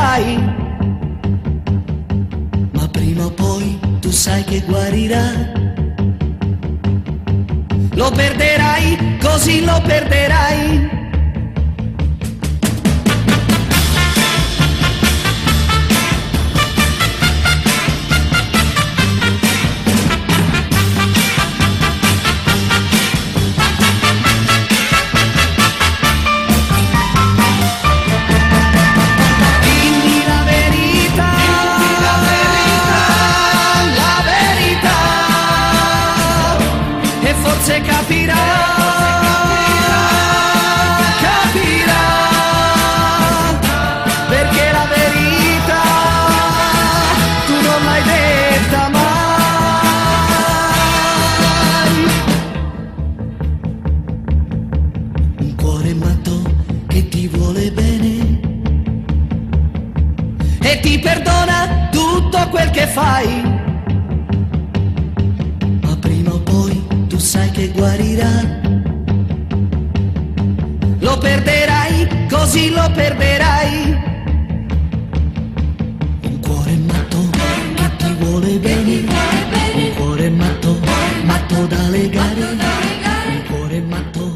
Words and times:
fai. 0.00 0.24
Ma 2.72 2.88
prima 2.88 3.26
o 3.26 3.30
poi 3.30 3.78
tu 4.00 4.10
sai 4.10 4.42
che 4.44 4.62
guarirà. 4.66 5.26
Lo 7.94 8.10
perderai, 8.10 9.18
così 9.20 9.62
lo 9.64 9.78
perderai. 9.84 10.99
vuole 57.40 57.70
bene 57.72 58.38
e 60.60 60.80
ti 60.80 60.98
perdona 60.98 61.88
tutto 61.90 62.38
quel 62.50 62.70
che 62.70 62.86
fai. 62.86 63.28
Ma 65.82 65.96
prima 65.96 66.32
o 66.34 66.40
poi 66.40 67.06
tu 67.08 67.18
sai 67.18 67.50
che 67.50 67.68
guarirà. 67.68 68.32
Lo 70.98 71.16
perderai, 71.16 72.26
così 72.28 72.70
lo 72.70 72.90
perderai. 72.94 73.74
Un 76.28 76.40
cuore 76.40 76.76
matto 76.90 77.20
che 77.74 77.88
ti 77.96 78.14
vuole 78.20 78.58
bene. 78.58 78.96
Un 79.74 79.94
cuore 79.96 80.28
matto, 80.28 80.78
matto 81.24 81.66
da 81.66 81.88
legare. 81.88 82.42
Un 82.42 83.42
cuore 83.48 83.80
matto. 83.80 84.29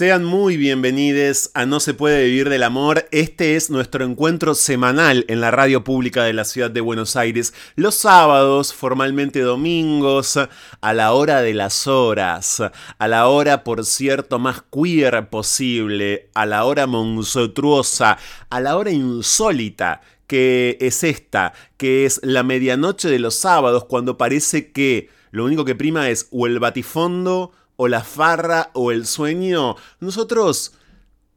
Sean 0.00 0.24
muy 0.24 0.56
bienvenidos 0.56 1.50
a 1.52 1.66
No 1.66 1.78
se 1.78 1.92
puede 1.92 2.24
vivir 2.24 2.48
del 2.48 2.62
amor. 2.62 3.06
Este 3.10 3.54
es 3.54 3.68
nuestro 3.68 4.02
encuentro 4.02 4.54
semanal 4.54 5.26
en 5.28 5.42
la 5.42 5.50
radio 5.50 5.84
pública 5.84 6.24
de 6.24 6.32
la 6.32 6.46
ciudad 6.46 6.70
de 6.70 6.80
Buenos 6.80 7.16
Aires. 7.16 7.52
Los 7.76 7.96
sábados, 7.96 8.72
formalmente 8.72 9.40
domingos, 9.40 10.38
a 10.80 10.94
la 10.94 11.12
hora 11.12 11.42
de 11.42 11.52
las 11.52 11.86
horas, 11.86 12.62
a 12.96 13.08
la 13.08 13.28
hora, 13.28 13.62
por 13.62 13.84
cierto, 13.84 14.38
más 14.38 14.62
queer 14.72 15.28
posible, 15.28 16.30
a 16.32 16.46
la 16.46 16.64
hora 16.64 16.86
monstruosa, 16.86 18.16
a 18.48 18.60
la 18.60 18.78
hora 18.78 18.92
insólita 18.92 20.00
que 20.26 20.78
es 20.80 21.04
esta, 21.04 21.52
que 21.76 22.06
es 22.06 22.20
la 22.22 22.42
medianoche 22.42 23.10
de 23.10 23.18
los 23.18 23.34
sábados, 23.34 23.84
cuando 23.84 24.16
parece 24.16 24.72
que 24.72 25.10
lo 25.30 25.44
único 25.44 25.66
que 25.66 25.74
prima 25.74 26.08
es 26.08 26.26
o 26.30 26.46
el 26.46 26.58
batifondo 26.58 27.52
o 27.82 27.88
la 27.88 28.04
farra 28.04 28.68
o 28.74 28.92
el 28.92 29.06
sueño, 29.06 29.74
nosotros 30.00 30.74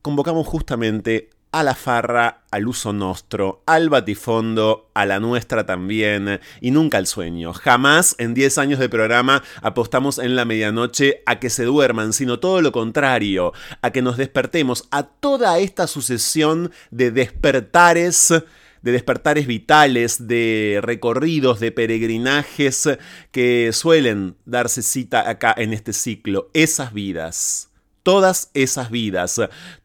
convocamos 0.01 0.45
justamente 0.45 1.29
a 1.53 1.63
la 1.63 1.73
farra, 1.73 2.41
al 2.51 2.67
uso 2.67 2.91
nostro, 2.91 3.63
al 3.65 3.89
batifondo, 3.89 4.89
a 4.93 5.05
la 5.05 5.21
nuestra 5.21 5.65
también, 5.65 6.41
y 6.59 6.71
nunca 6.71 6.97
al 6.97 7.07
sueño. 7.07 7.53
Jamás 7.53 8.17
en 8.17 8.33
10 8.33 8.57
años 8.57 8.79
de 8.79 8.89
programa 8.89 9.41
apostamos 9.61 10.17
en 10.17 10.35
la 10.35 10.43
medianoche 10.43 11.23
a 11.25 11.39
que 11.39 11.49
se 11.49 11.63
duerman, 11.63 12.11
sino 12.11 12.41
todo 12.41 12.59
lo 12.59 12.73
contrario, 12.73 13.53
a 13.81 13.91
que 13.91 14.01
nos 14.01 14.17
despertemos 14.17 14.89
a 14.91 15.03
toda 15.03 15.59
esta 15.59 15.87
sucesión 15.87 16.73
de 16.91 17.11
despertares 17.11 18.33
de 18.83 18.91
despertares 18.91 19.47
vitales, 19.47 20.27
de 20.27 20.79
recorridos, 20.83 21.59
de 21.59 21.71
peregrinajes 21.71 22.89
que 23.31 23.71
suelen 23.73 24.35
darse 24.45 24.83
cita 24.83 25.27
acá 25.27 25.55
en 25.57 25.73
este 25.73 25.93
ciclo. 25.93 26.51
Esas 26.53 26.93
vidas, 26.93 27.69
todas 28.03 28.51
esas 28.53 28.91
vidas, 28.91 29.41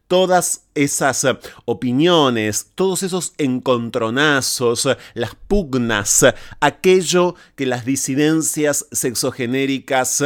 todas 0.07 0.67
esas 0.75 1.25
opiniones, 1.65 2.71
todos 2.75 3.01
esos 3.03 3.33
encontronazos, 3.37 4.87
las 5.13 5.35
pugnas, 5.35 6.25
aquello 6.59 7.35
que 7.55 7.65
las 7.65 7.85
disidencias 7.85 8.85
sexogenéricas 8.91 10.23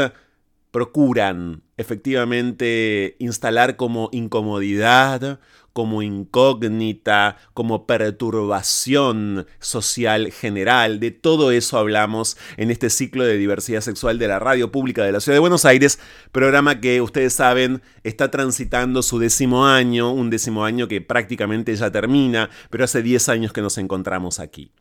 procuran 0.72 1.62
efectivamente 1.78 3.16
instalar 3.20 3.76
como 3.76 4.10
incomodidad, 4.12 5.40
como 5.74 6.02
incógnita, 6.02 7.38
como 7.54 7.86
perturbación 7.86 9.48
social 9.60 10.32
general. 10.32 11.00
De 11.00 11.12
todo 11.12 11.52
eso 11.52 11.78
hablamos 11.78 12.38
en 12.58 12.72
este 12.72 12.90
ciclo 12.90 13.24
de 13.24 13.38
diversidad 13.38 13.82
sexual 13.82 14.20
de 14.20 14.28
la 14.28 14.40
Radio 14.40 14.72
Pública 14.72 15.04
de 15.04 15.12
la 15.12 15.20
Ciudad 15.20 15.36
de 15.36 15.42
Buenos 15.42 15.66
Aires, 15.66 16.00
programa 16.32 16.80
que 16.80 17.02
ustedes 17.02 17.34
saben 17.34 17.82
está 18.04 18.32
transitando 18.32 19.02
su 19.02 19.20
décimo 19.20 19.66
año, 19.66 20.14
un 20.14 20.30
décimo 20.30 20.64
año 20.64 20.88
que 20.88 21.02
prácticamente 21.02 21.76
ya 21.76 21.92
termina, 21.92 22.50
pero 22.70 22.84
hace 22.84 23.02
10 23.02 23.30
años 23.30 23.54
que 23.54 23.62
nos 23.62 23.78
encontramos 23.78 24.40
aquí. 24.40 24.72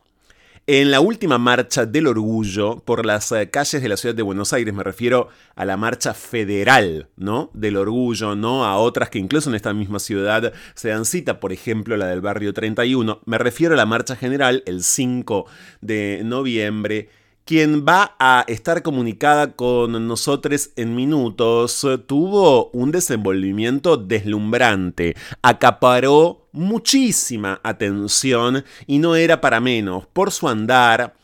En 0.65 0.91
la 0.91 1.01
última 1.01 1.37
marcha 1.37 1.85
del 1.85 2.07
orgullo 2.07 2.79
por 2.85 3.05
las 3.05 3.33
eh, 3.33 3.49
calles 3.49 3.81
de 3.81 3.89
la 3.89 3.97
ciudad 3.97 4.15
de 4.15 4.21
Buenos 4.21 4.53
Aires, 4.53 4.73
me 4.73 4.81
refiero 4.81 5.27
a 5.57 5.65
la 5.65 5.75
marcha 5.75 6.13
federal, 6.13 7.09
¿no? 7.17 7.51
Del 7.53 7.75
orgullo, 7.75 8.33
no 8.37 8.63
a 8.63 8.77
otras 8.77 9.09
que 9.09 9.19
incluso 9.19 9.49
en 9.49 9.57
esta 9.57 9.73
misma 9.73 9.99
ciudad 9.99 10.53
se 10.73 10.87
dan 10.87 11.03
cita, 11.03 11.41
por 11.41 11.51
ejemplo, 11.51 11.97
la 11.97 12.07
del 12.07 12.21
barrio 12.21 12.53
31. 12.53 13.19
Me 13.25 13.37
refiero 13.39 13.73
a 13.73 13.77
la 13.77 13.85
marcha 13.85 14.15
general 14.15 14.63
el 14.65 14.83
5 14.83 15.45
de 15.81 16.21
noviembre 16.23 17.09
quien 17.43 17.85
va 17.85 18.15
a 18.19 18.45
estar 18.47 18.83
comunicada 18.83 19.51
con 19.51 20.07
nosotros 20.07 20.69
en 20.77 20.95
minutos, 20.95 21.85
tuvo 22.07 22.69
un 22.69 22.91
desenvolvimiento 22.91 23.97
deslumbrante, 23.97 25.17
acaparó 25.41 26.42
muchísima 26.53 27.59
atención 27.63 28.63
y 28.87 28.99
no 28.99 29.15
era 29.15 29.41
para 29.41 29.59
menos 29.59 30.07
por 30.07 30.31
su 30.31 30.47
andar, 30.47 31.15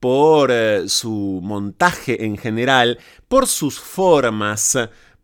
por 0.00 0.50
eh, 0.50 0.88
su 0.88 1.40
montaje 1.42 2.24
en 2.24 2.36
general, 2.36 2.98
por 3.28 3.46
sus 3.46 3.78
formas, 3.78 4.76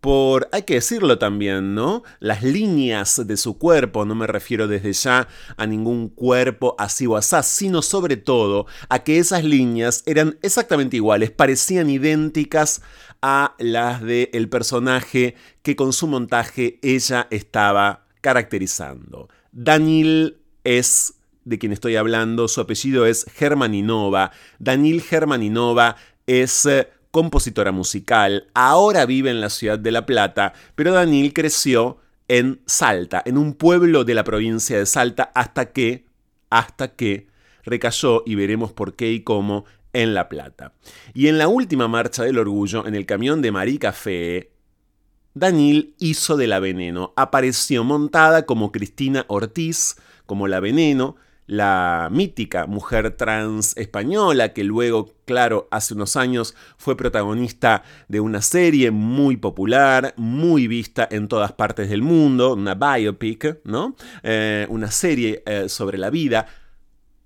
por, 0.04 0.50
hay 0.52 0.64
que 0.64 0.74
decirlo 0.74 1.18
también, 1.18 1.74
¿no? 1.74 2.02
Las 2.20 2.42
líneas 2.42 3.26
de 3.26 3.38
su 3.38 3.56
cuerpo, 3.56 4.04
no 4.04 4.14
me 4.14 4.26
refiero 4.26 4.68
desde 4.68 4.92
ya 4.92 5.28
a 5.56 5.66
ningún 5.66 6.10
cuerpo 6.10 6.76
así 6.78 7.06
o 7.06 7.16
así, 7.16 7.36
sino 7.42 7.80
sobre 7.80 8.18
todo 8.18 8.66
a 8.90 8.98
que 8.98 9.18
esas 9.18 9.44
líneas 9.44 10.02
eran 10.04 10.38
exactamente 10.42 10.96
iguales, 10.96 11.30
parecían 11.30 11.88
idénticas 11.88 12.82
a 13.22 13.54
las 13.58 14.02
del 14.02 14.50
personaje 14.50 15.36
que 15.62 15.74
con 15.74 15.94
su 15.94 16.06
montaje 16.06 16.78
ella 16.82 17.26
estaba 17.30 18.04
caracterizando. 18.20 19.30
Daniel 19.54 20.38
es 20.64 21.14
de 21.44 21.60
quien 21.60 21.72
estoy 21.72 21.94
hablando, 21.94 22.48
su 22.48 22.60
apellido 22.60 23.06
es 23.06 23.24
Germaninova. 23.32 24.32
Daniel 24.58 25.00
Germaninova 25.00 25.94
es 26.26 26.66
eh, 26.66 26.88
compositora 27.12 27.70
musical, 27.70 28.48
ahora 28.54 29.06
vive 29.06 29.30
en 29.30 29.40
la 29.40 29.50
ciudad 29.50 29.78
de 29.78 29.92
La 29.92 30.06
Plata, 30.06 30.54
pero 30.74 30.92
Daniel 30.92 31.32
creció 31.32 31.98
en 32.26 32.62
Salta, 32.66 33.22
en 33.24 33.38
un 33.38 33.54
pueblo 33.54 34.02
de 34.02 34.14
la 34.14 34.24
provincia 34.24 34.76
de 34.76 34.86
Salta, 34.86 35.30
hasta 35.36 35.72
que, 35.72 36.06
hasta 36.50 36.96
que 36.96 37.28
recayó, 37.62 38.24
y 38.26 38.34
veremos 38.34 38.72
por 38.72 38.96
qué 38.96 39.12
y 39.12 39.20
cómo, 39.20 39.66
en 39.92 40.14
La 40.14 40.28
Plata. 40.28 40.72
Y 41.12 41.28
en 41.28 41.38
la 41.38 41.46
última 41.46 41.86
marcha 41.86 42.24
del 42.24 42.38
orgullo, 42.38 42.88
en 42.88 42.96
el 42.96 43.06
camión 43.06 43.40
de 43.40 43.52
Marica 43.52 43.92
Fe, 43.92 44.53
Daniel 45.34 45.94
hizo 45.98 46.36
de 46.36 46.46
la 46.46 46.60
veneno, 46.60 47.12
apareció 47.16 47.82
montada 47.82 48.46
como 48.46 48.70
Cristina 48.70 49.24
Ortiz, 49.26 49.96
como 50.26 50.46
la 50.46 50.60
veneno, 50.60 51.16
la 51.46 52.08
mítica 52.10 52.66
mujer 52.66 53.16
trans 53.16 53.76
española 53.76 54.52
que 54.52 54.62
luego, 54.62 55.12
claro, 55.24 55.66
hace 55.72 55.94
unos 55.94 56.16
años 56.16 56.54
fue 56.78 56.96
protagonista 56.96 57.82
de 58.08 58.20
una 58.20 58.40
serie 58.40 58.92
muy 58.92 59.36
popular, 59.36 60.14
muy 60.16 60.68
vista 60.68 61.06
en 61.10 61.26
todas 61.26 61.52
partes 61.52 61.90
del 61.90 62.00
mundo, 62.00 62.54
una 62.54 62.76
biopic, 62.76 63.58
¿no? 63.64 63.96
Eh, 64.22 64.66
una 64.70 64.90
serie 64.92 65.42
eh, 65.46 65.68
sobre 65.68 65.98
la 65.98 66.10
vida. 66.10 66.46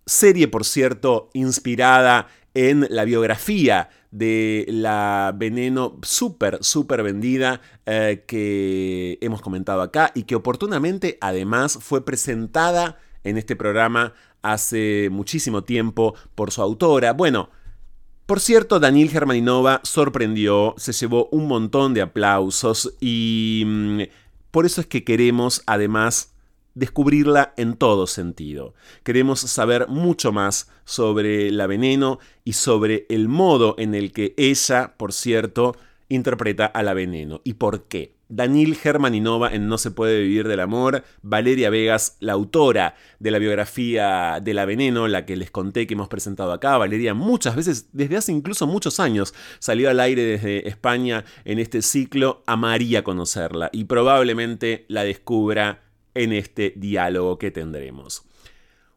Serie, 0.06 0.48
por 0.48 0.64
cierto, 0.64 1.28
inspirada 1.34 2.28
en 2.58 2.88
la 2.90 3.04
biografía 3.04 3.88
de 4.10 4.66
la 4.68 5.32
veneno 5.36 5.96
súper, 6.02 6.58
súper 6.60 7.04
vendida 7.04 7.60
eh, 7.86 8.24
que 8.26 9.16
hemos 9.20 9.40
comentado 9.40 9.80
acá 9.80 10.10
y 10.12 10.24
que 10.24 10.34
oportunamente 10.34 11.18
además 11.20 11.78
fue 11.80 12.04
presentada 12.04 12.98
en 13.22 13.38
este 13.38 13.54
programa 13.54 14.12
hace 14.42 15.08
muchísimo 15.12 15.62
tiempo 15.62 16.16
por 16.34 16.50
su 16.50 16.60
autora. 16.60 17.12
Bueno, 17.12 17.50
por 18.26 18.40
cierto, 18.40 18.80
Daniel 18.80 19.10
Germaninova 19.10 19.80
sorprendió, 19.84 20.74
se 20.78 20.92
llevó 20.92 21.28
un 21.30 21.46
montón 21.46 21.94
de 21.94 22.02
aplausos 22.02 22.92
y 23.00 23.62
mm, 23.64 24.00
por 24.50 24.66
eso 24.66 24.80
es 24.80 24.88
que 24.88 25.04
queremos 25.04 25.62
además 25.66 26.34
descubrirla 26.78 27.54
en 27.56 27.74
todo 27.74 28.06
sentido. 28.06 28.74
Queremos 29.02 29.40
saber 29.40 29.88
mucho 29.88 30.30
más 30.30 30.70
sobre 30.84 31.50
la 31.50 31.66
veneno 31.66 32.20
y 32.44 32.52
sobre 32.52 33.04
el 33.08 33.28
modo 33.28 33.74
en 33.78 33.94
el 33.96 34.12
que 34.12 34.32
ella, 34.36 34.94
por 34.96 35.12
cierto, 35.12 35.76
interpreta 36.08 36.66
a 36.66 36.82
la 36.84 36.94
veneno 36.94 37.40
y 37.42 37.54
por 37.54 37.88
qué. 37.88 38.16
Daniel 38.30 38.76
Germaninova 38.76 39.52
en 39.54 39.68
No 39.68 39.78
se 39.78 39.90
puede 39.90 40.20
vivir 40.20 40.46
del 40.46 40.60
amor, 40.60 41.02
Valeria 41.22 41.70
Vegas, 41.70 42.16
la 42.20 42.34
autora 42.34 42.94
de 43.18 43.30
la 43.30 43.38
biografía 43.38 44.38
de 44.42 44.52
La 44.52 44.66
Veneno, 44.66 45.08
la 45.08 45.24
que 45.24 45.34
les 45.34 45.50
conté 45.50 45.86
que 45.86 45.94
hemos 45.94 46.08
presentado 46.08 46.52
acá. 46.52 46.76
Valeria 46.76 47.14
muchas 47.14 47.56
veces, 47.56 47.88
desde 47.92 48.18
hace 48.18 48.32
incluso 48.32 48.66
muchos 48.66 49.00
años, 49.00 49.34
salió 49.60 49.88
al 49.88 49.98
aire 49.98 50.24
desde 50.24 50.68
España 50.68 51.24
en 51.46 51.58
este 51.58 51.80
ciclo. 51.80 52.42
Amaría 52.46 53.02
conocerla 53.02 53.70
y 53.72 53.84
probablemente 53.84 54.84
la 54.88 55.04
descubra 55.04 55.87
en 56.18 56.32
este 56.32 56.74
diálogo 56.76 57.38
que 57.38 57.50
tendremos. 57.50 58.24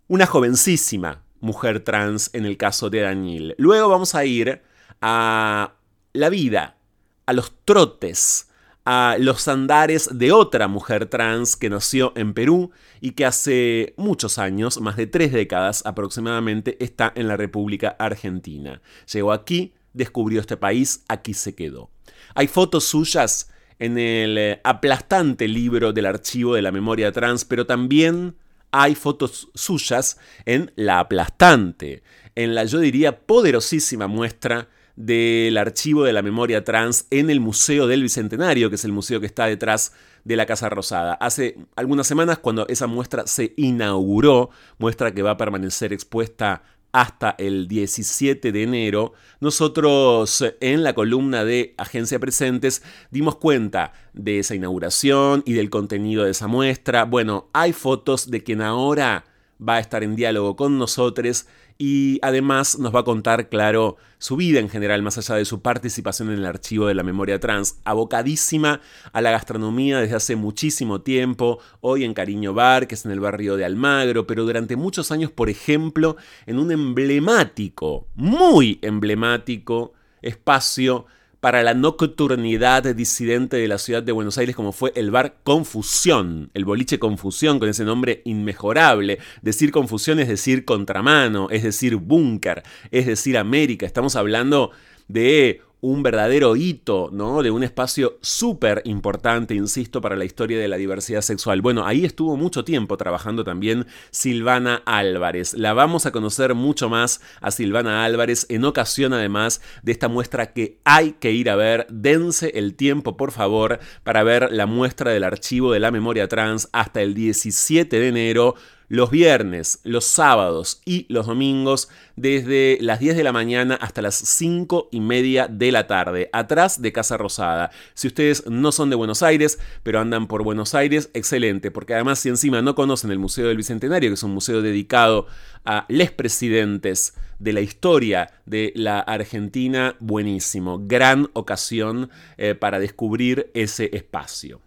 Una 0.08 0.26
jovencísima 0.26 1.24
mujer 1.40 1.84
trans 1.84 2.30
en 2.34 2.46
el 2.46 2.58
caso 2.58 2.90
de 2.90 3.02
Daniel. 3.02 3.56
Luego 3.58 3.90
vamos 3.90 4.16
a 4.16 4.26
ir 4.26 4.62
a 5.02 5.76
la 6.14 6.30
vida, 6.30 6.78
a 7.26 7.34
los 7.34 7.54
trotes, 7.64 8.50
a 8.86 9.18
los 9.20 9.48
andares 9.48 10.10
de 10.12 10.32
otra 10.32 10.68
mujer 10.68 11.06
trans 11.06 11.56
que 11.56 11.70
nació 11.70 12.14
en 12.16 12.34
Perú 12.34 12.72
y 13.00 13.12
que 13.12 13.25
hace 13.25 13.94
muchos 13.98 14.38
años, 14.38 14.82
más 14.82 14.98
de 14.98 15.08
tres 15.08 15.32
décadas 15.32 15.84
aproximadamente, 15.86 16.84
está 16.84 17.12
en 17.16 17.28
la 17.28 17.38
República 17.38 17.96
Argentina. 18.00 18.82
Llegó 19.12 19.32
aquí, 19.32 19.74
descubrió 19.94 20.42
este 20.42 20.58
país, 20.58 21.04
aquí 21.08 21.34
se 21.34 21.54
quedó. 21.54 21.92
Hay 22.34 22.48
fotos 22.48 22.86
suyas 22.86 23.51
en 23.82 23.98
el 23.98 24.38
eh, 24.38 24.62
aplastante 24.64 25.48
libro 25.48 25.92
del 25.92 26.06
archivo 26.06 26.54
de 26.54 26.62
la 26.62 26.72
memoria 26.72 27.12
trans, 27.12 27.46
pero 27.46 27.66
también 27.66 28.36
hay 28.70 28.94
fotos 28.94 29.50
suyas 29.56 30.20
en 30.46 30.72
la 30.76 31.00
aplastante, 31.00 32.04
en 32.36 32.54
la 32.54 32.64
yo 32.66 32.78
diría 32.78 33.26
poderosísima 33.26 34.06
muestra 34.06 34.70
del 34.96 35.58
archivo 35.58 36.04
de 36.04 36.14
la 36.14 36.22
memoria 36.22 36.64
trans 36.64 37.08
en 37.10 37.32
el 37.32 37.40
Museo 37.40 37.88
del 37.88 38.04
Bicentenario, 38.04 38.70
que 38.70 38.76
es 38.76 38.86
el 38.86 38.92
museo 38.92 39.20
que 39.20 39.26
está 39.26 39.48
detrás 39.48 39.94
de 40.26 40.36
la 40.36 40.46
Casa 40.46 40.70
Rosada. 40.70 41.16
Hace 41.16 41.58
algunas 41.76 42.06
semanas, 42.06 42.38
cuando 42.38 42.68
esa 42.68 42.86
muestra 42.86 43.26
se 43.26 43.56
inauguró, 43.58 44.52
muestra 44.78 45.12
que 45.12 45.24
va 45.24 45.32
a 45.32 45.38
permanecer 45.38 45.92
expuesta 45.92 46.62
hasta 46.91 47.36
el 47.38 47.67
17 47.67 48.51
de 48.51 48.63
enero, 48.63 49.13
nosotros 49.39 50.43
en 50.60 50.83
la 50.83 50.93
columna 50.93 51.45
de 51.45 51.74
Agencia 51.77 52.19
Presentes 52.19 52.83
dimos 53.12 53.38
cuenta 53.38 53.93
de 54.13 54.39
esa 54.39 54.55
inauguración 54.55 55.43
y 55.45 55.53
del 55.53 55.69
contenido 55.69 56.24
de 56.24 56.31
esa 56.31 56.48
muestra. 56.48 57.05
Bueno, 57.05 57.50
hay 57.53 57.74
fotos 57.74 58.29
de 58.29 58.43
quien 58.43 58.62
ahora 58.62 59.25
va 59.68 59.75
a 59.75 59.80
estar 59.80 60.03
en 60.03 60.15
diálogo 60.15 60.56
con 60.56 60.77
nosotros 60.77 61.46
y 61.77 62.20
además 62.22 62.77
nos 62.77 62.94
va 62.94 63.00
a 63.00 63.03
contar, 63.03 63.50
claro, 63.50 63.98
su 64.20 64.36
vida 64.36 64.60
en 64.60 64.70
general, 64.70 65.01
más 65.01 65.18
allá 65.18 65.36
de 65.36 65.46
su 65.46 65.62
participación 65.62 66.30
en 66.30 66.38
el 66.38 66.46
archivo 66.46 66.86
de 66.86 66.94
la 66.94 67.01
memoria 67.01 67.39
trans, 67.39 67.80
abocadísima 67.86 68.82
a 69.12 69.22
la 69.22 69.32
gastronomía 69.32 70.00
desde 70.00 70.15
hace 70.15 70.36
muchísimo 70.36 71.01
tiempo, 71.01 71.60
hoy 71.80 72.03
en 72.03 72.13
Cariño 72.13 72.53
Bar, 72.53 72.88
que 72.88 72.94
es 72.94 73.06
en 73.06 73.12
el 73.12 73.20
barrio 73.20 73.58
de 73.58 73.65
Almagro, 73.65 74.27
pero 74.27 74.44
durante 74.44 74.75
muchos 74.75 75.12
años, 75.12 75.32
por 75.32 75.50
ejemplo, 75.50 76.18
en 76.46 76.60
un 76.60 76.72
emblemático, 76.72 78.08
muy 78.13 78.77
emblemático 78.84 79.94
espacio 80.22 81.08
para 81.41 81.63
la 81.63 81.74
nocturnidad 81.74 82.83
disidente 82.95 83.57
de 83.57 83.67
la 83.67 83.79
ciudad 83.79 84.03
de 84.03 84.12
Buenos 84.12 84.38
Aires 84.38 84.55
como 84.55 84.71
fue 84.71 84.93
el 84.95 85.10
bar 85.10 85.38
Confusión, 85.43 86.51
el 86.53 86.65
boliche 86.65 87.00
Confusión 87.00 87.57
con 87.60 87.67
ese 87.67 87.83
nombre 87.83 88.21
inmejorable. 88.25 89.17
Decir 89.41 89.71
confusión 89.71 90.19
es 90.19 90.27
decir 90.27 90.65
contramano, 90.65 91.50
es 91.50 91.63
decir 91.63 91.95
búnker, 91.95 92.62
es 92.91 93.07
decir 93.07 93.39
América. 93.39 93.88
Estamos 93.88 94.15
hablando 94.15 94.69
de 95.07 95.62
un 95.82 96.04
verdadero 96.04 96.56
hito, 96.56 97.10
¿no? 97.12 97.42
De 97.42 97.52
un 97.52 97.64
espacio 97.64 98.20
súper 98.22 98.84
importante, 98.86 99.56
insisto, 99.56 100.00
para 100.00 100.16
la 100.16 100.26
historia 100.26 100.60
de 100.60 100.68
la 100.68 100.78
diversidad 100.78 101.22
sexual. 101.22 101.62
Bueno, 101.62 101.86
ahí 101.86 102.06
estuvo 102.06 102.38
mucho 102.38 102.64
tiempo 102.64 102.98
trabajando 102.98 103.44
también 103.44 103.88
Silvana 104.12 104.84
Álvarez. 104.86 105.56
La 105.56 105.74
vamos 105.74 106.06
a 106.06 106.12
conocer 106.12 106.54
mucho 106.54 106.88
más 106.88 107.22
a 107.42 107.50
Silvana 107.50 108.06
Álvarez 108.06 108.46
en 108.50 108.64
ocasión 108.64 109.14
además 109.14 109.62
de 109.82 109.92
esta 109.92 110.08
muestra 110.08 110.54
que 110.54 110.78
hay 110.84 111.14
que 111.14 111.32
ir 111.32 111.50
a 111.50 111.56
ver. 111.56 111.88
Dense 111.90 112.52
el 112.56 112.76
tiempo, 112.76 113.18
por 113.18 113.32
favor, 113.32 113.80
para 114.04 114.24
ver 114.24 114.52
la 114.52 114.68
muestra 114.68 115.12
del 115.12 115.24
archivo 115.24 115.72
de 115.72 115.80
la 115.80 115.92
memoria 115.92 116.28
trans 116.28 116.70
hasta 116.74 117.02
el 117.02 117.16
17 117.16 118.00
de 118.00 118.08
enero 118.08 118.56
los 118.91 119.10
viernes, 119.10 119.79
los 119.86 120.03
sábados 120.03 120.81
y 120.83 121.05
los 121.07 121.25
domingos 121.25 121.88
desde 122.17 122.77
las 122.81 123.00
10 123.00 123.15
de 123.15 123.24
la 123.24 123.31
mañana 123.31 123.75
hasta 123.75 124.01
las 124.01 124.15
5 124.15 124.89
y 124.91 125.00
media 125.00 125.48
de 125.48 125.71
la 125.71 125.88
tarde, 125.88 126.29
atrás 126.33 126.81
de 126.81 126.91
Casa 126.91 127.15
Rosada. 127.15 127.71
Si 127.93 128.07
ustedes 128.07 128.45
no 128.50 128.74
son 128.74 128.89
de 128.89 128.98
Buenos 128.98 129.24
Aires, 129.24 129.60
pero 129.83 130.01
andan 130.01 130.27
por 130.27 130.43
Buenos 130.43 130.75
Aires, 130.75 131.10
excelente, 131.13 131.71
porque 131.71 131.93
además 131.93 132.19
si 132.19 132.27
encima 132.27 132.62
no 132.62 132.75
conocen 132.75 133.12
el 133.12 133.19
Museo 133.19 133.48
del 133.48 133.55
Bicentenario, 133.55 134.10
que 134.10 134.15
es 134.15 134.24
un 134.24 134.33
museo 134.33 134.62
dedicado 134.62 135.25
a 135.63 135.86
les 135.88 136.12
presidentes 136.12 137.13
de 137.39 137.53
la 137.53 137.62
historia 137.62 138.41
de 138.45 138.74
la 138.75 139.00
Argentina, 139.00 139.95
buenísimo, 140.01 140.81
gran 140.83 141.29
ocasión 141.31 142.10
eh, 142.38 142.55
para 142.55 142.77
descubrir 142.77 143.51
ese 143.53 143.89
espacio. 143.93 144.60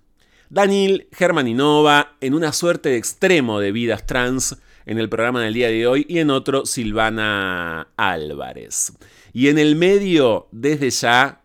Daniel 0.55 1.09
Germaninova 1.11 2.13
en 2.21 2.33
una 2.33 2.53
suerte 2.53 2.91
de 2.91 2.97
extremo 2.97 3.59
de 3.59 3.73
vidas 3.73 4.07
trans 4.07 4.57
en 4.87 4.99
el 4.99 5.09
programa 5.09 5.43
del 5.43 5.53
día 5.53 5.67
de 5.67 5.89
hoy 5.89 6.07
y 6.09 6.21
en 6.21 6.31
otro 6.31 6.65
Silvana 6.65 7.89
Álvarez. 7.97 8.93
Y 9.33 9.49
en 9.49 9.59
el 9.59 9.75
medio, 9.75 10.47
desde 10.53 10.91
ya, 10.91 11.43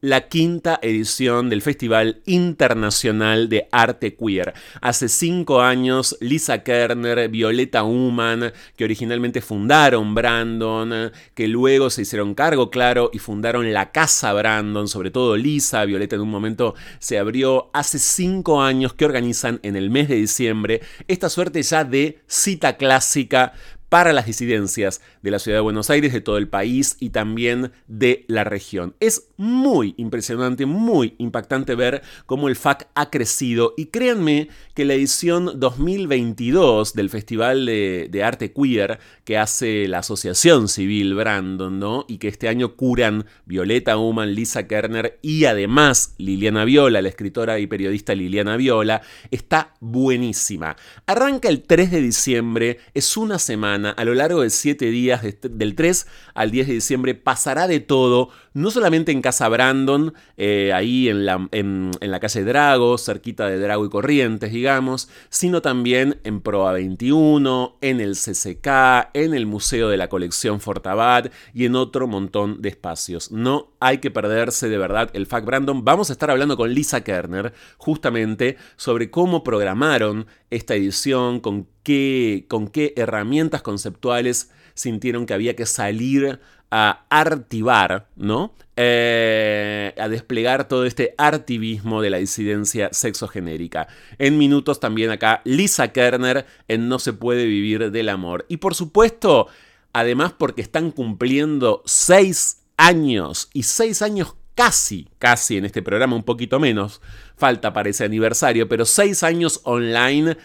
la 0.00 0.28
quinta 0.28 0.78
edición 0.80 1.50
del 1.50 1.60
Festival 1.60 2.22
Internacional 2.24 3.48
de 3.48 3.66
Arte 3.72 4.14
Queer. 4.14 4.54
Hace 4.80 5.08
cinco 5.08 5.60
años, 5.60 6.16
Lisa 6.20 6.62
Kerner, 6.62 7.28
Violeta 7.28 7.82
Human, 7.82 8.52
que 8.76 8.84
originalmente 8.84 9.40
fundaron 9.40 10.14
Brandon, 10.14 11.10
que 11.34 11.48
luego 11.48 11.90
se 11.90 12.02
hicieron 12.02 12.34
cargo, 12.34 12.70
claro, 12.70 13.10
y 13.12 13.18
fundaron 13.18 13.72
la 13.72 13.90
Casa 13.90 14.32
Brandon, 14.32 14.86
sobre 14.86 15.10
todo 15.10 15.36
Lisa, 15.36 15.84
Violeta 15.84 16.14
en 16.14 16.22
un 16.22 16.30
momento 16.30 16.76
se 17.00 17.18
abrió, 17.18 17.70
hace 17.72 17.98
cinco 17.98 18.62
años 18.62 18.94
que 18.94 19.04
organizan 19.04 19.58
en 19.64 19.74
el 19.74 19.90
mes 19.90 20.08
de 20.08 20.14
diciembre 20.14 20.80
esta 21.08 21.28
suerte 21.28 21.62
ya 21.62 21.82
de 21.82 22.20
cita 22.26 22.76
clásica 22.76 23.52
para 23.88 24.12
las 24.12 24.26
disidencias 24.26 25.00
de 25.22 25.30
la 25.30 25.38
ciudad 25.38 25.58
de 25.58 25.62
Buenos 25.62 25.90
Aires, 25.90 26.12
de 26.12 26.20
todo 26.20 26.36
el 26.36 26.48
país 26.48 26.96
y 27.00 27.10
también 27.10 27.72
de 27.86 28.24
la 28.28 28.44
región. 28.44 28.94
Es 29.00 29.28
muy 29.36 29.94
impresionante, 29.96 30.66
muy 30.66 31.14
impactante 31.18 31.74
ver 31.74 32.02
cómo 32.26 32.48
el 32.48 32.56
FAC 32.56 32.88
ha 32.94 33.10
crecido 33.10 33.74
y 33.76 33.86
créanme 33.86 34.48
que 34.74 34.84
la 34.84 34.94
edición 34.94 35.58
2022 35.58 36.94
del 36.94 37.10
Festival 37.10 37.66
de, 37.66 38.22
Arte 38.24 38.52
Queer 38.52 38.98
que 39.24 39.38
hace 39.38 39.86
la 39.88 39.98
Asociación 39.98 40.68
Civil 40.68 41.14
Brandon, 41.14 41.78
¿no? 41.78 42.04
Y 42.08 42.18
que 42.18 42.28
este 42.28 42.48
año 42.48 42.74
curan 42.74 43.26
Violeta 43.46 43.96
Human, 43.96 44.34
Lisa 44.34 44.66
Kerner 44.66 45.18
y 45.22 45.44
además 45.44 46.14
Liliana 46.18 46.64
Viola, 46.64 47.00
la 47.00 47.08
escritora 47.08 47.58
y 47.58 47.66
periodista 47.66 48.14
Liliana 48.14 48.56
Viola, 48.56 49.02
está 49.30 49.74
buenísima. 49.80 50.76
Arranca 51.06 51.48
el 51.48 51.62
3 51.62 51.92
de 51.92 52.00
diciembre, 52.00 52.78
es 52.92 53.16
una 53.16 53.38
semana 53.38 53.77
a 53.86 54.04
lo 54.04 54.14
largo 54.14 54.42
de 54.42 54.50
siete 54.50 54.86
días, 54.86 55.22
del 55.42 55.74
3 55.74 56.06
al 56.34 56.50
10 56.50 56.66
de 56.66 56.74
diciembre, 56.74 57.14
pasará 57.14 57.66
de 57.66 57.80
todo, 57.80 58.30
no 58.54 58.70
solamente 58.70 59.12
en 59.12 59.22
Casa 59.22 59.48
Brandon, 59.48 60.14
eh, 60.36 60.72
ahí 60.74 61.08
en 61.08 61.26
la, 61.26 61.48
en, 61.52 61.90
la, 62.00 62.20
calle 62.20 62.44
Drago, 62.44 62.98
cerquita 62.98 63.46
de 63.48 63.58
Drago 63.58 63.84
y 63.84 63.90
Corrientes, 63.90 64.52
digamos, 64.52 65.08
sino 65.28 65.62
también 65.62 66.20
en 66.24 66.40
Proa 66.40 66.72
21, 66.72 67.78
en 67.80 68.00
el 68.00 68.14
CCK, 68.14 69.10
en 69.14 69.34
el 69.34 69.46
Museo 69.46 69.88
de 69.88 69.96
la 69.96 70.08
Colección 70.08 70.60
Fortabat 70.60 71.32
y 71.54 71.64
en 71.64 71.76
otro 71.76 72.06
montón 72.06 72.60
de 72.60 72.68
espacios. 72.68 73.30
No 73.30 73.72
hay 73.80 73.98
que 73.98 74.10
perderse 74.10 74.68
de 74.68 74.78
verdad 74.78 75.10
el 75.12 75.26
FAC 75.26 75.44
Brandon. 75.44 75.84
Vamos 75.84 76.10
a 76.10 76.12
estar 76.12 76.30
hablando 76.30 76.56
con 76.56 76.72
Lisa 76.72 77.02
Kerner 77.02 77.52
justamente 77.76 78.56
sobre 78.76 79.10
cómo 79.10 79.44
programaron 79.44 80.26
esta 80.50 80.74
edición, 80.74 81.40
con 81.40 81.66
qué, 81.82 82.46
con 82.48 82.68
qué 82.68 82.94
herramientas 82.96 83.62
conceptuales 83.62 84.50
sintieron 84.74 85.26
que 85.26 85.34
había 85.34 85.56
que 85.56 85.66
salir 85.66 86.40
a 86.70 87.06
artivar, 87.08 88.08
¿no? 88.16 88.54
Eh, 88.76 89.94
a 89.98 90.08
desplegar 90.08 90.68
todo 90.68 90.84
este 90.84 91.14
artivismo 91.18 92.02
de 92.02 92.10
la 92.10 92.18
disidencia 92.18 92.90
sexogenérica. 92.92 93.88
En 94.18 94.38
minutos 94.38 94.78
también 94.78 95.10
acá 95.10 95.40
Lisa 95.44 95.88
Kerner 95.92 96.46
en 96.68 96.88
No 96.88 96.98
se 96.98 97.12
puede 97.12 97.46
vivir 97.46 97.90
del 97.90 98.08
amor. 98.08 98.44
Y 98.48 98.58
por 98.58 98.74
supuesto, 98.74 99.48
además 99.92 100.32
porque 100.38 100.62
están 100.62 100.90
cumpliendo 100.90 101.82
seis 101.86 102.62
años 102.76 103.50
y 103.52 103.64
seis 103.64 104.02
años 104.02 104.36
casi, 104.54 105.08
casi 105.18 105.56
en 105.56 105.64
este 105.64 105.82
programa, 105.82 106.16
un 106.16 106.24
poquito 106.24 106.60
menos, 106.60 107.00
falta 107.38 107.72
para 107.72 107.88
ese 107.88 108.04
aniversario, 108.04 108.68
pero 108.68 108.84
seis 108.84 109.22
años 109.22 109.60
online 109.64 110.36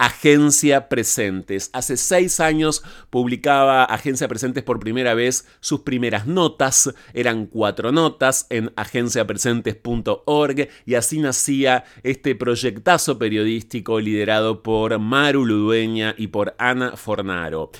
Agencia 0.00 0.88
Presentes. 0.88 1.68
Hace 1.74 1.98
seis 1.98 2.40
años 2.40 2.82
publicaba 3.10 3.84
Agencia 3.84 4.28
Presentes 4.28 4.64
por 4.64 4.80
primera 4.80 5.12
vez 5.12 5.46
sus 5.60 5.80
primeras 5.80 6.26
notas. 6.26 6.94
Eran 7.12 7.44
cuatro 7.44 7.92
notas 7.92 8.46
en 8.48 8.72
agenciapresentes.org 8.76 10.68
y 10.86 10.94
así 10.94 11.18
nacía 11.18 11.84
este 12.02 12.34
proyectazo 12.34 13.18
periodístico 13.18 14.00
liderado 14.00 14.62
por 14.62 14.98
Maru 14.98 15.44
Ludueña 15.44 16.14
y 16.16 16.28
por 16.28 16.54
Ana 16.56 16.96
Fornaro. 16.96 17.70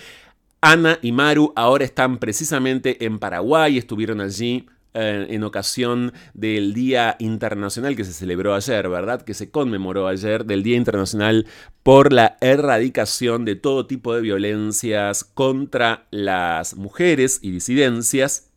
Ana 0.61 0.99
y 1.01 1.13
Maru 1.13 1.55
ahora 1.57 1.87
están 1.87 2.19
precisamente 2.19 3.03
en 3.07 3.19
Paraguay, 3.19 3.79
estuvieron 3.79 4.21
allí 4.21 4.67
eh, 4.93 5.27
en 5.31 5.45
ocasión 5.45 6.13
del 6.35 6.75
Día 6.75 7.15
Internacional 7.21 7.95
que 7.95 8.05
se 8.05 8.13
celebró 8.13 8.55
ayer, 8.55 8.89
¿verdad? 8.89 9.23
Que 9.23 9.35
se 9.35 9.49
conmemoró 9.49 10.09
ayer 10.09 10.45
del 10.45 10.65
Día 10.65 10.77
Internacional 10.77 11.47
por 11.85 12.13
la 12.13 12.37
erradicación 12.41 13.45
de 13.45 13.55
todo 13.55 13.87
tipo 13.87 14.13
de 14.15 14.21
violencias 14.21 15.23
contra 15.23 16.09
las 16.11 16.75
mujeres 16.75 17.39
y 17.41 17.53
disidencias. 17.53 18.51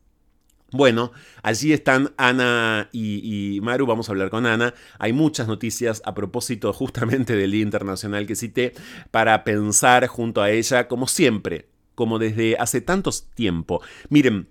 Bueno, 0.72 1.12
allí 1.44 1.72
están 1.72 2.16
Ana 2.18 2.90
y, 2.92 3.60
Maru, 3.62 3.86
vamos 3.86 4.10
a 4.10 4.12
hablar 4.14 4.32
con 4.32 4.48
Ana. 4.48 4.74
Hay 4.98 5.14
muchas 5.14 5.48
noticias 5.48 6.02
a 6.04 6.16
propósito 6.16 6.74
justamente 6.74 7.36
del 7.36 7.52
Día 7.52 7.62
Internacional 7.62 8.26
que 8.26 8.36
cité 8.36 8.74
para 9.12 9.44
pensar 9.44 10.08
junto 10.08 10.42
a 10.42 10.50
ella, 10.50 10.88
como 10.88 11.08
siempre, 11.08 11.68
como 11.94 12.18
desde 12.18 12.58
hace 12.58 12.82
tanto 12.82 13.12
tiempo. 13.36 13.84
Miren, 14.10 14.48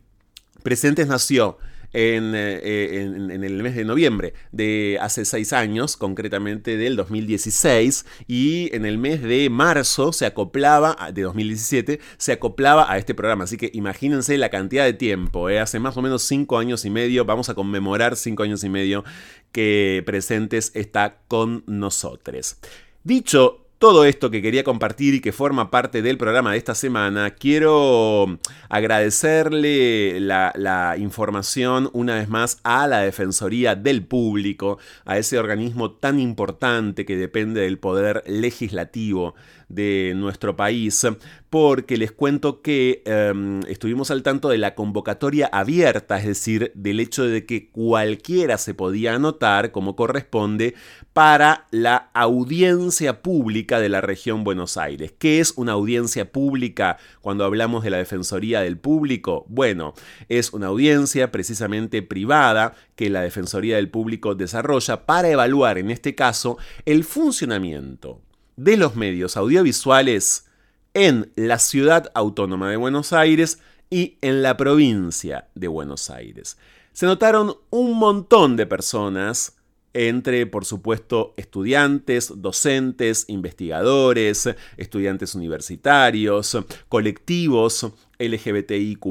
Presentes 0.62 1.08
nació 1.08 1.58
eh, 1.94 3.02
en, 3.02 3.30
el 3.44 3.62
mes 3.62 3.74
de 3.74 3.84
noviembre 3.84 4.34
de 4.50 4.98
hace 5.00 5.24
seis 5.24 5.52
años, 5.52 5.96
concretamente 5.96 6.76
del 6.76 6.96
2016, 6.96 8.06
y 8.26 8.74
en 8.74 8.86
el 8.86 8.98
mes 8.98 9.22
de 9.22 9.50
marzo 9.50 10.12
se 10.12 10.26
acoplaba, 10.26 10.96
de 11.12 11.22
2017, 11.22 12.00
se 12.16 12.32
acoplaba 12.32 12.90
a 12.90 12.98
este 12.98 13.14
programa. 13.14 13.44
Así 13.44 13.56
que 13.56 13.70
imagínense 13.74 14.38
la 14.38 14.50
cantidad 14.50 14.84
de 14.84 14.94
tiempo, 14.94 15.48
¿eh? 15.48 15.60
hace 15.60 15.78
más 15.78 15.96
o 15.96 16.02
menos 16.02 16.22
cinco 16.22 16.58
años 16.58 16.84
y 16.84 16.90
medio, 16.90 17.24
vamos 17.24 17.48
a 17.48 17.54
conmemorar 17.54 18.16
cinco 18.16 18.42
años 18.42 18.64
y 18.64 18.68
medio 18.68 19.04
que 19.52 20.02
Presentes 20.06 20.72
está 20.74 21.18
con 21.28 21.62
nosotros. 21.66 22.56
Dicho 23.04 23.61
todo 23.82 24.04
esto 24.04 24.30
que 24.30 24.42
quería 24.42 24.62
compartir 24.62 25.14
y 25.14 25.20
que 25.20 25.32
forma 25.32 25.72
parte 25.72 26.02
del 26.02 26.16
programa 26.16 26.52
de 26.52 26.58
esta 26.58 26.76
semana, 26.76 27.32
quiero 27.32 28.38
agradecerle 28.68 30.20
la, 30.20 30.94
información 30.98 31.90
una 31.92 32.14
vez 32.14 32.28
más 32.28 32.60
a 32.62 32.86
la 32.86 33.00
Defensoría 33.00 33.74
del 33.74 34.06
Público, 34.06 34.78
a 35.04 35.18
ese 35.18 35.36
organismo 35.36 35.90
tan 35.90 36.20
importante 36.20 37.04
que 37.04 37.16
depende 37.16 37.62
del 37.62 37.80
poder 37.80 38.22
legislativo 38.28 39.34
de 39.72 40.12
nuestro 40.14 40.56
país, 40.56 41.06
porque 41.50 41.96
les 41.96 42.12
cuento 42.12 42.62
que 42.62 43.02
em, 43.04 43.60
estuvimos 43.68 44.10
al 44.10 44.22
tanto 44.22 44.48
de 44.48 44.58
la 44.58 44.74
convocatoria 44.74 45.46
abierta, 45.46 46.18
es 46.18 46.26
decir, 46.26 46.72
del 46.74 47.00
hecho 47.00 47.24
de 47.24 47.46
que 47.46 47.70
cualquiera 47.70 48.58
se 48.58 48.74
podía 48.74 49.14
anotar 49.14 49.72
como 49.72 49.96
corresponde 49.96 50.74
para 51.12 51.66
la 51.70 52.10
audiencia 52.14 53.22
pública 53.22 53.80
de 53.80 53.88
la 53.88 54.00
región 54.00 54.44
Buenos 54.44 54.76
Aires. 54.76 55.12
¿Qué 55.18 55.40
es 55.40 55.54
una 55.56 55.72
audiencia 55.72 56.32
pública 56.32 56.98
cuando 57.20 57.44
hablamos 57.44 57.84
de 57.84 57.90
la 57.90 57.98
Defensoría 57.98 58.60
del 58.60 58.78
Público? 58.78 59.44
Bueno, 59.48 59.94
es 60.28 60.52
una 60.52 60.68
audiencia 60.68 61.30
precisamente 61.30 62.02
privada 62.02 62.74
que 62.96 63.10
la 63.10 63.22
Defensoría 63.22 63.76
del 63.76 63.90
Público 63.90 64.34
desarrolla 64.34 65.06
para 65.06 65.28
evaluar, 65.28 65.78
en 65.78 65.90
este 65.90 66.14
caso, 66.14 66.58
el 66.84 67.04
funcionamiento 67.04 68.20
de 68.56 68.76
los 68.76 68.96
medios 68.96 69.36
audiovisuales 69.36 70.46
en 70.94 71.32
la 71.36 71.58
ciudad 71.58 72.10
autónoma 72.14 72.70
de 72.70 72.76
Buenos 72.76 73.12
Aires 73.12 73.58
y 73.90 74.18
en 74.20 74.42
la 74.42 74.56
provincia 74.56 75.48
de 75.54 75.68
Buenos 75.68 76.10
Aires. 76.10 76.56
se 76.92 77.06
notaron 77.06 77.56
un 77.70 77.98
montón 77.98 78.56
de 78.56 78.66
personas 78.66 79.56
entre, 79.94 80.46
por 80.46 80.64
supuesto, 80.64 81.34
estudiantes, 81.36 82.32
docentes, 82.36 83.26
investigadores, 83.28 84.48
estudiantes 84.76 85.34
universitarios, 85.34 86.56
colectivos 86.88 87.86
LGBTIQ, 88.22 89.04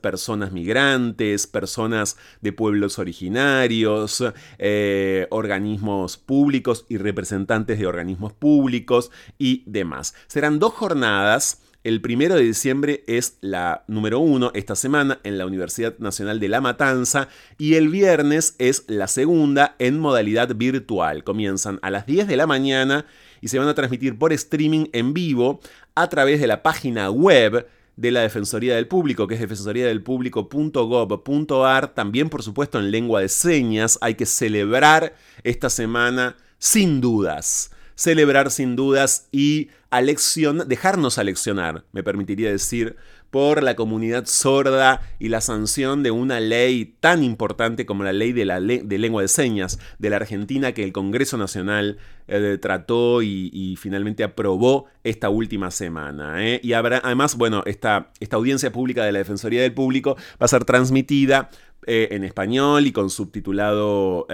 personas 0.00 0.52
migrantes, 0.52 1.46
personas 1.46 2.16
de 2.40 2.52
pueblos 2.52 2.98
originarios, 2.98 4.24
eh, 4.58 5.26
organismos 5.30 6.16
públicos 6.16 6.86
y 6.88 6.96
representantes 6.96 7.78
de 7.78 7.86
organismos 7.86 8.32
públicos 8.32 9.10
y 9.38 9.62
demás. 9.66 10.14
Serán 10.26 10.58
dos 10.58 10.72
jornadas 10.74 11.62
el 11.82 12.02
primero 12.02 12.34
de 12.34 12.42
diciembre 12.42 13.04
es 13.06 13.38
la 13.40 13.84
número 13.86 14.18
uno 14.18 14.50
esta 14.52 14.76
semana 14.76 15.18
en 15.24 15.38
la 15.38 15.46
Universidad 15.46 15.96
Nacional 15.98 16.38
de 16.38 16.50
La 16.50 16.60
Matanza 16.60 17.28
y 17.56 17.76
el 17.76 17.88
viernes 17.88 18.54
es 18.58 18.84
la 18.86 19.08
segunda 19.08 19.76
en 19.78 19.98
modalidad 19.98 20.54
virtual. 20.54 21.24
Comienzan 21.24 21.78
a 21.80 21.88
las 21.88 22.04
10 22.04 22.28
de 22.28 22.36
la 22.36 22.46
mañana 22.46 23.06
y 23.40 23.48
se 23.48 23.58
van 23.58 23.68
a 23.68 23.74
transmitir 23.74 24.18
por 24.18 24.34
streaming 24.34 24.88
en 24.92 25.14
vivo 25.14 25.60
a 25.94 26.10
través 26.10 26.38
de 26.38 26.48
la 26.48 26.62
página 26.62 27.10
web 27.10 27.66
de 28.00 28.10
la 28.10 28.20
Defensoría 28.20 28.76
del 28.76 28.88
Público, 28.88 29.26
que 29.26 29.34
es 29.34 29.40
defensoriadelpublico.gov.ar, 29.40 31.94
también 31.94 32.30
por 32.30 32.42
supuesto 32.42 32.78
en 32.78 32.90
lengua 32.90 33.20
de 33.20 33.28
señas. 33.28 33.98
Hay 34.00 34.14
que 34.14 34.24
celebrar 34.24 35.14
esta 35.44 35.68
semana 35.68 36.36
sin 36.58 37.00
dudas 37.00 37.70
celebrar 38.00 38.50
sin 38.50 38.76
dudas 38.76 39.28
y 39.30 39.68
alección, 39.90 40.66
dejarnos 40.66 41.18
aleccionar, 41.18 41.84
me 41.92 42.02
permitiría 42.02 42.50
decir, 42.50 42.96
por 43.30 43.62
la 43.62 43.76
comunidad 43.76 44.26
sorda 44.26 45.00
y 45.18 45.28
la 45.28 45.40
sanción 45.40 46.02
de 46.02 46.10
una 46.10 46.40
ley 46.40 46.96
tan 47.00 47.22
importante 47.22 47.86
como 47.86 48.04
la 48.04 48.12
ley 48.12 48.32
de, 48.32 48.44
la 48.44 48.60
de 48.60 48.98
lengua 48.98 49.22
de 49.22 49.28
señas 49.28 49.78
de 49.98 50.10
la 50.10 50.16
Argentina 50.16 50.72
que 50.72 50.84
el 50.84 50.92
Congreso 50.92 51.36
Nacional 51.36 51.98
eh, 52.28 52.58
trató 52.60 53.22
y, 53.22 53.76
finalmente 53.76 54.24
aprobó 54.24 54.86
esta 55.04 55.30
última 55.30 55.70
semana. 55.70 56.44
¿eh? 56.46 56.60
Y 56.62 56.74
habrá, 56.74 57.00
además, 57.02 57.36
bueno, 57.36 57.62
esta, 57.66 58.10
esta 58.20 58.36
audiencia 58.36 58.72
pública 58.72 59.04
de 59.04 59.12
la 59.12 59.18
Defensoría 59.18 59.62
del 59.62 59.74
Público 59.74 60.16
va 60.16 60.44
a 60.44 60.48
ser 60.48 60.64
transmitida 60.64 61.50
eh, 61.86 62.08
en 62.10 62.24
español 62.24 62.86
y 62.86 62.92
con 62.92 63.10
subtitulado 63.10 64.26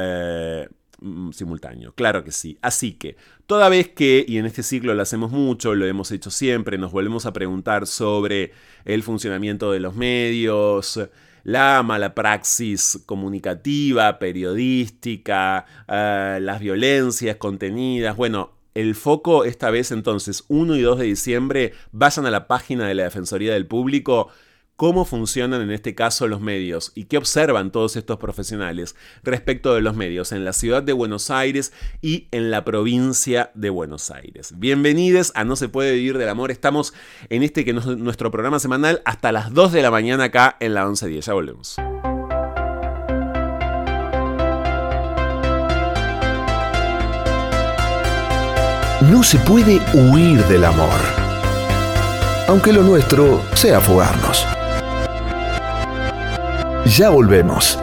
Mm, 0.99 1.33
simultáneo, 1.33 1.93
claro 1.93 2.25
que 2.25 2.33
sí. 2.33 2.59
Así 2.63 2.93
que, 2.93 3.17
toda 3.47 3.69
vez 3.69 3.89
que, 3.89 4.25
y 4.27 4.39
en 4.39 4.47
este 4.47 4.63
ciclo 4.63 4.95
lo 4.95 5.03
hacemos 5.03 5.31
mucho, 5.31 5.75
lo 5.75 5.85
hemos 5.85 6.11
hecho 6.11 6.31
siempre, 6.31 6.79
nos 6.79 6.91
volvemos 6.91 7.27
a 7.27 7.35
preguntar 7.35 7.87
sobre 7.87 8.53
el 8.87 9.03
funcionamiento 9.03 9.73
de 9.73 9.81
los 9.81 9.95
medios, 9.95 10.99
la 11.45 11.83
mala 11.83 12.15
praxis 12.15 13.03
comunicativa, 13.05 14.19
periodística, 14.19 15.67
eh, 15.87 16.39
las 16.41 16.61
violencias 16.61 17.37
contenidas, 17.37 18.17
bueno, 18.17 18.53
el 18.75 18.95
foco 18.95 19.45
esta 19.45 19.71
vez 19.71 19.91
entonces, 19.93 20.45
1 20.49 20.77
y 20.77 20.81
2 20.81 20.99
de 20.99 21.05
diciembre, 21.05 21.73
vayan 21.93 22.25
a 22.25 22.31
la 22.31 22.47
página 22.47 22.89
de 22.89 22.95
la 22.95 23.05
Defensoría 23.05 23.53
del 23.53 23.67
Público 23.67 24.29
cómo 24.77 25.07
funcionan 25.07 25.63
en 25.63 25.71
este 25.71 25.95
caso 25.95 26.29
los 26.29 26.41
medios 26.41 26.93
y 26.95 27.05
qué 27.05 27.17
observan 27.17 27.73
todos 27.73 27.97
estos 27.97 28.19
profesionales 28.19 28.95
respecto 29.23 29.75
de 29.75 29.81
los 29.81 29.97
medios 29.97 30.33
en 30.33 30.45
la 30.45 30.53
ciudad 30.53 30.83
de 30.83 30.93
Buenos 30.93 31.31
Aires 31.31 31.73
y 32.03 32.29
en 32.31 32.51
la 32.51 32.65
provincia 32.65 33.51
de 33.55 33.71
Buenos 33.71 34.11
Aires. 34.11 34.53
Bienvenidos 34.57 35.33
a 35.35 35.45
No 35.45 35.57
se 35.57 35.69
puede 35.69 35.95
vivir 35.95 36.19
del 36.19 36.29
amor. 36.29 36.51
Estamos 36.51 36.93
en 37.31 37.43
este 37.43 37.65
que 37.65 37.71
es 37.71 37.87
nuestro 37.87 38.31
programa 38.31 38.59
semanal 38.59 39.03
hasta 39.05 39.33
las 39.33 39.53
2 39.53 39.73
de 39.73 39.83
la 39.83 39.91
mañana 39.91 40.25
acá 40.25 40.57
en 40.61 40.75
la 40.75 40.85
1110. 40.85 41.25
Ya 41.25 41.33
volvemos. 41.33 41.77
No 49.11 49.23
se 49.23 49.39
puede 49.39 49.81
huir 49.95 50.43
del 50.47 50.65
amor, 50.65 50.89
aunque 52.49 52.73
lo 52.73 52.83
nuestro 52.83 53.43
sea 53.55 53.81
fugarnos. 53.81 54.47
Ya 56.87 57.09
volvemos. 57.11 57.81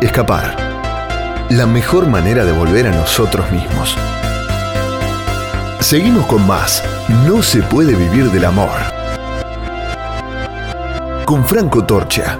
Escapar. 0.00 0.56
La 1.50 1.66
mejor 1.66 2.06
manera 2.06 2.46
de 2.46 2.52
volver 2.52 2.86
a 2.86 2.92
nosotros 2.92 3.44
mismos. 3.52 3.94
Seguimos 5.80 6.24
con 6.26 6.46
más. 6.46 6.82
No 7.26 7.42
se 7.42 7.62
puede 7.62 7.94
vivir 7.94 8.30
del 8.30 8.46
amor. 8.46 8.70
Con 11.26 11.44
Franco 11.44 11.84
Torcha. 11.84 12.38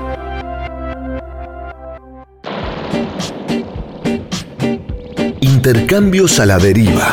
Intercambios 5.42 6.40
a 6.40 6.46
la 6.46 6.56
deriva 6.56 7.12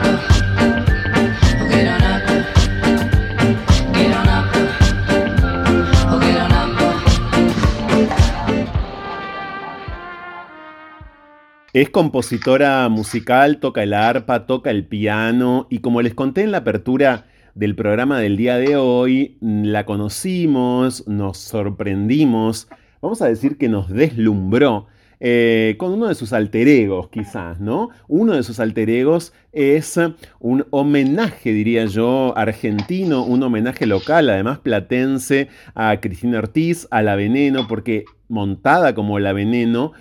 Es 11.73 11.89
compositora 11.89 12.89
musical, 12.89 13.61
toca 13.61 13.81
el 13.83 13.93
arpa, 13.93 14.45
toca 14.45 14.71
el 14.71 14.85
piano 14.85 15.67
y 15.69 15.79
como 15.79 16.01
les 16.01 16.13
conté 16.13 16.41
en 16.41 16.51
la 16.51 16.57
apertura 16.57 17.27
del 17.55 17.75
programa 17.75 18.19
del 18.19 18.35
día 18.35 18.57
de 18.57 18.75
hoy, 18.75 19.37
la 19.39 19.85
conocimos, 19.85 21.07
nos 21.07 21.37
sorprendimos, 21.37 22.67
vamos 23.01 23.21
a 23.21 23.27
decir 23.27 23.57
que 23.57 23.69
nos 23.69 23.87
deslumbró 23.87 24.87
eh, 25.21 25.75
con 25.77 25.93
uno 25.93 26.07
de 26.07 26.15
sus 26.15 26.33
alter 26.33 26.67
egos, 26.67 27.07
quizás, 27.09 27.61
¿no? 27.61 27.89
Uno 28.07 28.33
de 28.33 28.43
sus 28.43 28.59
alter 28.59 28.89
egos 28.89 29.33
es 29.53 29.97
un 30.39 30.65
homenaje, 30.71 31.53
diría 31.53 31.85
yo, 31.85 32.33
argentino, 32.35 33.23
un 33.23 33.43
homenaje 33.43 33.85
local, 33.85 34.29
además 34.29 34.59
platense, 34.59 35.47
a 35.73 36.01
Cristina 36.01 36.39
Ortiz, 36.39 36.87
a 36.91 37.01
La 37.01 37.15
Veneno, 37.15 37.67
porque 37.67 38.03
montada 38.29 38.95
como 38.95 39.19
La 39.19 39.31
Veneno, 39.31 39.91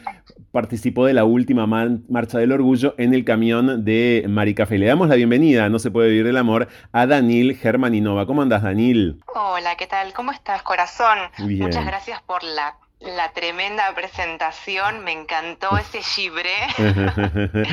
participó 0.53 1.07
de 1.07 1.15
la 1.15 1.25
última 1.25 1.67
marcha 1.67 2.39
del 2.39 2.53
orgullo 2.53 2.95
en 2.99 3.15
el 3.15 3.25
camión 3.25 3.85
de 3.85 4.25
Maricafé. 4.29 4.79
Le 4.79 4.87
damos 4.87 5.09
la 5.09 5.15
bienvenida, 5.15 5.69
no 5.69 5.79
se 5.79 5.91
puede 5.91 6.09
vivir 6.09 6.27
del 6.27 6.37
amor, 6.37 6.69
a 6.93 7.07
Danil 7.07 7.57
Germaninova. 7.57 8.27
¿Cómo 8.27 8.43
andas, 8.43 8.63
Danil? 8.63 9.21
Hola, 9.35 9.77
¿qué 9.77 9.87
tal? 9.87 10.13
¿Cómo 10.13 10.33
estás, 10.33 10.63
corazón? 10.63 11.19
Muchas 11.39 11.87
gracias 11.87 12.21
por 12.23 12.43
la 12.43 12.77
la 13.01 13.33
tremenda 13.33 13.95
presentación, 13.95 15.03
me 15.05 15.13
encantó 15.13 15.79
ese 15.79 16.03
gibre. 16.03 16.51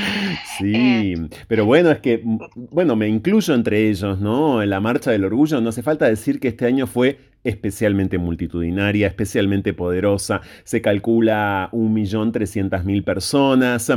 sí, 0.58 0.74
eh, 0.76 1.30
pero 1.48 1.66
bueno, 1.66 1.92
es 1.92 2.00
que, 2.00 2.22
bueno, 2.24 2.96
me 2.96 3.10
incluyo 3.10 3.54
entre 3.54 3.90
ellos, 3.90 4.20
¿no? 4.20 4.64
En 4.64 4.70
la 4.70 4.80
Marcha 4.80 5.12
del 5.12 5.26
Orgullo, 5.26 5.60
no 5.60 5.70
hace 5.70 5.84
falta 5.84 6.06
decir 6.06 6.40
que 6.40 6.48
este 6.48 6.66
año 6.66 6.88
fue 6.88 7.20
especialmente 7.44 8.18
multitudinaria, 8.18 9.08
especialmente 9.08 9.74
poderosa. 9.74 10.42
Se 10.64 10.82
calcula 10.82 11.70
1.300.000 11.72 13.04
personas 13.04 13.92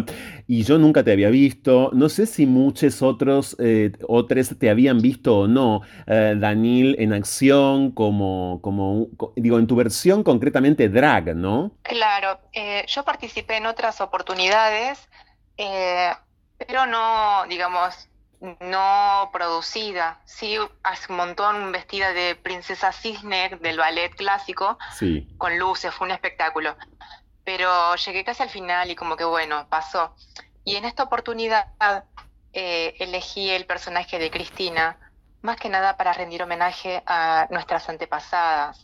y 0.46 0.62
yo 0.62 0.78
nunca 0.78 1.02
te 1.02 1.12
había 1.12 1.30
visto. 1.30 1.90
No 1.92 2.08
sé 2.08 2.26
si 2.26 2.46
muchos 2.46 3.02
otros, 3.02 3.56
eh, 3.58 3.92
otros 4.06 4.56
te 4.58 4.70
habían 4.70 5.00
visto 5.00 5.40
o 5.40 5.48
no, 5.48 5.82
eh, 6.06 6.34
Daniel, 6.38 6.96
en 6.98 7.12
acción, 7.12 7.90
como, 7.92 8.60
como, 8.62 9.08
digo, 9.36 9.58
en 9.58 9.66
tu 9.66 9.76
versión 9.76 10.22
concretamente 10.22 10.88
drag, 10.88 11.34
¿no? 11.36 11.72
Claro, 11.82 12.40
eh, 12.52 12.84
yo 12.86 13.04
participé 13.04 13.56
en 13.56 13.66
otras 13.66 14.00
oportunidades, 14.00 15.08
pero 15.56 16.86
no, 16.86 17.44
digamos, 17.48 18.09
no 18.40 19.30
producida, 19.32 20.20
sí 20.24 20.56
hace 20.82 21.12
un 21.12 21.18
montón 21.18 21.72
vestida 21.72 22.12
de 22.12 22.34
princesa 22.36 22.92
cisne 22.92 23.58
del 23.60 23.78
ballet 23.78 24.14
clásico, 24.14 24.78
con 25.36 25.58
luces, 25.58 25.94
fue 25.94 26.06
un 26.06 26.12
espectáculo. 26.12 26.76
Pero 27.44 27.94
llegué 27.96 28.24
casi 28.24 28.42
al 28.42 28.50
final 28.50 28.90
y 28.90 28.96
como 28.96 29.16
que 29.16 29.24
bueno, 29.24 29.66
pasó. 29.68 30.14
Y 30.64 30.76
en 30.76 30.84
esta 30.84 31.02
oportunidad 31.02 31.68
eh, 32.52 32.94
elegí 32.98 33.50
el 33.50 33.66
personaje 33.66 34.18
de 34.18 34.30
Cristina 34.30 34.98
más 35.42 35.56
que 35.56 35.68
nada 35.68 35.96
para 35.96 36.12
rendir 36.12 36.42
homenaje 36.42 37.02
a 37.06 37.46
nuestras 37.50 37.88
antepasadas, 37.88 38.82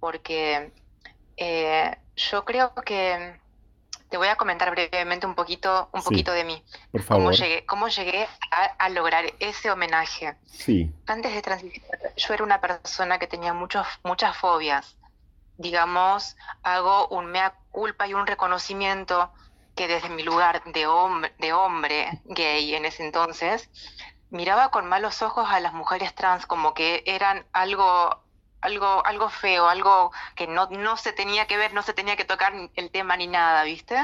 porque 0.00 0.72
eh, 1.36 1.96
yo 2.16 2.44
creo 2.44 2.74
que 2.74 3.40
te 4.14 4.18
voy 4.18 4.28
a 4.28 4.36
comentar 4.36 4.70
brevemente 4.70 5.26
un 5.26 5.34
poquito, 5.34 5.88
un 5.90 6.00
poquito 6.00 6.30
de 6.30 6.44
mí. 6.44 6.62
Por 6.92 7.02
favor. 7.02 7.24
Cómo 7.24 7.32
llegué, 7.32 7.66
cómo 7.66 7.88
llegué 7.88 8.28
a, 8.78 8.88
lograr 8.90 9.24
ese 9.40 9.72
homenaje. 9.72 10.36
Sí. 10.46 10.94
Antes 11.08 11.34
de 11.34 11.42
transicionar, 11.42 12.14
yo 12.14 12.32
era 12.32 12.44
una 12.44 12.60
persona 12.60 13.18
que 13.18 13.26
tenía 13.26 13.52
muchos, 13.52 13.84
muchas 14.04 14.36
fobias. 14.36 14.96
Digamos, 15.58 16.36
hago 16.62 17.08
un 17.08 17.26
mea 17.26 17.54
culpa 17.72 18.06
y 18.06 18.14
un 18.14 18.28
reconocimiento 18.28 19.32
que 19.74 19.88
desde 19.88 20.10
mi 20.10 20.22
lugar 20.22 20.62
de 20.62 20.86
hombre, 20.86 21.32
de 21.40 21.52
hombre 21.52 22.20
gay 22.26 22.72
en 22.76 22.84
ese 22.84 23.04
entonces, 23.04 23.68
miraba 24.30 24.70
con 24.70 24.86
malos 24.86 25.22
ojos 25.22 25.48
a 25.50 25.58
las 25.58 25.72
mujeres 25.72 26.14
trans 26.14 26.46
como 26.46 26.72
que 26.72 27.02
eran 27.04 27.46
algo 27.52 28.23
algo, 28.64 29.04
algo 29.06 29.28
feo, 29.28 29.68
algo 29.68 30.10
que 30.34 30.46
no, 30.46 30.68
no 30.70 30.96
se 30.96 31.12
tenía 31.12 31.46
que 31.46 31.56
ver, 31.56 31.74
no 31.74 31.82
se 31.82 31.92
tenía 31.92 32.16
que 32.16 32.24
tocar 32.24 32.52
el 32.74 32.90
tema 32.90 33.16
ni 33.16 33.26
nada, 33.26 33.62
¿viste? 33.64 33.96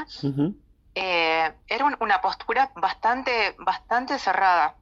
Eh, 0.95 1.51
era 1.67 1.85
una 1.99 2.21
postura 2.21 2.71
bastante, 2.75 3.55
bastante 3.59 4.19
cerrada, 4.19 4.75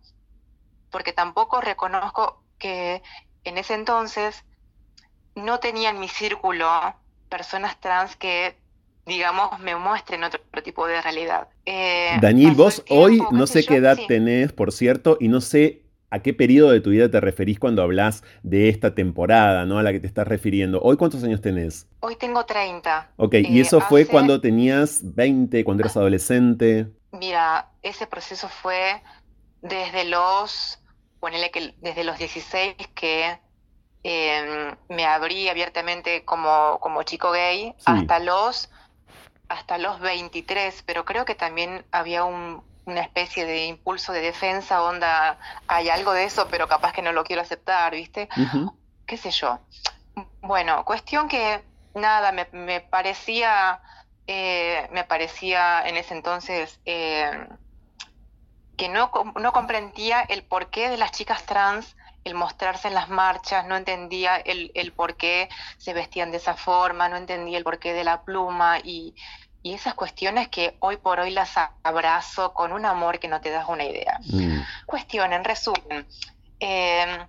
porque 0.91 1.13
tampoco 1.13 1.61
reconozco 1.61 2.43
que 2.57 3.01
en 3.45 3.57
ese 3.57 3.73
entonces 3.73 4.43
no 5.35 5.59
tenía 5.59 5.91
en 5.91 5.99
mi 5.99 6.09
círculo 6.09 6.67
personas 7.29 7.79
trans 7.79 8.15
que 8.17 8.57
digamos, 9.05 9.59
me 9.59 9.75
muestren 9.75 10.23
otro, 10.23 10.39
tipo 10.63 10.85
de 10.85 11.01
realidad. 11.01 11.47
Eh, 11.65 12.19
Daniel, 12.21 12.53
vos 12.53 12.83
hoy 12.89 13.19
no 13.31 13.47
sé 13.47 13.65
qué 13.65 13.77
edad 13.77 13.97
tenés, 14.07 14.53
por 14.53 14.71
cierto, 14.71 15.17
y 15.19 15.29
no 15.29 15.41
sé 15.41 15.81
¿A 16.11 16.19
qué 16.19 16.33
periodo 16.33 16.71
de 16.71 16.81
tu 16.81 16.89
vida 16.89 17.09
te 17.09 17.21
referís 17.21 17.59
cuando 17.59 17.83
hablas 17.83 18.23
de 18.41 18.69
esta 18.69 18.95
temporada, 18.95 19.65
¿no? 19.65 19.77
A 19.77 19.83
la 19.83 19.91
que 19.91 19.99
te 19.99 20.07
estás 20.07 20.27
refiriendo. 20.27 20.81
¿Hoy 20.81 20.97
cuántos 20.97 21.23
años 21.23 21.41
tenés? 21.41 21.87
Hoy 21.99 22.15
tengo 22.15 22.45
30. 22.45 23.11
Ok, 23.17 23.35
¿y 23.35 23.59
eh, 23.59 23.61
eso 23.61 23.79
fue 23.81 24.07
cuando 24.07 24.41
tenías 24.41 25.01
20, 25.03 25.63
cuando 25.63 25.83
eras 25.83 25.97
adolescente? 25.97 26.87
Mira, 27.11 27.69
ese 27.83 28.07
proceso 28.07 28.49
fue 28.49 29.01
desde 29.61 30.05
los, 30.05 30.81
ponele 31.19 31.51
que 31.51 31.75
desde 31.81 32.03
los 32.03 32.17
16 32.17 32.75
que 32.95 33.37
em, 34.03 34.75
me 34.89 35.05
abrí 35.05 35.47
abiertamente 35.47 36.25
como, 36.25 36.79
como 36.79 37.03
chico 37.03 37.31
gay 37.31 37.75
hasta 37.85 38.19
los 38.19 38.69
hasta 39.47 39.79
los 39.79 39.99
23, 39.99 40.83
pero 40.85 41.05
creo 41.05 41.25
que 41.25 41.33
también 41.33 41.83
había 41.91 42.23
un, 42.23 42.63
una 42.89 43.01
especie 43.01 43.45
de 43.45 43.65
impulso 43.65 44.11
de 44.11 44.21
defensa, 44.21 44.83
onda, 44.83 45.37
hay 45.67 45.89
algo 45.89 46.13
de 46.13 46.25
eso, 46.25 46.47
pero 46.49 46.67
capaz 46.67 46.93
que 46.93 47.01
no 47.01 47.11
lo 47.11 47.23
quiero 47.23 47.41
aceptar, 47.41 47.93
¿viste? 47.93 48.29
¿Qué 49.05 49.17
sé 49.17 49.31
yo? 49.31 49.59
Bueno, 50.41 50.83
cuestión 50.85 51.27
que 51.27 51.63
nada, 51.93 52.31
me, 52.31 52.81
parecía, 52.81 53.81
eh, 54.27 54.87
me 54.91 55.03
parecía 55.03 55.87
en 55.87 55.97
ese 55.97 56.13
entonces 56.13 56.79
eh, 56.85 57.47
que 58.77 58.89
no, 58.89 59.11
no 59.35 59.51
comprendía 59.51 60.21
el 60.21 60.43
porqué 60.43 60.89
de 60.89 60.97
las 60.97 61.11
chicas 61.11 61.43
trans 61.45 61.95
el 62.25 62.35
mostrarse 62.35 62.89
en 62.89 62.93
las 62.93 63.09
marchas, 63.09 63.65
no 63.65 63.75
entendía 63.77 64.35
el, 64.35 64.71
el 64.75 64.91
por 64.91 65.15
qué 65.15 65.49
se 65.77 65.93
vestían 65.93 66.31
de 66.31 66.37
esa 66.37 66.53
forma, 66.53 67.07
no 67.09 67.15
entendía 67.15 67.57
el 67.57 67.63
porqué 67.63 67.93
de 67.93 68.03
la 68.03 68.23
pluma 68.23 68.79
y, 68.79 69.15
y 69.61 69.73
esas 69.73 69.93
cuestiones 69.93 70.47
que 70.47 70.77
hoy 70.79 70.97
por 70.97 71.19
hoy 71.19 71.31
las 71.31 71.55
abrazo 71.83 72.53
con 72.53 72.71
un 72.71 72.85
amor 72.85 73.19
que 73.19 73.27
no 73.27 73.41
te 73.41 73.49
das 73.49 73.67
una 73.67 73.83
idea. 73.83 74.19
Mm. 74.25 74.61
Cuestión, 74.85 75.33
en 75.33 75.43
resumen, 75.43 76.07
em, 76.59 77.27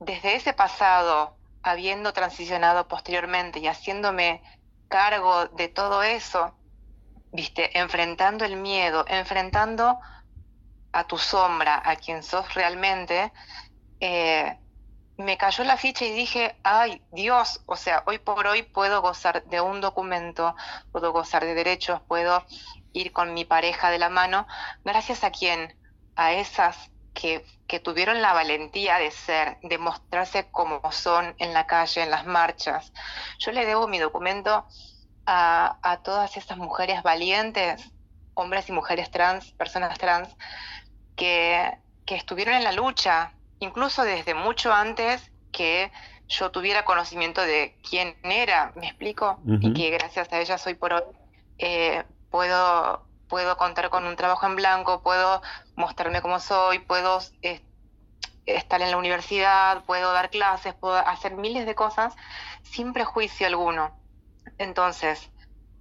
desde 0.00 0.34
ese 0.34 0.52
pasado, 0.52 1.38
habiendo 1.62 2.12
transicionado 2.12 2.88
posteriormente 2.88 3.60
y 3.60 3.68
haciéndome 3.68 4.42
cargo 4.88 5.46
de 5.46 5.68
todo 5.68 6.02
eso, 6.02 6.58
viste, 7.30 7.78
enfrentando 7.78 8.44
el 8.44 8.56
miedo, 8.56 9.04
enfrentando 9.08 9.98
a 10.92 11.04
tu 11.04 11.16
sombra, 11.16 11.80
a 11.84 11.96
quien 11.96 12.22
sos 12.22 12.52
realmente, 12.54 13.32
eh, 14.00 14.58
me 15.22 15.36
cayó 15.36 15.64
la 15.64 15.76
ficha 15.76 16.04
y 16.04 16.12
dije, 16.12 16.56
ay 16.62 17.02
Dios, 17.12 17.62
o 17.66 17.76
sea, 17.76 18.02
hoy 18.06 18.18
por 18.18 18.46
hoy 18.46 18.62
puedo 18.62 19.00
gozar 19.00 19.44
de 19.44 19.60
un 19.60 19.80
documento, 19.80 20.54
puedo 20.90 21.12
gozar 21.12 21.44
de 21.44 21.54
derechos, 21.54 22.00
puedo 22.08 22.44
ir 22.92 23.12
con 23.12 23.34
mi 23.34 23.44
pareja 23.44 23.90
de 23.90 23.98
la 23.98 24.08
mano, 24.08 24.46
gracias 24.84 25.24
a 25.24 25.30
quién, 25.30 25.76
a 26.16 26.32
esas 26.32 26.90
que, 27.14 27.44
que 27.66 27.80
tuvieron 27.80 28.22
la 28.22 28.32
valentía 28.32 28.98
de 28.98 29.10
ser, 29.10 29.58
de 29.62 29.78
mostrarse 29.78 30.50
como 30.50 30.80
son 30.92 31.34
en 31.38 31.52
la 31.52 31.66
calle, 31.66 32.02
en 32.02 32.10
las 32.10 32.26
marchas. 32.26 32.92
Yo 33.38 33.52
le 33.52 33.66
debo 33.66 33.88
mi 33.88 33.98
documento 33.98 34.66
a, 35.26 35.78
a 35.82 36.02
todas 36.02 36.36
esas 36.36 36.58
mujeres 36.58 37.02
valientes, 37.02 37.92
hombres 38.34 38.68
y 38.68 38.72
mujeres 38.72 39.10
trans, 39.10 39.52
personas 39.52 39.98
trans, 39.98 40.34
que, 41.16 41.78
que 42.06 42.14
estuvieron 42.14 42.54
en 42.54 42.64
la 42.64 42.72
lucha, 42.72 43.34
incluso 43.62 44.02
desde 44.02 44.34
mucho 44.34 44.72
antes 44.72 45.30
que 45.50 45.90
yo 46.28 46.50
tuviera 46.50 46.84
conocimiento 46.84 47.40
de 47.40 47.76
quién 47.88 48.16
era, 48.22 48.72
me 48.74 48.86
explico, 48.88 49.40
y 49.60 49.72
que 49.74 49.90
gracias 49.90 50.32
a 50.32 50.40
ella 50.40 50.58
soy 50.58 50.74
por 50.74 50.94
hoy 50.94 51.02
eh, 51.58 52.04
puedo 52.30 53.06
puedo 53.28 53.56
contar 53.56 53.88
con 53.88 54.04
un 54.04 54.14
trabajo 54.14 54.44
en 54.46 54.56
blanco, 54.56 55.02
puedo 55.02 55.40
mostrarme 55.74 56.20
como 56.20 56.38
soy, 56.38 56.80
puedo 56.80 57.18
estar 58.44 58.82
en 58.82 58.90
la 58.90 58.98
universidad, 58.98 59.84
puedo 59.86 60.12
dar 60.12 60.28
clases, 60.28 60.74
puedo 60.74 60.96
hacer 60.96 61.34
miles 61.36 61.64
de 61.64 61.74
cosas 61.74 62.14
sin 62.62 62.92
prejuicio 62.92 63.46
alguno. 63.46 63.96
Entonces, 64.58 65.30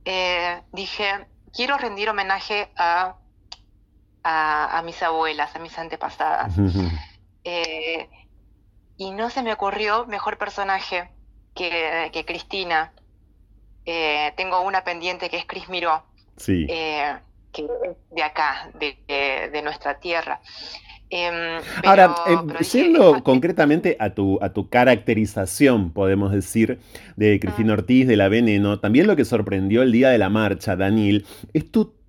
eh, 0.06 0.62
dije, 0.72 1.28
quiero 1.54 1.78
rendir 1.78 2.10
homenaje 2.10 2.72
a, 2.78 3.18
a, 4.24 4.82
mis 4.86 5.04
abuelas, 5.04 5.54
a 5.54 5.60
mis 5.60 5.78
antepasadas. 5.78 6.54
Eh, 7.44 8.08
y 8.98 9.12
no 9.12 9.30
se 9.30 9.42
me 9.44 9.54
ocurrió 9.54 10.06
mejor 10.06 10.38
personaje 10.38 11.10
que, 11.56 12.24
Cristina. 12.26 12.94
Eh, 13.86 14.32
tengo 14.38 14.62
una 14.62 14.84
pendiente 14.84 15.30
que 15.30 15.38
es 15.38 15.46
Cris 15.46 15.68
Miró, 15.68 16.04
sí. 16.38 16.68
Eh, 16.70 17.16
que 17.52 17.64
es 17.64 17.70
de 18.12 18.24
acá, 18.24 18.72
de, 18.76 19.62
nuestra 19.64 20.00
tierra. 20.00 20.40
Em, 21.10 21.62
Ahora, 21.84 22.16
siendo 22.62 23.24
concretamente 23.24 23.98
a 24.00 24.12
tu, 24.12 24.38
a 24.42 24.54
tu 24.54 24.70
caracterización, 24.70 25.92
podemos 25.92 26.32
decir, 26.32 26.80
de 27.16 27.40
Cristina 27.40 27.74
Ortiz, 27.74 28.08
de 28.08 28.16
la 28.16 28.30
Veneno, 28.30 28.80
también 28.80 29.08
lo 29.08 29.16
que 29.16 29.26
sorprendió 29.26 29.82
el 29.82 29.92
día 29.92 30.10
de 30.10 30.20
la 30.20 30.30
marcha, 30.30 30.76
Daniel, 30.76 31.26
es 31.54 31.70
tu 31.72 32.01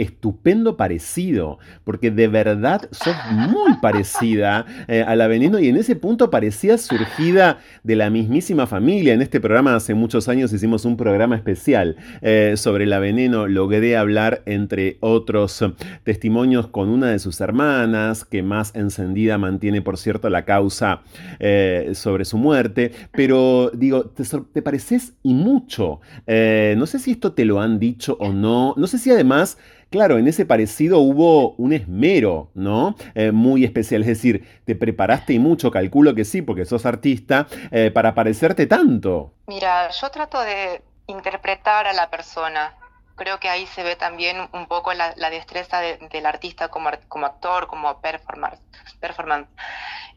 estupendo 0.00 0.76
parecido, 0.76 1.58
porque 1.84 2.10
de 2.10 2.26
verdad 2.26 2.88
sos 2.90 3.14
muy 3.32 3.74
parecida 3.82 4.64
eh, 4.88 5.04
a 5.06 5.14
la 5.14 5.26
Veneno 5.26 5.58
y 5.58 5.68
en 5.68 5.76
ese 5.76 5.94
punto 5.94 6.30
parecía 6.30 6.78
surgida 6.78 7.58
de 7.82 7.96
la 7.96 8.08
mismísima 8.08 8.66
familia. 8.66 9.12
En 9.12 9.20
este 9.20 9.40
programa 9.40 9.76
hace 9.76 9.92
muchos 9.94 10.28
años 10.28 10.52
hicimos 10.52 10.86
un 10.86 10.96
programa 10.96 11.36
especial 11.36 11.96
eh, 12.22 12.54
sobre 12.56 12.86
la 12.86 12.98
Veneno. 12.98 13.46
Logré 13.46 13.96
hablar, 13.96 14.42
entre 14.46 14.96
otros 15.00 15.62
testimonios, 16.02 16.68
con 16.68 16.88
una 16.88 17.10
de 17.10 17.18
sus 17.18 17.40
hermanas, 17.40 18.24
que 18.24 18.42
más 18.42 18.74
encendida 18.74 19.36
mantiene, 19.36 19.82
por 19.82 19.98
cierto, 19.98 20.30
la 20.30 20.46
causa 20.46 21.02
eh, 21.38 21.90
sobre 21.94 22.24
su 22.24 22.38
muerte. 22.38 22.92
Pero 23.12 23.70
digo, 23.74 24.04
te, 24.04 24.24
te 24.24 24.62
pareces 24.62 25.12
y 25.22 25.34
mucho. 25.34 26.00
no 26.26 26.86
sé 26.86 26.98
si 26.98 27.10
esto 27.10 27.32
te 27.32 27.44
lo 27.44 27.60
han 27.60 27.78
dicho 27.78 28.16
o 28.18 28.32
no. 28.32 28.74
No 28.78 28.86
sé 28.86 28.96
si 28.96 29.10
además 29.10 29.58
Claro, 29.90 30.18
en 30.18 30.28
ese 30.28 30.46
parecido 30.46 31.00
hubo 31.00 31.50
un 31.54 31.72
esmero, 31.72 32.52
¿no? 32.54 32.94
Eh, 33.16 33.32
muy 33.32 33.64
especial, 33.64 34.02
es 34.02 34.06
decir, 34.06 34.62
te 34.64 34.76
preparaste 34.76 35.32
y 35.32 35.40
mucho, 35.40 35.72
calculo 35.72 36.14
que 36.14 36.24
sí, 36.24 36.42
porque 36.42 36.64
sos 36.64 36.86
artista, 36.86 37.48
eh, 37.72 37.90
para 37.90 38.14
parecerte 38.14 38.68
tanto. 38.68 39.34
Mira, 39.48 39.90
yo 39.90 40.08
trato 40.10 40.40
de 40.40 40.80
interpretar 41.08 41.88
a 41.88 41.92
la 41.92 42.08
persona. 42.08 42.76
Creo 43.16 43.40
que 43.40 43.48
ahí 43.48 43.66
se 43.66 43.82
ve 43.82 43.96
también 43.96 44.48
un 44.52 44.68
poco 44.68 44.94
la, 44.94 45.12
destreza 45.30 45.80
del 45.80 46.24
artista 46.24 46.68
como, 46.68 46.88
actor, 46.88 47.66
como 47.66 48.00
performance. 48.00 48.60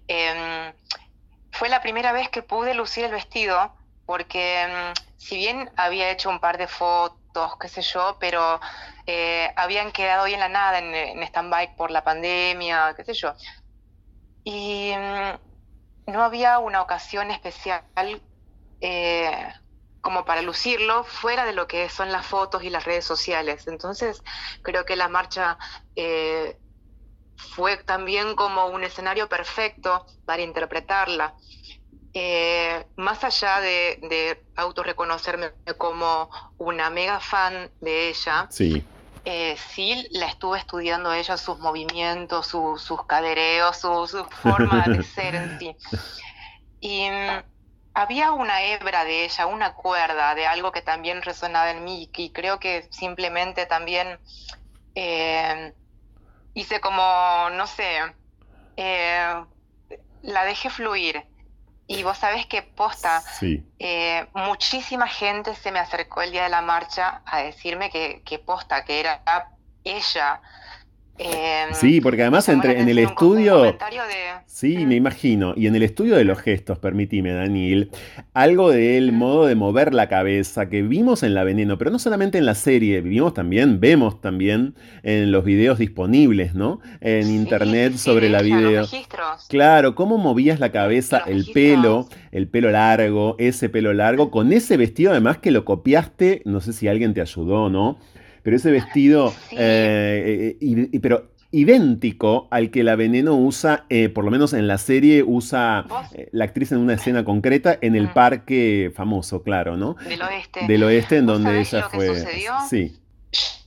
Em, 0.08 0.72
fue 1.52 1.70
la 1.70 1.82
primera 1.82 2.14
vez 2.14 2.30
que 2.30 2.44
pude 2.44 2.76
lucir 2.76 3.06
el 3.06 3.12
vestido 3.12 3.74
porque 4.06 4.62
em, 4.62 4.94
si 5.18 5.36
bien 5.36 5.72
había 5.78 6.12
hecho 6.12 6.30
un 6.30 6.40
par 6.40 6.60
de 6.60 6.68
fotos, 6.68 7.23
qué 7.60 7.68
sé 7.68 7.82
yo, 7.82 8.18
pero 8.20 8.60
eh, 9.06 9.52
habían 9.56 9.92
quedado 9.92 10.24
ahí 10.24 10.34
en 10.34 10.40
la 10.40 10.50
nada, 10.50 10.80
en, 10.80 11.24
stand-by 11.24 11.76
por 11.76 11.92
la 11.92 12.04
pandemia, 12.04 12.94
qué 12.96 13.04
sé 13.04 13.14
yo. 13.14 13.34
Y 14.44 14.94
mm, 14.96 16.12
no 16.12 16.24
había 16.24 16.60
una 16.60 16.82
ocasión 16.82 17.32
especial 17.32 17.84
eh, 18.82 19.54
como 20.02 20.26
para 20.26 20.42
lucirlo 20.42 21.06
fuera 21.06 21.46
de 21.46 21.54
lo 21.54 21.66
que 21.68 21.90
son 21.90 22.12
las 22.12 22.26
fotos 22.26 22.64
y 22.64 22.70
las 22.70 22.84
redes 22.84 23.06
sociales. 23.06 23.68
Entonces, 23.68 24.22
creo 24.62 24.86
que 24.86 24.98
la 24.98 25.08
marcha 25.08 25.58
eh, 25.96 26.60
fue 27.38 27.78
también 27.78 28.36
como 28.36 28.68
un 28.68 28.84
escenario 28.84 29.30
perfecto 29.30 30.06
para 30.26 30.42
interpretarla. 30.42 31.36
Eh, 32.16 32.86
más 32.98 33.24
allá 33.24 33.60
de, 33.62 33.98
de 34.04 34.46
autorreconocerme 34.56 35.54
como 35.78 36.30
una 36.58 36.90
mega 36.92 37.20
fan 37.20 37.72
de 37.80 38.10
ella, 38.10 38.48
Sí. 38.52 38.84
eh, 39.26 39.58
sí 39.58 40.08
la 40.12 40.28
estuve 40.28 40.60
estudiando 40.60 41.10
a 41.10 41.18
ella, 41.20 41.38
sus 41.38 41.60
movimientos, 41.60 42.48
su- 42.48 42.78
sus 42.78 43.06
cadereos, 43.08 43.78
su, 43.78 44.08
su 44.08 44.26
forma 44.32 44.90
de 44.90 45.02
ser 45.02 45.36
en 45.36 45.50
sí. 45.60 45.78
Y 46.80 47.10
mm, 47.10 47.44
había 47.94 48.32
una 48.32 48.64
hebra 48.64 49.06
de 49.06 49.26
ella, 49.26 49.46
una 49.48 49.74
cuerda 49.76 50.36
de 50.36 50.48
algo 50.48 50.72
que 50.72 50.82
también 50.82 51.22
resonaba 51.22 51.72
en 51.72 51.84
mí 51.84 52.10
y 52.16 52.32
creo 52.32 52.60
que 52.60 52.88
simplemente 52.92 53.66
también 53.66 54.20
eh, 54.96 55.76
hice 56.54 56.82
como, 56.82 57.50
no 57.52 57.68
sé, 57.68 58.00
eh, 58.78 59.46
la 60.22 60.46
dejé 60.46 60.70
fluir. 60.70 61.28
Y 61.88 62.04
vos 62.04 62.18
sabés 62.18 62.46
que 62.46 62.62
posta, 62.62 63.22
Sí. 63.22 63.64
eh, 63.80 64.28
muchísima 64.34 65.08
gente 65.08 65.54
se 65.56 65.72
me 65.72 65.80
acercó 65.80 66.22
el 66.22 66.32
día 66.32 66.44
de 66.44 66.50
la 66.50 66.62
marcha 66.62 67.22
a 67.26 67.40
decirme 67.40 67.90
que, 67.90 68.22
que 68.24 68.40
posta, 68.40 68.86
que 68.86 69.00
era 69.00 69.22
ella. 69.84 70.42
Eh, 71.20 71.30
Sí, 71.74 72.02
porque 72.02 72.22
además 72.24 72.50
entre 72.50 72.80
en 72.80 72.90
el 72.90 73.00
estudio. 73.00 73.62
de- 73.62 73.76
Sí, 74.46 74.78
Mm. 74.78 74.88
me 74.88 74.96
imagino. 74.96 75.54
Y 75.58 75.68
en 75.68 75.76
el 75.76 75.84
estudio 75.84 76.16
de 76.16 76.24
los 76.26 76.38
gestos, 76.40 76.78
permitime, 76.78 77.32
Daniel, 77.34 77.90
algo 78.34 78.70
del 78.70 79.12
modo 79.12 79.46
de 79.48 79.56
mover 79.56 79.94
la 79.94 80.08
cabeza 80.10 80.70
que 80.70 80.84
vimos 80.84 81.24
en 81.24 81.34
La 81.34 81.44
Veneno, 81.44 81.78
pero 81.78 81.90
no 81.92 81.98
solamente 82.00 82.38
en 82.38 82.46
la 82.46 82.54
serie, 82.56 83.02
vimos 83.02 83.34
también, 83.34 83.80
vemos 83.80 84.22
también 84.22 84.76
en 85.02 85.32
los 85.32 85.44
videos 85.44 85.80
disponibles, 85.80 86.54
¿no? 86.54 86.80
En 87.02 87.24
Sí, 87.26 87.36
internet 87.36 87.94
sí, 87.94 87.98
sobre 88.00 88.30
la 88.30 88.42
video. 88.42 88.82
registros. 88.82 89.48
Claro, 89.50 89.96
cómo 89.96 90.18
movías 90.18 90.60
la 90.60 90.72
cabeza, 90.72 91.20
Los 91.20 91.28
el 91.30 91.34
registros. 91.40 91.54
pelo, 91.56 92.08
el 92.32 92.48
pelo 92.48 92.72
largo, 92.72 93.36
ese 93.40 93.70
pelo 93.70 93.94
largo, 93.94 94.30
con 94.30 94.54
ese 94.54 94.78
vestido 94.78 95.12
además 95.12 95.40
que 95.40 95.52
lo 95.52 95.66
copiaste, 95.66 96.42
no 96.46 96.62
sé 96.62 96.74
si 96.74 96.88
alguien 96.88 97.14
te 97.14 97.22
ayudó, 97.22 97.70
¿no? 97.70 97.98
Pero 98.44 98.56
ese 98.58 98.72
vestido, 98.72 99.32
Sí. 99.50 99.56
eh, 99.58 100.56
eh, 100.62 100.66
i- 100.92 101.00
pero 101.00 101.32
idéntico 101.52 102.48
al 102.52 102.72
que 102.72 102.84
la 102.84 102.96
Veneno 102.96 103.36
usa, 103.36 103.86
eh, 103.90 104.10
por 104.10 104.26
lo 104.26 104.32
menos 104.32 104.54
en 104.54 104.68
la 104.68 104.78
serie, 104.78 105.24
usa 105.24 105.86
eh, 106.14 106.28
la 106.32 106.46
actriz 106.46 106.72
en 106.72 106.80
una 106.80 106.94
escena 106.96 107.24
concreta 107.24 107.78
en 107.82 107.96
el 107.96 108.08
Mm. 108.10 108.14
parque 108.14 108.92
famoso, 108.96 109.44
claro, 109.44 109.78
¿no? 109.78 109.94
Del 110.08 110.22
oeste. 110.22 110.66
Del 110.68 110.84
oeste, 110.84 111.18
en 111.18 111.26
¿Vos 111.28 111.36
donde 111.42 111.60
ella 111.62 111.80
lo 111.82 111.90
que 111.90 111.98
fue. 111.98 112.08
sucedió? 112.08 112.54
Sí, 112.70 112.98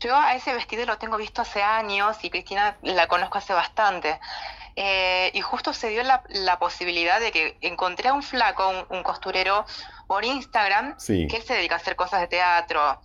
Yo 0.00 0.14
a 0.16 0.34
ese 0.36 0.52
vestido 0.52 0.84
lo 0.86 0.96
tengo 0.98 1.16
visto 1.16 1.42
hace 1.42 1.60
años 1.62 2.16
y 2.22 2.30
Cristina 2.30 2.76
la 2.82 3.06
conozco 3.08 3.38
hace 3.38 3.52
bastante. 3.52 4.18
Eh, 4.76 5.30
y 5.34 5.40
justo 5.40 5.72
se 5.72 5.88
dio 5.88 6.02
la, 6.02 6.22
la 6.28 6.58
posibilidad 6.58 7.18
de 7.18 7.32
que 7.32 7.56
encontré 7.62 8.08
a 8.10 8.12
un 8.12 8.22
flaco, 8.22 8.68
un, 8.68 8.96
un 8.98 9.02
costurero, 9.02 9.64
por 10.06 10.24
Instagram, 10.24 10.94
sí. 10.98 11.26
que 11.28 11.36
él 11.38 11.42
se 11.42 11.54
dedica 11.54 11.74
a 11.74 11.78
hacer 11.78 11.96
cosas 11.96 12.20
de 12.20 12.26
teatro, 12.28 13.00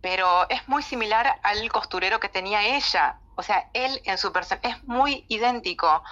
pero 0.00 0.48
es 0.48 0.66
muy 0.68 0.82
similar 0.82 1.38
al 1.42 1.70
costurero 1.70 2.20
que 2.20 2.28
tenía 2.28 2.64
ella. 2.76 3.18
O 3.40 3.42
sea, 3.44 3.70
él 3.72 4.00
en 4.04 4.18
su 4.18 4.32
persona 4.32 4.60
es 4.64 4.82
muy 4.84 5.24
idéntico. 5.28 6.02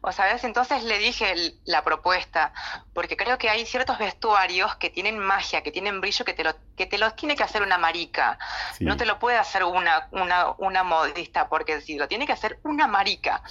O 0.00 0.12
sea, 0.12 0.26
¿ves? 0.26 0.44
entonces 0.44 0.84
le 0.84 0.98
dije 0.98 1.32
el- 1.32 1.60
la 1.64 1.82
propuesta, 1.82 2.52
porque 2.94 3.16
creo 3.16 3.36
que 3.36 3.50
hay 3.50 3.66
ciertos 3.66 3.98
vestuarios 3.98 4.76
que 4.76 4.88
tienen 4.88 5.18
magia, 5.18 5.62
que 5.62 5.72
tienen 5.72 6.00
brillo, 6.00 6.24
que 6.24 6.34
te 6.34 6.44
lo, 6.44 6.54
que 6.76 6.86
te 6.86 6.96
los 6.98 7.16
tiene 7.16 7.34
que 7.34 7.42
hacer 7.42 7.62
una 7.62 7.78
marica. 7.78 8.38
sí. 8.76 8.84
No 8.84 8.96
te 8.96 9.06
lo 9.06 9.18
puede 9.18 9.36
hacer 9.38 9.64
una, 9.64 10.06
una, 10.12 10.54
una 10.58 10.84
modista, 10.84 11.48
porque 11.48 11.80
si 11.80 11.98
lo 11.98 12.06
tiene 12.06 12.26
que 12.26 12.32
hacer 12.32 12.60
una 12.62 12.86
marica. 12.86 13.42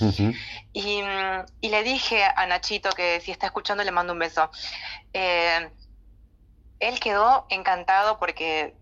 Y, 0.71 1.01
mm, 1.01 1.45
y 1.59 1.67
le 1.69 1.83
dije 1.83 2.23
a 2.23 2.45
Nachito 2.45 2.91
que 2.91 3.19
si 3.19 3.31
está 3.31 3.47
escuchando 3.47 3.83
le 3.83 3.91
mando 3.91 4.13
un 4.13 4.19
beso. 4.19 4.49
Eh, 5.11 5.69
él 6.79 6.99
quedó 7.01 7.45
encantado 7.49 8.19
porque 8.19 8.75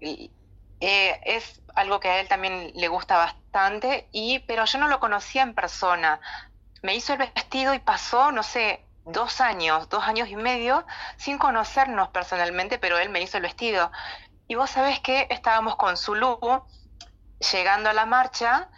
eh, 0.80 1.20
es 1.26 1.62
algo 1.76 2.00
que 2.00 2.10
a 2.10 2.20
él 2.20 2.28
también 2.28 2.72
le 2.74 2.88
gusta 2.88 3.18
bastante, 3.18 4.08
y, 4.12 4.40
pero 4.40 4.66
yo 4.66 4.80
no 4.80 4.88
lo 4.88 5.00
conocía 5.00 5.44
en 5.44 5.54
persona. 5.54 6.20
Me 6.82 6.96
hizo 6.96 7.14
el 7.14 7.20
vestido 7.20 7.74
y 7.74 7.80
pasó, 7.80 8.32
no 8.32 8.44
sé, 8.44 8.86
dos 9.06 9.42
años, 9.42 9.90
dos 9.90 10.04
años 10.04 10.30
y 10.30 10.36
medio, 10.36 10.86
sin 11.18 11.38
conocernos 11.38 12.10
personalmente, 12.10 12.78
pero 12.78 12.98
él 12.98 13.10
me 13.10 13.22
hizo 13.22 13.38
el 13.38 13.44
vestido. 13.44 13.92
Y 14.48 14.56
vos 14.56 14.70
sabés 14.70 15.00
que 15.00 15.28
estábamos 15.30 15.76
con 15.76 15.98
Zulu 15.98 16.40
llegando 17.52 17.90
a 17.90 17.94
la 17.94 18.06
marcha 18.06 18.70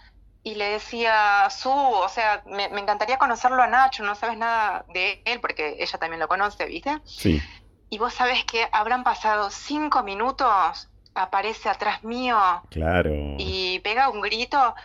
y 0.44 0.56
le 0.56 0.70
decía, 0.70 1.50
Su, 1.50 1.70
o 1.70 2.10
sea, 2.10 2.44
me, 2.46 2.70
me 2.70 2.80
encantaría 2.82 3.18
conocerlo 3.18 3.62
a 3.62 3.68
Nacho, 3.68 4.04
no 4.04 4.16
sabes 4.16 4.38
nada 4.38 4.86
de 4.94 5.22
él 5.26 5.42
porque 5.42 5.76
ella 5.80 5.98
también 5.98 6.20
lo 6.20 6.28
conoce, 6.28 6.66
¿viste? 6.66 7.02
Sí. 7.06 7.42
Y 7.90 7.98
vos 7.98 8.14
sabés 8.14 8.44
que 8.46 8.68
habrán 8.72 9.04
pasado 9.04 9.50
cinco 9.50 10.04
minutos, 10.04 10.90
aparece 11.18 11.70
atrás 11.70 12.04
mío 12.04 12.38
Claro. 12.70 13.12
y 13.38 13.80
pega 13.80 14.10
un 14.10 14.22
grito 14.22 14.76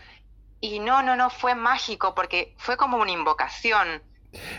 y 0.60 0.78
no, 0.78 1.02
no, 1.02 1.16
no, 1.16 1.28
fue 1.30 1.54
mágico 1.54 2.14
porque 2.14 2.54
fue 2.56 2.76
como 2.76 2.96
una 2.98 3.10
invocación. 3.12 4.02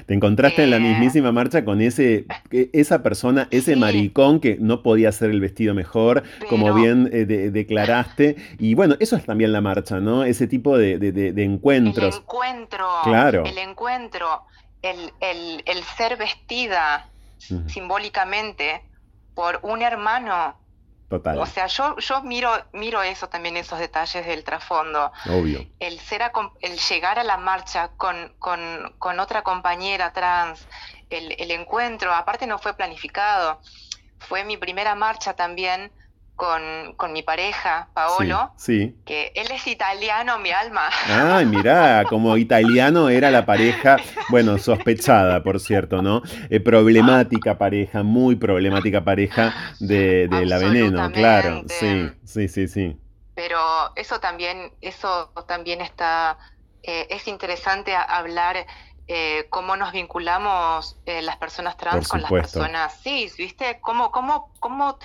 Te 0.05 0.13
encontraste 0.13 0.63
en 0.65 0.69
la 0.69 0.77
Eh, 0.77 0.81
mismísima 0.81 1.31
marcha 1.31 1.65
con 1.65 1.81
ese, 1.81 2.25
esa 2.51 3.01
persona, 3.01 3.47
ese 3.49 3.73
Sí. 3.73 3.79
maricón 3.79 4.39
que 4.39 4.57
no 4.59 4.83
podía 4.83 5.09
hacer 5.09 5.31
el 5.31 5.41
vestido 5.41 5.73
mejor, 5.73 6.21
como 6.47 6.75
bien 6.75 7.09
eh, 7.11 7.25
de- 7.25 7.49
declaraste. 7.49 8.35
Y 8.59 8.75
bueno, 8.75 8.95
eso 8.99 9.15
es 9.15 9.25
también 9.25 9.51
la 9.51 9.61
marcha, 9.61 9.99
¿no? 9.99 10.25
Ese 10.25 10.45
tipo 10.45 10.77
de, 10.77 10.99
de- 10.99 11.11
de- 11.11 11.31
de 11.33 11.43
El 11.45 11.53
encuentros. 11.53 12.17
encuentro, 12.17 12.87
Claro. 13.03 13.45
el 13.45 13.57
encuentro, 13.57 14.43
el, 14.83 15.11
el, 15.21 15.63
el 15.65 15.83
ser 15.97 16.17
vestida 16.17 17.09
simbólicamente 17.67 18.81
por 19.33 19.59
un 19.63 19.81
hermano. 19.81 20.55
Total, 21.13 21.37
O 21.37 21.45
sea, 21.45 21.67
yo, 21.67 21.95
yo 21.97 22.21
miro, 22.23 22.49
miro 22.73 23.03
eso 23.03 23.29
también, 23.29 23.55
esos 23.57 23.77
detalles 23.77 24.25
del 24.25 24.43
trasfondo. 24.43 25.11
obvio. 25.29 25.63
El, 25.79 25.99
ser 25.99 26.21
acom- 26.21 26.51
el 26.61 26.79
llegar 26.79 27.19
a 27.19 27.23
la 27.23 27.37
marcha 27.37 27.89
con, 27.97 28.35
con, 28.39 28.95
con 28.97 29.19
otra 29.19 29.43
compañera 29.43 30.11
trans, 30.11 30.67
el, 31.11 31.35
el 31.37 31.51
encuentro, 31.51 32.11
aparte 32.13 32.47
no 32.47 32.57
fue 32.57 32.73
planificado, 32.75 33.61
fue 34.17 34.43
mi 34.43 34.57
primera 34.57 34.95
marcha 34.95 35.33
también 35.35 35.91
con, 36.35 36.93
con 36.97 37.13
mi 37.13 37.23
pareja, 37.23 37.89
Paolo, 37.93 38.51
Sí, 38.57 38.79
sí. 38.79 38.95
que 39.05 39.31
él 39.35 39.47
es 39.51 39.67
italiano, 39.67 40.39
mi 40.39 40.51
alma. 40.51 40.89
Ay, 41.07 41.45
mirá, 41.45 42.05
como 42.09 42.37
italiano 42.37 43.09
era 43.09 43.29
la 43.31 43.45
pareja, 43.45 43.97
bueno, 44.29 44.57
sospechada, 44.57 45.43
por 45.43 45.59
cierto, 45.59 46.01
¿no? 46.01 46.21
Eh, 46.49 46.59
problemática 46.59 47.57
pareja, 47.57 48.03
muy 48.03 48.35
problemática 48.35 49.03
pareja 49.03 49.53
de, 49.79 50.27
de 50.27 50.45
la 50.45 50.57
veneno, 50.57 51.11
claro. 51.11 51.63
Sí, 51.67 52.09
sí, 52.23 52.47
sí, 52.47 52.67
sí. 52.67 52.97
Pero 53.35 53.59
eso 53.95 54.19
también, 54.19 54.73
eso 54.81 55.31
también 55.47 55.81
está, 55.81 56.37
eh, 56.83 57.07
es 57.09 57.27
interesante 57.27 57.95
hablar 57.95 58.65
eh, 59.07 59.45
cómo 59.49 59.75
nos 59.75 59.91
vinculamos 59.91 60.97
eh, 61.05 61.21
las 61.21 61.37
personas 61.37 61.77
trans 61.77 62.07
con 62.07 62.21
las 62.21 62.31
personas 62.31 63.01
cis, 63.03 63.35
¿viste? 63.37 63.79
Cómo, 63.81 64.11
cómo, 64.11 64.51
cómo 64.59 64.97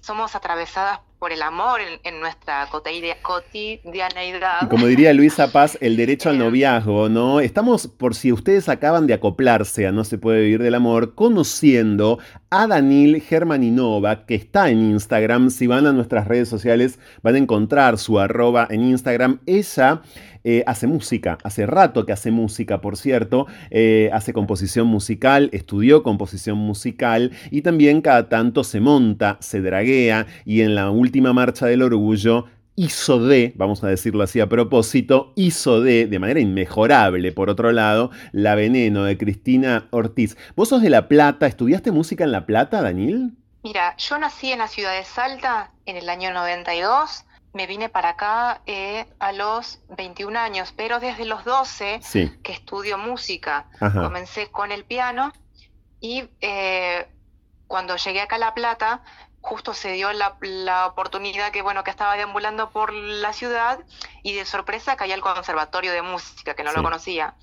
somos 0.00 0.34
atravesadas 0.34 1.00
por 1.18 1.32
el 1.32 1.40
amor 1.42 1.80
en, 1.80 2.00
en 2.04 2.20
nuestra 2.20 2.66
cotidia- 2.70 3.16
cotidianeidad. 3.22 4.62
Y 4.62 4.68
como 4.68 4.86
diría 4.86 5.12
Luisa 5.14 5.50
Paz, 5.52 5.78
el 5.80 5.96
derecho 5.96 6.28
al 6.28 6.36
Eh. 6.36 6.38
noviazgo, 6.38 7.08
¿no? 7.08 7.40
Estamos, 7.40 7.86
por 7.86 8.14
si 8.14 8.32
ustedes 8.32 8.68
acaban 8.68 9.06
de 9.06 9.14
acoplarse 9.14 9.86
a 9.86 9.92
No 9.92 10.04
se 10.04 10.18
puede 10.18 10.40
vivir 10.42 10.62
del 10.62 10.74
amor, 10.74 11.14
conociendo 11.14 12.18
a 12.50 12.66
Danil 12.66 13.22
Germaninova, 13.22 14.26
que 14.26 14.34
está 14.34 14.68
en 14.68 14.78
Instagram. 14.90 15.50
Si 15.50 15.66
van 15.66 15.86
a 15.86 15.92
nuestras 15.92 16.28
redes 16.28 16.48
sociales, 16.48 16.98
van 17.22 17.36
a 17.36 17.38
encontrar 17.38 17.98
su 17.98 18.18
arroba 18.20 18.66
en 18.70 18.82
Instagram. 18.84 19.40
Ella 19.46 20.02
eh, 20.44 20.62
hace 20.66 20.86
música, 20.86 21.38
hace 21.42 21.64
rato 21.64 22.04
que 22.04 22.12
hace 22.12 22.30
música, 22.30 22.82
por 22.82 22.98
cierto, 22.98 23.46
eh, 23.70 24.10
hace 24.12 24.34
composición 24.34 24.86
musical, 24.86 25.48
estudió 25.52 26.02
composición 26.02 26.58
musical 26.58 27.32
y 27.50 27.62
también 27.62 28.02
cada 28.02 28.28
tanto 28.28 28.62
se 28.62 28.80
monta, 28.80 29.38
se 29.40 29.62
draguea 29.62 30.26
y 30.44 30.60
en 30.60 30.74
la 30.74 30.90
última 30.90 31.32
marcha 31.32 31.64
del 31.66 31.80
orgullo 31.82 32.44
hizo 32.76 33.24
de, 33.24 33.54
vamos 33.56 33.82
a 33.84 33.88
decirlo 33.88 34.22
así 34.22 34.40
a 34.40 34.48
propósito, 34.48 35.32
hizo 35.34 35.80
de, 35.80 36.06
de 36.06 36.18
manera 36.18 36.40
inmejorable, 36.40 37.32
por 37.32 37.48
otro 37.48 37.72
lado, 37.72 38.10
La 38.32 38.54
Veneno 38.54 39.04
de 39.04 39.16
Cristina 39.16 39.86
Ortiz. 39.90 40.36
¿Vos 40.56 40.68
sos 40.68 40.82
de 40.82 40.90
La 40.90 41.08
Plata? 41.08 41.46
¿Estudiaste 41.46 41.90
música 41.90 42.24
en 42.24 42.32
La 42.32 42.44
Plata, 42.46 42.82
Daniel? 42.82 43.32
Mira, 43.62 43.96
yo 43.96 44.18
nací 44.18 44.52
en 44.52 44.58
la 44.58 44.68
ciudad 44.68 44.94
de 44.94 45.04
Salta 45.04 45.70
en 45.86 45.96
el 45.96 46.10
año 46.10 46.34
92. 46.34 47.24
Me 47.54 47.66
vine 47.66 47.88
para 47.88 48.10
acá 48.10 48.60
eh, 48.66 49.06
a 49.18 49.32
los 49.32 49.80
21 49.88 50.38
años, 50.38 50.74
pero 50.76 51.00
desde 51.00 51.24
los 51.24 51.44
12 51.44 52.00
Sí. 52.02 52.32
que 52.42 52.52
estudio 52.52 52.98
música. 52.98 53.66
Ajá. 53.80 54.02
Comencé 54.02 54.50
con 54.50 54.72
el 54.72 54.84
piano 54.84 55.32
y 56.00 56.28
eh, 56.40 57.08
cuando 57.66 57.96
llegué 57.96 58.20
acá 58.20 58.36
a 58.36 58.40
La 58.40 58.54
Plata 58.54 59.02
justo 59.44 59.74
se 59.74 59.92
dio 59.92 60.10
la, 60.14 60.86
oportunidad 60.86 61.52
que, 61.52 61.60
bueno, 61.60 61.84
que 61.84 61.90
estaba 61.90 62.16
deambulando 62.16 62.70
por 62.70 62.94
la 62.94 63.34
ciudad 63.34 63.78
y 64.22 64.32
de 64.32 64.46
sorpresa 64.46 64.96
caí 64.96 65.12
al 65.12 65.20
conservatorio 65.20 65.92
de 65.92 66.00
música, 66.00 66.54
que 66.54 66.64
no 66.64 66.72
lo 66.72 66.82
conocía, 66.82 67.34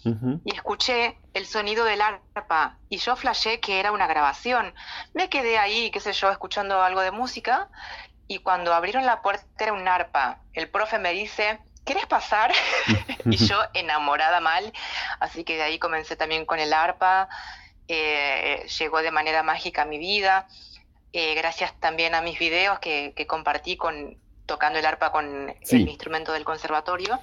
y 0.44 0.56
escuché 0.56 1.20
el 1.36 1.46
sonido 1.46 1.86
del 1.86 2.02
arpa 2.02 2.80
y 2.90 2.98
yo 2.98 3.16
flashé 3.16 3.60
que 3.60 3.80
era 3.80 3.92
una 3.92 4.08
grabación. 4.08 4.74
Me 5.14 5.30
quedé 5.30 5.60
ahí, 5.60 5.92
qué 5.92 6.00
sé 6.00 6.12
yo, 6.14 6.32
escuchando 6.32 6.82
algo 6.82 7.02
de 7.02 7.12
música 7.12 7.70
y 8.28 8.40
cuando 8.40 8.74
abrieron 8.74 9.06
la 9.06 9.22
puerta 9.22 9.46
era 9.60 9.74
un 9.74 9.88
arpa. 9.88 10.40
El 10.54 10.70
profe 10.70 11.00
me 11.00 11.12
dice, 11.14 11.60
¿quieres 11.84 12.06
pasar? 12.06 12.52
y 13.26 13.38
yo 13.38 13.58
enamorada 13.74 14.40
mal, 14.40 14.72
así 15.20 15.44
que 15.44 15.56
de 15.56 15.64
ahí 15.64 15.80
comencé 15.80 16.16
también 16.16 16.46
con 16.46 16.60
el 16.60 16.74
arpa, 16.74 17.30
eh, 17.88 18.66
llegó 18.80 19.02
de 19.02 19.12
manera 19.12 19.44
mágica 19.44 19.82
a 19.82 19.86
mi 19.86 19.98
vida 19.98 20.48
eh, 21.14 21.36
gracias 21.36 21.74
también 21.80 22.16
a 22.16 22.22
mis 22.22 22.40
videos 22.40 22.80
que, 22.80 23.14
compartí 23.28 23.76
con 23.76 24.18
tocando 24.46 24.80
el 24.80 24.86
arpa 24.86 25.12
con 25.12 25.50
el 25.50 25.90
instrumento 25.90 26.32
del 26.32 26.46
conservatorio. 26.46 27.20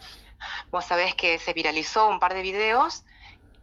Vos 0.70 0.84
sabés 0.84 1.14
que 1.14 1.38
se 1.38 1.52
viralizó 1.52 2.08
un 2.08 2.20
par 2.20 2.34
de 2.34 2.42
videos 2.42 3.04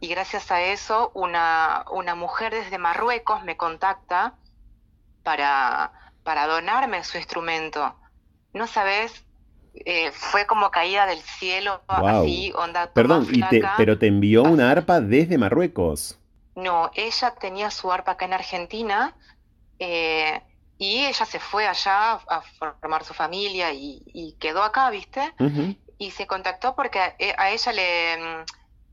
y 0.00 0.08
gracias 0.08 0.50
a 0.50 0.62
eso 0.62 1.10
una, 1.14 1.84
una 1.90 2.14
mujer 2.14 2.52
desde 2.52 2.78
Marruecos 2.78 3.44
me 3.44 3.56
contacta 3.56 4.34
para, 5.22 5.92
para 6.26 6.48
donarme 6.48 7.04
su 7.04 7.16
instrumento. 7.18 7.94
No 8.52 8.66
sabés, 8.66 9.24
eh, 9.74 10.10
fue 10.10 10.44
como 10.44 10.72
caída 10.72 11.06
del 11.06 11.20
cielo, 11.20 11.80
así, 11.86 12.52
onda. 12.56 12.92
Perdón, 12.92 13.28
pero 13.76 13.96
te 13.96 14.08
envió 14.08 14.42
una 14.42 14.72
arpa 14.72 15.00
desde 15.00 15.38
Marruecos. 15.38 16.18
No, 16.56 16.90
ella 16.94 17.34
tenía 17.38 17.70
su 17.70 17.92
arpa 17.92 18.12
acá 18.12 18.24
en 18.24 18.32
Argentina 18.32 19.14
eh, 19.78 20.42
y 20.78 21.04
ella 21.04 21.24
se 21.24 21.38
fue 21.38 21.64
allá 21.64 22.14
a 22.14 22.42
formar 22.58 23.04
su 23.04 23.14
familia 23.14 23.72
y, 23.72 24.36
quedó 24.40 24.64
acá, 24.64 24.90
¿viste? 24.90 25.32
Y 25.96 26.10
se 26.10 26.26
contactó 26.26 26.74
porque 26.74 26.98
a, 26.98 27.14
eh, 27.20 27.36
ella 27.52 27.72
le, 27.72 28.16
mm, 28.18 28.44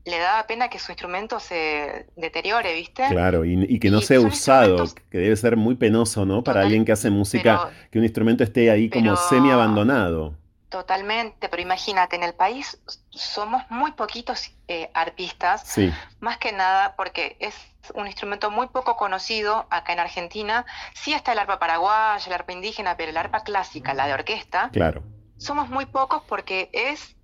le 0.04 0.18
daba 0.18 0.46
pena 0.46 0.68
que 0.68 0.78
su 0.78 0.92
instrumento 0.92 1.40
se 1.40 2.06
deteriore, 2.16 2.74
¿viste? 2.74 3.06
Claro, 3.08 3.44
y, 3.44 3.78
que 3.78 3.90
no 3.90 4.00
sea 4.00 4.20
usado, 4.20 4.84
que 5.10 5.18
debe 5.18 5.36
ser 5.36 5.56
muy 5.56 5.76
penoso, 5.76 6.26
¿no? 6.26 6.44
Para 6.44 6.60
alguien 6.62 6.84
que 6.84 6.92
hace 6.92 7.10
música, 7.10 7.70
que 7.90 7.98
un 7.98 8.04
instrumento 8.04 8.44
esté 8.44 8.70
ahí 8.70 8.90
como 8.90 9.16
semi 9.16 9.50
abandonado. 9.50 10.34
Totalmente, 10.68 11.48
pero 11.48 11.62
imagínate, 11.62 12.16
en 12.16 12.24
el 12.24 12.34
país 12.34 12.80
somos 13.10 13.62
muy 13.70 13.92
poquitos 13.92 14.50
eh, 14.66 14.90
artistas, 14.92 15.78
más 16.18 16.36
que 16.38 16.52
nada 16.52 16.96
porque 16.96 17.36
es 17.38 17.54
un 17.94 18.06
instrumento 18.06 18.50
muy 18.50 18.66
poco 18.66 18.96
conocido 18.96 19.66
acá 19.70 19.92
en 19.92 20.00
Argentina. 20.00 20.66
Sí 20.92 21.12
está 21.12 21.32
el 21.32 21.38
arpa 21.38 21.58
paraguaya, 21.60 22.26
el 22.26 22.32
arpa 22.32 22.52
indígena, 22.52 22.96
pero 22.96 23.10
el 23.10 23.16
arpa 23.16 23.44
clásica, 23.44 23.94
la 23.94 24.06
de 24.06 24.14
orquesta, 24.14 24.70
claro. 24.72 25.04
somos 25.36 25.68
muy 25.68 25.86
pocos 25.86 26.22
porque 26.26 26.70
es 26.72 27.14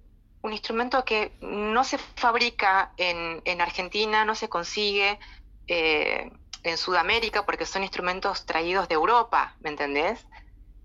un 0.42 0.52
instrumento 0.52 1.04
que 1.04 1.32
no 1.40 1.84
se 1.84 1.98
fabrica 1.98 2.92
en, 2.96 3.42
en 3.44 3.60
Argentina, 3.60 4.24
no 4.24 4.34
se 4.34 4.48
consigue 4.48 5.18
eh, 5.66 6.30
en 6.62 6.78
Sudamérica 6.78 7.44
porque 7.44 7.66
son 7.66 7.82
instrumentos 7.82 8.46
traídos 8.46 8.88
de 8.88 8.94
Europa, 8.94 9.56
¿me 9.60 9.70
entendés? 9.70 10.26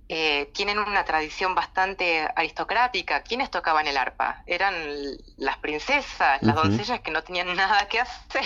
Eh, 0.08 0.52
tienen 0.54 0.78
una 0.78 1.04
tradición 1.04 1.56
bastante 1.56 2.30
aristocrática. 2.36 3.24
¿Quiénes 3.24 3.50
tocaban 3.50 3.88
el 3.88 3.98
arpa? 3.98 4.44
Eran 4.46 4.76
las 5.38 5.58
princesas, 5.58 6.42
las 6.44 6.56
doncellas 6.56 7.00
que 7.00 7.10
no 7.10 7.24
tenían 7.24 7.54
nada 7.56 7.88
que 7.88 8.00
hacer 8.00 8.46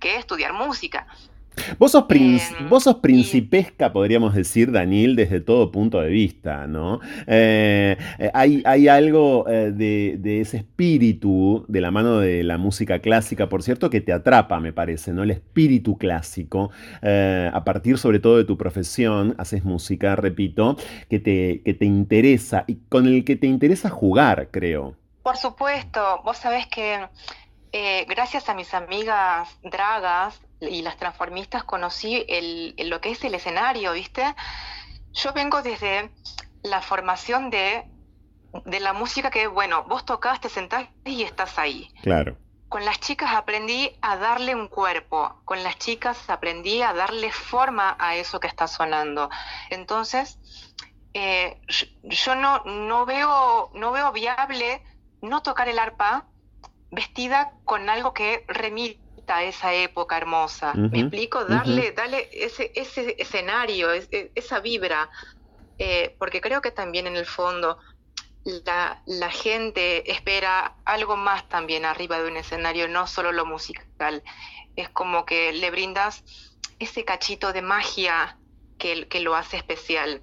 que 0.00 0.16
estudiar 0.16 0.52
música. 0.52 1.06
Vos 1.78 1.92
sos, 1.92 2.04
vos 2.68 2.82
sos 2.82 2.96
principesca, 2.96 3.92
podríamos 3.92 4.34
decir, 4.34 4.72
Daniel, 4.72 5.16
desde 5.16 5.40
todo 5.40 5.70
punto 5.70 6.00
de 6.00 6.08
vista, 6.08 6.66
¿no? 6.66 7.00
Eh, 7.26 7.96
eh, 8.18 8.30
hay, 8.34 8.62
hay, 8.64 8.88
algo 8.88 9.48
eh, 9.48 9.72
de, 9.72 10.40
ese 10.40 10.58
espíritu 10.58 11.64
de 11.68 11.80
la 11.80 11.90
mano 11.90 12.18
de 12.18 12.42
la 12.42 12.58
música 12.58 12.98
clásica, 12.98 13.48
por 13.48 13.62
cierto, 13.62 13.90
que 13.90 14.00
te 14.00 14.12
atrapa, 14.12 14.60
me 14.60 14.72
parece, 14.72 15.12
¿no? 15.12 15.22
El 15.22 15.30
espíritu 15.30 15.96
clásico, 15.96 16.70
a 17.02 17.64
partir 17.64 17.98
sobre 17.98 18.18
todo 18.18 18.36
de 18.36 18.44
tu 18.44 18.56
profesión, 18.58 19.34
haces 19.38 19.64
música, 19.64 20.16
repito, 20.16 20.76
que 21.08 21.18
te, 21.18 21.62
que 21.64 21.74
te 21.74 21.84
interesa 21.84 22.64
y 22.66 22.76
con 22.88 23.06
el 23.06 23.24
que 23.24 23.36
te 23.36 23.46
interesa 23.46 23.90
jugar, 23.90 24.48
creo. 24.50 24.94
Por 25.22 25.36
supuesto, 25.36 26.20
vos 26.24 26.36
sabés 26.36 26.66
que 26.66 26.98
gracias 28.08 28.48
a 28.48 28.54
mis 28.54 28.72
amigas 28.74 29.48
dragas, 29.62 30.40
y 30.68 30.82
las 30.82 30.96
transformistas 30.96 31.64
conocí 31.64 32.24
el, 32.28 32.74
lo 32.88 33.00
que 33.00 33.10
es 33.10 33.22
el 33.24 33.34
escenario, 33.34 33.92
¿viste? 33.92 34.34
Yo 35.12 35.32
vengo 35.32 35.62
desde 35.62 36.10
la 36.62 36.80
formación 36.80 37.50
de, 37.50 37.84
de 38.64 38.80
la 38.80 38.92
música 38.92 39.30
que, 39.30 39.46
bueno, 39.46 39.84
vos 39.84 40.04
tocás, 40.04 40.40
te 40.40 40.48
sentás 40.48 40.88
y 41.04 41.22
estás 41.22 41.58
ahí. 41.58 41.92
Claro. 42.02 42.36
Con 42.68 42.84
las 42.84 42.98
chicas 42.98 43.34
aprendí 43.34 43.96
a 44.00 44.16
darle 44.16 44.54
un 44.54 44.68
cuerpo, 44.68 45.40
con 45.44 45.62
las 45.62 45.78
chicas 45.78 46.28
aprendí 46.28 46.82
a 46.82 46.92
darle 46.92 47.30
forma 47.30 47.96
a 48.00 48.16
eso 48.16 48.40
que 48.40 48.48
está 48.48 48.66
sonando. 48.66 49.30
Entonces, 49.70 50.38
eh, 51.12 51.60
yo 52.02 52.34
no, 52.34 52.64
no, 52.64 53.06
veo, 53.06 53.70
no 53.74 53.92
veo 53.92 54.10
viable 54.10 54.82
no 55.22 55.42
tocar 55.42 55.68
el 55.68 55.78
arpa 55.78 56.26
vestida 56.90 57.52
con 57.64 57.88
algo 57.88 58.12
que 58.12 58.44
remite 58.48 59.03
esa 59.26 59.74
época 59.74 60.16
hermosa. 60.16 60.74
¿Me 60.74 61.00
explico? 61.00 61.44
Darle, 61.44 61.92
darle 61.92 62.28
ese, 62.32 62.72
ese 62.74 63.16
escenario, 63.18 63.88
esa 63.92 64.60
vibra, 64.60 65.10
eh, 65.78 66.14
porque 66.18 66.40
creo 66.40 66.60
que 66.60 66.70
también 66.70 67.06
en 67.06 67.16
el 67.16 67.26
fondo 67.26 67.78
la, 68.44 69.02
la, 69.06 69.30
gente 69.30 70.10
espera 70.10 70.74
algo 70.84 71.16
más 71.16 71.48
también 71.48 71.84
arriba 71.84 72.20
de 72.20 72.30
un 72.30 72.36
escenario, 72.36 72.88
no 72.88 73.06
solo 73.06 73.32
lo 73.32 73.46
musical. 73.46 74.22
Es 74.76 74.88
como 74.90 75.24
que 75.24 75.52
le 75.52 75.70
brindas 75.70 76.24
ese 76.78 77.04
cachito 77.04 77.52
de 77.52 77.62
magia 77.62 78.36
que, 78.78 79.08
que 79.08 79.20
lo 79.20 79.34
hace 79.34 79.56
especial. 79.56 80.20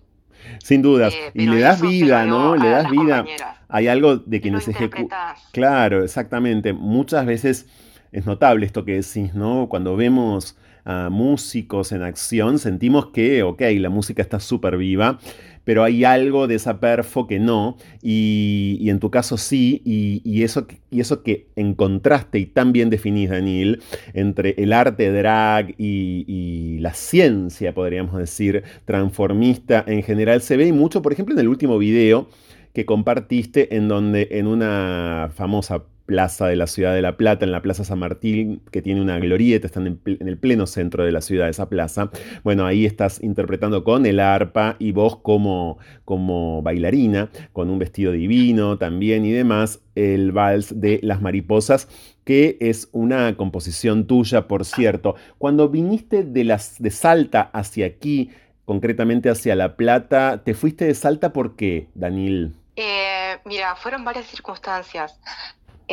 Sin 0.63 0.81
dudas. 0.81 1.13
Eh, 1.13 1.31
y 1.33 1.47
le 1.47 1.59
das 1.59 1.81
vida, 1.81 2.25
¿no? 2.25 2.55
Le 2.55 2.69
das 2.69 2.89
vida. 2.89 3.25
Hay 3.69 3.87
algo 3.87 4.17
de 4.17 4.41
quienes 4.41 4.67
ejecutan. 4.67 5.35
Claro, 5.51 6.03
exactamente. 6.03 6.73
Muchas 6.73 7.25
veces 7.25 7.67
es 8.11 8.25
notable 8.25 8.65
esto 8.65 8.85
que 8.85 8.93
decís, 8.93 9.33
¿no? 9.33 9.67
Cuando 9.69 9.95
vemos 9.95 10.57
a 10.83 11.09
músicos 11.09 11.91
en 11.91 12.01
acción, 12.01 12.59
sentimos 12.59 13.07
que, 13.07 13.43
ok, 13.43 13.61
la 13.77 13.89
música 13.89 14.21
está 14.21 14.39
súper 14.39 14.77
viva, 14.77 15.19
pero 15.63 15.83
hay 15.83 16.03
algo 16.03 16.47
de 16.47 16.55
esa 16.55 16.79
perfo 16.79 17.27
que 17.27 17.39
no, 17.39 17.77
y, 18.01 18.87
en 18.89 18.99
tu 18.99 19.11
caso 19.11 19.37
sí, 19.37 19.81
y, 19.85 20.41
eso, 20.41 20.65
y 20.89 21.01
eso 21.01 21.21
que 21.21 21.47
encontraste 21.55 22.39
y 22.39 22.47
tan 22.47 22.73
bien 22.73 22.89
definís, 22.89 23.29
Daniel, 23.29 23.81
entre 24.13 24.55
el 24.57 24.73
arte 24.73 25.11
drag 25.11 25.75
y, 25.77 26.25
y, 26.27 26.79
la 26.79 26.93
ciencia, 26.93 27.73
podríamos 27.73 28.17
decir, 28.17 28.63
transformista 28.85 29.83
en 29.87 30.01
general, 30.01 30.41
se 30.41 30.57
ve 30.57 30.73
mucho, 30.73 31.01
por 31.01 31.13
ejemplo, 31.13 31.35
en 31.35 31.39
el 31.39 31.47
último 31.47 31.77
video 31.77 32.27
que 32.73 32.85
compartiste 32.85 33.75
en 33.75 33.87
donde 33.87 34.29
en 34.31 34.47
una 34.47 35.29
famosa 35.35 35.83
plaza 36.11 36.47
de 36.47 36.57
la 36.57 36.67
ciudad 36.67 36.93
de 36.93 37.01
La 37.01 37.15
Plata, 37.15 37.45
en 37.45 37.53
la 37.53 37.61
Plaza 37.61 37.85
San 37.85 37.99
Martín, 37.99 38.61
que 38.69 38.81
tiene 38.81 38.99
una 38.99 39.17
glorieta, 39.17 39.65
están 39.65 39.87
en, 39.87 40.27
el 40.27 40.37
pleno 40.37 40.67
centro 40.67 41.05
de 41.05 41.13
la 41.13 41.21
ciudad 41.21 41.47
esa 41.47 41.69
plaza. 41.69 42.11
Bueno, 42.43 42.65
ahí 42.65 42.85
estás 42.85 43.23
interpretando 43.23 43.85
con 43.85 44.05
el 44.05 44.19
arpa 44.19 44.75
y 44.77 44.91
vos 44.91 45.15
como, 45.15 45.77
como 46.03 46.61
bailarina, 46.63 47.29
con 47.53 47.69
un 47.69 47.79
vestido 47.79 48.11
divino 48.11 48.77
también 48.77 49.23
y 49.23 49.31
demás, 49.31 49.79
el 49.95 50.33
vals 50.33 50.81
de 50.81 50.99
las 51.01 51.21
mariposas 51.21 51.87
que 52.25 52.57
es 52.59 52.89
una 52.91 53.37
composición 53.37 54.05
tuya, 54.05 54.49
por 54.49 54.65
cierto. 54.65 55.15
Cuando 55.37 55.69
viniste 55.69 56.23
de, 56.23 56.43
las, 56.43 56.75
de 56.77 56.91
Salta 56.91 57.49
hacia 57.53 57.85
aquí, 57.85 58.31
concretamente 58.65 59.29
hacia 59.29 59.55
La 59.55 59.77
Plata, 59.77 60.41
¿te 60.43 60.55
fuiste 60.55 60.83
de 60.83 60.93
Salta 60.93 61.31
por 61.31 61.55
qué, 61.55 61.87
Daniel? 61.95 62.53
Eh, 62.75 63.37
mira, 63.45 63.75
fueron 63.75 64.03
varias 64.03 64.27
circunstancias. 64.27 65.19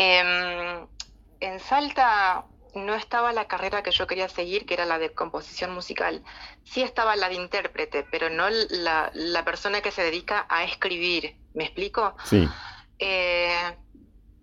Em, 0.01 0.87
en 1.41 1.59
Salta 1.59 2.45
no 2.77 2.95
estaba 2.95 3.33
la 3.33 3.49
carrera 3.49 3.83
que 3.83 3.91
yo 3.91 4.07
quería 4.07 4.29
seguir, 4.29 4.65
que 4.65 4.75
era 4.75 4.87
la 4.87 4.97
de 5.01 5.11
composición 5.11 5.75
musical. 5.75 6.23
Sí 6.63 6.83
estaba 6.83 7.17
la 7.17 7.29
de 7.29 7.35
intérprete, 7.35 8.07
pero 8.09 8.31
no 8.31 8.47
la, 8.49 9.43
persona 9.45 9.81
que 9.81 9.91
se 9.91 10.03
dedica 10.03 10.47
a 10.49 10.63
escribir. 10.63 11.35
¿Me 11.53 11.65
explico? 11.65 12.15
Sí. 12.23 12.49
Eh, 13.01 13.77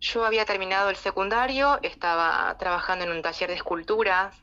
yo 0.02 0.26
había 0.26 0.44
terminado 0.44 0.90
el 0.90 0.98
secundario, 0.98 1.80
estaba 1.84 2.58
trabajando 2.60 3.06
en 3.06 3.12
un 3.12 3.22
taller 3.22 3.48
de 3.48 3.56
esculturas 3.56 4.36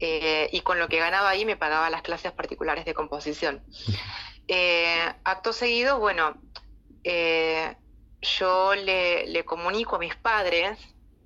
eh, 0.00 0.50
y 0.50 0.62
con 0.62 0.80
lo 0.80 0.88
que 0.88 0.98
ganaba 0.98 1.28
ahí 1.28 1.44
me 1.44 1.56
pagaba 1.56 1.88
las 1.88 2.02
clases 2.02 2.32
particulares 2.32 2.84
de 2.84 2.94
composición. 2.94 3.62
Eh, 4.48 5.14
acto 5.22 5.52
seguido, 5.52 6.00
bueno, 6.00 6.34
yo 8.22 8.74
le, 8.74 9.44
comunico 9.44 9.96
a 9.96 9.98
mis 9.98 10.16
padres 10.16 10.78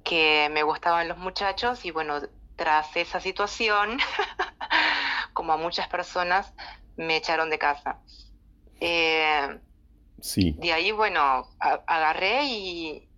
que 0.05 0.49
me 0.53 0.63
gustaban 0.63 1.09
los 1.09 1.19
muchachos 1.19 1.85
y 1.85 1.91
bueno, 1.91 2.21
tras 2.57 2.97
esa 2.97 3.21
situación, 3.21 3.99
como 5.33 5.53
a 5.53 5.57
muchas 5.57 5.89
personas, 5.89 6.53
me 6.97 7.17
echaron 7.17 7.51
de 7.51 7.59
casa. 7.59 8.01
Eh, 8.81 9.59
sí. 10.21 10.55
De 10.59 10.73
ahí, 10.73 10.93
bueno, 10.93 11.49
agarré 11.59 12.45
y, 12.45 13.09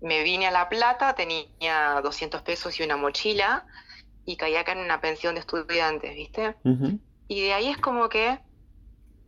me 0.00 0.22
vine 0.22 0.46
a 0.46 0.50
La 0.50 0.68
Plata, 0.70 1.14
tenía 1.14 2.00
200 2.02 2.40
pesos 2.40 2.80
y 2.80 2.82
una 2.82 2.96
mochila 2.96 3.66
y 4.24 4.36
caí 4.36 4.56
acá 4.56 4.72
en 4.72 4.78
una 4.78 5.00
pensión 5.00 5.34
de 5.34 5.40
estudiantes, 5.40 6.14
¿viste? 6.14 6.56
Y 7.28 7.42
de 7.42 7.52
ahí 7.52 7.68
es 7.68 7.76
como 7.76 8.08
que, 8.08 8.38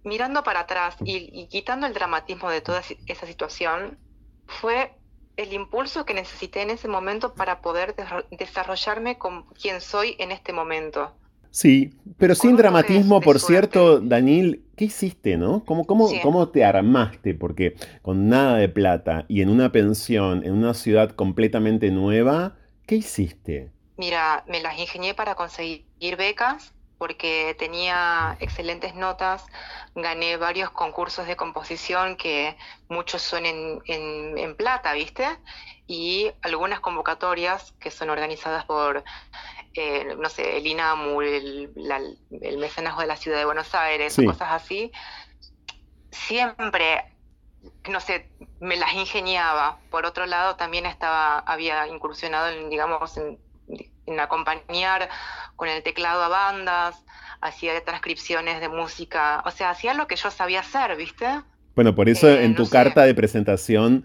mirando 0.05 0.43
para 0.43 0.61
atrás 0.61 0.97
y, 1.05 1.47
quitando 1.47 1.87
el 1.87 1.95
dramatismo 1.95 2.51
de 2.51 2.61
toda 2.61 2.83
esa 3.07 3.27
situación, 3.27 3.99
fue 4.47 4.93
el 5.37 5.53
impulso 5.53 6.05
que 6.05 6.15
necesité 6.15 6.63
en 6.63 6.71
ese 6.71 6.89
momento 6.89 7.35
para 7.35 7.61
poder 7.61 7.95
desarrollarme 8.31 9.19
con 9.19 9.45
quien 9.55 9.81
soy 9.81 10.17
en 10.19 10.31
este 10.31 10.53
momento. 10.53 11.13
Sí, 11.51 11.93
pero 12.17 12.35
sin 12.35 12.57
dramatismo, 12.57 13.21
por 13.21 13.39
cierto, 13.39 14.01
Daniel, 14.01 14.65
¿qué 14.75 14.87
hiciste, 14.87 15.37
no? 15.37 15.65
¿Cómo, 15.67 15.85
cómo, 15.85 16.09
¿Cómo 16.23 16.49
te 16.49 16.65
armaste? 16.65 17.35
Porque 17.35 17.77
con 18.01 18.31
nada 18.31 18.57
de 18.57 18.71
plata 18.71 19.27
y 19.29 19.43
en 19.43 19.51
una 19.51 19.71
pensión, 19.71 20.45
en 20.45 20.55
una 20.55 20.73
ciudad 20.73 21.11
completamente 21.11 21.91
nueva, 21.91 22.57
¿qué 22.87 22.97
hiciste? 22.97 23.71
Mira, 23.99 24.45
me 24.49 24.63
las 24.63 24.79
ingenié 24.79 25.13
para 25.13 25.35
conseguir 25.35 26.17
becas 26.17 26.73
porque 27.03 27.57
tenía 27.59 28.37
excelentes 28.39 28.95
notas, 28.95 29.45
gané 29.97 30.37
varios 30.37 30.71
concursos 30.71 31.27
de 31.27 31.35
composición 31.35 32.15
que 32.15 32.57
muchos 32.89 33.23
son 33.23 33.45
en, 33.45 34.55
plata, 34.55 34.93
¿viste? 34.93 35.27
Y 35.89 36.31
algunas 36.43 36.79
convocatorias 36.79 37.73
que 37.81 37.91
son 37.91 38.09
organizadas 38.09 38.67
por, 38.67 39.03
eh, 39.75 40.15
no 40.17 40.29
sé, 40.29 40.59
el 40.59 40.65
INAMU, 40.65 41.23
el, 41.23 41.73
el, 42.41 42.59
mecenazgo 42.59 43.01
de 43.01 43.09
la 43.09 43.17
Ciudad 43.17 43.39
de 43.39 43.47
Buenos 43.47 43.75
Aires, 43.75 44.15
cosas 44.25 44.53
así. 44.53 44.93
Siempre, 46.13 47.17
no 47.91 47.99
sé, 47.99 48.31
me 48.61 48.77
las 48.77 48.95
ingeniaba. 48.95 49.81
Por 49.91 50.07
otro 50.07 50.25
lado, 50.27 50.55
también 50.55 50.87
estaba, 50.87 51.41
había 51.41 51.89
incursionado 51.89 52.51
en, 52.51 52.71
digamos, 52.71 53.17
en 53.17 53.41
en 54.07 54.21
acompañar 54.21 55.09
con 55.57 55.69
el 55.69 55.83
teclado 55.83 56.23
a 56.23 56.29
bandas, 56.29 57.05
hacía 57.41 57.73
transcripciones 57.85 58.61
de 58.61 58.69
música, 58.69 59.43
o 59.47 59.51
sea, 59.51 59.71
hacía 59.71 59.95
lo 59.95 60.07
que 60.07 60.17
yo 60.17 60.31
sabía 60.31 60.61
hacer, 60.61 60.97
¿viste? 60.97 61.27
Bueno, 61.75 61.95
por 61.95 62.09
eso 62.09 62.29
eh, 62.29 62.45
en 62.45 62.55
tu 62.55 62.69
carta 62.69 63.03
de 63.05 63.15
presentación 63.15 64.05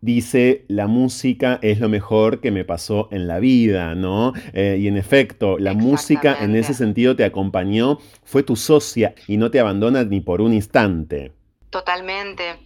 dice, 0.00 0.64
la 0.68 0.86
música 0.86 1.58
es 1.62 1.80
lo 1.80 1.88
mejor 1.88 2.40
que 2.40 2.50
me 2.50 2.64
pasó 2.64 3.08
en 3.10 3.26
la 3.26 3.38
vida, 3.40 3.94
¿no? 3.94 4.32
Eh, 4.52 4.78
y 4.80 4.88
en 4.88 4.96
efecto, 4.96 5.58
la 5.58 5.74
música 5.74 6.36
en 6.40 6.56
ese 6.56 6.74
sentido 6.74 7.16
te 7.16 7.24
acompañó, 7.24 7.98
fue 8.24 8.42
tu 8.42 8.56
socia 8.56 9.14
y 9.26 9.36
no 9.36 9.50
te 9.50 9.60
abandona 9.60 10.04
ni 10.04 10.20
por 10.20 10.40
un 10.40 10.54
instante. 10.54 11.32
Totalmente. 11.70 12.56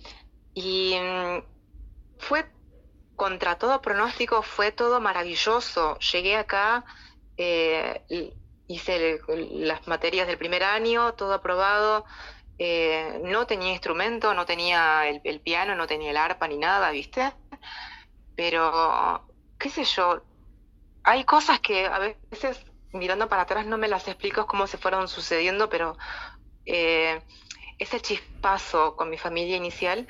Y 0.55 0.95
mm, 0.95 1.43
fue 2.19 2.45
contra 3.17 3.57
todo 3.57 3.83
pronóstico 3.83 4.43
fue 4.43 4.73
todo 4.73 5.01
maravilloso. 5.01 5.99
Llegué 5.99 6.37
acá, 6.37 6.85
eh, 7.37 8.03
hice 8.67 9.21
las 9.51 9.87
materias 9.87 10.27
del 10.27 10.39
primer 10.39 10.65
año, 10.65 11.15
todo 11.15 11.35
aprobado. 11.35 12.05
Eh, 12.59 13.21
no 13.25 13.47
tenía 13.47 13.73
instrumento, 13.73 14.35
no 14.35 14.47
tenía 14.47 15.09
el, 15.09 15.41
piano, 15.41 15.75
no 15.75 15.87
tenía 15.87 16.11
el 16.11 16.17
arpa 16.17 16.49
ni 16.49 16.59
nada, 16.59 16.91
¿viste? 16.91 17.33
Pero, 18.37 19.27
qué 19.59 19.69
sé 19.69 19.85
yo, 19.85 20.23
hay 21.03 21.25
cosas 21.25 21.61
que 21.61 21.87
a 21.87 21.99
veces 21.99 22.65
mirando 22.93 23.29
para 23.29 23.43
atrás 23.43 23.67
no 23.67 23.79
me 23.79 23.89
las 23.89 24.07
explico 24.09 24.47
cómo 24.47 24.67
se 24.67 24.79
fueron 24.79 25.09
sucediendo, 25.09 25.69
pero 25.69 25.97
eh, 26.67 27.23
ese 27.79 28.01
chispazo 28.01 28.97
con 28.97 29.11
mi 29.11 29.19
familia 29.19 29.57
inicial 29.57 30.07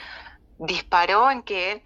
disparó 0.59 1.31
en 1.31 1.43
que 1.43 1.85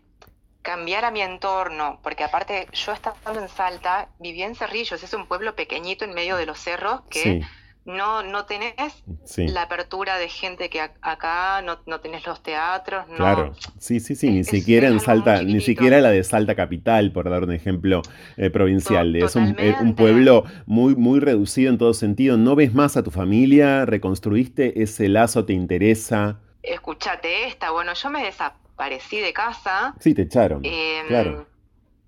cambiar 0.66 1.04
a 1.04 1.12
mi 1.12 1.22
entorno, 1.22 2.00
porque 2.02 2.24
aparte 2.24 2.66
yo 2.72 2.90
estando 2.90 3.40
en 3.40 3.48
Salta, 3.48 4.08
vivía 4.18 4.46
en 4.46 4.56
Cerrillos, 4.56 5.00
es 5.00 5.12
un 5.14 5.28
pueblo 5.28 5.54
pequeñito 5.54 6.04
en 6.04 6.12
medio 6.12 6.36
de 6.36 6.44
los 6.44 6.58
cerros 6.58 7.02
que 7.08 7.42
no, 7.84 8.24
no 8.24 8.46
tenés 8.46 8.74
la 9.36 9.62
apertura 9.62 10.18
de 10.18 10.28
gente 10.28 10.68
que 10.68 10.80
acá, 10.80 11.62
no, 11.62 11.78
no 11.86 12.00
tenés 12.00 12.26
los 12.26 12.42
teatros. 12.42 13.06
No, 13.10 13.14
claro, 13.14 13.54
sí, 13.78 14.00
sí, 14.00 14.16
sí, 14.16 14.28
ni 14.28 14.42
siquiera 14.42 14.88
en 14.88 14.98
Salta, 14.98 15.40
ni 15.44 15.60
siquiera 15.60 16.00
la 16.00 16.10
de 16.10 16.24
Salta 16.24 16.56
Capital, 16.56 17.12
por 17.12 17.30
dar 17.30 17.44
un 17.44 17.52
ejemplo 17.52 18.02
eh, 18.36 18.50
provincial. 18.50 19.14
es 19.14 19.36
un, 19.36 19.54
eh, 19.60 19.76
un, 19.80 19.94
pueblo 19.94 20.46
muy, 20.66 20.96
muy 20.96 21.20
reducido 21.20 21.70
en 21.70 21.78
todo 21.78 21.94
sentido. 21.94 22.36
¿No 22.36 22.56
ves 22.56 22.74
más 22.74 22.96
a 22.96 23.04
tu 23.04 23.12
familia? 23.12 23.86
¿Reconstruiste 23.86 24.82
ese 24.82 25.08
lazo? 25.08 25.44
¿Te 25.44 25.52
interesa? 25.52 26.40
Escuchate 26.60 27.46
esta, 27.46 27.70
bueno, 27.70 27.94
yo 27.94 28.10
me 28.10 28.24
desaparecí 28.24 28.65
desaparecí 28.76 29.20
de 29.20 29.32
casa. 29.32 29.96
Sí, 29.98 30.14
te 30.14 30.22
echaron. 30.22 30.62
Em, 30.64 31.06
claro. 31.08 31.48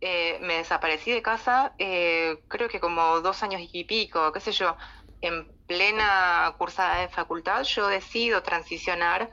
Eh, 0.00 0.38
me 0.40 0.58
desaparecí 0.58 1.10
de 1.10 1.22
casa, 1.22 1.74
eh, 1.78 2.44
creo 2.46 2.68
que 2.68 2.78
como 2.78 3.20
dos 3.20 3.42
años 3.42 3.62
y 3.72 3.84
pico, 3.84 4.32
qué 4.32 4.38
sé 4.38 4.52
yo, 4.52 4.76
en 5.20 5.52
plena 5.66 6.54
cursada 6.56 7.00
de 7.00 7.08
facultad, 7.08 7.64
yo 7.64 7.88
decido 7.88 8.42
transicionar. 8.42 9.30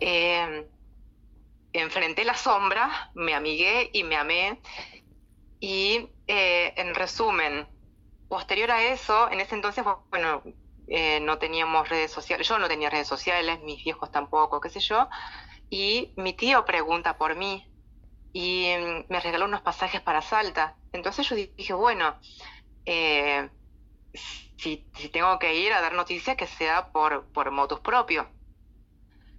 Eh, 0.00 0.66
enfrenté 1.72 2.24
la 2.24 2.34
sombra, 2.34 3.10
me 3.14 3.34
amigué 3.34 3.90
y 3.92 4.04
me 4.04 4.16
amé. 4.16 4.62
Y 5.60 6.10
en 6.26 6.94
resumen, 6.94 7.66
posterior 8.28 8.70
a 8.70 8.84
eso, 8.84 9.30
en 9.30 9.40
ese 9.40 9.54
entonces, 9.54 9.84
bueno, 10.10 10.42
no 11.22 11.38
teníamos 11.38 11.88
redes 11.88 12.10
sociales, 12.10 12.46
yo 12.46 12.58
no 12.58 12.68
tenía 12.68 12.90
redes 12.90 13.08
sociales, 13.08 13.60
mis 13.62 13.82
viejos 13.82 14.10
tampoco, 14.10 14.60
qué 14.60 14.68
sé 14.68 14.80
yo 14.80 15.08
y 15.74 16.12
mi 16.14 16.34
tío 16.34 16.64
pregunta 16.64 17.18
por 17.18 17.34
mí 17.34 17.68
y 18.32 18.72
mm, 18.78 19.06
me 19.08 19.18
regaló 19.18 19.46
unos 19.46 19.62
pasajes 19.62 20.00
para 20.00 20.22
Salta. 20.22 20.76
Entonces 20.92 21.28
yo 21.28 21.34
dije, 21.34 21.72
bueno, 21.72 22.14
eh, 22.86 23.50
si, 24.56 24.86
tengo 25.12 25.36
que 25.40 25.56
ir 25.56 25.72
a 25.72 25.80
dar 25.80 25.94
noticias, 25.94 26.36
que 26.36 26.46
sea 26.46 26.92
por, 26.92 27.26
por 27.32 27.50
motus 27.50 27.80
propio. 27.80 28.30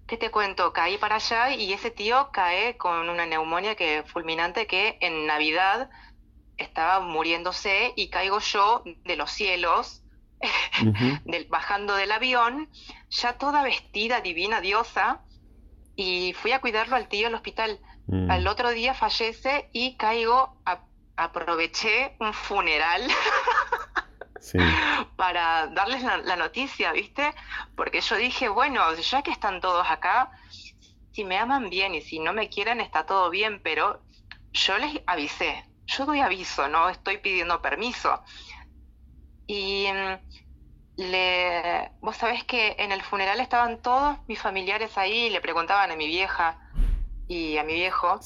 ¿Qué 0.08 0.18
te 0.18 0.30
cuento? 0.30 0.74
Caí 0.74 0.98
para 0.98 1.16
allá 1.16 1.56
y 1.56 1.72
ese 1.72 1.90
tío 1.90 2.30
cae 2.34 2.76
con 2.76 3.08
una 3.08 3.26
neumonía 3.26 3.76
que 3.76 4.04
fulminante 4.06 4.68
que 4.68 4.98
en 5.00 5.26
Navidad 5.26 5.90
estaba 6.58 7.00
muriéndose 7.00 7.94
y 7.96 8.10
caigo 8.10 8.40
yo 8.40 8.84
de 9.06 9.16
los 9.16 9.32
cielos, 9.32 10.04
del, 11.24 11.46
bajando 11.46 11.96
del 11.96 12.12
avión, 12.12 12.70
ya 13.10 13.38
toda 13.38 13.64
vestida, 13.64 14.20
divina 14.20 14.60
diosa, 14.60 15.22
y 15.96 16.34
fui 16.34 16.52
a 16.52 16.62
cuidarlo 16.62 16.96
al 16.96 17.08
tío 17.08 17.28
al 17.28 17.36
hospital. 17.36 17.80
Mm. 18.08 18.30
Al 18.30 18.48
otro 18.48 18.72
día 18.72 18.94
fallece 18.94 19.70
y 19.74 19.96
caigo, 19.96 20.58
aproveché 21.16 22.16
un 22.20 22.34
funeral 22.34 23.02
para 25.16 25.68
darles 25.68 26.04
la, 26.04 26.36
noticia, 26.36 26.92
¿viste? 26.92 27.34
Porque 27.76 28.02
yo 28.02 28.18
dije, 28.18 28.50
bueno, 28.50 28.94
ya 28.96 29.22
que 29.22 29.32
están 29.32 29.62
todos 29.62 29.90
acá, 29.90 30.32
si 31.12 31.24
me 31.24 31.38
aman 31.38 31.70
bien 31.70 31.96
y 31.96 32.02
si 32.02 32.20
no 32.20 32.34
me 32.34 32.50
quieren 32.50 32.82
está 32.82 33.06
todo 33.06 33.30
bien, 33.30 33.62
pero 33.64 34.02
yo 34.52 34.78
les 34.78 35.02
avisé, 35.08 35.66
yo 35.86 36.06
doy 36.06 36.20
aviso, 36.20 36.68
no 36.68 36.90
estoy 36.90 37.18
pidiendo 37.18 37.62
permiso. 37.62 38.22
Y 39.48 39.88
mm, 39.92 40.45
le, 40.98 41.92
vos 42.02 42.16
sabés 42.16 42.44
que 42.44 42.76
en 42.80 42.92
el 42.92 43.02
funeral 43.02 43.40
estaban 43.40 43.82
todos 43.82 44.18
mis 44.28 44.40
familiares 44.40 44.98
ahí 44.98 45.26
y 45.26 45.30
le 45.30 45.42
preguntaban 45.42 45.92
a 45.92 45.96
mi 45.96 46.08
vieja 46.08 46.60
y 47.28 47.58
a 47.58 47.64
mi 47.64 47.74
viejo 47.74 48.20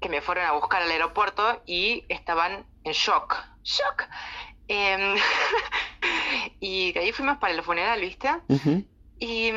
que 0.00 0.08
me 0.08 0.20
fueron 0.20 0.46
a 0.46 0.52
buscar 0.52 0.82
al 0.82 0.90
aeropuerto 0.90 1.62
y 1.66 2.04
estaban 2.08 2.64
en 2.84 2.92
shock. 2.92 3.36
¡Shock! 3.62 4.04
Em, 4.68 5.16
y 6.60 6.92
de 6.92 7.00
ahí 7.00 7.12
fuimos 7.12 7.38
para 7.38 7.52
el 7.52 7.62
funeral, 7.62 8.00
¿viste? 8.00 8.30
y, 9.18 9.52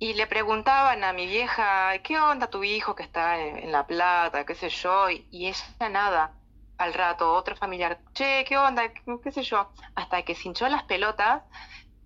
y 0.00 0.14
le 0.14 0.26
preguntaban 0.26 1.04
a 1.04 1.12
mi 1.12 1.26
vieja, 1.26 1.96
¿qué 2.02 2.18
onda 2.18 2.50
tu 2.50 2.64
hijo 2.64 2.94
que 2.94 3.04
está 3.04 3.40
en, 3.40 3.72
La 3.72 3.86
Plata? 3.86 4.44
¿Qué 4.44 4.54
sé 4.54 4.68
yo? 4.68 5.08
Y 5.08 5.46
ella 5.46 5.88
nada 5.88 6.37
al 6.78 6.94
rato 6.94 7.34
otro 7.34 7.56
familiar, 7.56 7.98
che, 8.14 8.44
¿qué 8.46 8.56
onda? 8.56 8.92
¿Qué 9.22 9.32
sé 9.32 9.42
yo? 9.42 9.70
Hasta 9.96 10.22
que 10.22 10.34
se 10.34 10.48
hinchó 10.48 10.68
las 10.68 10.84
pelotas 10.84 11.42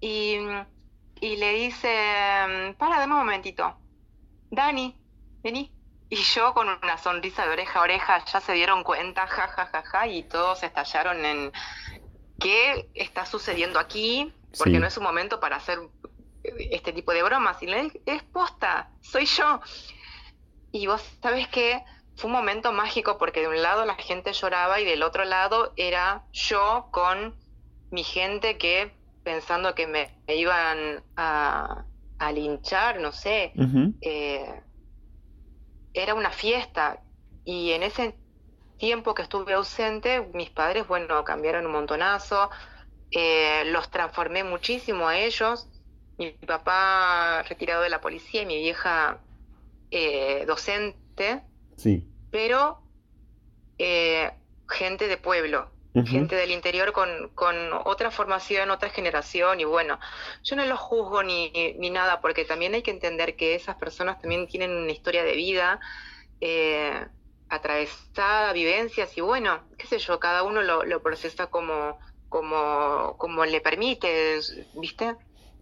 y, 0.00 0.38
le 1.20 1.52
dice, 1.54 2.74
para, 2.78 2.98
dame 2.98 3.12
un 3.12 3.20
momentito. 3.20 3.76
Dani, 4.50 4.96
vení. 5.42 5.70
Y 6.08 6.16
yo 6.16 6.52
con 6.52 6.68
una 6.68 6.98
sonrisa 6.98 7.46
de 7.46 7.52
oreja 7.52 7.78
a 7.78 7.82
oreja 7.82 8.24
ya 8.24 8.40
se 8.40 8.52
dieron 8.52 8.82
cuenta, 8.82 9.26
ja, 9.26 9.48
ja, 9.48 9.66
ja, 9.66 9.82
ja, 9.82 10.06
y 10.06 10.24
todos 10.24 10.62
estallaron 10.62 11.24
en 11.24 11.52
qué 12.38 12.90
está 12.94 13.24
sucediendo 13.24 13.78
aquí, 13.78 14.34
porque 14.58 14.78
no 14.78 14.86
es 14.86 14.96
un 14.98 15.04
momento 15.04 15.40
para 15.40 15.56
hacer 15.56 15.78
este 16.42 16.92
tipo 16.92 17.12
de 17.12 17.22
bromas. 17.22 17.62
Y 17.62 17.66
le 17.66 17.92
es 18.04 18.22
posta, 18.24 18.90
soy 19.00 19.26
yo. 19.26 19.60
Y 20.70 20.86
vos 20.86 21.02
sabés 21.22 21.48
que 21.48 21.82
fue 22.16 22.28
un 22.28 22.36
momento 22.36 22.72
mágico 22.72 23.18
porque 23.18 23.40
de 23.40 23.48
un 23.48 23.62
lado 23.62 23.84
la 23.84 23.94
gente 23.94 24.32
lloraba 24.32 24.80
y 24.80 24.84
del 24.84 25.02
otro 25.02 25.24
lado 25.24 25.72
era 25.76 26.24
yo 26.32 26.88
con 26.90 27.34
mi 27.90 28.04
gente 28.04 28.58
que 28.58 28.92
pensando 29.22 29.74
que 29.74 29.86
me, 29.86 30.10
iban 30.28 31.02
a, 31.16 31.84
linchar, 32.32 33.00
no 33.00 33.10
sé. 33.10 33.52
Eh, 34.00 34.62
era 35.92 36.14
una 36.14 36.30
fiesta 36.30 37.02
y 37.44 37.72
en 37.72 37.82
ese 37.82 38.16
tiempo 38.78 39.14
que 39.14 39.22
estuve 39.22 39.54
ausente, 39.54 40.28
mis 40.32 40.50
padres, 40.50 40.86
bueno, 40.86 41.24
cambiaron 41.24 41.66
un 41.66 41.72
montonazo, 41.72 42.50
eh, 43.10 43.64
los 43.66 43.90
transformé 43.90 44.44
muchísimo 44.44 45.08
a 45.08 45.18
ellos. 45.18 45.68
Mi 46.18 46.30
papá 46.32 47.42
retirado 47.42 47.82
de 47.82 47.90
la 47.90 48.00
policía 48.00 48.42
y 48.42 48.46
mi 48.46 48.58
vieja 48.58 49.20
eh, 49.90 50.44
docente. 50.46 51.42
Sí. 51.82 52.06
Pero 52.30 52.78
gente 54.68 55.08
de 55.08 55.16
pueblo, 55.16 55.70
gente 56.06 56.36
del 56.36 56.52
interior 56.52 56.92
con, 56.92 57.30
otra 57.84 58.10
formación, 58.10 58.70
otra 58.70 58.90
generación, 58.90 59.60
y 59.60 59.64
bueno, 59.64 59.98
yo 60.42 60.56
no 60.56 60.64
los 60.64 60.78
juzgo 60.78 61.22
ni, 61.22 61.50
ni, 61.78 61.90
nada, 61.90 62.20
porque 62.20 62.44
también 62.44 62.74
hay 62.74 62.82
que 62.82 62.92
entender 62.92 63.36
que 63.36 63.54
esas 63.54 63.76
personas 63.76 64.20
también 64.20 64.46
tienen 64.46 64.70
una 64.70 64.92
historia 64.92 65.24
de 65.24 65.34
vida 65.34 65.80
eh, 66.40 67.06
atravesada, 67.48 68.52
vivencias, 68.52 69.16
y 69.18 69.20
bueno, 69.20 69.60
qué 69.76 69.86
sé 69.86 69.98
yo, 69.98 70.18
cada 70.20 70.44
uno 70.44 70.62
lo, 70.62 70.84
lo 70.84 71.02
procesa 71.02 71.48
como, 71.48 71.98
como, 72.28 73.16
como 73.18 73.44
le 73.44 73.60
permite, 73.60 74.40
¿viste? 74.74 75.16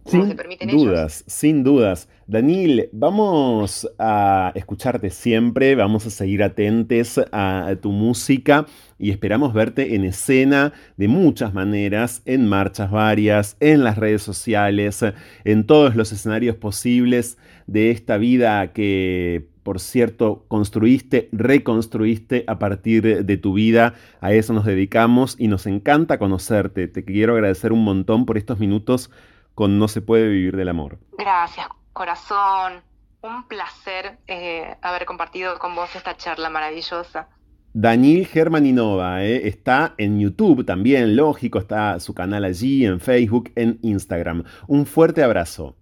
Sin 0.05 0.35
dudas, 0.67 1.23
sin 1.27 1.63
dudas. 1.63 2.09
Daniel, 2.27 2.89
vamos 2.91 3.87
a 3.99 4.51
escucharte 4.55 5.09
siempre, 5.09 5.75
vamos 5.75 6.05
a 6.05 6.09
seguir 6.09 6.43
atentes 6.43 7.19
a 7.31 7.75
tu 7.81 7.91
música 7.91 8.65
y 8.97 9.11
esperamos 9.11 9.53
verte 9.53 9.95
en 9.95 10.03
escena 10.05 10.73
de 10.97 11.07
muchas 11.07 11.53
maneras, 11.53 12.21
en 12.25 12.47
marchas 12.47 12.89
varias, 12.89 13.57
en 13.59 13.83
las 13.83 13.97
redes 13.97 14.21
sociales, 14.23 15.03
en 15.43 15.65
todos 15.65 15.95
los 15.95 16.11
escenarios 16.11 16.55
posibles 16.55 17.37
de 17.67 17.91
esta 17.91 18.17
vida 18.17 18.73
que, 18.73 19.47
por 19.63 19.79
cierto, 19.79 20.45
construiste, 20.47 21.29
reconstruiste 21.31 22.43
a 22.47 22.59
partir 22.59 23.25
de 23.25 23.37
tu 23.37 23.53
vida. 23.53 23.93
A 24.19 24.33
eso 24.33 24.53
nos 24.53 24.65
dedicamos 24.65 25.35
y 25.37 25.47
nos 25.47 25.67
encanta 25.67 26.17
conocerte. 26.17 26.87
Te 26.87 27.05
quiero 27.05 27.33
agradecer 27.33 27.71
un 27.71 27.83
montón 27.83 28.25
por 28.25 28.37
estos 28.37 28.59
minutos 28.59 29.11
con 29.55 29.77
No 29.79 29.87
se 29.87 30.01
puede 30.01 30.27
vivir 30.27 30.55
del 30.55 30.69
amor. 30.69 30.99
Gracias, 31.17 31.67
corazón. 31.93 32.81
Un 33.21 33.47
placer 33.47 34.17
eh, 34.27 34.75
haber 34.81 35.05
compartido 35.05 35.59
con 35.59 35.75
vos 35.75 35.95
esta 35.95 36.17
charla 36.17 36.49
maravillosa. 36.49 37.27
Daniel 37.73 38.27
Germaninova 38.27 39.23
eh, 39.23 39.47
está 39.47 39.93
en 39.97 40.19
YouTube 40.19 40.65
también, 40.65 41.15
lógico, 41.15 41.59
está 41.59 41.99
su 42.01 42.13
canal 42.13 42.43
allí, 42.43 42.85
en 42.85 42.99
Facebook, 42.99 43.51
en 43.55 43.79
Instagram. 43.81 44.43
Un 44.67 44.85
fuerte 44.85 45.23
abrazo. 45.23 45.77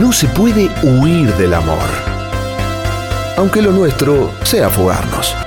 No 0.00 0.12
se 0.12 0.26
puede 0.28 0.68
huir 0.82 1.32
del 1.34 1.52
amor, 1.52 1.88
aunque 3.36 3.60
lo 3.60 3.72
nuestro 3.72 4.30
sea 4.42 4.70
fugarnos. 4.70 5.45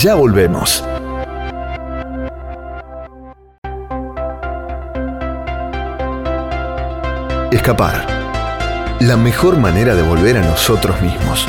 Ya 0.00 0.14
volvemos. 0.14 0.82
Escapar. 7.50 8.06
La 9.00 9.18
mejor 9.18 9.58
manera 9.58 9.94
de 9.94 10.02
volver 10.02 10.38
a 10.38 10.40
nosotros 10.40 10.98
mismos. 11.02 11.46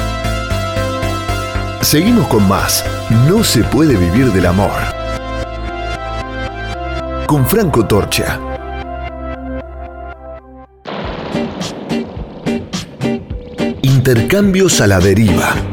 Seguimos 1.82 2.28
con 2.28 2.46
más. 2.48 2.84
No 3.30 3.46
se 3.46 3.64
puede 3.64 3.96
vivir 3.96 4.34
del 4.34 4.48
amor. 4.48 4.72
Con 7.26 7.46
Franco 7.46 7.86
Torcha. 7.86 8.39
Intercambios 13.84 14.82
a 14.82 14.88
la 14.88 15.00
deriva 15.00 15.72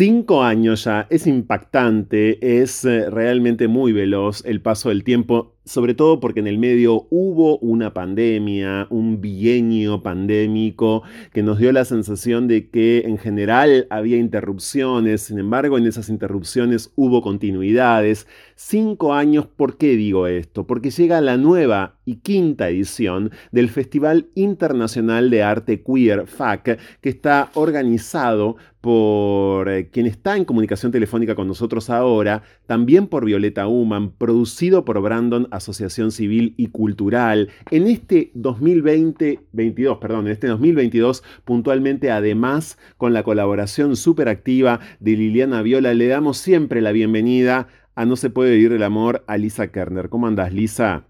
Cinco 0.00 0.42
años 0.42 0.84
ya, 0.84 1.06
es 1.10 1.26
impactante, 1.26 2.62
es 2.62 2.86
eh, 2.86 3.10
realmente 3.10 3.68
muy 3.68 3.92
veloz 3.92 4.42
el 4.46 4.62
paso 4.62 4.88
del 4.88 5.04
tiempo 5.04 5.58
sobre 5.70 5.94
todo 5.94 6.18
porque 6.18 6.40
en 6.40 6.48
el 6.48 6.58
medio 6.58 7.06
hubo 7.10 7.56
una 7.58 7.94
pandemia, 7.94 8.88
un 8.90 9.20
bienio 9.20 10.02
pandémico 10.02 11.04
que 11.32 11.44
nos 11.44 11.60
dio 11.60 11.70
la 11.70 11.84
sensación 11.84 12.48
de 12.48 12.70
que 12.70 13.02
en 13.06 13.18
general 13.18 13.86
había 13.88 14.16
interrupciones, 14.16 15.22
sin 15.22 15.38
embargo 15.38 15.78
en 15.78 15.86
esas 15.86 16.08
interrupciones 16.08 16.92
hubo 16.96 17.22
continuidades. 17.22 18.26
Cinco 18.56 19.14
años, 19.14 19.46
¿por 19.46 19.76
qué 19.76 19.94
digo 19.94 20.26
esto? 20.26 20.66
Porque 20.66 20.90
llega 20.90 21.20
la 21.20 21.36
nueva 21.36 22.00
y 22.04 22.16
quinta 22.16 22.68
edición 22.68 23.30
del 23.52 23.68
Festival 23.68 24.26
Internacional 24.34 25.30
de 25.30 25.44
Arte 25.44 25.84
Queer 25.84 26.26
FAC, 26.26 26.80
que 27.00 27.08
está 27.08 27.50
organizado 27.54 28.56
por 28.80 29.68
eh, 29.68 29.90
quien 29.90 30.06
está 30.06 30.36
en 30.36 30.44
comunicación 30.44 30.90
telefónica 30.90 31.34
con 31.34 31.46
nosotros 31.46 31.90
ahora, 31.90 32.42
también 32.66 33.06
por 33.06 33.24
Violeta 33.24 33.66
Human, 33.66 34.10
producido 34.10 34.84
por 34.84 35.00
Brandon 35.00 35.46
Asociación 35.60 36.10
Civil 36.10 36.54
y 36.56 36.66
Cultural. 36.68 37.50
En 37.70 37.86
este 37.86 38.32
2020-22, 38.34 39.98
perdón, 39.98 40.26
en 40.26 40.32
este 40.32 40.48
2022, 40.48 41.22
puntualmente 41.44 42.10
además 42.10 42.78
con 42.96 43.12
la 43.12 43.22
colaboración 43.22 43.94
súper 43.96 44.28
activa 44.28 44.80
de 44.98 45.12
Liliana 45.12 45.62
Viola, 45.62 45.94
le 45.94 46.08
damos 46.08 46.38
siempre 46.38 46.80
la 46.80 46.92
bienvenida 46.92 47.68
a 47.94 48.04
No 48.06 48.16
se 48.16 48.30
puede 48.30 48.52
vivir 48.52 48.72
el 48.72 48.82
amor 48.82 49.22
a 49.26 49.36
Lisa 49.36 49.70
Kerner. 49.70 50.08
¿Cómo 50.08 50.26
andas, 50.26 50.52
Lisa? 50.52 51.04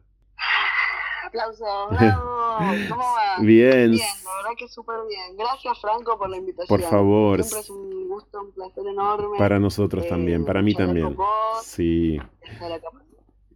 Aplausos, 1.27 1.67
bravo. 1.91 2.59
¿Cómo 2.89 3.03
va? 3.03 3.43
Bien. 3.43 3.93
Bien, 3.93 3.93
la 3.93 3.97
verdad 4.43 4.57
que 4.59 4.69
súper 4.69 4.97
bien. 5.09 5.37
Gracias, 5.37 5.81
Franco, 5.81 6.19
por 6.19 6.29
la 6.29 6.37
invitación. 6.39 6.67
Por 6.81 6.89
favor. 6.91 7.43
Siempre 7.45 7.61
es 7.61 7.71
un 7.71 8.09
gusto, 8.09 8.41
un 8.41 8.53
placer 8.53 8.85
enorme. 8.87 9.39
Para 9.39 9.61
nosotros 9.61 10.09
también, 10.09 10.45
para 10.45 10.61
mí 10.63 10.75
también. 10.75 11.07
con 11.07 11.17
vos, 11.17 11.63
Sí. 11.65 12.19
estar 12.43 12.73
acá. 12.73 12.89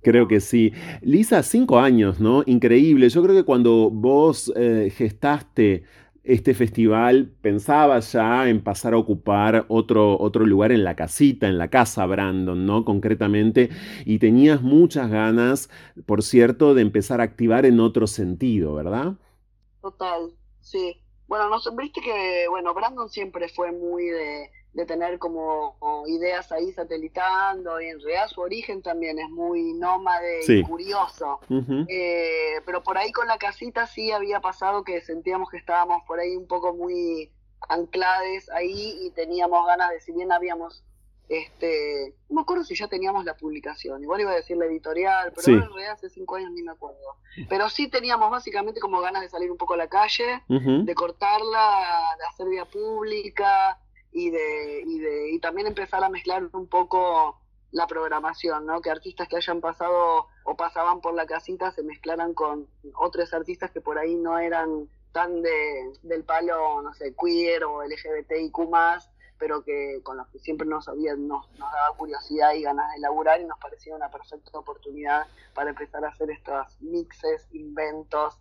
Creo 0.04 0.28
que 0.28 0.40
sí. 0.40 0.72
Lisa, 1.00 1.42
cinco 1.42 1.78
años, 1.78 2.20
¿no? 2.20 2.42
Increíble. 2.46 3.08
Yo 3.08 3.22
creo 3.22 3.34
que 3.34 3.44
cuando 3.44 3.90
vos 3.90 4.52
eh, 4.54 4.92
gestaste 4.94 5.84
este 6.24 6.54
festival, 6.54 7.32
pensabas 7.40 8.12
ya 8.12 8.48
en 8.48 8.62
pasar 8.62 8.94
a 8.94 8.98
ocupar 8.98 9.66
otro, 9.68 10.18
otro 10.20 10.46
lugar 10.46 10.72
en 10.72 10.84
la 10.84 10.94
casita, 10.94 11.48
en 11.48 11.58
la 11.58 11.68
casa 11.68 12.06
Brandon, 12.06 12.64
¿no? 12.66 12.84
Concretamente, 12.84 13.70
y 14.04 14.18
tenías 14.18 14.62
muchas 14.62 15.10
ganas, 15.10 15.70
por 16.06 16.22
cierto, 16.22 16.74
de 16.74 16.82
empezar 16.82 17.20
a 17.20 17.24
activar 17.24 17.66
en 17.66 17.80
otro 17.80 18.06
sentido, 18.06 18.74
¿verdad? 18.74 19.14
Total, 19.82 20.32
sí. 20.60 21.00
Bueno, 21.26 21.48
no 21.48 21.76
viste 21.76 22.00
que, 22.02 22.46
bueno, 22.50 22.74
Brandon 22.74 23.08
siempre 23.08 23.48
fue 23.48 23.72
muy 23.72 24.04
de, 24.04 24.50
de 24.74 24.84
tener 24.86 25.18
como 25.20 25.76
ideas 26.08 26.50
ahí 26.50 26.72
satelitando 26.72 27.80
y 27.80 27.86
en 27.88 28.00
realidad 28.00 28.26
su 28.28 28.40
origen 28.40 28.82
también 28.82 29.18
es 29.20 29.30
muy 29.30 29.72
nómade 29.74 30.42
Sí. 30.42 30.58
y 30.58 30.62
curioso. 30.64 31.38
Eh, 31.88 32.60
pero 32.66 32.82
por 32.82 32.98
ahí 32.98 33.12
con 33.12 33.28
la 33.28 33.38
casita 33.38 33.86
sí 33.86 34.10
había 34.10 34.40
pasado 34.40 34.82
que 34.84 35.00
sentíamos 35.00 35.48
que 35.48 35.58
estábamos 35.58 36.02
por 36.06 36.18
ahí 36.18 36.36
un 36.36 36.48
poco 36.48 36.74
muy 36.74 37.30
anclades 37.68 38.50
ahí 38.50 38.98
y 39.06 39.10
teníamos 39.12 39.64
ganas 39.66 39.90
de, 39.90 40.00
si 40.00 40.12
bien 40.12 40.32
habíamos, 40.32 40.84
este, 41.28 42.14
no 42.28 42.36
me 42.36 42.42
acuerdo 42.42 42.64
si 42.64 42.74
ya 42.74 42.88
teníamos 42.88 43.24
la 43.24 43.36
publicación, 43.36 44.02
igual 44.02 44.20
iba 44.22 44.32
a 44.32 44.36
decir 44.36 44.56
la 44.56 44.66
editorial, 44.66 45.30
pero 45.30 45.42
Sí. 45.42 45.52
en 45.52 45.60
realidad 45.62 45.92
hace 45.92 46.10
cinco 46.10 46.34
años 46.34 46.50
ni 46.50 46.62
me 46.62 46.72
acuerdo. 46.72 46.98
Pero 47.48 47.68
sí 47.70 47.88
teníamos 47.88 48.30
básicamente 48.30 48.80
como 48.80 49.00
ganas 49.00 49.22
de 49.22 49.28
salir 49.28 49.50
un 49.50 49.56
poco 49.56 49.74
a 49.74 49.76
la 49.78 49.88
calle, 49.88 50.42
de 50.48 50.94
cortarla, 50.94 52.16
de 52.18 52.24
hacer 52.26 52.48
vía 52.48 52.64
pública 52.64 53.78
y 54.14 54.30
de, 54.30 54.82
y 54.86 54.98
de 55.00 55.30
y 55.32 55.40
también 55.40 55.66
empezar 55.66 56.02
a 56.02 56.08
mezclar 56.08 56.48
un 56.52 56.68
poco 56.68 57.36
la 57.72 57.88
programación, 57.88 58.64
¿no? 58.64 58.80
Que 58.80 58.90
artistas 58.90 59.26
que 59.26 59.36
hayan 59.36 59.60
pasado 59.60 60.28
o 60.44 60.56
pasaban 60.56 61.00
por 61.00 61.14
la 61.14 61.26
casita 61.26 61.72
se 61.72 61.82
mezclaran 61.82 62.32
con 62.32 62.68
otros 62.94 63.34
artistas 63.34 63.72
que 63.72 63.80
por 63.80 63.98
ahí 63.98 64.14
no 64.14 64.38
eran 64.38 64.88
tan 65.10 65.42
de, 65.42 65.92
del 66.02 66.22
palo, 66.22 66.80
no 66.82 66.94
sé, 66.94 67.14
queer 67.20 67.64
o 67.64 67.82
LGBTIQ+, 67.82 68.56
pero 69.38 69.64
que 69.64 70.00
con 70.04 70.16
los 70.16 70.28
que 70.28 70.38
siempre 70.38 70.66
nos, 70.66 70.88
había, 70.88 71.16
nos, 71.16 71.50
nos 71.58 71.72
daba 71.72 71.96
curiosidad 71.96 72.54
y 72.54 72.62
ganas 72.62 72.88
de 72.92 72.98
elaborar 72.98 73.40
y 73.40 73.44
nos 73.44 73.58
parecía 73.58 73.96
una 73.96 74.08
perfecta 74.08 74.56
oportunidad 74.56 75.26
para 75.54 75.70
empezar 75.70 76.04
a 76.04 76.08
hacer 76.08 76.30
estos 76.30 76.80
mixes, 76.80 77.48
inventos 77.52 78.38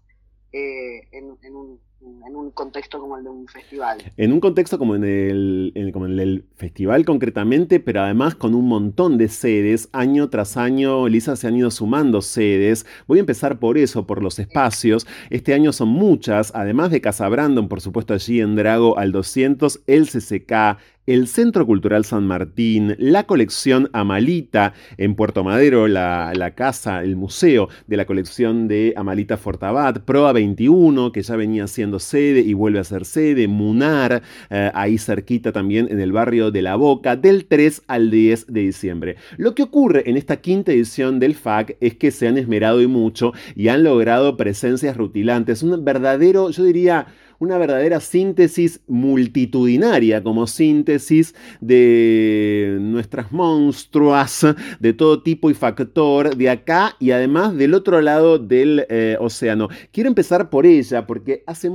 eh, 0.51 1.07
en, 1.11 1.39
en 1.41 1.55
un 1.55 1.81
en 2.25 2.35
un 2.35 2.51
contexto 2.51 2.99
como 2.99 3.17
el 3.17 3.23
de 3.23 3.29
un 3.29 3.47
festival. 3.47 3.97
En 4.17 4.33
un 4.33 4.39
contexto 4.39 4.77
como 4.77 4.95
en 4.95 5.03
el, 5.03 5.91
como 5.93 6.05
en 6.05 6.19
el 6.19 6.45
festival 6.55 7.05
concretamente, 7.05 7.79
pero 7.79 8.01
además 8.01 8.35
con 8.35 8.55
un 8.55 8.67
montón 8.67 9.17
de 9.17 9.27
sedes, 9.27 9.89
año 9.93 10.29
tras 10.29 10.57
año, 10.57 11.07
Elisa 11.07 11.35
se 11.35 11.47
han 11.47 11.55
ido 11.55 11.71
sumando 11.71 12.21
sedes. 12.21 12.85
Voy 13.07 13.19
a 13.19 13.21
empezar 13.21 13.59
por 13.59 13.77
eso, 13.77 14.07
por 14.07 14.21
los 14.21 14.39
espacios. 14.39 15.07
Este 15.29 15.53
año 15.53 15.73
son 15.73 15.89
muchas, 15.89 16.51
además 16.55 16.91
de 16.91 17.01
Casa 17.01 17.27
Brandon, 17.29 17.67
por 17.67 17.81
supuesto 17.81 18.13
allí 18.13 18.41
en 18.41 18.55
Drago 18.55 18.97
al 18.97 19.11
200, 19.11 19.81
el 19.87 20.07
CCK, 20.07 20.77
el 21.05 21.27
Centro 21.27 21.65
Cultural 21.65 22.05
San 22.05 22.25
Martín, 22.25 22.95
la 22.97 23.23
colección 23.23 23.89
Amalita 23.91 24.73
en 24.97 25.15
Puerto 25.15 25.43
Madero, 25.43 25.87
la, 25.87 26.53
casa, 26.55 27.03
el 27.03 27.17
museo 27.17 27.67
de 27.87 27.97
la 27.97 28.05
colección 28.05 28.69
de 28.69 28.93
Amalita 28.95 29.35
Fortabat, 29.37 29.99
Proa 29.99 30.31
21, 30.31 31.11
que 31.11 31.21
ya 31.21 31.35
venía 31.35 31.67
siendo 31.67 31.99
sede 31.99 32.39
y 32.39 32.53
vuelve 32.53 32.79
a 32.79 32.83
ser 32.85 33.03
sede, 33.03 33.47
Munar, 33.47 34.23
eh, 34.49 34.71
ahí 34.73 34.97
cerquita 34.97 35.51
también 35.51 35.87
en 35.91 35.99
el 35.99 36.13
barrio 36.13 36.51
de 36.51 36.61
La 36.61 36.75
Boca, 36.75 37.17
del 37.17 37.45
3 37.45 37.83
al 37.87 38.09
10 38.09 38.47
de 38.47 38.61
diciembre. 38.61 39.15
Lo 39.37 39.55
que 39.55 39.63
ocurre 39.63 40.09
en 40.09 40.15
esta 40.15 40.37
quinta 40.37 40.71
edición 40.71 41.19
del 41.19 41.35
FAC 41.35 41.75
es 41.81 41.95
que 41.95 42.11
se 42.11 42.27
han 42.27 42.37
esmerado 42.37 42.81
y 42.81 42.87
mucho 42.87 43.33
y 43.55 43.67
han 43.67 43.83
logrado 43.83 44.37
presencias 44.37 44.95
rutilantes, 44.95 45.63
un 45.63 45.83
verdadero, 45.83 46.49
yo 46.49 46.63
diría, 46.63 47.07
una 47.43 47.57
verdadera 47.57 47.99
síntesis 47.99 48.81
multitudinaria, 48.87 50.23
como 50.23 50.47
síntesis 50.47 51.35
de 51.59 52.77
nuestras 52.79 53.31
monstruas 53.31 54.45
de 54.79 54.93
todo 54.93 55.21
tipo 55.21 55.49
y 55.49 55.53
factor 55.53 56.35
de 56.35 56.49
acá 56.49 56.95
y 56.99 57.11
además 57.11 57.55
del 57.55 57.73
otro 57.73 58.01
lado 58.01 58.39
del 58.39 58.85
eh, 58.89 59.17
océano. 59.19 59.67
Quiero 59.91 60.07
empezar 60.07 60.49
por 60.49 60.65
ella 60.65 61.05
porque 61.05 61.43
hace, 61.45 61.69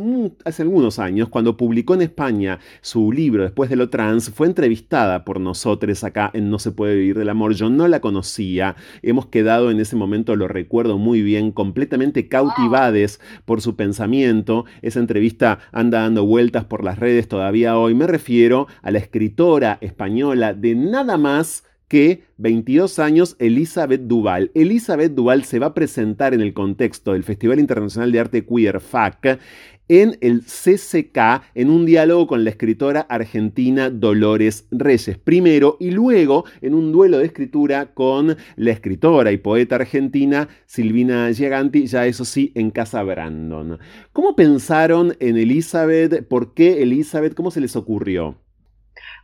hace 0.45 0.63
algunos 0.63 0.99
años, 0.99 1.29
cuando 1.29 1.57
publicó 1.57 1.95
en 1.95 2.03
España 2.03 2.59
su 2.81 3.13
libro 3.13 3.43
Después 3.43 3.71
de 3.71 3.77
lo 3.77 3.91
trans, 3.91 4.31
fue 4.31 4.47
entrevistada 4.47 5.25
por 5.25 5.41
nosotros 5.41 6.05
acá 6.05 6.31
en 6.33 6.51
No 6.51 6.59
se 6.59 6.73
puede 6.73 6.97
vivir 6.97 7.19
del 7.19 7.29
amor. 7.29 7.55
Yo 7.55 7.71
no 7.71 7.89
la 7.89 8.01
conocía, 8.01 8.77
hemos 9.03 9.27
quedado 9.27 9.71
en 9.71 9.81
ese 9.81 9.97
momento, 9.97 10.37
lo 10.37 10.49
recuerdo 10.49 10.99
muy 10.99 11.23
bien, 11.23 11.53
completamente 11.53 12.29
cautivades 12.29 13.21
por 13.45 13.61
su 13.61 13.77
pensamiento. 13.77 14.65
Esa 14.83 15.01
entrevista 15.01 15.58
anda 15.73 16.01
dando 16.01 16.25
vueltas 16.25 16.65
por 16.65 16.85
las 16.85 16.99
redes 16.99 17.29
todavía 17.29 17.79
hoy. 17.79 17.95
Me 17.95 18.07
refiero 18.07 18.67
a 18.83 18.91
la 18.91 18.99
escritora 18.99 19.79
española 19.81 20.55
de 20.55 20.75
nada 20.75 21.17
más 21.17 21.65
que 21.89 22.25
22 22.37 22.99
años 22.99 23.37
Elizabeth 23.39 24.03
Duval. 24.03 24.51
Elizabeth 24.55 25.15
Duval 25.15 25.45
se 25.45 25.59
va 25.59 25.69
a 25.69 25.75
presentar 25.75 26.35
en 26.35 26.43
el 26.43 26.53
contexto 26.53 27.15
del 27.15 27.25
Festival 27.25 27.59
Internacional 27.59 28.13
de 28.13 28.21
Arte 28.21 28.47
Queer 28.47 28.81
FAC 28.81 29.39
en 29.89 30.19
el 30.21 30.43
CCK 30.43 31.43
en 31.55 31.71
un 31.71 31.87
diálogo 31.87 32.27
con 32.27 32.45
la 32.45 32.51
escritora 32.51 33.01
argentina 33.09 33.91
Dolores 33.91 34.67
Reyes 34.71 35.19
primero 35.19 35.77
y 35.81 35.91
luego 35.91 36.45
en 36.61 36.75
un 36.75 36.93
duelo 36.93 37.19
de 37.19 37.27
escritura 37.27 37.95
con 37.95 38.37
la 38.57 38.71
escritora 38.71 39.33
y 39.33 39.39
poeta 39.39 39.77
argentina 39.77 40.49
Silvina 40.67 41.33
Giganti, 41.33 41.87
ya 41.87 42.07
eso 42.07 42.25
sí, 42.25 42.53
en 42.55 42.71
Casa 42.71 43.03
Brandon. 43.03 43.79
¿Cómo 44.13 44.37
pensaron 44.37 45.17
en 45.21 45.37
Elizabeth? 45.37 46.27
¿Por 46.27 46.55
qué 46.55 46.83
Elizabeth? 46.83 47.35
¿Cómo 47.35 47.51
se 47.51 47.61
les 47.61 47.77
ocurrió? 47.77 48.37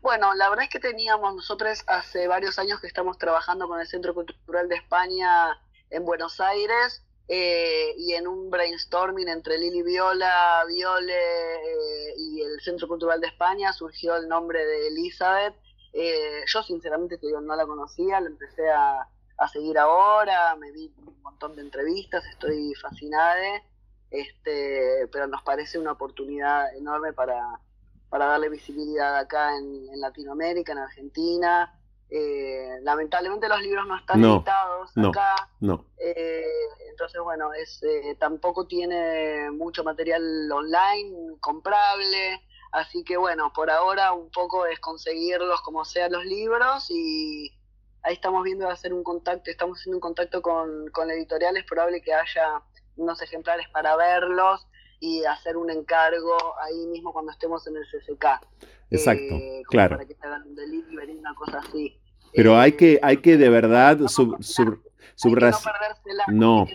Bueno, 0.02 0.34
la 0.34 0.50
verdad 0.50 0.64
es 0.64 0.70
que 0.70 0.80
teníamos 0.80 1.34
nosotros 1.34 1.82
hace 1.86 2.28
varios 2.28 2.58
años 2.58 2.80
que 2.80 2.86
estamos 2.86 3.18
trabajando 3.18 3.68
con 3.68 3.80
el 3.80 3.86
Centro 3.86 4.14
Cultural 4.14 4.68
de 4.68 4.76
España 4.76 5.58
en 5.90 6.04
Buenos 6.04 6.40
Aires 6.40 7.03
eh, 7.26 7.94
y 7.96 8.12
en 8.12 8.26
un 8.26 8.50
brainstorming 8.50 9.28
entre 9.28 9.56
Lili 9.56 9.82
Viola, 9.82 10.62
Viole 10.68 11.14
eh, 11.14 12.14
y 12.18 12.42
el 12.42 12.60
Centro 12.60 12.86
Cultural 12.86 13.20
de 13.20 13.28
España 13.28 13.72
surgió 13.72 14.16
el 14.16 14.28
nombre 14.28 14.64
de 14.64 14.88
Elizabeth. 14.88 15.54
Eh, 15.94 16.42
yo 16.46 16.62
sinceramente 16.62 17.16
te 17.16 17.26
digo, 17.26 17.40
no 17.40 17.56
la 17.56 17.66
conocía, 17.66 18.20
la 18.20 18.28
empecé 18.28 18.68
a, 18.70 19.08
seguir 19.52 19.78
ahora, 19.78 20.56
me 20.56 20.72
vi 20.72 20.90
un 21.06 21.20
montón 21.22 21.54
de 21.54 21.62
entrevistas, 21.62 22.24
estoy 22.26 22.72
fascinada, 22.74 23.62
este, 24.10 25.06
pero 25.12 25.26
nos 25.26 25.42
parece 25.42 25.78
una 25.78 25.92
oportunidad 25.92 26.74
enorme 26.76 27.12
para, 27.12 27.60
para 28.08 28.26
darle 28.26 28.48
visibilidad 28.48 29.18
acá 29.18 29.54
en 29.56 30.00
Latinoamérica, 30.00 30.72
en 30.72 30.78
Argentina. 30.78 31.78
Eh, 32.16 32.78
lamentablemente 32.82 33.48
los 33.48 33.60
libros 33.60 33.88
no 33.88 33.96
están 33.96 34.22
editados 34.22 34.92
acá. 34.96 35.50
No. 35.58 35.84
Eh, 35.98 36.44
entonces, 36.88 37.20
bueno, 37.20 37.52
es, 37.52 37.82
eh, 37.82 38.16
tampoco 38.20 38.68
tiene 38.68 39.50
mucho 39.50 39.82
material 39.82 40.22
online 40.52 41.36
comprable. 41.40 42.40
Así 42.70 43.02
que, 43.02 43.16
bueno, 43.16 43.52
por 43.52 43.68
ahora 43.68 44.12
un 44.12 44.30
poco 44.30 44.64
es 44.64 44.78
conseguirlos 44.78 45.60
como 45.62 45.84
sean 45.84 46.12
los 46.12 46.24
libros 46.24 46.88
y 46.88 47.52
ahí 48.04 48.14
estamos 48.14 48.44
viendo 48.44 48.66
de 48.66 48.72
hacer 48.72 48.94
un 48.94 49.02
contacto, 49.02 49.50
estamos 49.50 49.80
haciendo 49.80 49.96
un 49.96 50.02
contacto 50.02 50.40
con, 50.40 50.86
con 50.92 51.08
la 51.08 51.14
editorial. 51.14 51.56
Es 51.56 51.64
probable 51.64 52.00
que 52.00 52.14
haya 52.14 52.62
unos 52.94 53.20
ejemplares 53.22 53.68
para 53.70 53.96
verlos 53.96 54.68
y 55.00 55.24
hacer 55.24 55.56
un 55.56 55.68
encargo 55.68 56.36
ahí 56.60 56.86
mismo 56.86 57.12
cuando 57.12 57.32
estemos 57.32 57.66
en 57.66 57.76
el 57.76 57.82
CCK. 57.86 58.24
Exacto, 58.92 59.34
claro. 59.68 59.96
Para 59.96 60.06
que 60.06 60.14
te 60.14 60.26
hagan 60.28 60.46
un 60.46 60.54
delivery, 60.54 61.16
una 61.16 61.34
cosa 61.34 61.58
así. 61.58 62.00
Pero 62.34 62.58
hay 62.58 62.72
que, 62.72 62.98
hay 63.02 63.18
que 63.18 63.36
de 63.36 63.48
verdad 63.48 63.98
sub, 64.08 64.36
no, 66.32 66.66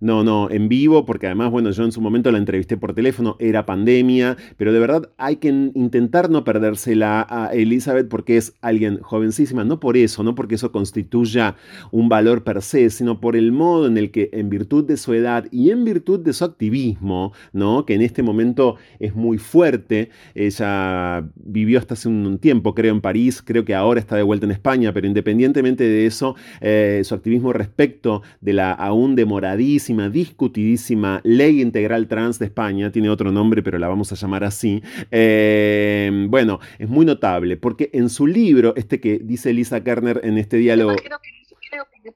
no, 0.00 0.24
no, 0.24 0.50
en 0.50 0.68
vivo, 0.68 1.04
porque 1.04 1.26
además, 1.26 1.50
bueno, 1.50 1.70
yo 1.70 1.84
en 1.84 1.92
su 1.92 2.00
momento 2.00 2.30
la 2.30 2.38
entrevisté 2.38 2.76
por 2.76 2.94
teléfono, 2.94 3.36
era 3.38 3.66
pandemia, 3.66 4.36
pero 4.56 4.72
de 4.72 4.78
verdad 4.78 5.10
hay 5.16 5.36
que 5.36 5.48
intentar 5.48 6.30
no 6.30 6.44
perdérsela 6.44 7.26
a 7.28 7.52
Elizabeth 7.52 8.08
porque 8.08 8.36
es 8.36 8.54
alguien 8.60 9.00
jovencísima, 9.00 9.64
no 9.64 9.80
por 9.80 9.96
eso, 9.96 10.22
no 10.22 10.34
porque 10.34 10.56
eso 10.56 10.72
constituya 10.72 11.56
un 11.90 12.08
valor 12.08 12.44
per 12.44 12.62
se, 12.62 12.90
sino 12.90 13.20
por 13.20 13.36
el 13.36 13.52
modo 13.52 13.86
en 13.86 13.98
el 13.98 14.10
que, 14.10 14.30
en 14.32 14.50
virtud 14.50 14.84
de 14.84 14.96
su 14.96 15.14
edad 15.14 15.46
y 15.50 15.70
en 15.70 15.84
virtud 15.84 16.20
de 16.20 16.32
su 16.32 16.44
activismo, 16.44 17.32
¿no? 17.52 17.84
Que 17.84 17.94
en 17.94 18.02
este 18.02 18.22
momento 18.22 18.76
es 18.98 19.14
muy 19.14 19.38
fuerte, 19.38 20.10
ella 20.34 21.24
vivió 21.36 21.78
hasta 21.78 21.94
hace 21.94 22.08
un 22.08 22.38
tiempo, 22.38 22.74
creo, 22.74 22.92
en 22.92 23.00
París, 23.00 23.42
creo 23.42 23.64
que 23.64 23.74
ahora 23.74 24.00
está 24.00 24.16
de 24.16 24.22
vuelta 24.22 24.46
en 24.46 24.52
España, 24.52 24.92
pero 24.92 25.06
independientemente 25.06 25.84
de 25.84 26.06
eso, 26.06 26.36
eh, 26.60 27.02
su 27.04 27.14
activismo 27.14 27.37
respecto 27.52 28.22
de 28.40 28.52
la 28.52 28.72
aún 28.72 29.16
demoradísima, 29.16 30.08
discutidísima 30.08 31.20
ley 31.24 31.60
integral 31.60 32.08
trans 32.08 32.38
de 32.38 32.46
España, 32.46 32.90
tiene 32.90 33.10
otro 33.10 33.32
nombre, 33.32 33.62
pero 33.62 33.78
la 33.78 33.88
vamos 33.88 34.12
a 34.12 34.14
llamar 34.14 34.44
así, 34.44 34.82
eh, 35.10 36.26
bueno, 36.28 36.60
es 36.78 36.88
muy 36.88 37.06
notable, 37.06 37.56
porque 37.56 37.90
en 37.92 38.08
su 38.08 38.26
libro, 38.26 38.74
este 38.76 39.00
que 39.00 39.18
dice 39.18 39.52
Lisa 39.52 39.82
Kerner 39.82 40.20
en 40.24 40.38
este 40.38 40.56
diálogo 40.56 40.96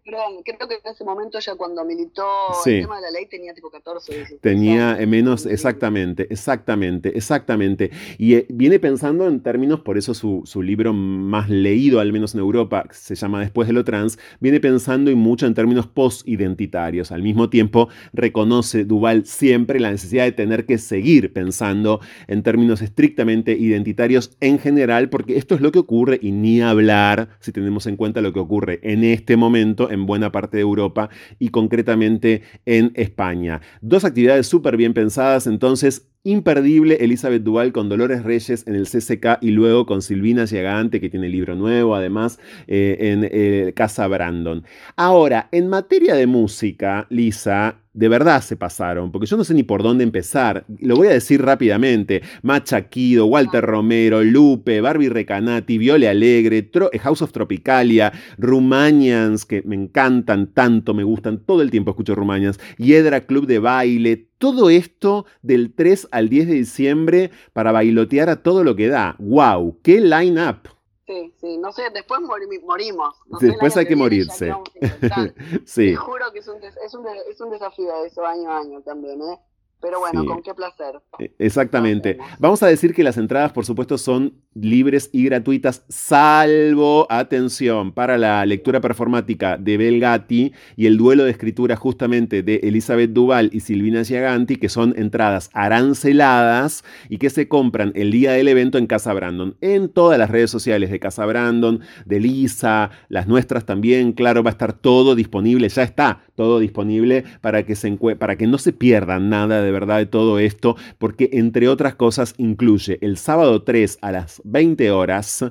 creo 0.05 0.68
que, 0.68 0.74
en 0.74 0.93
ese 0.93 1.05
momento 1.05 1.38
ya 1.38 1.55
cuando 1.55 1.84
militó 1.84 2.24
el 2.66 2.82
tema 2.82 2.97
de 2.97 3.03
la 3.03 3.11
ley 3.11 3.26
tenía 3.26 3.55
tipo 3.55 3.70
14. 3.70 4.38
tenía 4.40 4.99
menos, 5.07 5.47
exactamente, 5.47 6.26
exactamente, 6.30 7.16
exactamente. 7.16 7.90
Y 8.18 8.34
eh, 8.34 8.47
viene 8.49 8.78
pensando 8.78 9.26
en 9.26 9.43
términos, 9.43 9.80
por 9.80 9.99
eso 9.99 10.14
su, 10.14 10.62
libro 10.62 10.93
más 10.93 11.51
leído, 11.51 12.01
al 12.01 12.12
menos 12.12 12.34
en 12.34 12.40
Europa, 12.40 12.86
se 12.90 13.14
llama 13.14 13.40
Después 13.40 13.68
de 13.68 13.74
lo 13.74 13.84
trans, 13.84 14.18
viene 14.40 14.61
pensando 14.61 15.11
y 15.11 15.14
mucho 15.14 15.47
en 15.47 15.55
términos 15.55 15.86
post-identitarios. 15.86 17.12
Al 17.12 17.22
mismo 17.22 17.51
tiempo, 17.51 17.88
reconoce 18.12 18.84
Duval 18.84 19.26
siempre 19.26 19.80
la 19.80 19.90
necesidad 19.90 20.24
de 20.24 20.32
tener 20.32 20.66
que 20.66 20.78
seguir 20.78 21.32
pensando 21.32 22.01
en 22.26 22.43
términos 22.43 22.82
estrictamente 22.82 23.53
identitarios 23.53 24.36
en 24.40 24.59
general, 24.59 25.09
porque 25.09 25.36
esto 25.36 25.55
es 25.55 25.61
lo 25.61 25.72
que 25.72 25.78
ocurre 25.78 26.18
y 26.22 26.32
ni 26.32 26.61
hablar 26.61 27.30
si 27.40 27.53
tenemos 27.53 27.86
en 27.86 27.97
cuenta 27.97 28.20
lo 28.20 28.32
que 28.32 28.40
ocurre 28.40 28.80
en 28.82 29.05
este 29.05 29.36
momento 29.36 29.82
en 29.91 30.07
buena 30.07 30.33
parte 30.33 30.57
de 30.59 30.62
Europa 30.62 31.11
y 31.39 31.49
concretamente 31.49 32.43
en 32.66 32.93
España. 32.95 33.61
Dos 33.80 34.05
actividades 34.05 34.47
súper 34.47 34.76
bien 34.76 34.95
pensadas, 34.95 35.47
entonces 35.47 36.12
imperdible 36.25 36.99
Elizabeth 37.01 37.43
Duval 37.43 37.73
con 37.73 37.89
Dolores 37.89 38.23
Reyes 38.23 38.64
en 38.66 38.75
el 38.75 38.87
CCK 38.87 39.39
y 39.41 39.51
luego 39.51 39.87
con 39.87 40.03
Silvina 40.03 40.47
Giagante, 40.47 41.01
que 41.01 41.11
tiene 41.11 41.29
libro 41.29 41.57
nuevo, 41.57 41.95
además, 41.95 42.39
eh, 42.66 42.97
en 43.01 43.29
eh, 43.31 43.73
Casa 43.75 44.07
Brandon. 44.07 44.64
Ahora, 44.97 45.49
en 45.51 45.68
materia 45.68 46.14
de 46.14 46.27
música, 46.27 47.07
Lisa, 47.11 47.83
de 47.95 48.09
verdad 48.09 48.41
se 48.41 48.57
pasaron, 48.57 49.12
porque 49.12 49.27
yo 49.27 49.37
no 49.37 49.45
sé 49.45 49.53
ni 49.53 49.64
por 49.64 49.83
dónde 49.83 50.05
empezar. 50.05 50.64
Lo 50.81 50.97
voy 50.97 51.09
a 51.09 51.12
decir 51.12 51.43
rápidamente. 51.43 52.23
Macha 52.43 52.89
Kido, 52.89 53.27
Walter 53.27 53.64
Romero, 53.64 54.23
Lupe, 54.23 54.81
Barbie 54.81 55.11
Recanati, 55.11 55.77
Viole 55.77 56.09
Alegre, 56.09 56.70
House 57.01 57.23
of 57.23 57.33
Tropicalia, 57.33 58.12
Rumanians, 58.39 59.45
que 59.45 59.62
me 59.62 59.75
encantan 59.75 60.53
tanto, 60.55 60.95
me 60.95 61.05
gustan, 61.05 61.45
todo 61.45 61.61
el 61.62 61.70
tiempo 61.70 61.91
escucho 61.91 62.14
Rumanians, 62.14 62.59
Hiedra 62.79 63.23
Club 63.27 63.47
de 63.47 63.59
Baile, 63.59 64.29
todo 64.43 64.70
esto 64.70 65.24
del 65.40 65.72
3 65.72 66.09
al 66.11 66.28
10 66.28 66.49
de 66.49 66.55
diciembre 66.55 67.30
para 67.53 67.70
bailotear 67.70 68.28
a 68.28 68.43
todo 68.43 68.64
lo 68.64 68.74
que 68.74 68.88
da. 68.88 69.14
¡Wow! 69.20 69.78
¡Qué 69.84 70.01
line-up! 70.01 70.68
Sí, 71.07 71.32
sí, 71.40 71.59
no 71.59 71.70
sé, 71.70 71.84
después 71.95 72.20
morimos. 72.20 73.14
después 73.40 73.76
hay 73.76 73.86
que 73.86 73.95
morirse. 73.95 74.53
sí. 75.64 75.90
Te 75.90 75.95
juro 75.95 76.32
que 76.32 76.40
es 76.40 76.49
un, 76.49 76.57
es, 76.61 76.95
un, 76.95 77.07
es 77.30 77.40
un 77.40 77.51
desafío 77.51 78.05
eso 78.05 78.26
año 78.26 78.51
a 78.51 78.59
año 78.59 78.80
también, 78.80 79.22
¿eh? 79.22 79.38
Pero 79.83 79.99
bueno, 79.99 80.24
con 80.24 80.43
qué 80.43 80.55
placer. 80.55 80.95
E, 81.18 81.35
exactamente. 81.41 82.16
Vamos 82.39 82.62
a 82.62 82.68
decir 82.68 82.95
que 82.95 83.03
las 83.03 83.18
entradas, 83.18 83.53
por 83.53 83.66
supuesto, 83.66 83.99
son 83.99 84.35
libres 84.55 85.11
y 85.12 85.24
gratuitas, 85.24 85.85
salvo, 85.89 87.07
atención, 87.11 87.93
para 87.93 88.16
la 88.16 88.47
lectura 88.47 88.80
performática 88.80 89.57
de 89.59 89.76
Belgati 89.76 90.53
y 90.76 90.87
el 90.87 90.97
duelo 90.99 91.24
de 91.24 91.33
escritura 91.33 91.74
justamente 91.74 92.43
de 92.45 92.57
Elizabeth 92.62 93.12
Duval 93.12 93.51
y 93.53 93.61
Silvina 93.61 94.05
Giaganti, 94.05 94.57
que 94.57 94.68
son 94.68 94.95
entradas 94.97 95.51
aranceladas 95.53 96.85
y 97.09 97.18
que 97.18 97.30
se 97.30 97.49
compran 97.49 97.93
el 97.97 98.12
día 98.12 98.33
del 98.33 98.49
evento 98.49 98.78
en 98.78 98.87
Casa 98.87 99.12
Brandon. 99.12 99.57
En 99.61 99.89
todas 99.89 100.18
las 100.18 100.30
redes 100.30 100.51
sociales 100.51 100.91
de 100.91 101.01
Casa 101.01 101.26
Brandon, 101.26 101.80
de 102.05 102.20
Lisa, 102.20 102.91
las 103.09 103.26
nuestras 103.26 103.66
también, 103.66 104.12
claro, 104.12 104.45
va 104.45 104.51
a 104.51 104.53
estar 104.53 104.74
todo 104.74 105.16
disponible, 105.16 105.68
ya 105.68 105.83
está 105.83 106.20
todo 106.37 106.61
disponible 106.61 107.24
para 107.41 107.64
que, 107.64 107.74
se 107.74 107.91
para 108.18 108.37
que 108.37 108.47
no 108.47 108.59
se 108.59 108.72
pierdan 108.72 109.28
nada 109.28 109.62
de 109.62 109.72
verdad 109.73 109.99
de 109.99 110.07
todo 110.07 110.39
esto, 110.39 110.77
porque 110.99 111.31
entre 111.33 111.68
otras 111.68 111.97
cosas 111.97 112.35
incluye 112.39 112.99
el 113.01 113.16
sábado 113.16 113.62
3 113.62 113.99
a 114.01 114.12
las 114.12 114.41
20 114.45 114.91
horas 114.91 115.45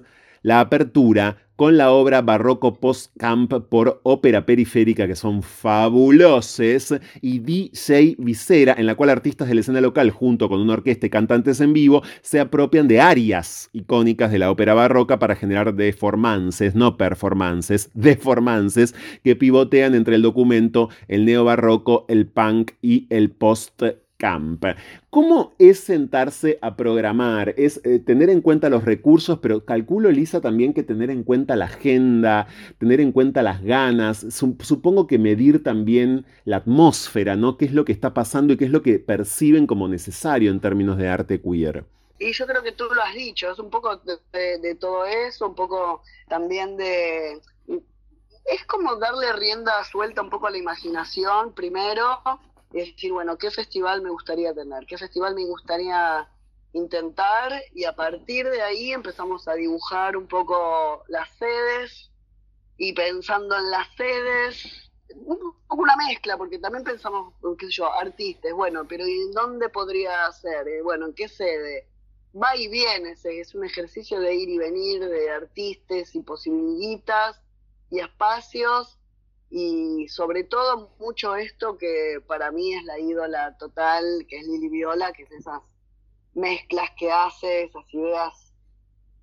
la 0.43 0.59
apertura 0.59 1.37
con 1.55 1.77
la 1.77 1.91
obra 1.91 2.23
Barroco 2.23 2.79
Post 2.79 3.15
Camp 3.19 3.53
por 3.69 4.01
Ópera 4.01 4.47
Periférica, 4.47 5.05
que 5.05 5.15
son 5.15 5.43
fabuloses, 5.43 6.95
y 7.21 7.37
DJ 7.37 8.15
Visera, 8.17 8.73
en 8.75 8.87
la 8.87 8.95
cual 8.95 9.11
artistas 9.11 9.47
de 9.47 9.53
la 9.53 9.61
escena 9.61 9.79
local, 9.79 10.09
junto 10.09 10.49
con 10.49 10.59
una 10.59 10.73
orquesta 10.73 11.05
y 11.05 11.11
cantantes 11.11 11.61
en 11.61 11.73
vivo, 11.73 12.01
se 12.21 12.39
apropian 12.39 12.87
de 12.87 12.99
arias 12.99 13.69
icónicas 13.73 14.31
de 14.31 14.39
la 14.39 14.49
ópera 14.49 14.73
barroca 14.73 15.19
para 15.19 15.35
generar 15.35 15.75
deformances, 15.75 16.73
no 16.73 16.97
performances, 16.97 17.91
deformances, 17.93 18.95
que 19.23 19.35
pivotean 19.35 19.93
entre 19.93 20.15
el 20.15 20.23
documento, 20.23 20.89
el 21.07 21.25
neobarroco, 21.25 22.07
el 22.09 22.25
punk 22.25 22.71
y 22.81 23.05
el 23.11 23.29
post 23.29 23.83
Camp. 24.21 24.63
¿Cómo 25.09 25.55
es 25.57 25.79
sentarse 25.79 26.59
a 26.61 26.75
programar? 26.75 27.55
Es 27.57 27.81
eh, 27.83 27.97
tener 27.97 28.29
en 28.29 28.41
cuenta 28.41 28.69
los 28.69 28.85
recursos, 28.85 29.39
pero 29.39 29.65
calculo, 29.65 30.11
Lisa, 30.11 30.41
también 30.41 30.75
que 30.75 30.83
tener 30.83 31.09
en 31.09 31.23
cuenta 31.23 31.55
la 31.55 31.65
agenda, 31.65 32.47
tener 32.77 33.01
en 33.01 33.11
cuenta 33.11 33.41
las 33.41 33.63
ganas, 33.63 34.27
supongo 34.29 35.07
que 35.07 35.17
medir 35.17 35.63
también 35.63 36.27
la 36.45 36.57
atmósfera, 36.57 37.35
¿no? 37.35 37.57
¿Qué 37.57 37.65
es 37.65 37.73
lo 37.73 37.83
que 37.83 37.93
está 37.93 38.13
pasando 38.13 38.53
y 38.53 38.57
qué 38.57 38.65
es 38.65 38.71
lo 38.71 38.83
que 38.83 38.99
perciben 38.99 39.65
como 39.65 39.87
necesario 39.87 40.51
en 40.51 40.59
términos 40.59 40.99
de 40.99 41.09
arte 41.09 41.41
queer? 41.41 41.83
Y 42.19 42.31
yo 42.33 42.45
creo 42.45 42.61
que 42.61 42.73
tú 42.73 42.83
lo 42.93 43.01
has 43.01 43.15
dicho, 43.15 43.49
es 43.49 43.57
un 43.57 43.71
poco 43.71 43.97
de, 43.97 44.59
de 44.59 44.75
todo 44.75 45.03
eso, 45.05 45.47
un 45.47 45.55
poco 45.55 46.03
también 46.29 46.77
de... 46.77 47.41
Es 48.45 48.65
como 48.67 48.97
darle 48.97 49.33
rienda 49.33 49.71
suelta 49.83 50.21
un 50.21 50.29
poco 50.29 50.45
a 50.45 50.51
la 50.51 50.57
imaginación 50.57 51.53
primero, 51.53 52.19
es 52.73 52.87
decir, 52.95 53.11
bueno, 53.11 53.37
¿qué 53.37 53.51
festival 53.51 54.01
me 54.01 54.09
gustaría 54.09 54.53
tener? 54.53 54.85
¿Qué 54.85 54.97
festival 54.97 55.35
me 55.35 55.45
gustaría 55.45 56.27
intentar? 56.73 57.51
Y 57.73 57.83
a 57.83 57.95
partir 57.95 58.49
de 58.49 58.61
ahí 58.61 58.91
empezamos 58.91 59.47
a 59.47 59.53
dibujar 59.53 60.15
un 60.15 60.27
poco 60.27 61.03
las 61.07 61.29
sedes 61.37 62.11
y 62.77 62.93
pensando 62.93 63.57
en 63.57 63.69
las 63.69 63.87
sedes, 63.95 64.91
un 65.15 65.37
poco 65.67 65.83
una 65.83 65.97
mezcla, 65.97 66.37
porque 66.37 66.59
también 66.59 66.83
pensamos, 66.83 67.33
qué 67.59 67.65
sé 67.65 67.71
yo, 67.73 67.91
artistas, 67.91 68.53
bueno, 68.53 68.87
pero 68.87 69.05
¿y 69.05 69.31
dónde 69.31 69.67
podría 69.69 70.31
ser? 70.31 70.67
Eh, 70.67 70.81
bueno, 70.81 71.07
¿en 71.07 71.13
qué 71.13 71.27
sede? 71.27 71.87
Va 72.33 72.55
y 72.55 72.69
viene, 72.69 73.15
es 73.21 73.53
un 73.53 73.65
ejercicio 73.65 74.21
de 74.21 74.33
ir 74.33 74.49
y 74.49 74.57
venir 74.57 75.05
de 75.05 75.29
artistas 75.29 76.15
y 76.15 76.21
posibilitas 76.21 77.41
y 77.89 77.99
espacios 77.99 79.00
y 79.51 80.07
sobre 80.07 80.45
todo 80.45 80.89
mucho 80.97 81.35
esto 81.35 81.77
que 81.77 82.19
para 82.25 82.51
mí 82.51 82.73
es 82.73 82.83
la 82.85 82.97
ídola 82.97 83.57
total, 83.57 84.25
que 84.29 84.39
es 84.39 84.47
Lili 84.47 84.69
Viola, 84.69 85.11
que 85.11 85.23
es 85.23 85.31
esas 85.31 85.61
mezclas 86.33 86.89
que 86.97 87.11
hace, 87.11 87.63
esas 87.63 87.83
ideas 87.93 88.53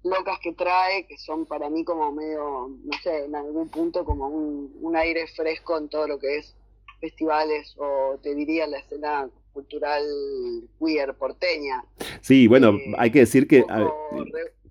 locas 0.04 0.38
que 0.42 0.52
trae, 0.52 1.06
que 1.06 1.16
son 1.16 1.46
para 1.46 1.70
mí 1.70 1.82
como 1.82 2.12
medio, 2.12 2.68
no 2.68 2.98
sé, 3.02 3.24
en 3.24 3.34
algún 3.34 3.70
punto 3.70 4.04
como 4.04 4.28
un, 4.28 4.76
un 4.82 4.96
aire 4.96 5.26
fresco 5.28 5.78
en 5.78 5.88
todo 5.88 6.06
lo 6.06 6.18
que 6.18 6.36
es 6.36 6.54
festivales 7.00 7.74
o 7.78 8.18
te 8.22 8.34
diría 8.34 8.66
la 8.66 8.78
escena 8.78 9.30
cultural 9.52 10.04
queer 10.78 11.14
porteña. 11.14 11.84
Sí, 12.20 12.46
bueno, 12.46 12.70
eh, 12.70 12.94
hay 12.98 13.10
que 13.10 13.20
decir 13.20 13.48
que... 13.48 13.64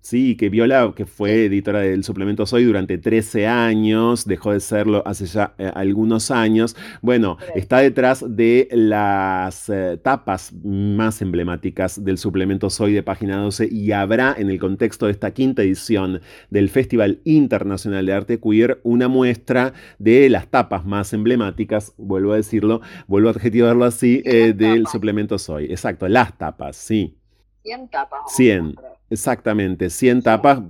Sí, 0.08 0.36
que 0.36 0.48
Viola, 0.48 0.94
que 0.96 1.04
fue 1.04 1.44
editora 1.44 1.80
del 1.80 2.02
suplemento 2.02 2.46
Soy 2.46 2.64
durante 2.64 2.96
13 2.96 3.46
años, 3.46 4.24
dejó 4.24 4.54
de 4.54 4.60
serlo 4.60 5.02
hace 5.04 5.26
ya 5.26 5.52
eh, 5.58 5.70
algunos 5.74 6.30
años. 6.30 6.76
Bueno, 7.02 7.36
está 7.54 7.80
detrás 7.80 8.24
de 8.26 8.68
las 8.72 9.68
eh, 9.68 9.98
tapas 10.02 10.54
más 10.64 11.20
emblemáticas 11.20 12.02
del 12.02 12.16
suplemento 12.16 12.70
Soy 12.70 12.94
de 12.94 13.02
página 13.02 13.36
12 13.36 13.68
y 13.70 13.92
habrá 13.92 14.34
en 14.38 14.48
el 14.48 14.58
contexto 14.58 15.04
de 15.04 15.12
esta 15.12 15.32
quinta 15.32 15.60
edición 15.60 16.22
del 16.48 16.70
Festival 16.70 17.20
Internacional 17.24 18.06
de 18.06 18.12
Arte 18.14 18.40
Queer 18.40 18.80
una 18.84 19.08
muestra 19.08 19.74
de 19.98 20.30
las 20.30 20.48
tapas 20.48 20.86
más 20.86 21.12
emblemáticas, 21.12 21.92
vuelvo 21.98 22.32
a 22.32 22.36
decirlo, 22.36 22.80
vuelvo 23.08 23.28
a 23.28 23.32
adjetivarlo 23.32 23.84
así, 23.84 24.22
eh, 24.24 24.54
del 24.54 24.86
suplemento 24.86 25.36
Soy. 25.36 25.66
Exacto, 25.66 26.08
las 26.08 26.38
tapas, 26.38 26.78
sí. 26.78 27.14
100 27.62 27.88
tapas. 27.90 28.20
100. 28.34 28.74
Exactamente, 29.10 29.88
100 29.88 30.22
tapas 30.22 30.60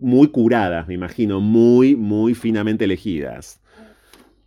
muy 0.00 0.28
curadas, 0.28 0.86
me 0.86 0.94
imagino, 0.94 1.40
muy, 1.40 1.96
muy 1.96 2.34
finamente 2.34 2.84
elegidas. 2.84 3.60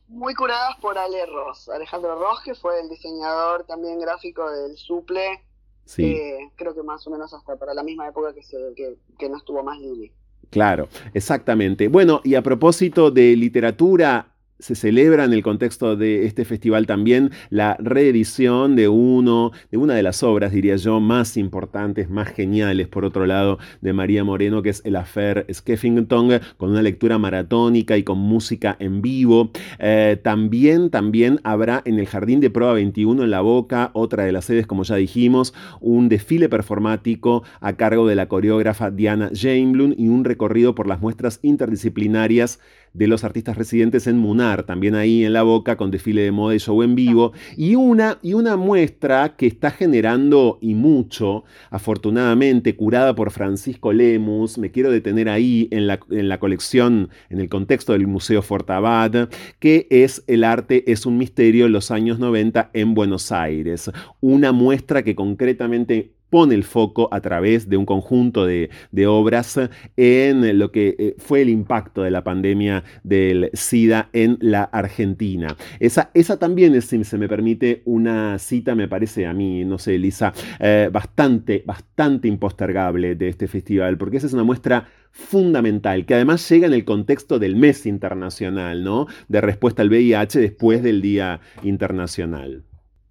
Muy 0.08 0.36
curadas 0.36 0.76
por 0.80 0.98
Ale 0.98 1.26
Ross, 1.26 1.68
Alejandro 1.70 2.20
Ross, 2.20 2.42
que 2.46 2.54
fue 2.54 2.80
el 2.82 2.90
diseñador 2.90 3.66
también 3.66 4.00
gráfico 4.00 4.48
del 4.52 4.78
Suple, 4.78 5.44
sí. 5.86 6.06
Eh, 6.06 6.52
creo 6.56 6.76
que 6.76 6.84
más 6.84 7.06
o 7.08 7.10
menos 7.10 7.34
hasta 7.34 7.56
para 7.56 7.74
la 7.74 7.82
misma 7.82 8.08
época 8.08 8.34
que, 8.34 8.44
se, 8.44 8.58
que, 8.76 8.98
que 9.18 9.30
no 9.30 9.38
estuvo 9.38 9.64
más 9.64 9.80
Lili. 9.80 10.12
Claro, 10.52 10.88
exactamente. 11.16 11.88
Bueno, 11.88 12.22
y 12.24 12.36
a 12.36 12.44
propósito 12.44 13.10
de 13.10 13.36
literatura, 13.36 14.33
se 14.64 14.76
celebra 14.76 15.26
en 15.26 15.34
el 15.34 15.44
contexto 15.44 15.98
de 15.98 16.26
este 16.26 16.46
festival 16.46 16.88
también 16.88 17.32
la 17.50 17.76
reedición 17.80 18.78
de 18.78 18.88
uno, 18.88 19.52
de 19.70 19.78
una 19.78 19.94
de 19.94 20.04
las 20.04 20.24
obras, 20.24 20.54
diría 20.54 20.78
yo, 20.78 21.02
más 21.02 21.36
importantes, 21.36 22.10
más 22.10 22.30
geniales, 22.30 22.88
por 22.88 23.04
otro 23.04 23.26
lado, 23.26 23.60
de 23.82 23.92
María 23.92 24.24
Moreno, 24.24 24.62
que 24.62 24.70
es 24.70 24.82
El 24.86 24.96
Affair 24.96 25.46
Skeffington, 25.52 26.40
con 26.56 26.70
una 26.70 26.82
lectura 26.82 27.18
maratónica 27.18 27.98
y 27.98 28.04
con 28.04 28.20
música 28.20 28.78
en 28.80 29.02
vivo. 29.02 29.52
Eh, 29.80 30.18
también, 30.24 30.90
también 30.90 31.42
habrá 31.44 31.82
en 31.84 32.00
el 32.00 32.08
Jardín 32.08 32.40
de 32.40 32.50
Proa 32.50 32.72
21 32.72 33.22
en 33.22 33.32
La 33.32 33.42
Boca, 33.42 33.92
otra 33.94 34.24
de 34.24 34.32
las 34.32 34.46
sedes, 34.46 34.66
como 34.66 34.84
ya 34.84 34.96
dijimos, 34.96 35.54
un 35.82 36.08
desfile 36.08 36.48
performático 36.48 37.44
a 37.60 37.74
cargo 37.74 38.08
de 38.08 38.16
la 38.16 38.30
coreógrafa 38.30 38.92
Diana 38.92 39.30
Jameblum 39.34 39.94
y 39.98 40.08
un 40.08 40.24
recorrido 40.24 40.74
por 40.74 40.88
las 40.88 41.02
muestras 41.02 41.40
interdisciplinarias 41.42 42.60
de 42.94 43.08
los 43.08 43.24
artistas 43.24 43.58
residentes 43.58 44.08
en 44.08 44.18
Munar, 44.18 44.53
también 44.62 44.94
ahí 44.94 45.26
en 45.26 45.34
la 45.34 45.42
boca, 45.42 45.76
con 45.76 45.90
desfile 45.90 46.22
de 46.22 46.32
moda 46.32 46.54
y 46.54 46.60
show 46.60 46.84
en 46.84 46.94
vivo, 46.94 47.34
y 47.58 47.74
una, 47.74 48.20
y 48.22 48.36
una 48.36 48.56
muestra 48.56 49.36
que 49.36 49.48
está 49.48 49.72
generando 49.72 50.60
y 50.62 50.76
mucho, 50.76 51.44
afortunadamente, 51.72 52.76
curada 52.76 53.16
por 53.16 53.32
Francisco 53.32 53.92
Lemus, 53.92 54.60
me 54.60 54.70
quiero 54.70 54.92
detener 54.92 55.30
ahí 55.30 55.68
en 55.72 55.88
la, 55.88 56.00
en 56.12 56.30
la 56.30 56.40
colección, 56.40 57.10
en 57.32 57.40
el 57.40 57.50
contexto 57.50 57.94
del 57.94 58.06
Museo 58.06 58.44
Fortabad, 58.44 59.30
que 59.58 59.88
es 59.90 60.24
El 60.28 60.44
arte 60.44 60.92
es 60.92 61.08
un 61.08 61.18
misterio 61.18 61.68
los 61.70 61.90
años 61.90 62.20
90 62.20 62.70
en 62.74 62.94
Buenos 62.94 63.32
Aires, 63.32 63.90
una 64.22 64.52
muestra 64.52 65.04
que 65.04 65.16
concretamente 65.16 66.12
pone 66.34 66.56
el 66.56 66.64
foco 66.64 67.10
a 67.12 67.22
través 67.22 67.70
de 67.70 67.78
un 67.78 67.86
conjunto 67.86 68.48
de, 68.48 68.72
obras 69.06 69.60
en 69.96 70.58
lo 70.58 70.72
que 70.72 70.96
eh, 70.98 71.16
fue 71.20 71.44
el 71.44 71.50
impacto 71.50 72.02
de 72.02 72.10
la 72.10 72.24
pandemia 72.24 72.84
del 73.04 73.52
SIDA 73.54 74.10
en 74.14 74.40
la 74.42 74.64
Argentina. 74.64 75.56
Esa, 75.80 76.10
esa 76.16 76.40
también 76.40 76.74
es, 76.74 76.86
si 76.86 77.04
se 77.04 77.20
me 77.20 77.30
permite, 77.30 77.84
una 77.86 78.40
cita, 78.40 78.74
me 78.74 78.88
parece 78.88 79.28
a 79.28 79.34
mí, 79.34 79.64
no 79.64 79.78
sé, 79.78 79.94
Elisa, 79.94 80.34
eh, 80.60 80.90
bastante, 80.92 81.62
bastante 81.68 82.28
impostergable 82.28 83.14
de 83.14 83.28
este 83.28 83.48
festival, 83.48 84.00
porque 84.00 84.18
esa 84.18 84.26
es 84.26 84.34
una 84.34 84.44
muestra 84.44 84.88
fundamental, 85.12 86.08
que 86.08 86.16
además 86.16 86.50
llega 86.50 86.66
en 86.66 86.74
el 86.74 86.84
contexto 86.84 87.38
del 87.38 87.56
mes 87.56 87.86
internacional, 87.86 88.84
¿no? 88.84 89.06
De 89.28 89.40
respuesta 89.40 89.84
al 89.84 89.90
VIH 89.90 90.40
después 90.40 90.82
del 90.82 91.00
Día 91.00 91.42
Internacional. 91.62 92.64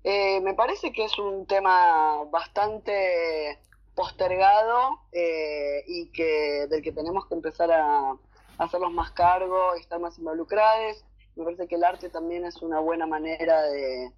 Eh, 0.04 0.40
me 0.40 0.54
parece 0.54 0.92
que 0.92 1.04
es 1.04 1.18
un 1.18 1.46
tema 1.46 2.24
bastante 2.30 3.58
postergado 3.94 5.00
eh, 5.12 5.84
y 5.86 6.10
que 6.10 6.66
del 6.68 6.82
que 6.82 6.92
tenemos 6.92 7.26
que 7.26 7.34
empezar 7.34 7.70
a, 7.70 8.16
hacernos 8.58 8.92
más 8.92 9.10
cargo 9.12 9.74
estar 9.74 10.00
más 10.00 10.18
involucrados. 10.18 11.04
Me 11.36 11.44
parece 11.44 11.66
que 11.66 11.76
el 11.76 11.84
arte 11.84 12.10
también 12.10 12.44
es 12.44 12.60
una 12.62 12.80
buena 12.80 13.06
manera 13.06 13.62
de, 13.62 14.12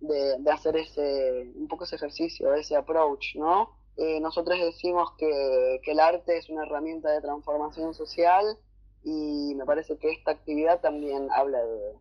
de, 0.00 0.50
hacer 0.50 0.76
ese, 0.76 1.52
un 1.54 1.68
poco 1.68 1.84
ese 1.84 1.96
ejercicio, 1.96 2.54
ese 2.54 2.76
approach, 2.76 3.34
¿no? 3.36 3.70
Eh, 3.96 4.20
nosotros 4.20 4.58
decimos 4.58 5.12
que, 5.18 5.80
que, 5.82 5.92
el 5.92 6.00
arte 6.00 6.36
es 6.36 6.48
una 6.48 6.64
herramienta 6.64 7.10
de 7.10 7.20
transformación 7.20 7.94
social 7.94 8.44
y 9.04 9.54
me 9.56 9.64
parece 9.64 9.98
que 9.98 10.10
esta 10.10 10.32
actividad 10.32 10.80
también 10.80 11.28
habla 11.32 11.64
de, 11.64 11.94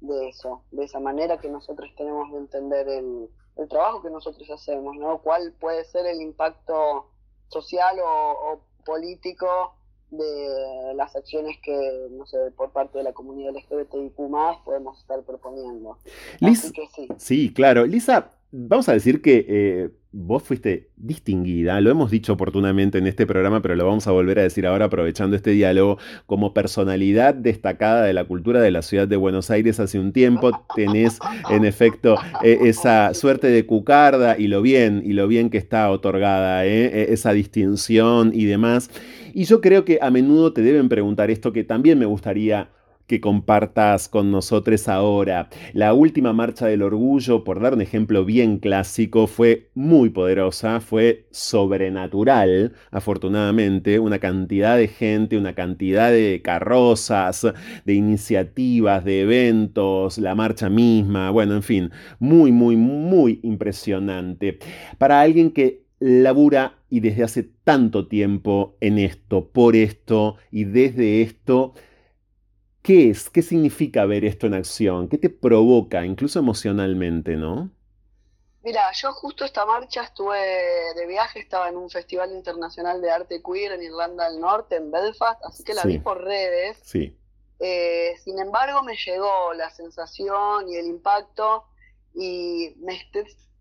de 0.00 0.28
eso, 0.28 0.62
de 0.70 0.84
esa 0.84 1.00
manera 1.00 1.38
que 1.38 1.48
nosotros 1.48 1.90
tenemos 1.96 2.30
de 2.32 2.38
entender 2.38 2.88
el, 2.88 3.28
el 3.56 3.68
trabajo 3.68 4.02
que 4.02 4.10
nosotros 4.10 4.48
hacemos, 4.50 4.96
¿no? 4.96 5.18
¿Cuál 5.18 5.52
puede 5.60 5.84
ser 5.84 6.06
el 6.06 6.20
impacto 6.20 7.10
social 7.48 7.96
o, 8.02 8.62
político 8.84 9.74
de 10.10 10.94
las 10.94 11.14
acciones 11.14 11.58
que, 11.62 12.08
no 12.10 12.26
sé, 12.26 12.38
por 12.56 12.72
parte 12.72 12.98
de 12.98 13.04
la 13.04 13.12
comunidad 13.12 13.52
LGBTIQ 13.54 14.16
podemos 14.64 14.98
estar 14.98 15.22
proponiendo. 15.22 15.98
Así 16.40 16.72
que 16.72 16.86
sí. 16.88 17.08
sí, 17.18 17.52
claro. 17.52 17.84
Lisa, 17.84 18.32
vamos 18.52 18.88
a 18.88 18.92
decir 18.92 19.22
que 19.22 19.46
eh, 19.48 19.90
vos 20.12 20.42
fuiste 20.42 20.88
distinguida, 20.96 21.80
lo 21.80 21.90
hemos 21.90 22.10
dicho 22.10 22.32
oportunamente 22.32 22.98
en 22.98 23.06
este 23.06 23.26
programa, 23.26 23.62
pero 23.62 23.76
lo 23.76 23.86
vamos 23.86 24.08
a 24.08 24.10
volver 24.10 24.40
a 24.40 24.42
decir 24.42 24.66
ahora 24.66 24.86
aprovechando 24.86 25.36
este 25.36 25.50
diálogo, 25.50 25.98
como 26.26 26.52
personalidad 26.52 27.34
destacada 27.34 28.04
de 28.04 28.12
la 28.12 28.24
cultura 28.24 28.60
de 28.60 28.72
la 28.72 28.82
ciudad 28.82 29.06
de 29.06 29.16
Buenos 29.16 29.50
Aires 29.50 29.78
hace 29.78 30.00
un 30.00 30.12
tiempo, 30.12 30.66
tenés 30.74 31.20
en 31.48 31.64
efecto 31.64 32.16
eh, 32.42 32.58
esa 32.62 33.14
suerte 33.14 33.46
de 33.46 33.66
cucarda 33.66 34.36
y 34.36 34.48
lo 34.48 34.62
bien, 34.62 35.02
y 35.04 35.12
lo 35.12 35.28
bien 35.28 35.48
que 35.48 35.58
está 35.58 35.88
otorgada, 35.90 36.66
eh, 36.66 36.86
e, 36.86 37.12
esa 37.12 37.32
distinción 37.32 38.32
y 38.34 38.46
demás. 38.46 38.90
Y 39.32 39.44
yo 39.44 39.60
creo 39.60 39.84
que 39.84 40.00
a 40.02 40.10
menudo 40.10 40.52
te 40.52 40.62
deben 40.62 40.88
preguntar 40.88 41.30
esto 41.30 41.52
que 41.52 41.62
también 41.62 42.00
me 42.00 42.06
gustaría 42.06 42.68
que 43.10 43.20
compartas 43.20 44.08
con 44.08 44.30
nosotros 44.30 44.86
ahora. 44.86 45.48
La 45.72 45.94
última 45.94 46.32
marcha 46.32 46.68
del 46.68 46.82
orgullo, 46.82 47.42
por 47.42 47.60
dar 47.60 47.74
un 47.74 47.80
ejemplo 47.80 48.24
bien 48.24 48.58
clásico, 48.58 49.26
fue 49.26 49.70
muy 49.74 50.10
poderosa, 50.10 50.78
fue 50.78 51.26
sobrenatural, 51.32 52.72
afortunadamente, 52.92 53.98
una 53.98 54.20
cantidad 54.20 54.76
de 54.76 54.86
gente, 54.86 55.36
una 55.36 55.56
cantidad 55.56 56.12
de 56.12 56.40
carrozas, 56.44 57.48
de 57.84 57.94
iniciativas, 57.94 59.04
de 59.04 59.22
eventos, 59.22 60.18
la 60.18 60.36
marcha 60.36 60.70
misma, 60.70 61.30
bueno, 61.30 61.56
en 61.56 61.64
fin, 61.64 61.90
muy, 62.20 62.52
muy, 62.52 62.76
muy 62.76 63.40
impresionante. 63.42 64.60
Para 64.98 65.20
alguien 65.20 65.50
que 65.50 65.82
labura 65.98 66.78
y 66.88 67.00
desde 67.00 67.24
hace 67.24 67.42
tanto 67.64 68.06
tiempo 68.06 68.76
en 68.80 68.98
esto, 68.98 69.48
por 69.48 69.74
esto 69.74 70.36
y 70.52 70.62
desde 70.62 71.22
esto, 71.22 71.74
¿Qué 72.90 73.10
es? 73.10 73.30
¿Qué 73.30 73.40
significa 73.40 74.04
ver 74.04 74.24
esto 74.24 74.48
en 74.48 74.54
acción? 74.54 75.08
¿Qué 75.08 75.16
te 75.16 75.30
provoca, 75.30 76.04
incluso 76.04 76.40
emocionalmente, 76.40 77.36
no? 77.36 77.70
Mira, 78.64 78.90
yo 79.00 79.12
justo 79.12 79.44
esta 79.44 79.64
marcha 79.64 80.02
estuve 80.02 80.40
de 80.96 81.06
viaje, 81.06 81.38
estaba 81.38 81.68
en 81.68 81.76
un 81.76 81.88
festival 81.88 82.32
internacional 82.32 83.00
de 83.00 83.12
arte 83.12 83.42
queer 83.44 83.70
en 83.70 83.84
Irlanda 83.84 84.28
del 84.28 84.40
Norte, 84.40 84.74
en 84.74 84.90
Belfast, 84.90 85.40
así 85.44 85.62
que 85.62 85.74
la 85.74 85.84
vi 85.84 86.00
por 86.00 86.20
redes. 86.20 86.80
Sí. 86.82 87.16
Eh, 87.60 88.14
sin 88.24 88.40
embargo, 88.40 88.82
me 88.82 88.96
llegó 88.96 89.54
la 89.54 89.70
sensación 89.70 90.68
y 90.68 90.74
el 90.74 90.86
impacto 90.86 91.66
y 92.12 92.74
me 92.80 92.98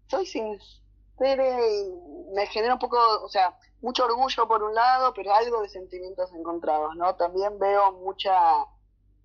soy 0.07 0.25
sincera 0.25 1.67
y 1.67 2.33
me 2.33 2.47
genera 2.47 2.73
un 2.73 2.79
poco, 2.79 2.97
o 3.23 3.29
sea, 3.29 3.55
mucho 3.81 4.05
orgullo 4.05 4.47
por 4.47 4.63
un 4.63 4.73
lado, 4.73 5.13
pero 5.13 5.35
algo 5.35 5.61
de 5.61 5.69
sentimientos 5.69 6.33
encontrados, 6.33 6.95
¿no? 6.95 7.13
También 7.13 7.59
veo 7.59 7.91
mucha 7.91 8.33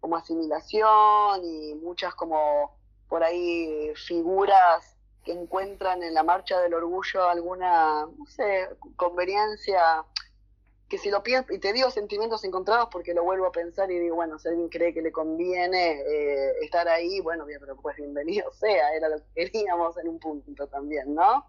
como 0.05 0.19
asimilación 0.19 1.43
y 1.43 1.75
muchas 1.77 2.15
como 2.15 2.77
por 3.09 3.25
ahí 3.25 3.91
figuras 3.95 4.99
que 5.25 5.33
encuentran 5.33 6.03
en 6.03 6.13
la 6.13 6.23
marcha 6.23 6.61
del 6.61 6.75
orgullo 6.75 7.27
alguna, 7.27 8.05
no 8.05 8.27
sé, 8.27 8.69
conveniencia, 8.97 10.05
que 10.91 10.99
si 10.99 11.09
lo 11.09 11.23
pienso, 11.23 11.55
y 11.55 11.59
te 11.59 11.73
digo 11.73 11.91
sentimientos 11.91 12.45
encontrados 12.45 12.91
porque 12.93 13.15
lo 13.15 13.25
vuelvo 13.25 13.47
a 13.47 13.53
pensar 13.53 13.91
y 13.91 13.99
digo, 13.99 14.17
bueno, 14.17 14.39
si 14.39 14.49
alguien 14.49 14.69
cree 14.69 14.93
que 14.93 15.01
le 15.01 15.11
conviene 15.11 16.03
eh, 16.03 16.53
estar 16.61 16.87
ahí, 16.87 17.21
bueno, 17.21 17.47
bien, 17.47 17.59
pero 17.59 17.75
pues 17.75 17.97
bienvenido 17.97 18.51
sea, 18.61 18.95
era 18.95 19.09
lo 19.09 19.17
que 19.17 19.47
queríamos 19.47 19.97
en 19.97 20.09
un 20.09 20.19
punto 20.19 20.67
también, 20.67 21.15
¿no? 21.15 21.47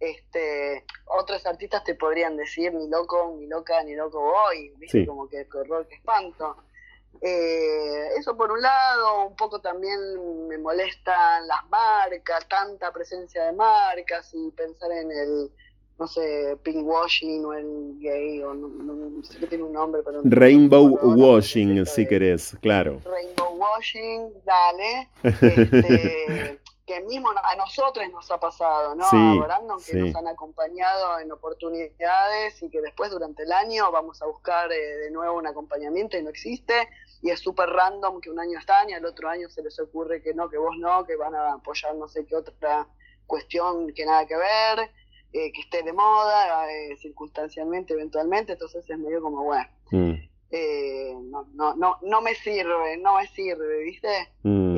este 0.00 0.84
Otros 1.06 1.46
artistas 1.46 1.84
te 1.84 1.94
podrían 1.94 2.36
decir, 2.36 2.74
ni 2.74 2.88
loco, 2.88 3.36
ni 3.38 3.46
loca, 3.46 3.80
ni 3.84 3.94
loco 3.94 4.20
voy, 4.20 4.70
¿viste? 4.78 5.06
Como 5.06 5.28
que 5.28 5.46
horror, 5.54 5.86
que 5.86 5.94
espanto. 5.94 6.56
Eh, 7.20 8.08
eso 8.18 8.36
por 8.36 8.50
un 8.50 8.60
lado, 8.60 9.26
un 9.26 9.36
poco 9.36 9.60
también 9.60 9.98
me 10.48 10.58
molestan 10.58 11.46
las 11.46 11.68
marcas, 11.68 12.48
tanta 12.48 12.92
presencia 12.92 13.44
de 13.44 13.52
marcas 13.52 14.30
y 14.32 14.50
pensar 14.50 14.90
en 14.90 15.12
el, 15.12 15.50
no 15.98 16.06
sé, 16.08 16.56
pink 16.62 16.84
washing 16.84 17.44
o 17.44 17.52
el 17.54 17.98
gay, 18.00 18.42
o 18.42 18.54
no, 18.54 19.22
sé 19.22 19.38
que 19.38 19.46
tiene 19.46 19.64
un 19.64 19.72
nombre, 19.72 20.02
pero... 20.04 20.20
Rainbow 20.24 20.98
washing, 21.02 21.86
si 21.86 22.06
querés, 22.06 22.56
claro. 22.60 23.00
Rainbow 23.04 23.56
washing, 23.56 24.32
dale. 24.44 25.08
Este, 25.22 26.61
que 26.86 27.00
mismo 27.02 27.30
a 27.30 27.56
nosotros 27.56 28.04
nos 28.10 28.30
ha 28.30 28.40
pasado, 28.40 28.94
¿no? 28.94 29.08
Sí, 29.08 29.40
que 29.86 29.94
nos 29.98 30.16
han 30.16 30.26
acompañado 30.26 31.20
en 31.20 31.30
oportunidades 31.30 32.60
y 32.62 32.70
que 32.70 32.80
después 32.80 33.10
durante 33.10 33.44
el 33.44 33.52
año 33.52 33.90
vamos 33.92 34.20
a 34.20 34.26
buscar 34.26 34.70
eh, 34.72 34.96
de 34.96 35.10
nuevo 35.12 35.38
un 35.38 35.46
acompañamiento 35.46 36.16
y 36.16 36.22
no 36.22 36.30
existe. 36.30 36.88
Y 37.22 37.30
es 37.30 37.38
súper 37.38 37.68
random 37.68 38.20
que 38.20 38.30
un 38.30 38.40
año 38.40 38.58
están 38.58 38.90
y 38.90 38.94
al 38.94 39.04
otro 39.04 39.28
año 39.28 39.48
se 39.48 39.62
les 39.62 39.78
ocurre 39.78 40.22
que 40.22 40.34
no, 40.34 40.48
que 40.50 40.58
vos 40.58 40.76
no, 40.76 41.04
que 41.04 41.14
van 41.14 41.34
a 41.36 41.52
apoyar 41.54 41.94
no 41.94 42.08
sé 42.08 42.26
qué 42.26 42.34
otra 42.34 42.88
cuestión 43.26 43.92
que 43.94 44.04
nada 44.04 44.26
que 44.26 44.36
ver, 44.36 44.90
eh, 45.32 45.52
que 45.52 45.60
esté 45.60 45.84
de 45.84 45.92
moda, 45.92 46.68
eh, 46.68 46.96
circunstancialmente, 46.96 47.92
eventualmente. 47.94 48.54
Entonces 48.54 48.88
es 48.90 48.98
medio 48.98 49.22
como, 49.22 49.44
bueno. 49.44 49.68
Mm. 49.92 51.30
no, 51.30 51.46
no, 51.54 51.76
no, 51.76 51.98
no 52.02 52.20
me 52.22 52.34
sirve, 52.34 52.96
no 52.96 53.18
me 53.18 53.28
sirve, 53.28 53.84
¿viste? 53.84 54.32
Mm. 54.42 54.76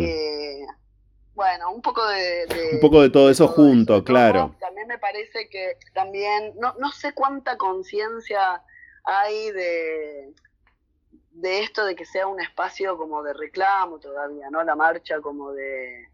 Bueno, 1.35 1.73
un 1.73 1.83
poco 1.83 2.07
de, 2.07 2.47
un 2.75 2.81
poco 2.81 3.03
de 3.03 3.11
todo 3.11 3.29
eso 3.29 3.49
junto, 3.49 4.05
claro. 4.05 4.55
También 4.61 4.87
me 4.87 4.99
parece 4.99 5.49
que 5.49 5.79
también, 5.93 6.55
no, 6.59 6.75
no 6.79 6.93
sé 6.93 7.13
cuánta 7.13 7.57
conciencia 7.57 8.63
hay 9.03 9.51
de, 9.51 10.33
de 11.33 11.63
esto 11.63 11.85
de 11.85 11.97
que 11.97 12.05
sea 12.05 12.29
un 12.29 12.41
espacio 12.41 12.97
como 12.97 13.23
de 13.23 13.33
reclamo 13.33 13.99
todavía, 13.99 14.49
¿no? 14.51 14.63
La 14.63 14.77
marcha 14.77 15.21
como 15.21 15.53
de, 15.53 16.09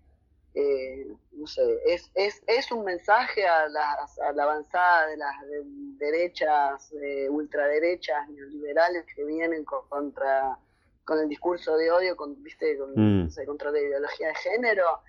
eh, 0.55 1.07
no 1.33 1.47
sé, 1.47 1.62
es, 1.87 2.11
es, 2.14 2.43
es 2.47 2.73
un 2.73 2.85
mensaje 2.85 3.47
a, 3.47 3.68
las, 3.68 4.18
a 4.21 4.33
la 4.33 4.45
avanzada 4.45 5.07
de 5.07 5.16
las 5.18 5.35
derechas, 5.99 6.93
eh, 6.95 7.29
ultraderechas, 7.29 8.27
neoliberales 8.31 9.05
que 9.14 9.25
vienen 9.25 9.64
contra 9.64 10.59
con 11.05 11.18
el 11.18 11.29
discurso 11.29 11.77
de 11.77 11.91
odio, 11.91 12.16
con, 12.16 12.41
¿viste? 12.43 12.79
Con, 12.79 12.93
mm. 12.95 13.31
contra 13.45 13.73
la 13.73 13.81
ideología 13.81 14.29
de 14.29 14.35
género, 14.37 15.01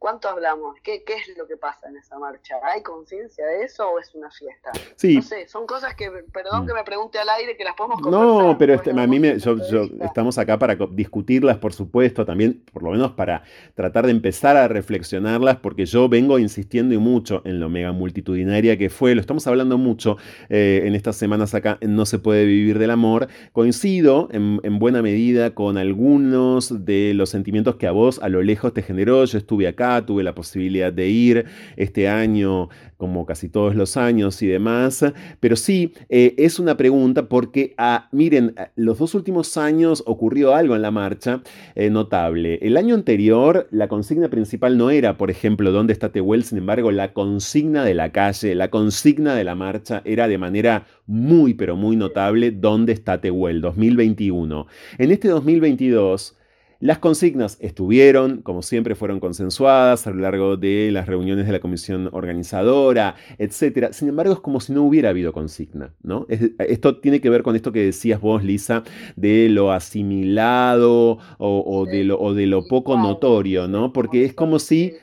¿Cuánto 0.00 0.30
hablamos? 0.30 0.76
¿Qué, 0.82 1.04
¿Qué, 1.04 1.12
es 1.12 1.36
lo 1.36 1.46
que 1.46 1.58
pasa 1.58 1.90
en 1.90 1.98
esa 1.98 2.18
marcha? 2.18 2.54
¿Hay 2.64 2.82
conciencia 2.82 3.44
de 3.44 3.64
eso 3.64 3.86
o 3.86 3.98
es 3.98 4.14
una 4.14 4.30
fiesta? 4.30 4.72
Sí. 4.96 5.16
No 5.16 5.20
sé, 5.22 5.46
son 5.46 5.66
cosas 5.66 5.94
que, 5.94 6.10
perdón 6.32 6.64
mm. 6.64 6.68
que 6.68 6.72
me 6.72 6.84
pregunte 6.84 7.18
al 7.18 7.28
aire, 7.28 7.54
que 7.54 7.64
las 7.64 7.74
podemos 7.74 8.00
conversar. 8.00 8.26
No, 8.26 8.56
pero 8.56 8.72
este, 8.72 8.92
a 8.92 9.06
mí 9.06 9.20
me, 9.20 9.38
yo, 9.38 9.56
estamos 10.00 10.38
acá 10.38 10.58
para 10.58 10.74
discutirlas, 10.90 11.58
por 11.58 11.74
supuesto, 11.74 12.24
también, 12.24 12.64
por 12.72 12.82
lo 12.82 12.92
menos 12.92 13.12
para 13.12 13.42
tratar 13.74 14.06
de 14.06 14.12
empezar 14.12 14.56
a 14.56 14.68
reflexionarlas, 14.68 15.58
porque 15.58 15.84
yo 15.84 16.08
vengo 16.08 16.38
insistiendo 16.38 16.94
y 16.94 16.98
mucho 16.98 17.42
en 17.44 17.60
lo 17.60 17.68
mega 17.68 17.92
multitudinaria 17.92 18.78
que 18.78 18.88
fue, 18.88 19.14
lo 19.14 19.20
estamos 19.20 19.46
hablando 19.46 19.76
mucho 19.76 20.16
eh, 20.48 20.80
en 20.84 20.94
estas 20.94 21.16
semanas 21.16 21.54
acá 21.54 21.76
No 21.82 22.06
se 22.06 22.18
puede 22.18 22.46
vivir 22.46 22.78
del 22.78 22.90
amor. 22.90 23.28
Coincido 23.52 24.28
en, 24.32 24.60
en 24.62 24.78
buena 24.78 25.02
medida 25.02 25.54
con 25.54 25.76
algunos 25.76 26.86
de 26.86 27.12
los 27.12 27.28
sentimientos 27.28 27.76
que 27.76 27.86
a 27.86 27.90
vos 27.90 28.18
a 28.22 28.30
lo 28.30 28.40
lejos 28.40 28.72
te 28.72 28.80
generó. 28.80 29.26
Yo 29.26 29.36
estuve 29.36 29.68
acá 29.68 29.89
tuve 30.06 30.22
la 30.22 30.34
posibilidad 30.34 30.92
de 30.92 31.08
ir 31.08 31.44
este 31.76 32.08
año 32.08 32.68
como 32.96 33.24
casi 33.24 33.48
todos 33.48 33.74
los 33.74 33.96
años 33.96 34.42
y 34.42 34.46
demás, 34.46 35.04
pero 35.40 35.56
sí, 35.56 35.94
eh, 36.10 36.34
es 36.36 36.58
una 36.58 36.76
pregunta 36.76 37.28
porque, 37.28 37.74
ah, 37.78 38.08
miren, 38.12 38.54
los 38.76 38.98
dos 38.98 39.14
últimos 39.14 39.56
años 39.56 40.02
ocurrió 40.06 40.54
algo 40.54 40.76
en 40.76 40.82
la 40.82 40.90
marcha 40.90 41.42
eh, 41.74 41.88
notable. 41.88 42.58
El 42.60 42.76
año 42.76 42.94
anterior, 42.94 43.68
la 43.70 43.88
consigna 43.88 44.28
principal 44.28 44.76
no 44.76 44.90
era, 44.90 45.16
por 45.16 45.30
ejemplo, 45.30 45.72
¿dónde 45.72 45.94
está 45.94 46.12
Tehuel? 46.12 46.44
Sin 46.44 46.58
embargo, 46.58 46.90
la 46.90 47.14
consigna 47.14 47.84
de 47.84 47.94
la 47.94 48.12
calle, 48.12 48.54
la 48.54 48.68
consigna 48.68 49.34
de 49.34 49.44
la 49.44 49.54
marcha 49.54 50.02
era 50.04 50.28
de 50.28 50.36
manera 50.36 50.86
muy, 51.06 51.54
pero 51.54 51.76
muy 51.76 51.96
notable, 51.96 52.50
¿dónde 52.50 52.92
está 52.92 53.20
Tehuel? 53.20 53.62
2021. 53.62 54.66
En 54.98 55.10
este 55.10 55.28
2022, 55.28 56.36
las 56.80 56.98
consignas 56.98 57.58
estuvieron, 57.60 58.40
como 58.40 58.62
siempre, 58.62 58.94
fueron 58.94 59.20
consensuadas 59.20 60.06
a 60.06 60.10
lo 60.10 60.20
largo 60.20 60.56
de 60.56 60.90
las 60.90 61.06
reuniones 61.06 61.46
de 61.46 61.52
la 61.52 61.60
comisión 61.60 62.08
organizadora, 62.12 63.16
etc. 63.38 63.92
Sin 63.92 64.08
embargo, 64.08 64.32
es 64.32 64.40
como 64.40 64.60
si 64.60 64.72
no 64.72 64.82
hubiera 64.82 65.10
habido 65.10 65.34
consigna, 65.34 65.92
¿no? 66.02 66.26
esto 66.58 66.98
tiene 66.98 67.20
que 67.20 67.28
ver 67.28 67.42
con 67.42 67.54
esto 67.54 67.70
que 67.70 67.84
decías 67.84 68.20
vos, 68.20 68.42
Lisa, 68.42 68.82
de 69.16 69.50
lo 69.50 69.72
asimilado 69.72 71.18
o, 71.38 71.86
de, 71.86 72.04
lo, 72.04 72.18
o 72.18 72.32
de 72.32 72.46
lo 72.46 72.66
poco 72.66 72.96
notorio, 72.96 73.68
¿no? 73.68 73.92
Porque 73.92 74.24
es 74.24 74.32
como 74.32 74.58
si 74.58 74.94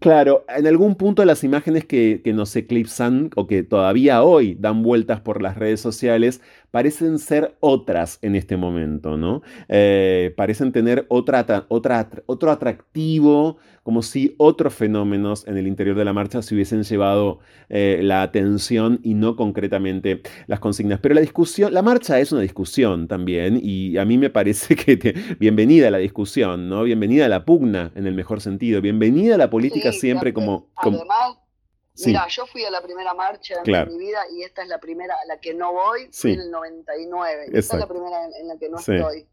Claro, 0.00 0.44
en 0.54 0.66
algún 0.66 0.96
punto 0.96 1.24
las 1.24 1.42
imágenes 1.42 1.84
que, 1.84 2.20
que, 2.22 2.32
nos 2.34 2.54
eclipsan 2.54 3.30
o 3.34 3.46
que 3.46 3.62
todavía 3.62 4.22
hoy 4.22 4.54
dan 4.58 4.82
vueltas 4.82 5.20
por 5.20 5.40
las 5.40 5.56
redes 5.56 5.80
sociales 5.80 6.42
parecen 6.76 7.18
ser 7.18 7.56
otras 7.60 8.18
en 8.20 8.36
este 8.36 8.58
momento, 8.58 9.16
¿no? 9.16 9.40
Eh, 9.66 10.34
parecen 10.36 10.72
tener 10.72 11.06
otra, 11.08 11.64
otra, 11.68 12.10
otro 12.26 12.50
atractivo, 12.50 13.56
como 13.82 14.02
si 14.02 14.34
otros 14.36 14.74
fenómenos 14.74 15.48
en 15.48 15.56
el 15.56 15.68
interior 15.68 15.96
de 15.96 16.04
la 16.04 16.12
marcha 16.12 16.42
se 16.42 16.54
hubiesen 16.54 16.82
llevado 16.82 17.38
eh, 17.70 18.00
la 18.02 18.20
atención 18.20 19.00
y 19.02 19.14
no 19.14 19.36
concretamente 19.36 20.20
las 20.48 20.60
consignas. 20.60 21.00
Pero 21.00 21.14
la 21.14 21.22
discusión, 21.22 21.72
la 21.72 21.80
marcha 21.80 22.20
es 22.20 22.30
una 22.30 22.42
discusión 22.42 23.08
también 23.08 23.58
y 23.62 23.96
a 23.96 24.04
mí 24.04 24.18
me 24.18 24.28
parece 24.28 24.76
que 24.76 25.14
bienvenida 25.40 25.88
a 25.88 25.90
la 25.90 25.96
discusión, 25.96 26.68
¿no? 26.68 26.82
Bienvenida 26.82 27.24
a 27.24 27.30
la 27.30 27.46
pugna 27.46 27.90
en 27.94 28.06
el 28.06 28.12
mejor 28.12 28.42
sentido, 28.42 28.82
bienvenida 28.82 29.36
a 29.36 29.38
la 29.38 29.48
política 29.48 29.92
siempre 29.92 30.34
como... 30.34 30.68
como 30.74 30.98
Mira, 32.04 32.26
yo 32.28 32.46
fui 32.46 32.64
a 32.64 32.70
la 32.70 32.82
primera 32.82 33.14
marcha 33.14 33.62
de 33.62 33.86
mi 33.86 33.98
vida 33.98 34.20
y 34.32 34.42
esta 34.42 34.62
es 34.62 34.68
la 34.68 34.78
primera 34.78 35.14
a 35.14 35.26
la 35.26 35.40
que 35.40 35.54
no 35.54 35.72
voy, 35.72 36.08
fui 36.12 36.32
en 36.32 36.40
el 36.40 36.50
99. 36.50 37.46
Esta 37.52 37.76
es 37.76 37.80
la 37.80 37.88
primera 37.88 38.24
en, 38.24 38.48
la 38.48 38.58
que 38.58 38.68
no 38.68 38.78
estoy. 38.78 39.26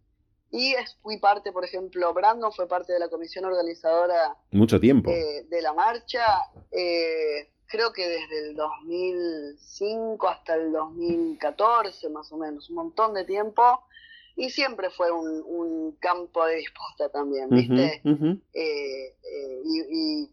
Y 0.52 0.76
fui 1.02 1.18
parte, 1.18 1.52
por 1.52 1.66
ejemplo, 1.66 2.14
Brandon 2.14 2.52
fue 2.54 2.68
parte 2.68 2.94
de 2.94 3.00
la 3.00 3.10
comisión 3.10 3.44
organizadora. 3.46 4.38
Mucho 4.52 4.80
tiempo. 4.80 5.10
Eh, 5.10 5.48
de 5.50 5.62
la 5.64 5.74
marcha. 5.74 6.24
Eh, 6.72 7.50
creo 7.66 7.92
que 7.92 8.08
desde 8.08 8.50
el 8.50 8.56
2005 8.56 10.28
hasta 10.28 10.54
el 10.56 10.72
2014, 10.72 12.08
más 12.10 12.32
o 12.32 12.38
menos, 12.38 12.70
un 12.70 12.76
montón 12.76 13.16
de 13.16 13.26
tiempo. 13.26 13.64
Y 14.36 14.52
siempre 14.52 14.90
fue 14.92 15.12
un, 15.12 15.98
campo 16.00 16.46
de 16.46 16.58
disputa 16.58 17.10
también, 17.10 17.50
¿viste? 17.50 18.02
Eh, 18.54 19.16
y, 19.66 20.30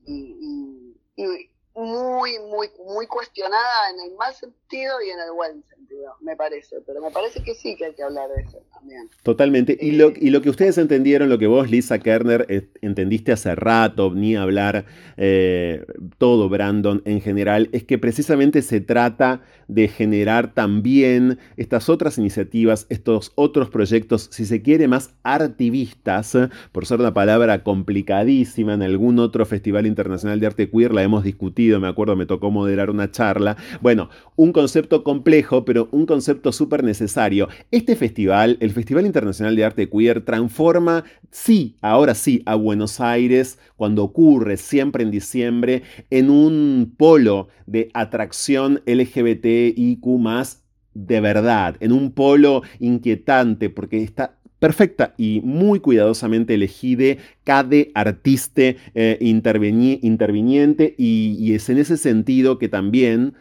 y 1.16 1.50
muy, 1.80 2.38
muy, 2.38 2.70
muy 2.84 3.06
cuestionada 3.06 3.90
en 3.90 4.00
el 4.00 4.16
mal 4.16 4.34
sentido 4.34 5.00
y 5.00 5.10
en 5.10 5.20
el 5.20 5.32
buen 5.32 5.64
sentido, 5.68 5.79
me 6.20 6.36
parece. 6.36 6.76
Pero 6.86 7.00
me 7.00 7.10
parece 7.10 7.42
que 7.42 7.54
sí 7.54 7.76
que 7.76 7.86
hay 7.86 7.94
que 7.94 8.02
hablar 8.02 8.28
de 8.34 8.42
eso 8.42 8.62
también. 8.72 9.08
Totalmente. 9.22 9.76
Y, 9.80 9.92
lo, 9.92 10.12
y 10.14 10.30
lo 10.30 10.42
que 10.42 10.50
ustedes 10.50 10.78
entendieron, 10.78 11.28
lo 11.28 11.38
que 11.38 11.46
vos, 11.46 11.70
Lisa 11.70 11.98
Kerner, 11.98 12.46
entendiste 12.80 13.32
hace 13.32 13.54
rato, 13.54 14.12
ni 14.14 14.36
hablar 14.36 14.84
eh, 15.16 15.84
todo, 16.18 16.48
Brandon, 16.48 17.02
en 17.04 17.20
general, 17.20 17.68
es 17.72 17.84
que 17.84 17.98
precisamente 17.98 18.62
se 18.62 18.80
trata 18.80 19.42
de 19.68 19.88
generar 19.88 20.52
también 20.52 21.38
estas 21.56 21.88
otras 21.88 22.18
iniciativas, 22.18 22.86
estos 22.88 23.32
otros 23.34 23.70
proyectos, 23.70 24.28
si 24.32 24.44
se 24.44 24.62
quiere, 24.62 24.88
más 24.88 25.14
artivistas, 25.22 26.36
por 26.72 26.86
ser 26.86 27.00
una 27.00 27.14
palabra 27.14 27.62
complicadísima, 27.62 28.74
en 28.74 28.82
algún 28.82 29.18
otro 29.18 29.46
Festival 29.46 29.86
Internacional 29.86 30.40
de 30.40 30.46
Arte 30.46 30.70
Queer 30.70 30.92
la 30.92 31.02
hemos 31.02 31.24
discutido, 31.24 31.80
me 31.80 31.88
acuerdo, 31.88 32.16
me 32.16 32.26
tocó 32.26 32.50
moderar 32.50 32.90
una 32.90 33.10
charla. 33.10 33.56
Bueno, 33.80 34.10
un 34.36 34.52
concepto 34.52 35.04
complejo, 35.04 35.64
pero 35.64 35.79
un 35.90 36.06
concepto 36.06 36.52
súper 36.52 36.84
necesario. 36.84 37.48
Este 37.70 37.96
festival, 37.96 38.56
el 38.60 38.70
Festival 38.70 39.06
Internacional 39.06 39.56
de 39.56 39.64
Arte 39.64 39.88
Queer, 39.88 40.24
transforma, 40.24 41.04
sí, 41.30 41.76
ahora 41.80 42.14
sí, 42.14 42.42
a 42.46 42.54
Buenos 42.54 43.00
Aires, 43.00 43.58
cuando 43.76 44.04
ocurre 44.04 44.56
siempre 44.56 45.02
en 45.02 45.10
diciembre, 45.10 45.82
en 46.10 46.30
un 46.30 46.94
polo 46.96 47.48
de 47.66 47.90
atracción 47.94 48.82
LGBTIQ 48.86 50.04
de 50.92 51.20
verdad, 51.20 51.76
en 51.80 51.92
un 51.92 52.10
polo 52.12 52.62
inquietante, 52.78 53.70
porque 53.70 54.02
está 54.02 54.40
perfecta 54.58 55.14
y 55.16 55.40
muy 55.42 55.80
cuidadosamente 55.80 56.54
elegida 56.54 57.16
cada 57.44 57.76
artista 57.94 58.62
eh, 58.94 59.18
interviniente 59.20 60.94
y, 60.98 61.36
y, 61.38 61.54
es 61.54 61.68
en 61.70 61.78
ese 61.78 61.96
sentido 61.96 62.58
que 62.58 62.68
también 62.68 63.34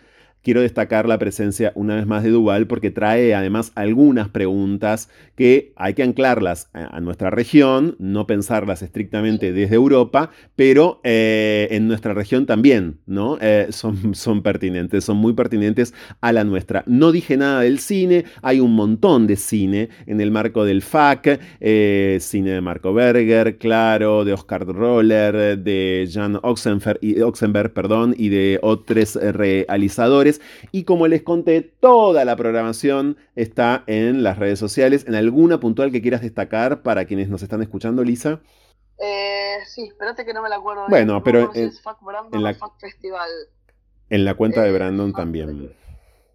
quiero 0.43 0.61
destacar 0.61 1.07
la 1.07 1.19
presencia 1.19 1.71
una 1.75 1.95
vez 1.95 2.05
más 2.05 2.23
de 2.23 2.29
Duval 2.29 2.67
porque 2.67 2.91
trae 2.91 3.33
además 3.35 3.71
algunas 3.75 4.29
preguntas 4.29 5.09
que 5.35 5.73
hay 5.75 5.93
que 5.93 6.03
anclarlas 6.03 6.69
a 6.73 6.99
nuestra 7.01 7.29
región, 7.29 7.95
no 7.99 8.27
pensarlas 8.27 8.81
estrictamente 8.81 9.51
desde 9.51 9.75
Europa, 9.75 10.31
pero 10.55 10.99
eh, 11.03 11.67
en 11.71 11.87
nuestra 11.87 12.13
región 12.13 12.45
también, 12.45 12.99
¿no? 13.05 13.37
Eh, 13.41 13.67
son, 13.71 14.15
son 14.15 14.43
pertinentes, 14.43 15.03
son 15.03 15.17
muy 15.17 15.33
pertinentes 15.33 15.93
a 16.21 16.31
la 16.31 16.43
nuestra. 16.43 16.83
No 16.87 17.11
dije 17.11 17.37
nada 17.37 17.61
del 17.61 17.79
cine, 17.79 18.25
hay 18.41 18.59
un 18.59 18.73
montón 18.73 19.27
de 19.27 19.35
cine 19.35 19.89
en 20.05 20.21
el 20.21 20.31
marco 20.31 20.65
del 20.65 20.81
FAC, 20.81 21.39
eh, 21.59 22.17
cine 22.21 22.51
de 22.51 22.61
Marco 22.61 22.93
Berger, 22.93 23.57
claro, 23.57 24.25
de 24.25 24.33
Oscar 24.33 24.65
Roller, 24.65 25.57
de 25.57 26.09
Jan 26.11 26.39
Oxenberg 26.43 26.99
y, 27.01 27.21
Oxenberg, 27.21 27.73
perdón, 27.73 28.13
y 28.17 28.29
de 28.29 28.59
otros 28.61 29.15
realizadores 29.15 30.28
y 30.71 30.83
como 30.83 31.07
les 31.07 31.23
conté, 31.23 31.61
toda 31.61 32.25
la 32.25 32.35
programación 32.35 33.17
está 33.35 33.83
en 33.87 34.23
las 34.23 34.37
redes 34.37 34.59
sociales. 34.59 35.05
¿En 35.07 35.15
alguna 35.15 35.59
puntual 35.59 35.91
que 35.91 36.01
quieras 36.01 36.21
destacar 36.21 36.81
para 36.81 37.05
quienes 37.05 37.29
nos 37.29 37.41
están 37.41 37.61
escuchando, 37.61 38.03
Lisa? 38.03 38.41
Eh, 38.99 39.57
sí, 39.65 39.87
espérate 39.87 40.25
que 40.25 40.33
no 40.33 40.41
me 40.41 40.49
la 40.49 40.57
acuerdo. 40.57 40.85
Bueno, 40.89 41.23
pero 41.23 41.51
en, 41.55 41.71
la, 42.43 42.55
Festival. 42.79 43.29
En 44.09 44.25
la 44.25 44.35
cuenta 44.35 44.61
de 44.61 44.69
eh, 44.69 44.73
Brandon 44.73 45.13
también. 45.13 45.73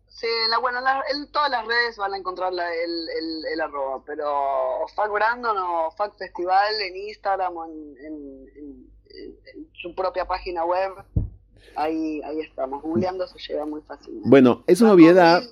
Sí, 0.09 0.29
bueno, 0.61 0.79
en 1.13 1.31
todas 1.33 1.51
las 1.51 1.67
redes 1.67 1.97
van 1.97 2.15
a 2.15 2.17
encontrar 2.17 2.53
el, 2.53 3.61
arroba, 3.61 4.03
pero 4.07 4.87
Fuck 4.95 5.13
Brandon 5.13 5.57
o 5.59 5.91
Fuck 5.91 6.17
Festival 6.17 6.81
en 6.81 6.97
Instagram 6.97 7.57
o 7.57 7.67
en 7.67 8.91
su 9.75 9.95
propia 9.95 10.25
página 10.25 10.65
web 10.65 10.93
Ahí, 11.77 12.21
ahí 12.25 12.41
estamos, 12.41 12.83
googleando 12.83 13.27
se 13.27 13.39
llega 13.39 13.67
muy 13.67 13.81
fácilmente. 13.87 14.29
Bueno, 14.29 14.65
es 14.67 14.81
una 14.81 14.93
obviedad. 14.93 15.43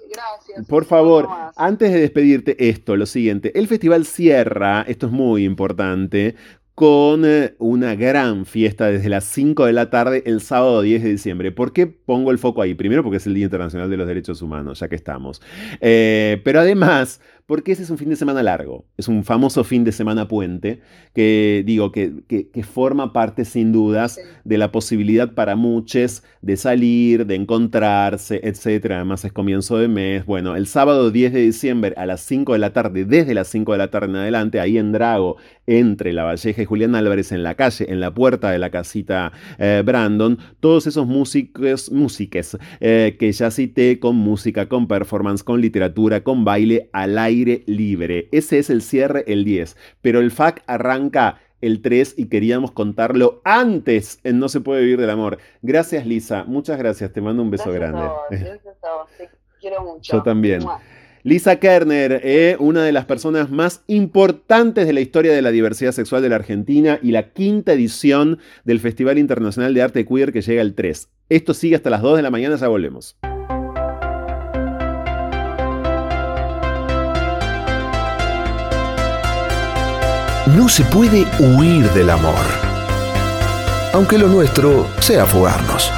Por 0.68 0.84
favor, 0.84 1.28
antes 1.56 1.92
de 1.92 2.00
despedirte, 2.00 2.68
esto, 2.68 2.96
lo 2.96 3.06
siguiente. 3.06 3.58
El 3.58 3.68
festival 3.68 4.06
cierra, 4.06 4.82
esto 4.82 5.06
es 5.06 5.12
muy 5.12 5.44
importante, 5.44 6.36
con 6.74 7.24
eh, 7.24 7.54
una 7.58 7.94
gran 7.94 8.46
fiesta 8.46 8.86
desde 8.86 9.08
las 9.08 9.24
5 9.24 9.66
de 9.66 9.72
la 9.72 9.90
tarde 9.90 10.22
el 10.26 10.40
sábado 10.40 10.80
10 10.80 11.02
de 11.02 11.10
diciembre. 11.10 11.52
¿Por 11.52 11.72
qué 11.72 11.86
pongo 11.86 12.30
el 12.30 12.38
foco 12.38 12.62
ahí? 12.62 12.74
Primero 12.74 13.02
porque 13.02 13.18
es 13.18 13.26
el 13.26 13.34
Día 13.34 13.44
Internacional 13.44 13.90
de 13.90 13.96
los 13.96 14.06
Derechos 14.06 14.40
Humanos, 14.40 14.80
ya 14.80 14.88
que 14.88 14.94
estamos. 14.94 15.42
Eh, 15.80 16.40
pero 16.44 16.60
además 16.60 17.20
porque 17.47 17.72
ese 17.72 17.82
es 17.82 17.90
un 17.90 17.99
fin 17.99 18.09
de 18.09 18.16
semana 18.16 18.43
largo, 18.43 18.84
es 18.97 19.09
un 19.09 19.24
famoso 19.24 19.64
fin 19.64 19.84
de 19.84 19.93
semana 19.93 20.28
puente 20.28 20.80
que 21.14 21.62
digo 21.66 21.93
que, 21.93 22.22
que, 22.26 22.62
forma 22.62 23.12
parte 23.12 23.45
sin 23.45 23.72
dudas 23.72 24.18
de 24.45 24.59
la 24.59 24.72
posibilidad 24.72 25.34
para 25.34 25.57
muchos 25.57 26.22
de 26.40 26.57
salir, 26.57 27.26
de 27.26 27.34
encontrarse, 27.34 28.40
etc. 28.45 28.93
Además 28.93 29.24
es 29.24 29.32
comienzo 29.32 29.78
de 29.78 29.88
mes. 29.88 30.24
Bueno, 30.24 30.57
el 30.57 30.66
sábado 30.66 31.11
10 31.11 31.32
de 31.32 31.40
diciembre 31.40 31.95
a 31.97 32.07
las 32.07 32.20
5 32.22 32.53
de 32.53 32.59
la 32.59 32.72
tarde, 32.72 33.05
desde 33.05 33.34
las 33.34 33.49
5 33.49 33.72
de 33.72 33.78
la 33.78 33.90
tarde 33.90 34.09
en 34.09 34.16
adelante, 34.16 34.61
ahí 34.61 34.78
en 34.78 34.93
Drago, 34.93 35.36
entre 35.66 36.12
La 36.12 36.24
Valleja 36.24 36.62
y 36.62 36.64
Julián 36.64 36.94
Álvarez, 36.94 37.32
en 37.32 37.42
la 37.42 37.54
calle, 37.54 37.86
en 37.88 38.00
la 38.00 38.12
puerta 38.12 38.50
de 38.50 38.58
la 38.58 38.70
casita 38.70 39.32
eh, 39.58 39.82
Brandon, 39.84 40.38
todos 40.60 40.86
esos 40.86 41.06
músicos, 41.06 41.90
músiques 41.90 42.56
eh, 42.80 43.16
que 43.18 43.32
ya 43.32 43.50
cité 43.50 43.98
con 43.98 44.16
música, 44.16 44.68
con 44.68 44.88
performance, 44.88 45.42
con 45.42 45.60
literatura, 45.60 46.22
con 46.22 46.44
baile 46.44 46.90
al 46.92 47.18
aire 47.18 47.62
libre. 47.66 48.28
Ese 48.32 48.58
es 48.58 48.70
el 48.70 48.82
cierre 48.82 49.24
el 49.26 49.44
10, 49.44 49.76
pero 50.00 50.20
el 50.20 50.30
FAC 50.30 50.62
arranca 50.66 51.40
el 51.60 51.80
3 51.80 52.14
y 52.18 52.26
queríamos 52.26 52.72
contarlo 52.72 53.40
antes 53.44 54.20
en 54.24 54.38
No 54.38 54.48
se 54.48 54.60
puede 54.60 54.82
vivir 54.82 55.00
del 55.00 55.10
amor. 55.10 55.38
Gracias 55.62 56.06
Lisa, 56.06 56.44
muchas 56.44 56.76
gracias, 56.76 57.12
te 57.12 57.20
mando 57.20 57.42
un 57.42 57.50
beso 57.50 57.72
grande. 57.72 58.02
quiero 59.60 59.82
mucho. 59.82 60.12
Yo 60.12 60.22
también. 60.22 60.62
Lisa 61.24 61.56
Kerner, 61.56 62.20
eh, 62.24 62.56
una 62.58 62.82
de 62.82 62.90
las 62.90 63.04
personas 63.04 63.48
más 63.48 63.82
importantes 63.86 64.86
de 64.86 64.92
la 64.92 65.00
historia 65.00 65.32
de 65.32 65.42
la 65.42 65.52
diversidad 65.52 65.92
sexual 65.92 66.20
de 66.20 66.28
la 66.28 66.36
Argentina 66.36 66.98
y 67.00 67.12
la 67.12 67.30
quinta 67.32 67.72
edición 67.72 68.40
del 68.64 68.80
Festival 68.80 69.18
Internacional 69.18 69.72
de 69.72 69.82
Arte 69.82 70.04
Queer 70.04 70.32
que 70.32 70.42
llega 70.42 70.62
el 70.62 70.74
3. 70.74 71.08
Esto 71.28 71.54
sigue 71.54 71.76
hasta 71.76 71.90
las 71.90 72.02
2 72.02 72.16
de 72.16 72.22
la 72.22 72.30
mañana, 72.30 72.56
ya 72.56 72.66
volvemos. 72.66 73.16
No 80.56 80.68
se 80.68 80.82
puede 80.84 81.24
huir 81.38 81.88
del 81.90 82.10
amor, 82.10 82.34
aunque 83.92 84.18
lo 84.18 84.26
nuestro 84.26 84.88
sea 84.98 85.24
fugarnos. 85.24 85.88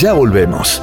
Ya 0.00 0.14
volvemos. 0.14 0.82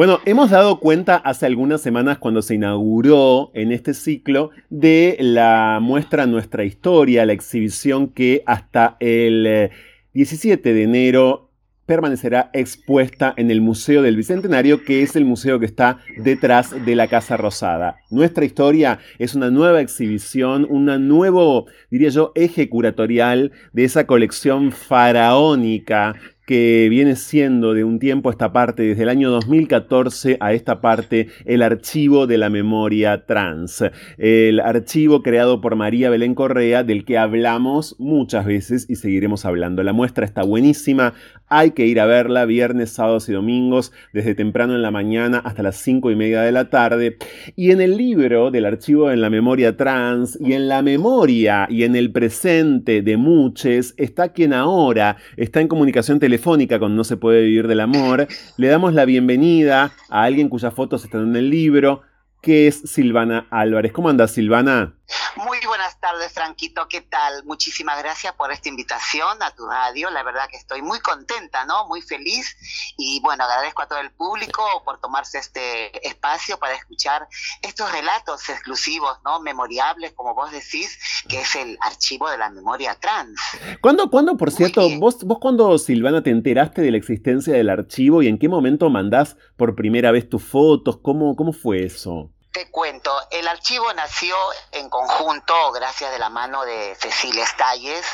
Bueno, 0.00 0.20
hemos 0.24 0.48
dado 0.48 0.80
cuenta 0.80 1.16
hace 1.16 1.44
algunas 1.44 1.82
semanas 1.82 2.16
cuando 2.16 2.40
se 2.40 2.54
inauguró 2.54 3.50
en 3.52 3.70
este 3.70 3.92
ciclo 3.92 4.48
de 4.70 5.18
la 5.20 5.78
muestra 5.82 6.24
Nuestra 6.24 6.64
Historia, 6.64 7.26
la 7.26 7.34
exhibición 7.34 8.08
que 8.08 8.42
hasta 8.46 8.96
el 8.98 9.70
17 10.14 10.70
eh, 10.70 10.72
de 10.72 10.82
enero 10.84 11.50
permanecerá 11.84 12.48
expuesta 12.54 13.34
en 13.36 13.50
el 13.50 13.60
Museo 13.60 14.00
del 14.00 14.16
Bicentenario, 14.16 14.84
que 14.84 15.02
es 15.02 15.16
el 15.16 15.26
museo 15.26 15.60
que 15.60 15.66
está 15.66 15.98
detrás 16.16 16.72
de 16.86 16.94
la 16.94 17.06
Casa 17.06 17.36
Rosada. 17.36 17.96
Nuestra 18.08 18.46
historia 18.46 19.00
es 19.18 19.34
una 19.34 19.50
nueva 19.50 19.82
exhibición, 19.82 20.66
un 20.70 20.86
nuevo, 21.08 21.66
diría 21.90 22.08
yo, 22.08 22.32
eje 22.36 22.70
curatorial 22.70 23.52
de 23.74 23.84
esa 23.84 24.06
colección 24.06 24.72
faraónica 24.72 26.14
que 26.50 26.88
viene 26.90 27.14
siendo 27.14 27.74
de 27.74 27.84
un 27.84 28.00
tiempo 28.00 28.28
esta 28.28 28.52
parte, 28.52 28.82
desde 28.82 29.04
el 29.04 29.08
año 29.08 29.30
2014 29.30 30.36
a 30.40 30.52
esta 30.52 30.80
parte, 30.80 31.28
el 31.44 31.62
archivo 31.62 32.26
de 32.26 32.38
la 32.38 32.50
memoria 32.50 33.24
trans. 33.24 33.84
El 34.18 34.58
archivo 34.58 35.22
creado 35.22 35.60
por 35.60 35.76
María 35.76 36.10
Belén 36.10 36.34
Correa, 36.34 36.82
del 36.82 37.04
que 37.04 37.18
hablamos 37.18 37.94
muchas 38.00 38.46
veces 38.46 38.86
y 38.90 38.96
seguiremos 38.96 39.44
hablando. 39.44 39.84
La 39.84 39.92
muestra 39.92 40.26
está 40.26 40.42
buenísima, 40.42 41.14
hay 41.46 41.70
que 41.70 41.86
ir 41.86 42.00
a 42.00 42.06
verla 42.06 42.46
viernes, 42.46 42.90
sábados 42.90 43.28
y 43.28 43.32
domingos, 43.32 43.92
desde 44.12 44.34
temprano 44.34 44.74
en 44.74 44.82
la 44.82 44.90
mañana 44.90 45.38
hasta 45.38 45.62
las 45.62 45.76
cinco 45.76 46.10
y 46.10 46.16
media 46.16 46.42
de 46.42 46.50
la 46.50 46.68
tarde. 46.68 47.16
Y 47.54 47.70
en 47.70 47.80
el 47.80 47.96
libro 47.96 48.50
del 48.50 48.66
archivo 48.66 49.08
de 49.08 49.16
la 49.18 49.30
memoria 49.30 49.76
trans 49.76 50.36
y 50.40 50.54
en 50.54 50.66
la 50.66 50.82
memoria 50.82 51.68
y 51.70 51.84
en 51.84 51.94
el 51.94 52.10
presente 52.10 53.02
de 53.02 53.16
muchos 53.16 53.94
está 53.96 54.32
quien 54.32 54.52
ahora 54.52 55.16
está 55.36 55.60
en 55.60 55.68
comunicación 55.68 56.18
telefónica 56.18 56.39
con 56.78 56.96
No 56.96 57.04
se 57.04 57.16
puede 57.16 57.42
vivir 57.42 57.68
del 57.68 57.80
amor, 57.80 58.26
le 58.56 58.68
damos 58.68 58.94
la 58.94 59.04
bienvenida 59.04 59.92
a 60.08 60.22
alguien 60.22 60.48
cuyas 60.48 60.72
fotos 60.72 61.04
están 61.04 61.28
en 61.28 61.36
el 61.36 61.50
libro, 61.50 62.02
que 62.40 62.66
es 62.66 62.80
Silvana 62.80 63.46
Álvarez. 63.50 63.92
¿Cómo 63.92 64.08
andas, 64.08 64.32
Silvana? 64.32 64.94
Muy 65.36 65.58
buenas 65.66 65.98
tardes, 66.00 66.32
Franquito. 66.32 66.86
¿Qué 66.88 67.00
tal? 67.00 67.44
Muchísimas 67.44 67.98
gracias 67.98 68.32
por 68.34 68.52
esta 68.52 68.68
invitación 68.68 69.42
a 69.42 69.50
tu 69.52 69.66
radio. 69.66 70.10
La 70.10 70.22
verdad 70.22 70.48
que 70.50 70.56
estoy 70.56 70.82
muy 70.82 71.00
contenta, 71.00 71.64
¿no? 71.64 71.86
Muy 71.88 72.02
feliz. 72.02 72.56
Y 72.96 73.20
bueno, 73.20 73.44
agradezco 73.44 73.82
a 73.82 73.88
todo 73.88 74.00
el 74.00 74.10
público 74.12 74.62
por 74.84 75.00
tomarse 75.00 75.38
este 75.38 76.06
espacio 76.06 76.58
para 76.58 76.74
escuchar 76.74 77.28
estos 77.62 77.90
relatos 77.92 78.48
exclusivos, 78.48 79.18
¿no? 79.24 79.40
Memoriables, 79.40 80.12
como 80.12 80.34
vos 80.34 80.50
decís, 80.50 80.98
que 81.28 81.40
es 81.40 81.56
el 81.56 81.78
archivo 81.80 82.30
de 82.30 82.38
la 82.38 82.50
memoria 82.50 82.96
trans. 83.00 83.40
¿Cuándo, 83.80 84.10
cuándo 84.10 84.36
por 84.36 84.50
cierto, 84.50 84.88
vos, 84.98 85.22
vos 85.24 85.38
cuando, 85.40 85.78
Silvana, 85.78 86.22
te 86.22 86.30
enteraste 86.30 86.82
de 86.82 86.90
la 86.90 86.98
existencia 86.98 87.54
del 87.54 87.70
archivo 87.70 88.22
y 88.22 88.28
en 88.28 88.38
qué 88.38 88.48
momento 88.48 88.90
mandás 88.90 89.36
por 89.56 89.74
primera 89.74 90.12
vez 90.12 90.28
tus 90.28 90.42
fotos? 90.42 90.98
¿Cómo, 91.02 91.36
cómo 91.36 91.52
fue 91.52 91.84
eso? 91.84 92.29
Te 92.52 92.68
cuento, 92.68 93.16
el 93.30 93.46
archivo 93.46 93.92
nació 93.94 94.34
en 94.72 94.90
conjunto, 94.90 95.70
gracias 95.70 96.10
de 96.10 96.18
la 96.18 96.30
mano 96.30 96.64
de 96.64 96.96
Cecilia 96.96 97.44
Estalles, 97.44 98.04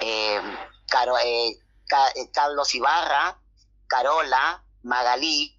eh, 0.00 0.42
eh, 1.24 1.60
eh, 2.14 2.30
Carlos 2.32 2.74
Ibarra, 2.74 3.38
Carola, 3.86 4.64
Magalí, 4.82 5.56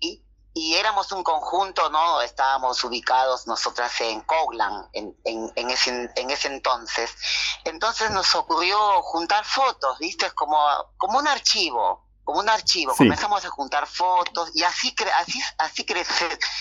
y 0.54 0.76
éramos 0.76 1.14
un 1.14 1.24
conjunto, 1.24 1.90
¿no? 1.90 2.22
Estábamos 2.22 2.84
ubicados 2.84 3.48
nosotras 3.48 4.02
en 4.02 4.20
Coglan 4.22 4.90
en, 4.92 5.16
en, 5.24 5.70
ese, 5.70 6.12
en 6.14 6.30
ese 6.30 6.50
entonces. 6.50 7.16
Entonces 7.64 8.12
nos 8.12 8.36
ocurrió 8.36 9.02
juntar 9.02 9.46
fotos, 9.46 9.98
¿viste? 10.00 10.30
Como, 10.32 10.60
como 10.98 11.20
un 11.20 11.28
archivo 11.30 12.09
como 12.30 12.42
un 12.42 12.50
archivo, 12.50 12.94
comenzamos 12.96 13.44
a 13.44 13.50
juntar 13.50 13.88
fotos 13.88 14.52
y 14.54 14.62
así, 14.62 14.94
así, 15.18 15.42
así 15.58 15.84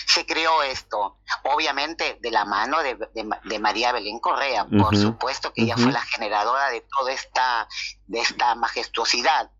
se, 0.07 0.25
creó 0.25 0.63
esto. 0.63 1.19
Obviamente 1.43 2.17
de 2.19 2.31
la 2.31 2.43
mano 2.43 2.81
de, 2.81 2.97
de, 3.13 3.59
María 3.59 3.91
Belén 3.91 4.17
Correa, 4.19 4.65
por 4.65 4.97
supuesto 4.97 5.53
que 5.53 5.61
ella 5.61 5.77
fue 5.77 5.91
la 5.91 6.01
generadora 6.01 6.71
de 6.71 6.81
toda 6.81 7.11
esta, 7.11 7.67
de 8.07 8.19
esta 8.19 8.55
majestuosidad. 8.55 9.51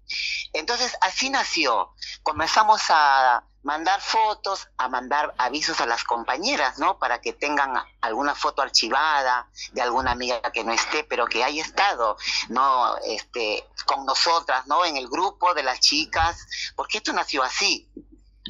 Entonces 0.51 0.97
así 1.01 1.29
nació. 1.29 1.93
Comenzamos 2.23 2.81
a 2.89 3.43
mandar 3.63 4.01
fotos, 4.01 4.67
a 4.77 4.87
mandar 4.87 5.33
avisos 5.37 5.81
a 5.81 5.85
las 5.85 6.03
compañeras, 6.03 6.79
¿no? 6.79 6.97
Para 6.97 7.19
que 7.21 7.33
tengan 7.33 7.73
alguna 8.01 8.35
foto 8.35 8.61
archivada 8.61 9.49
de 9.73 9.81
alguna 9.81 10.11
amiga 10.11 10.41
que 10.53 10.63
no 10.63 10.71
esté, 10.71 11.03
pero 11.03 11.27
que 11.27 11.43
haya 11.43 11.61
estado, 11.61 12.17
¿no? 12.49 12.97
Este, 12.99 13.67
con 13.85 14.05
nosotras, 14.05 14.65
¿no? 14.67 14.85
En 14.85 14.97
el 14.97 15.07
grupo 15.07 15.53
de 15.53 15.63
las 15.63 15.79
chicas, 15.79 16.47
porque 16.75 16.97
esto 16.97 17.13
nació 17.13 17.43
así. 17.43 17.89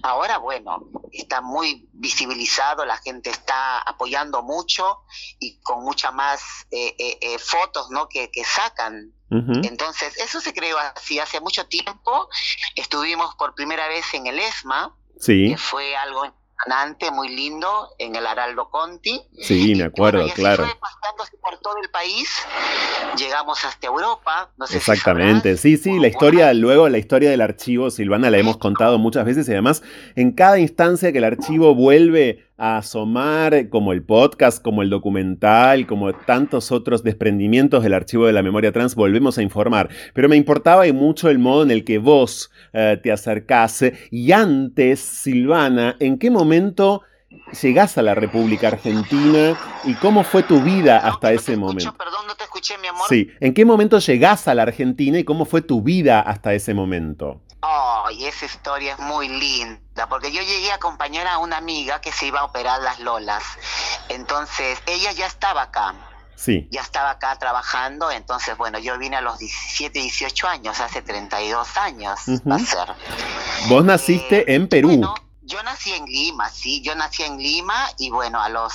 Ahora, 0.03 0.37
bueno, 0.37 0.87
está 1.11 1.41
muy 1.41 1.89
visibilizado, 1.91 2.85
la 2.85 2.97
gente 2.97 3.31
está 3.31 3.79
apoyando 3.79 4.43
mucho 4.43 4.99
y 5.39 5.59
con 5.61 5.83
muchas 5.83 6.13
más 6.13 6.41
eh, 6.71 6.95
eh, 6.97 7.17
eh, 7.21 7.39
fotos, 7.39 7.89
¿no? 7.89 8.07
Que, 8.07 8.31
que 8.31 8.43
sacan 8.43 9.13
entonces, 9.31 10.17
eso 10.17 10.41
se 10.41 10.53
creó 10.53 10.77
así 10.79 11.19
hace 11.19 11.39
mucho 11.39 11.67
tiempo. 11.67 12.29
Estuvimos 12.75 13.35
por 13.35 13.53
primera 13.53 13.87
vez 13.87 14.13
en 14.13 14.25
el 14.25 14.39
ESMA, 14.39 14.95
sí. 15.19 15.51
que 15.51 15.57
fue 15.57 15.95
algo 15.95 16.25
impresionante, 16.25 17.11
muy 17.11 17.29
lindo, 17.29 17.89
en 17.99 18.15
el 18.15 18.25
Araldo 18.25 18.69
Conti. 18.69 19.21
Sí, 19.39 19.75
me 19.75 19.83
acuerdo, 19.83 20.27
claro. 20.33 20.65
Fue 20.65 20.75
pasándose 20.79 21.37
por 21.37 21.57
todo 21.59 21.75
el 21.81 21.89
país, 21.89 22.29
llegamos 23.17 23.63
hasta 23.63 23.87
Europa. 23.87 24.51
No 24.57 24.67
sé 24.67 24.77
Exactamente, 24.77 25.57
sí, 25.57 25.77
sí, 25.77 25.99
la 25.99 26.07
historia, 26.07 26.53
luego 26.53 26.89
la 26.89 26.97
historia 26.97 27.29
del 27.29 27.41
archivo, 27.41 27.91
Silvana, 27.91 28.29
la 28.29 28.37
hemos 28.37 28.57
contado 28.57 28.97
muchas 28.97 29.25
veces 29.25 29.47
y 29.47 29.51
además 29.51 29.83
en 30.15 30.31
cada 30.31 30.59
instancia 30.59 31.11
que 31.11 31.19
el 31.19 31.23
archivo 31.23 31.75
vuelve 31.75 32.48
a 32.59 32.77
asomar, 32.77 33.69
como 33.69 33.93
el 33.93 34.03
podcast, 34.03 34.61
como 34.61 34.83
el 34.83 34.89
documental, 34.89 35.87
como 35.87 36.13
tantos 36.13 36.71
otros 36.71 37.03
desprendimientos 37.03 37.83
del 37.83 37.93
archivo 37.93 38.27
de 38.27 38.33
la 38.33 38.43
memoria 38.43 38.71
trans, 38.71 38.93
volvemos 38.93 39.37
a 39.37 39.41
informar. 39.41 39.89
Pero 40.13 40.29
me 40.29 40.35
importaba 40.35 40.85
y 40.85 40.93
mucho 40.93 41.29
el 41.29 41.39
modo 41.39 41.63
en 41.63 41.71
el 41.71 41.83
que 41.83 41.97
vos 41.97 42.51
eh, 42.73 42.99
te 43.01 43.11
acercase. 43.11 43.93
Y 44.11 44.31
antes, 44.31 44.99
Silvana, 44.99 45.95
¿en 45.99 46.19
qué 46.19 46.29
momento 46.29 47.01
llegás 47.61 47.97
a 47.97 48.01
la 48.01 48.13
República 48.13 48.67
Argentina 48.67 49.57
y 49.85 49.93
cómo 49.95 50.23
fue 50.23 50.43
tu 50.43 50.61
vida 50.61 50.97
hasta 50.97 51.33
ese 51.33 51.57
momento? 51.57 51.95
Perdón, 51.97 52.27
no 52.27 52.35
te 52.35 52.43
escucho 52.43 52.59
escuché, 52.59 52.81
mi 52.81 52.87
amor. 52.87 53.05
Sí, 53.07 53.29
¿en 53.39 53.53
qué 53.53 53.65
momento 53.65 53.99
llegás 53.99 54.47
a 54.47 54.55
la 54.55 54.63
Argentina 54.63 55.17
y 55.19 55.23
cómo 55.23 55.45
fue 55.45 55.61
tu 55.61 55.81
vida 55.81 56.19
hasta 56.19 56.53
ese 56.53 56.73
momento? 56.73 57.41
Y 58.11 58.25
esa 58.25 58.45
historia 58.45 58.93
es 58.93 58.99
muy 58.99 59.27
linda, 59.29 60.07
porque 60.07 60.31
yo 60.31 60.41
llegué 60.41 60.71
a 60.71 60.75
acompañar 60.75 61.27
a 61.27 61.37
una 61.37 61.57
amiga 61.57 62.01
que 62.01 62.11
se 62.11 62.27
iba 62.27 62.39
a 62.39 62.43
operar 62.45 62.81
las 62.81 62.99
lolas. 62.99 63.43
Entonces, 64.09 64.79
ella 64.85 65.11
ya 65.11 65.25
estaba 65.27 65.63
acá. 65.63 65.93
Sí. 66.35 66.67
Ya 66.71 66.81
estaba 66.81 67.11
acá 67.11 67.35
trabajando, 67.37 68.09
entonces, 68.11 68.55
bueno, 68.57 68.79
yo 68.79 68.97
vine 68.97 69.17
a 69.17 69.21
los 69.21 69.37
17, 69.39 69.99
18 69.99 70.47
años, 70.47 70.79
hace 70.79 71.01
32 71.01 71.75
años 71.77 72.17
va 72.49 72.55
a 72.55 72.59
ser. 72.59 72.95
Vos 73.67 73.83
naciste 73.83 74.39
Eh, 74.49 74.55
en 74.55 74.69
Perú. 74.69 74.87
Bueno, 74.87 75.15
yo 75.41 75.61
nací 75.63 75.91
en 75.91 76.05
Lima, 76.05 76.49
sí, 76.49 76.81
yo 76.81 76.95
nací 76.95 77.23
en 77.23 77.37
Lima 77.37 77.89
y 77.97 78.09
bueno, 78.09 78.41
a 78.41 78.47
los 78.47 78.73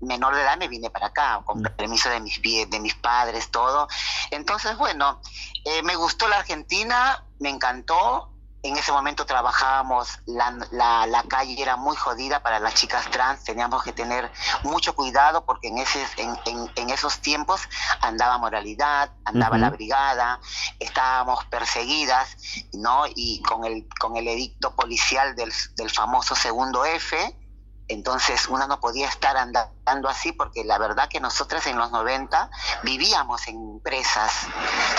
menor 0.00 0.34
de 0.34 0.42
edad 0.42 0.58
me 0.58 0.66
vine 0.68 0.90
para 0.90 1.06
acá, 1.06 1.40
con 1.44 1.60
Mm. 1.60 1.76
permiso 1.76 2.10
de 2.10 2.20
mis, 2.20 2.40
de 2.42 2.80
mis 2.80 2.94
padres, 2.94 3.50
todo. 3.52 3.86
Entonces, 4.32 4.76
bueno, 4.76 5.20
eh, 5.64 5.82
me 5.84 5.94
gustó 5.94 6.26
la 6.28 6.38
Argentina, 6.38 7.24
me 7.38 7.50
encantó. 7.50 8.30
En 8.66 8.76
ese 8.76 8.90
momento 8.90 9.26
trabajábamos, 9.26 10.18
la, 10.26 10.50
la, 10.72 11.06
la 11.06 11.22
calle 11.22 11.54
era 11.62 11.76
muy 11.76 11.94
jodida 11.94 12.42
para 12.42 12.58
las 12.58 12.74
chicas 12.74 13.08
trans, 13.12 13.44
teníamos 13.44 13.84
que 13.84 13.92
tener 13.92 14.28
mucho 14.64 14.92
cuidado 14.96 15.44
porque 15.44 15.68
en, 15.68 15.78
ese, 15.78 16.04
en, 16.16 16.36
en, 16.46 16.70
en 16.74 16.90
esos 16.90 17.20
tiempos 17.20 17.60
andaba 18.00 18.38
moralidad, 18.38 19.12
andaba 19.24 19.56
la 19.56 19.70
brigada, 19.70 20.40
estábamos 20.80 21.44
perseguidas, 21.44 22.36
¿no? 22.72 23.04
Y 23.14 23.40
con 23.42 23.64
el, 23.64 23.88
con 24.00 24.16
el 24.16 24.26
edicto 24.26 24.74
policial 24.74 25.36
del, 25.36 25.52
del 25.76 25.90
famoso 25.90 26.34
segundo 26.34 26.84
F, 26.84 27.16
entonces 27.88 28.48
uno 28.48 28.66
no 28.66 28.80
podía 28.80 29.08
estar 29.08 29.36
andando 29.36 30.08
así 30.08 30.32
porque 30.32 30.64
la 30.64 30.78
verdad 30.78 31.08
que 31.08 31.20
nosotras 31.20 31.66
en 31.66 31.78
los 31.78 31.90
90 31.92 32.50
vivíamos 32.82 33.46
en 33.48 33.80
presas. 33.80 34.32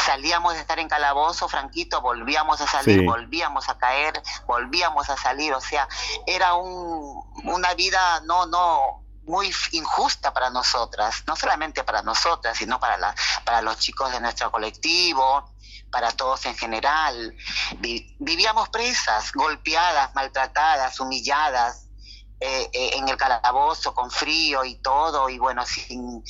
Salíamos 0.05 0.53
de 0.53 0.61
estar 0.61 0.79
en 0.79 0.87
calabozo, 0.87 1.49
Franquito, 1.49 2.01
volvíamos 2.01 2.61
a 2.61 2.67
salir, 2.67 2.99
Sí. 3.01 3.05
volvíamos 3.05 3.67
a 3.69 3.77
caer, 3.77 4.21
volvíamos 4.45 5.09
a 5.09 5.17
salir. 5.17 5.53
O 5.53 5.61
sea, 5.61 5.87
era 6.25 6.53
un, 6.53 7.23
una 7.43 7.73
vida 7.73 8.21
no, 8.25 8.45
no 8.45 9.03
muy 9.25 9.53
injusta 9.73 10.33
para 10.33 10.49
nosotras, 10.49 11.23
no 11.27 11.35
solamente 11.35 11.83
para 11.83 12.01
nosotras, 12.01 12.57
sino 12.57 12.79
para, 12.79 12.97
la, 12.97 13.13
para 13.43 13.61
los 13.61 13.77
chicos 13.77 14.09
de 14.13 14.21
nuestro 14.21 14.49
colectivo, 14.51 15.53
para 15.91 16.11
todos 16.11 16.45
en 16.45 16.55
general. 16.57 17.35
Vi- 17.79 18.15
vivíamos 18.19 18.69
presas, 18.69 19.33
golpeadas, 19.33 20.15
maltratadas, 20.15 20.97
humilladas, 21.01 21.86
eh, 22.39 22.69
eh, 22.71 22.91
en 22.93 23.09
el 23.09 23.17
calabozo 23.17 23.93
con 23.93 24.11
frío 24.11 24.63
y 24.63 24.75
todo, 24.75 25.29
y 25.29 25.39
bueno, 25.39 25.65
sin, 25.65 26.23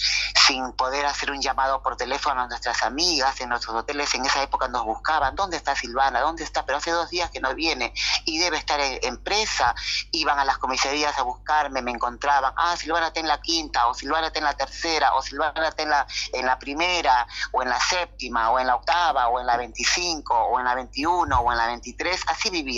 sin 0.47 0.71
poder 0.73 1.05
hacer 1.05 1.31
un 1.31 1.41
llamado 1.41 1.81
por 1.81 1.97
teléfono 1.97 2.41
a 2.41 2.47
nuestras 2.47 2.83
amigas 2.83 3.39
en 3.41 3.49
nuestros 3.49 3.75
hoteles. 3.75 4.13
En 4.15 4.25
esa 4.25 4.41
época 4.41 4.67
nos 4.67 4.85
buscaban, 4.85 5.35
¿dónde 5.35 5.57
está 5.57 5.75
Silvana? 5.75 6.21
¿Dónde 6.21 6.43
está? 6.43 6.65
Pero 6.65 6.77
hace 6.77 6.91
dos 6.91 7.09
días 7.09 7.29
que 7.29 7.39
no 7.39 7.53
viene 7.53 7.93
y 8.25 8.39
debe 8.39 8.57
estar 8.57 8.79
en, 8.79 8.99
en 9.01 9.23
presa. 9.23 9.75
Iban 10.11 10.39
a 10.39 10.45
las 10.45 10.57
comisarías 10.57 11.17
a 11.17 11.23
buscarme, 11.23 11.81
me 11.81 11.91
encontraban, 11.91 12.53
ah, 12.55 12.75
Silvana 12.77 13.07
está 13.07 13.19
en 13.19 13.27
la 13.27 13.41
quinta, 13.41 13.87
o 13.87 13.93
Silvana 13.93 14.27
está 14.27 14.39
en 14.39 14.45
la 14.45 14.55
tercera, 14.55 15.13
o 15.15 15.21
Silvana 15.21 15.67
está 15.67 15.83
en 15.83 15.89
la, 15.89 16.07
en 16.33 16.45
la 16.45 16.57
primera, 16.57 17.27
o 17.51 17.61
en 17.61 17.69
la 17.69 17.79
séptima, 17.79 18.51
o 18.51 18.59
en 18.59 18.67
la 18.67 18.75
octava, 18.75 19.27
o 19.27 19.39
en 19.39 19.45
la 19.45 19.57
25, 19.57 20.33
o 20.33 20.59
en 20.59 20.65
la 20.65 20.75
21, 20.75 21.39
o 21.39 21.51
en 21.51 21.57
la 21.57 21.67
23, 21.67 22.21
así 22.27 22.49
vivíamos 22.49 22.77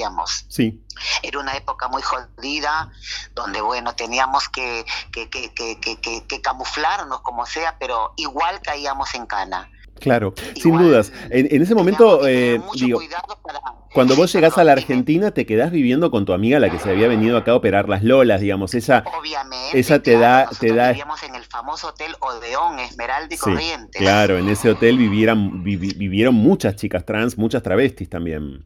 Sí. 0.49 0.83
Era 1.23 1.39
una 1.39 1.55
época 1.55 1.87
muy 1.87 2.01
jodida, 2.01 2.91
donde 3.35 3.61
bueno, 3.61 3.93
teníamos 3.95 4.49
que, 4.49 4.85
que, 5.11 5.29
que, 5.29 5.53
que, 5.53 5.79
que, 5.79 5.99
que- 5.99 6.25
que 6.27 6.41
camuflarnos 6.41 7.21
como 7.21 7.45
sea, 7.45 7.75
pero 7.79 8.13
igual 8.17 8.61
caíamos 8.61 9.13
en 9.15 9.25
cana. 9.25 9.69
Claro, 9.99 10.33
sin 10.55 10.77
dudas. 10.77 11.11
En, 11.29 11.53
en 11.53 11.61
ese 11.61 11.75
momento, 11.75 12.25
eh, 12.25 12.61
digo, 12.75 13.01
para- 13.43 13.59
cuando 13.91 14.15
vos 14.15 14.31
llegás 14.31 14.57
a 14.57 14.63
la. 14.63 14.71
Argentina, 14.73 15.31
te 15.31 15.45
quedás 15.45 15.71
viviendo 15.71 16.09
con 16.09 16.23
tu 16.25 16.31
amiga, 16.31 16.57
la 16.59 16.69
que 16.69 16.79
se 16.79 16.89
había 16.89 17.09
venido 17.09 17.35
acá 17.37 17.51
a 17.51 17.55
operar 17.55 17.89
las 17.89 18.01
lolas, 18.03 18.39
digamos. 18.39 18.73
Ella, 18.75 19.03
Obviamente, 19.19 19.77
esa 19.77 20.01
te 20.01 20.17
da- 20.17 20.47
te 20.57 20.73
da- 20.73 20.89
vivíamos 20.91 21.21
en 21.23 21.35
el 21.35 21.43
famoso 21.43 21.87
hotel 21.89 22.15
Odeón, 22.21 22.79
Esmeralda 22.79 23.33
y 23.33 23.37
Sí, 23.37 23.41
Corrientes. 23.43 23.99
claro, 24.01 24.37
en 24.37 24.47
ese 24.47 24.69
hotel 24.69 24.97
vivieran, 24.97 25.63
vivi- 25.65 25.97
vivieron 25.97 26.33
muchas 26.35 26.77
chicas 26.77 27.03
trans, 27.03 27.37
muchas 27.37 27.61
travestis 27.61 28.09
también. 28.09 28.63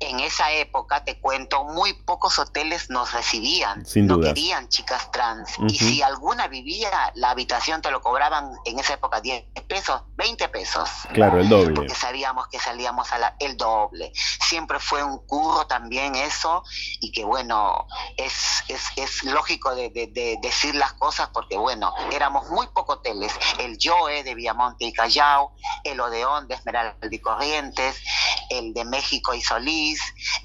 En 0.00 0.18
esa 0.20 0.50
época, 0.52 1.04
te 1.04 1.20
cuento, 1.20 1.64
muy 1.64 1.92
pocos 1.92 2.38
hoteles 2.38 2.88
nos 2.90 3.12
recibían. 3.12 3.84
Sin 3.84 4.06
no 4.06 4.18
querían 4.20 4.68
chicas 4.68 5.10
trans. 5.12 5.50
Y 5.68 5.76
si 5.78 6.02
alguna 6.02 6.48
vivía, 6.48 7.12
la 7.14 7.30
habitación 7.30 7.82
te 7.82 7.90
lo 7.90 8.00
cobraban 8.00 8.50
en 8.64 8.78
esa 8.78 8.94
época 8.94 9.20
10 9.20 9.44
pesos, 9.68 10.02
20 10.16 10.48
pesos. 10.48 10.88
Claro, 11.12 11.38
el 11.40 11.48
doble. 11.48 11.74
porque 11.74 11.94
sabíamos 11.94 12.48
que 12.48 12.58
salíamos 12.58 13.12
a 13.12 13.18
la, 13.18 13.36
el 13.40 13.56
doble. 13.56 14.10
Siempre 14.14 14.80
fue 14.80 15.04
un 15.04 15.18
curro 15.26 15.66
también 15.66 16.14
eso, 16.16 16.64
y 17.00 17.12
que 17.12 17.24
bueno, 17.24 17.86
es, 18.16 18.64
es, 18.68 18.82
es 18.96 19.22
lógico 19.24 19.74
de, 19.74 19.90
de- 19.90 20.06
de 20.08 20.38
decir 20.42 20.74
las 20.74 20.94
cosas 20.94 21.28
porque 21.32 21.56
bueno, 21.58 21.92
éramos 22.10 22.48
muy 22.50 22.66
pocos 22.68 22.96
hoteles, 22.98 23.32
el 23.58 23.76
Joe 23.80 24.22
de 24.24 24.34
Villamonte 24.34 24.86
y 24.86 24.92
Callao, 24.92 25.52
el 25.84 26.00
Odeón 26.00 26.48
de 26.48 26.54
Esmeralda 26.54 26.96
y 27.10 27.18
Corrientes, 27.18 28.02
el 28.48 28.72
de 28.74 28.84
México 28.84 29.34
y 29.34 29.40
Solís, 29.42 29.89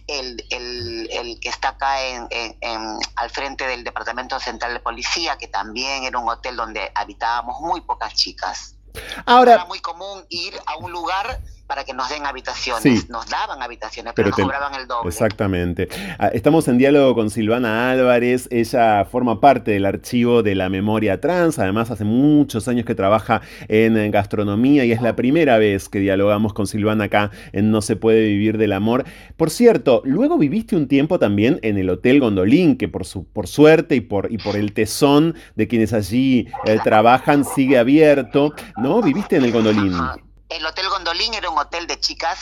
el, 0.08 0.44
el, 0.50 1.10
el 1.12 1.40
que 1.40 1.50
está 1.50 1.70
acá 1.70 2.02
en, 2.02 2.28
en- 2.32 2.58
en- 2.62 3.00
al 3.16 3.30
frente 3.30 3.66
del 3.68 3.84
Departamento 3.84 4.40
Central 4.40 4.74
de 4.74 4.80
Policía, 4.80 5.38
que 5.38 5.48
también 5.48 6.04
era 6.04 6.18
un 6.20 6.30
hotel 6.30 6.56
donde 6.56 6.92
habitábamos 6.96 7.60
muy 7.62 7.82
pocas 7.82 8.14
chicas. 8.14 8.76
Era 8.94 9.24
Ahora, 9.26 9.66
muy 9.66 9.80
común 9.80 10.26
ir 10.30 10.58
a 10.66 10.78
un 10.78 10.92
lugar 10.92 11.42
para 11.68 11.84
que 11.84 11.94
nos 11.94 12.10
den 12.10 12.26
habitaciones. 12.26 12.84
Sí. 12.84 13.08
Nos 13.10 13.28
daban 13.30 13.62
habitaciones, 13.62 14.14
Pero 14.16 14.26
pero, 14.26 14.30
nos 14.30 14.36
te- 14.38 14.44
cobraban 14.44 14.74
el 14.80 14.88
doble. 14.88 15.10
Exactamente. 15.10 15.88
Ah, 16.20 16.28
Estamos 16.28 16.68
en 16.68 16.78
diálogo 16.78 17.16
con 17.16 17.30
Silvana 17.30 17.92
Álvarez. 17.92 18.48
Ella 18.52 19.06
forma 19.06 19.40
parte 19.42 19.72
del 19.72 19.86
archivo 19.86 20.44
de 20.44 20.56
la 20.56 20.70
memoria 20.70 21.20
trans. 21.20 21.58
Además, 21.60 21.90
hace 21.92 22.04
muchos 22.06 22.68
años 22.68 22.86
que 22.86 22.94
trabaja 22.96 23.42
en 23.68 24.12
gastronomía 24.12 24.86
y 24.86 24.92
es 24.92 25.02
la 25.02 25.16
primera 25.16 25.58
vez 25.58 25.90
que 25.90 26.00
dialogamos 26.00 26.54
con 26.54 26.68
Silvana 26.68 27.06
acá 27.06 27.32
en 27.52 27.72
No 27.72 27.82
se 27.82 27.96
puede 27.96 28.28
vivir 28.28 28.58
del 28.58 28.74
amor. 28.74 29.04
Por 29.38 29.50
cierto, 29.50 30.02
luego 30.06 30.38
viviste 30.38 30.76
un 30.76 30.88
tiempo 30.88 31.20
también 31.20 31.60
en 31.64 31.78
el 31.78 31.90
Hotel 31.90 32.20
Gondolín, 32.20 32.78
que 32.78 32.88
por, 32.88 33.06
su, 33.06 33.26
por 33.26 33.48
suerte 33.48 33.96
y 33.96 34.02
por, 34.02 34.32
y 34.32 34.38
por 34.38 34.56
el 34.56 34.74
tesón 34.74 35.36
de 35.56 35.68
quienes 35.68 35.94
allí 35.94 36.48
eh, 36.66 36.78
trabajan 36.84 37.44
sigue 37.46 37.78
abierto. 37.78 38.54
¿No? 38.78 39.02
Viviste 39.02 39.36
en 39.38 39.46
el 39.46 39.52
Gondolín. 39.52 39.94
Ajá. 39.94 40.18
El 40.48 40.64
Hotel 40.64 40.88
Gondolín 40.90 41.34
era 41.34 41.50
un 41.50 41.58
hotel 41.58 41.88
de 41.88 42.00
chicas 42.00 42.38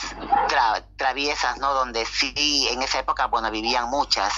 tra- 0.48 0.84
traviesas, 0.96 1.56
¿no? 1.58 1.72
Donde 1.72 2.04
sí, 2.04 2.68
en 2.70 2.82
esa 2.82 2.98
época, 2.98 3.26
bueno, 3.28 3.50
vivían 3.50 3.88
muchas. 3.88 4.30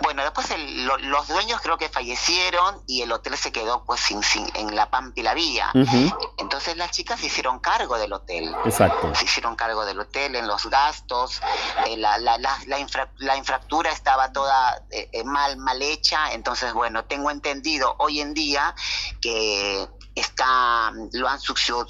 Bueno, 0.00 0.22
después 0.22 0.50
el- 0.50 0.86
lo- 0.86 0.96
los 0.96 1.28
dueños 1.28 1.60
creo 1.60 1.76
que 1.76 1.90
fallecieron 1.90 2.82
y 2.86 3.02
el 3.02 3.12
hotel 3.12 3.36
se 3.36 3.52
quedó 3.52 3.84
pues 3.84 4.00
sin, 4.00 4.22
sin, 4.22 4.50
en 4.54 4.74
La 4.74 4.88
Pampa 4.90 5.12
y 5.20 5.22
la 5.22 5.34
Vía. 5.34 5.70
Ujú, 5.74 6.10
Entonces 6.38 6.76
las 6.78 6.90
chicas 6.90 7.20
se 7.20 7.26
hicieron 7.26 7.58
cargo 7.60 7.98
del 7.98 8.12
hotel. 8.14 8.54
Exacto. 8.64 9.14
se 9.14 9.24
hicieron 9.26 9.56
cargo 9.56 9.84
del 9.84 10.00
hotel, 10.00 10.34
en 10.34 10.46
los 10.48 10.64
gastos, 10.66 11.42
eh, 11.86 11.98
la, 11.98 12.16
la, 12.18 12.38
la, 12.38 12.56
la, 12.66 12.78
infra- 12.78 13.12
la 13.18 13.36
infraestructura 13.36 13.92
estaba 13.92 14.32
toda 14.32 14.82
eh, 14.90 15.10
eh, 15.12 15.22
mal, 15.24 15.58
mal 15.58 15.80
hecha, 15.82 16.32
entonces 16.32 16.72
bueno, 16.72 17.04
tengo 17.04 17.30
entendido 17.30 17.94
hoy 17.98 18.20
en 18.22 18.32
día 18.32 18.74
que 19.20 19.86
está, 20.14 20.92
lo 21.12 21.28
han 21.28 21.40
subsidiado, 21.40 21.86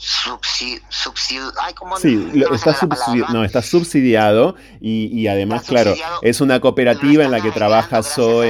ay, 1.61 1.74
¿cómo 1.74 1.97
Sí, 1.97 2.15
no 2.35 2.55
está, 2.55 2.74
subsidi- 2.74 3.28
no, 3.32 3.44
está 3.44 3.62
subsidiado 3.62 4.55
y, 4.81 5.07
y 5.07 5.28
además, 5.28 5.62
Está 5.62 5.73
claro, 5.73 5.94
es 6.23 6.40
una 6.40 6.61
cooperativa 6.61 7.24
en 7.24 7.31
la 7.31 7.40
que 7.40 7.51
trabaja 7.51 7.99
arreglando, 7.99 8.43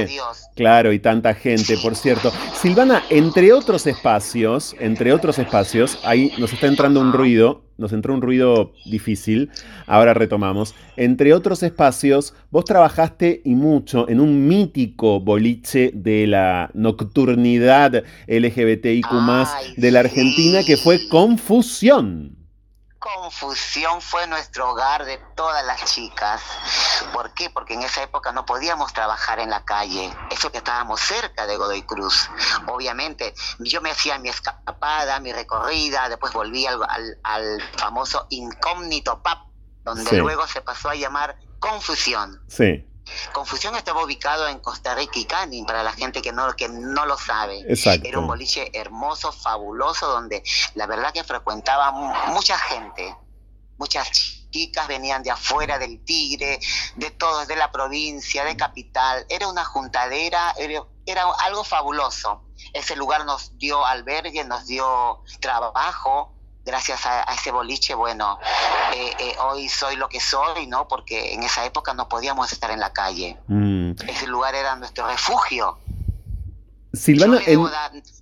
Claro, 0.55 0.93
y 0.93 0.99
tanta 0.99 1.33
gente, 1.33 1.77
por 1.81 1.95
cierto. 1.95 2.31
Silvana, 2.53 3.01
entre 3.09 3.53
otros 3.53 3.87
espacios, 3.87 4.75
entre 4.79 5.11
otros 5.11 5.39
espacios, 5.39 5.99
ahí 6.03 6.31
nos 6.37 6.53
está 6.53 6.67
entrando 6.67 7.01
un 7.01 7.11
ruido, 7.11 7.63
nos 7.77 7.91
entró 7.91 8.13
un 8.13 8.21
ruido 8.21 8.73
difícil, 8.85 9.49
ahora 9.87 10.13
retomamos. 10.13 10.75
Entre 10.95 11.33
otros 11.33 11.63
espacios, 11.63 12.35
vos 12.51 12.65
trabajaste 12.65 13.41
y 13.43 13.55
mucho 13.55 14.07
en 14.07 14.19
un 14.19 14.47
mítico 14.47 15.19
boliche 15.19 15.91
de 15.93 16.27
la 16.27 16.69
nocturnidad 16.75 18.03
LGBTIQ 18.27 19.07
Ay, 19.11 19.73
de 19.75 19.91
la 19.91 20.01
Argentina 20.01 20.59
que 20.63 20.77
fue. 20.77 20.99
Confusión. 21.09 22.42
Confusión 23.03 24.01
fue 24.01 24.27
nuestro 24.27 24.69
hogar 24.71 25.03
de 25.03 25.17
todas 25.35 25.65
las 25.65 25.83
chicas. 25.83 26.41
¿Por 27.11 27.33
qué? 27.33 27.49
Porque 27.49 27.73
en 27.73 27.81
esa 27.83 28.01
época 28.01 28.31
no 28.31 28.45
podíamos 28.45 28.93
trabajar 28.93 29.39
en 29.39 29.49
la 29.49 29.65
calle. 29.65 30.09
Eso 30.31 30.51
que 30.53 30.59
estábamos 30.59 31.01
cerca 31.01 31.45
de 31.45 31.57
Godoy 31.57 31.81
Cruz. 31.81 32.29
Obviamente, 32.67 33.33
yo 33.59 33.81
me 33.81 33.91
hacía 33.91 34.17
mi 34.19 34.29
escapada, 34.29 35.19
mi 35.19 35.33
recorrida, 35.33 36.07
después 36.07 36.31
volví 36.31 36.65
al, 36.65 36.81
al- 36.87 37.17
al 37.23 37.61
famoso 37.77 38.25
incógnito 38.29 39.21
pub, 39.21 39.37
donde 39.83 40.09
Sí. 40.09 40.15
luego 40.15 40.47
se 40.47 40.61
pasó 40.61 40.89
a 40.89 40.95
llamar 40.95 41.35
Confusión. 41.59 42.41
Sí. 42.47 42.87
Confusión 43.31 43.75
estaba 43.75 44.03
ubicado 44.03 44.47
en 44.47 44.59
Costa 44.59 44.95
Rica 44.95 45.19
y 45.19 45.25
Canning, 45.25 45.65
para 45.65 45.83
la 45.83 45.93
gente 45.93 46.21
que 46.21 46.31
no, 46.31 46.53
que 46.55 46.69
no 46.69 47.05
lo 47.05 47.17
sabe. 47.17 47.59
Exacto. 47.67 48.07
Era 48.07 48.19
un 48.19 48.27
boliche 48.27 48.69
hermoso, 48.77 49.31
fabuloso, 49.31 50.07
donde 50.07 50.43
la 50.75 50.87
verdad 50.87 51.13
que 51.13 51.23
frecuentaba 51.23 51.91
mucha 51.91 52.57
gente, 52.57 53.15
muchas 53.77 54.09
chicas 54.53 54.87
venían 54.87 55.23
de 55.23 55.31
afuera 55.31 55.79
del 55.79 56.03
Tigre, 56.05 56.59
de 56.95 57.11
todos, 57.11 57.47
de 57.47 57.55
la 57.55 57.71
provincia, 57.71 58.45
de 58.45 58.55
capital. 58.55 59.25
Era 59.27 59.47
una 59.47 59.65
juntadera, 59.65 60.53
era, 60.57 60.83
era 61.05 61.25
algo 61.39 61.63
fabuloso. 61.63 62.43
Ese 62.71 62.95
lugar 62.95 63.25
nos 63.25 63.57
dio 63.57 63.83
albergue, 63.85 64.43
nos 64.43 64.67
dio 64.67 65.23
trabajo, 65.39 66.33
gracias 66.65 67.05
a, 67.05 67.23
ese 67.33 67.51
boliche, 67.51 67.93
bueno, 67.93 68.39
eh, 68.95 69.11
eh, 69.19 69.33
hoy 69.43 69.67
soy 69.69 69.95
lo 69.95 70.07
que 70.09 70.19
soy, 70.19 70.67
¿no? 70.67 70.87
Porque 70.87 71.33
en 71.33 71.43
esa 71.43 71.65
época 71.65 71.93
no 71.93 72.07
podíamos 72.07 72.51
estar 72.51 72.71
en 72.71 72.79
la 72.79 72.93
calle. 72.93 73.37
Mm. 73.47 73.91
Ese 74.07 74.27
lugar 74.27 74.55
era 74.55 74.75
nuestro 74.75 75.07
refugio. 75.07 75.77
Silvana, 76.93 77.39
yo, 77.43 77.67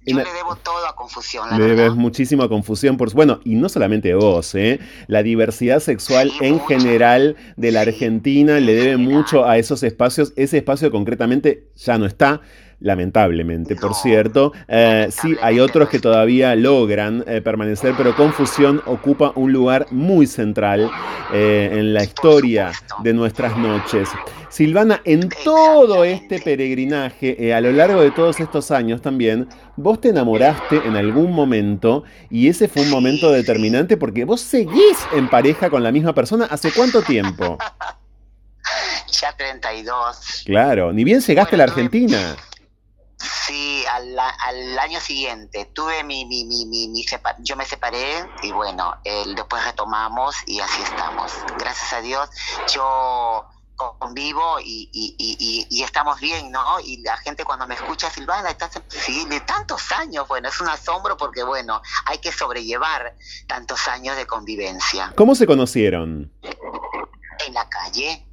le, 0.05 0.23
debo 0.23 0.55
todo 0.55 0.87
a 0.87 0.95
confusión. 0.95 1.45
le 1.57 1.65
debes 1.65 1.93
muchísimo 1.93 2.43
a 2.43 2.47
confusión. 2.47 2.95
Por, 2.95 3.11
bueno, 3.13 3.41
y 3.43 3.55
no 3.55 3.67
solamente 3.67 4.13
vos, 4.13 4.55
¿eh? 4.55 4.79
la 5.07 5.23
diversidad 5.23 5.81
sexual 5.81 6.31
en 6.39 6.65
general 6.65 7.35
de 7.57 7.71
la 7.73 7.81
Argentina 7.81 8.61
le 8.61 8.73
debe 8.73 8.95
mucho 8.95 9.45
a 9.45 9.57
esos 9.57 9.83
espacios. 9.83 10.31
Ese 10.37 10.59
espacio 10.59 10.89
concretamente 10.89 11.67
ya 11.75 11.97
no 11.97 12.05
está 12.05 12.39
lamentablemente, 12.81 13.75
por 13.75 13.93
cierto. 13.93 14.51
Eh, 14.67 15.07
sí, 15.11 15.37
hay 15.41 15.59
otros 15.59 15.87
que 15.87 15.99
todavía 15.99 16.55
logran 16.55 17.23
eh, 17.27 17.41
permanecer, 17.41 17.93
pero 17.95 18.15
Confusión 18.15 18.81
ocupa 18.85 19.31
un 19.35 19.53
lugar 19.53 19.87
muy 19.91 20.27
central 20.27 20.89
eh, 21.31 21.69
en 21.71 21.93
la 21.93 22.03
historia 22.03 22.71
de 23.03 23.13
nuestras 23.13 23.55
noches. 23.57 24.09
Silvana, 24.49 25.01
en 25.05 25.29
todo 25.43 26.03
este 26.03 26.39
peregrinaje, 26.39 27.53
a 27.53 27.61
lo 27.61 27.71
largo 27.71 28.01
de 28.01 28.11
todos 28.11 28.39
estos 28.39 28.71
años 28.71 29.01
también, 29.01 29.47
vos 29.77 30.01
te 30.01 30.09
enamoraste 30.09 30.81
en 30.85 30.97
algún 30.97 31.31
momento 31.31 32.03
y 32.29 32.49
ese 32.49 32.67
fue 32.67 32.81
un 32.81 32.89
momento 32.89 33.31
determinante 33.31 33.95
porque 33.95 34.25
vos 34.25 34.41
seguís 34.41 34.97
en 35.13 35.29
pareja 35.29 35.69
con 35.69 35.83
la 35.83 35.91
misma 35.91 36.13
persona. 36.13 36.47
¿Hace 36.49 36.71
cuánto 36.73 37.01
tiempo? 37.01 37.57
Ya 39.21 39.35
32. 39.35 40.43
Claro, 40.45 40.93
ni 40.93 41.03
bien 41.03 41.19
llegaste 41.19 41.55
a 41.55 41.57
la 41.57 41.63
Argentina. 41.65 42.35
Sí, 43.45 43.83
al, 43.91 44.17
al, 44.17 44.79
año 44.79 44.99
siguiente 44.99 45.65
tuve 45.73 46.03
mi, 46.03 46.25
mi, 46.25 46.45
mi, 46.45 46.65
mi, 46.65 47.05
yo 47.39 47.55
me 47.55 47.65
separé 47.65 48.27
y 48.43 48.51
bueno, 48.51 48.95
después 49.03 49.63
retomamos 49.65 50.35
y 50.45 50.59
así 50.59 50.81
estamos. 50.81 51.31
Gracias 51.57 51.93
a 51.93 52.01
Dios, 52.01 52.29
yo 52.73 53.45
convivo 53.75 54.59
y, 54.59 54.89
y, 54.91 55.67
y, 55.69 55.83
estamos 55.83 56.19
bien, 56.19 56.51
¿no? 56.51 56.79
Y 56.79 57.01
la 57.01 57.17
gente 57.17 57.43
cuando 57.43 57.67
me 57.67 57.75
escucha, 57.75 58.09
Silvana, 58.09 58.49
estás 58.49 58.79
sí, 58.89 59.25
de 59.25 59.39
tantos 59.41 59.91
años, 59.91 60.27
bueno, 60.27 60.49
es 60.49 60.61
un 60.61 60.69
asombro 60.69 61.17
porque, 61.17 61.43
bueno, 61.43 61.81
hay 62.05 62.19
que 62.19 62.31
sobrellevar 62.31 63.15
tantos 63.47 63.87
años 63.87 64.15
de 64.17 64.25
convivencia. 64.25 65.11
¿Cómo 65.15 65.35
se 65.35 65.47
conocieron? 65.47 66.31
En 67.47 67.53
la 67.53 67.67
calle. 67.69 68.25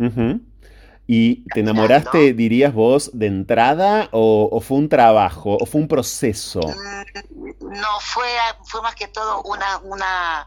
¿Y 1.10 1.42
te 1.54 1.60
enamoraste, 1.60 2.34
dirías 2.34 2.74
vos, 2.74 3.10
de 3.14 3.28
entrada 3.28 4.10
o, 4.12 4.60
fue 4.60 4.76
un 4.76 4.90
trabajo 4.90 5.56
o 5.58 5.64
fue 5.64 5.80
un 5.80 5.88
proceso? 5.88 6.60
Mm, 6.60 7.80
no, 7.80 8.00
fue, 8.00 8.28
fue 8.66 8.82
más 8.82 8.94
que 8.94 9.08
todo 9.08 9.40
una, 9.44 9.78
una, 9.78 10.46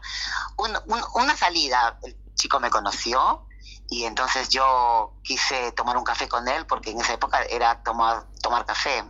una 1.16 1.36
salida. 1.36 1.98
El 2.04 2.14
chico 2.36 2.60
me 2.60 2.70
conoció 2.70 3.44
y 3.90 4.04
entonces 4.04 4.50
yo 4.50 5.16
quise 5.24 5.72
tomar 5.72 5.96
un 5.96 6.04
café 6.04 6.28
con 6.28 6.46
él 6.46 6.64
porque 6.66 6.92
en 6.92 7.00
esa 7.00 7.14
época 7.14 7.42
era 7.50 7.82
tomar, 7.82 8.28
tomar 8.40 8.64
café. 8.64 9.02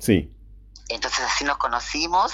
Sí. 0.00 0.36
Entonces 0.88 1.20
así 1.20 1.44
nos 1.44 1.58
conocimos 1.58 2.32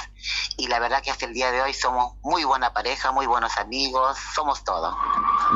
y 0.57 0.69
la 0.69 0.79
verdad 0.79 1.03
que 1.03 1.11
hasta 1.11 1.27
el 1.27 1.35
día 1.35 1.51
de 1.51 1.61
hoy 1.61 1.73
somos 1.73 2.15
muy 2.23 2.45
buena 2.45 2.73
pareja, 2.73 3.11
muy 3.11 3.27
buenos 3.27 3.57
amigos, 3.57 4.17
somos 4.35 4.63
todo. 4.63 4.97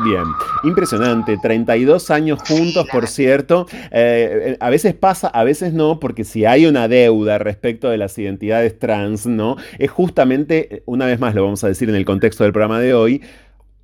Bien, 0.03 0.25
impresionante, 0.65 1.39
32 1.41 2.11
años 2.11 2.41
juntos, 2.47 2.87
por 2.91 3.07
cierto. 3.07 3.67
Eh, 3.93 4.57
a 4.59 4.71
veces 4.71 4.95
pasa, 4.95 5.29
a 5.29 5.45
veces 5.45 5.73
no, 5.73 6.01
porque 6.01 6.25
si 6.25 6.45
hay 6.45 6.67
una 6.67 6.89
deuda 6.89 7.39
respecto 7.39 7.89
de 7.89 7.99
las 7.99 8.19
identidades 8.19 8.79
trans, 8.79 9.27
¿no? 9.27 9.57
Es 9.79 9.91
justamente, 9.91 10.83
una 10.87 11.07
vez 11.07 11.21
más 11.21 11.35
lo 11.35 11.45
vamos 11.45 11.63
a 11.63 11.69
decir 11.69 11.89
en 11.89 11.95
el 11.95 12.05
contexto 12.05 12.43
del 12.43 12.53
programa 12.53 12.81
de 12.81 12.95
hoy, 12.95 13.23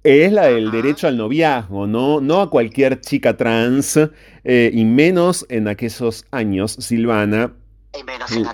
es 0.05 0.33
la 0.33 0.47
del 0.47 0.71
derecho 0.71 1.09
al 1.09 1.17
noviazgo, 1.17 1.87
¿no? 1.87 2.21
No 2.21 2.43
a 2.43 2.51
cualquier 2.51 3.01
chica 3.01 3.37
trans, 3.37 3.99
eh, 4.45 4.71
y 4.73 4.85
menos 4.85 5.47
en 5.49 5.67
aquellos 5.67 6.27
años, 6.31 6.77
Silvana, 6.79 7.53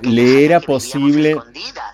le 0.03 0.45
era 0.45 0.61
posible, 0.61 1.37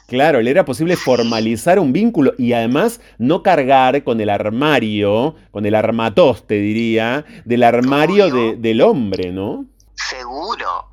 claro, 0.07 0.41
le 0.41 0.51
era 0.51 0.65
posible 0.65 0.97
formalizar 0.97 1.79
un 1.79 1.93
vínculo 1.93 2.33
y 2.39 2.53
además 2.53 3.01
no 3.19 3.43
cargar 3.43 4.03
con 4.05 4.21
el 4.21 4.31
armario, 4.31 5.35
con 5.51 5.67
el 5.67 5.75
armatoste, 5.75 6.55
diría, 6.57 7.25
del 7.45 7.63
armario 7.63 8.57
del 8.57 8.81
hombre, 8.81 9.33
¿no? 9.33 9.67
Seguro, 9.95 10.89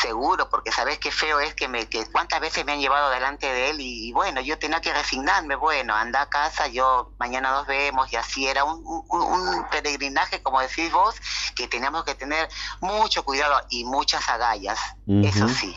seguro, 0.00 0.48
porque 0.48 0.72
sabes 0.72 0.98
qué 0.98 1.10
feo 1.10 1.40
es 1.40 1.54
que, 1.54 1.68
me, 1.68 1.86
que 1.88 2.06
cuántas 2.10 2.40
veces 2.40 2.64
me 2.64 2.72
han 2.72 2.80
llevado 2.80 3.10
delante 3.10 3.46
de 3.46 3.70
él 3.70 3.76
y, 3.80 4.12
bueno, 4.12 4.40
yo 4.40 4.58
tenía 4.58 4.80
que 4.80 4.92
resignarme, 4.92 5.56
bueno, 5.56 5.94
anda 5.94 6.22
a 6.22 6.28
casa, 6.28 6.68
yo 6.68 7.12
mañana 7.18 7.50
nos 7.52 7.66
vemos 7.66 8.12
y 8.12 8.16
así 8.16 8.46
era 8.46 8.64
un, 8.64 8.82
un 8.84 9.66
peregrinaje, 9.70 10.42
como 10.42 10.60
decís 10.60 10.90
vos, 10.92 11.14
que 11.54 11.68
teníamos 11.68 12.04
que 12.04 12.14
tener 12.14 12.48
mucho 12.80 13.24
cuidado 13.24 13.60
y 13.68 13.84
muchas 13.84 14.28
agallas, 14.28 14.78
eso 15.06 15.48
sí. 15.48 15.76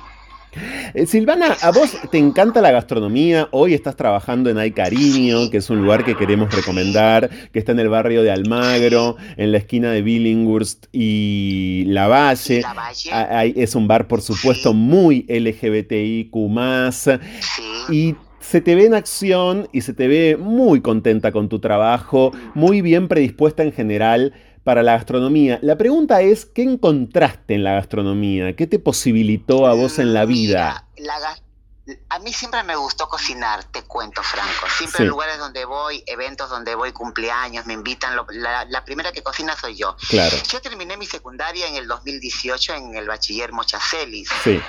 Eh, 0.94 1.06
Silvana, 1.06 1.56
a 1.62 1.72
vos 1.72 1.98
te 2.12 2.18
encanta 2.18 2.62
la 2.62 2.72
gastronomía, 2.72 3.48
hoy 3.52 3.74
estás 3.74 3.96
trabajando 3.96 4.50
en 4.50 4.58
Ay 4.58 4.72
Cariño, 4.72 5.50
que 5.50 5.58
es 5.58 5.70
un 5.70 5.82
lugar 5.82 6.04
que 6.06 6.16
queremos 6.16 6.54
recomendar, 6.54 7.30
que 7.52 7.60
está 7.60 7.72
en 7.72 7.80
el 7.80 7.90
barrio 7.90 8.24
de 8.24 8.32
Almagro, 8.32 9.18
en 9.38 9.52
la 9.52 9.58
esquina 9.58 9.92
de 9.92 10.02
Billinghurst 10.02 10.86
y 10.92 11.86
La 11.88 12.08
Valle. 12.08 12.64
es 13.56 13.76
un 13.76 13.88
bar, 13.88 14.08
por 14.08 14.22
supuesto, 14.22 14.74
muy 14.74 15.26
LGBTIQ. 15.28 16.34
Y 17.92 18.16
se 18.40 18.62
te 18.62 18.76
ve 18.76 18.86
en 18.86 18.94
acción 18.94 19.68
y 19.72 19.82
se 19.82 19.94
te 19.94 20.08
ve 20.08 20.38
muy 20.38 20.82
contenta 20.82 21.32
con 21.32 21.50
tu 21.50 21.60
trabajo, 21.60 22.32
muy 22.54 22.82
bien 22.82 23.08
predispuesta 23.08 23.64
en 23.64 23.72
general 23.72 24.34
para 24.64 24.84
la 24.84 24.94
gastronomía. 24.94 25.60
La 25.62 25.78
pregunta 25.78 26.22
es, 26.22 26.46
¿qué 26.46 26.64
encontraste 26.64 27.56
en 27.56 27.64
la 27.64 27.74
gastronomía? 27.74 28.56
¿Qué 28.56 28.68
te 28.68 28.80
posibilitó 28.80 29.68
a 29.68 29.74
vos 29.74 30.00
en 30.00 30.14
la 30.14 30.26
vida? 30.26 30.88
a 32.10 32.20
mí 32.20 32.32
siempre 32.32 32.64
me 32.64 32.78
gustó 32.78 33.10
cocinar, 33.10 33.66
te 33.66 33.84
cuento, 33.84 34.24
Franco. 34.24 34.68
Siempre 34.78 35.04
en 35.04 35.10
lugares 35.10 35.38
donde 35.38 35.66
voy, 35.66 36.02
eventos 36.08 36.50
donde 36.50 36.76
voy, 36.76 36.94
cumpleaños, 36.94 37.66
me 37.66 37.74
invitan. 37.74 38.16
la, 38.16 38.86
primera 38.86 39.12
que 39.12 39.22
cocina 39.22 39.56
soy 39.58 39.76
yo. 39.76 39.98
Claro. 40.10 40.38
Yo 40.50 40.62
terminé 40.62 40.96
mi 40.96 41.06
secundaria 41.06 41.68
en 41.68 41.76
el 41.76 41.88
2018 41.88 42.76
en 42.76 42.96
el 42.96 43.08
bachiller 43.08 43.52
Mochacelis. 43.52 44.30
Sí. 44.44 44.62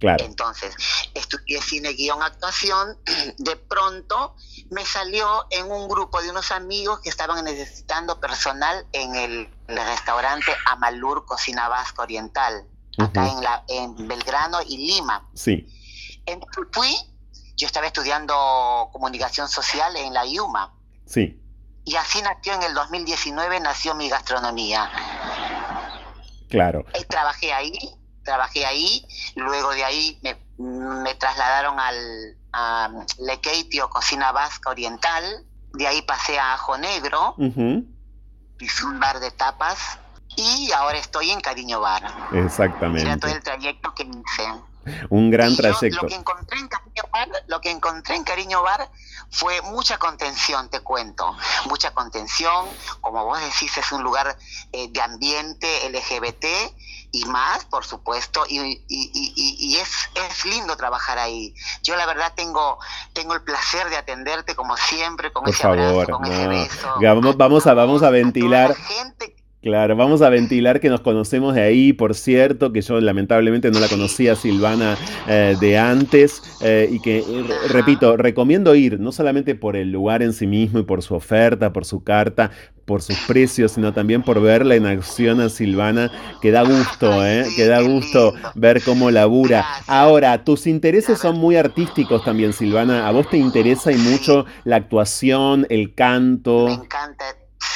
Entonces, 0.00 0.74
estudié 1.14 1.60
cine, 1.60 1.92
guion, 1.92 2.22
actuación. 2.22 2.98
De 3.38 3.56
pronto 3.56 4.34
me 4.70 4.84
salió 4.84 5.46
en 5.50 5.70
un 5.70 5.88
grupo 5.88 6.22
de 6.22 6.30
unos 6.30 6.50
amigos 6.52 7.00
que 7.00 7.10
estaban 7.10 7.44
necesitando 7.44 8.20
personal 8.20 8.86
en 8.92 9.14
el, 9.16 9.48
restaurante 9.66 10.50
Amalur 10.66 11.24
Cocina 11.26 11.68
Vasca 11.68 12.02
Oriental, 12.02 12.66
acá 12.98 13.28
en, 13.28 13.42
la, 13.42 13.64
en 13.68 14.08
Belgrano 14.08 14.58
y 14.66 14.78
Lima. 14.78 15.28
Sí. 15.34 15.66
Entonces 16.26 16.64
fui, 16.72 16.96
yo 17.56 17.66
estaba 17.66 17.86
estudiando 17.86 18.88
comunicación 18.92 19.48
social 19.48 19.96
en 19.96 20.12
la 20.12 20.26
IUMA. 20.26 20.74
Sí. 21.06 21.40
Y 21.84 21.96
así 21.96 22.20
nació 22.22 22.54
en 22.54 22.62
el 22.62 22.74
2019, 22.74 23.60
nació 23.60 23.94
mi 23.94 24.08
gastronomía. 24.08 24.90
Claro. 26.48 26.84
Y 26.98 27.04
trabajé 27.04 27.52
ahí 27.52 27.72
trabajé 28.30 28.64
ahí, 28.64 29.04
luego 29.34 29.70
de 29.70 29.84
ahí 29.84 30.16
me, 30.22 30.38
me 30.56 31.14
trasladaron 31.16 31.80
al 31.80 32.36
a 32.52 32.90
Cocina 33.90 34.30
Vasca 34.30 34.70
Oriental, 34.70 35.44
de 35.72 35.86
ahí 35.86 36.02
pasé 36.02 36.38
a 36.38 36.54
Ajo 36.54 36.78
Negro, 36.78 37.34
hice 38.60 38.84
un 38.84 39.00
bar 39.00 39.18
de 39.18 39.32
tapas 39.32 39.98
y 40.36 40.70
ahora 40.70 40.98
estoy 40.98 41.30
en 41.32 41.40
Cariño 41.40 41.80
Bar. 41.80 42.04
Exactamente. 42.32 43.02
Era 43.02 43.18
todo 43.18 43.32
el 43.32 43.42
trayecto 43.42 43.92
que 43.94 44.04
hice. 44.04 44.46
Un 45.08 45.30
gran 45.30 45.56
trayecto. 45.56 46.02
lo, 46.02 46.08
que 46.08 46.14
encontré 46.14 46.58
en 46.58 46.68
Cariño 46.68 47.02
Bar, 47.12 47.28
lo 47.48 47.60
que 47.60 47.70
encontré 47.70 48.14
en 48.16 48.24
Cariño 48.24 48.62
Bar 48.62 48.90
fue 49.30 49.60
mucha 49.62 49.98
contención, 49.98 50.68
te 50.70 50.80
cuento. 50.80 51.36
Mucha 51.68 51.92
contención. 51.92 52.66
Como 53.00 53.24
vos 53.24 53.40
decís, 53.40 53.76
es 53.76 53.92
un 53.92 54.02
lugar 54.04 54.36
eh, 54.72 54.88
de 54.90 55.00
ambiente 55.00 55.90
LGBT 55.90 56.46
y 57.12 57.24
más, 57.24 57.64
por 57.64 57.84
supuesto, 57.84 58.44
y, 58.48 58.58
y, 58.58 58.82
y, 58.88 59.56
y, 59.58 59.76
es, 59.76 60.10
es 60.14 60.44
lindo 60.46 60.76
trabajar 60.76 61.18
ahí. 61.18 61.54
Yo 61.82 61.96
la 61.96 62.06
verdad 62.06 62.32
tengo, 62.36 62.78
tengo 63.12 63.34
el 63.34 63.42
placer 63.42 63.88
de 63.88 63.96
atenderte 63.96 64.54
como 64.54 64.76
siempre, 64.76 65.32
con 65.32 65.48
ese 65.48 65.66
abrazo, 65.66 66.12
con 66.12 66.26
ese 66.26 66.48
beso. 66.48 66.94
Vamos, 67.00 67.36
vamos, 67.36 67.66
a, 67.66 67.74
vamos 67.74 68.02
a 68.02 68.10
ventilar. 68.10 68.74
gente 68.74 69.36
Claro, 69.62 69.94
vamos 69.94 70.22
a 70.22 70.30
ventilar 70.30 70.80
que 70.80 70.88
nos 70.88 71.02
conocemos 71.02 71.54
de 71.54 71.60
ahí, 71.60 71.92
por 71.92 72.14
cierto, 72.14 72.72
que 72.72 72.80
yo 72.80 72.98
lamentablemente 72.98 73.70
no 73.70 73.78
la 73.78 73.88
conocía 73.88 74.34
Silvana 74.34 74.96
eh, 75.28 75.54
de 75.60 75.76
antes 75.76 76.42
eh, 76.62 76.88
y 76.90 76.98
que, 77.00 77.18
eh, 77.18 77.44
repito, 77.68 78.16
recomiendo 78.16 78.74
ir, 78.74 78.98
no 79.00 79.12
solamente 79.12 79.54
por 79.54 79.76
el 79.76 79.92
lugar 79.92 80.22
en 80.22 80.32
sí 80.32 80.46
mismo 80.46 80.78
y 80.78 80.84
por 80.84 81.02
su 81.02 81.14
oferta, 81.14 81.74
por 81.74 81.84
su 81.84 82.02
carta, 82.02 82.50
por 82.90 83.02
sus 83.02 83.20
precios, 83.20 83.70
sino 83.70 83.92
también 83.92 84.24
por 84.24 84.40
verla 84.40 84.74
en 84.74 84.84
acción 84.84 85.40
a 85.40 85.48
Silvana, 85.48 86.10
que 86.42 86.50
da 86.50 86.64
gusto, 86.64 87.24
¿eh? 87.24 87.46
que 87.54 87.68
da 87.68 87.80
gusto 87.82 88.34
ver 88.56 88.82
cómo 88.82 89.12
labura. 89.12 89.64
Ahora, 89.86 90.42
tus 90.42 90.66
intereses 90.66 91.20
son 91.20 91.38
muy 91.38 91.54
artísticos 91.54 92.24
también, 92.24 92.52
Silvana. 92.52 93.06
¿A 93.06 93.12
vos 93.12 93.30
te 93.30 93.36
interesa 93.36 93.92
y 93.92 93.96
mucho 93.96 94.44
la 94.64 94.74
actuación, 94.74 95.68
el 95.70 95.94
canto? 95.94 96.66
Me 96.66 96.72
encanta 96.74 97.24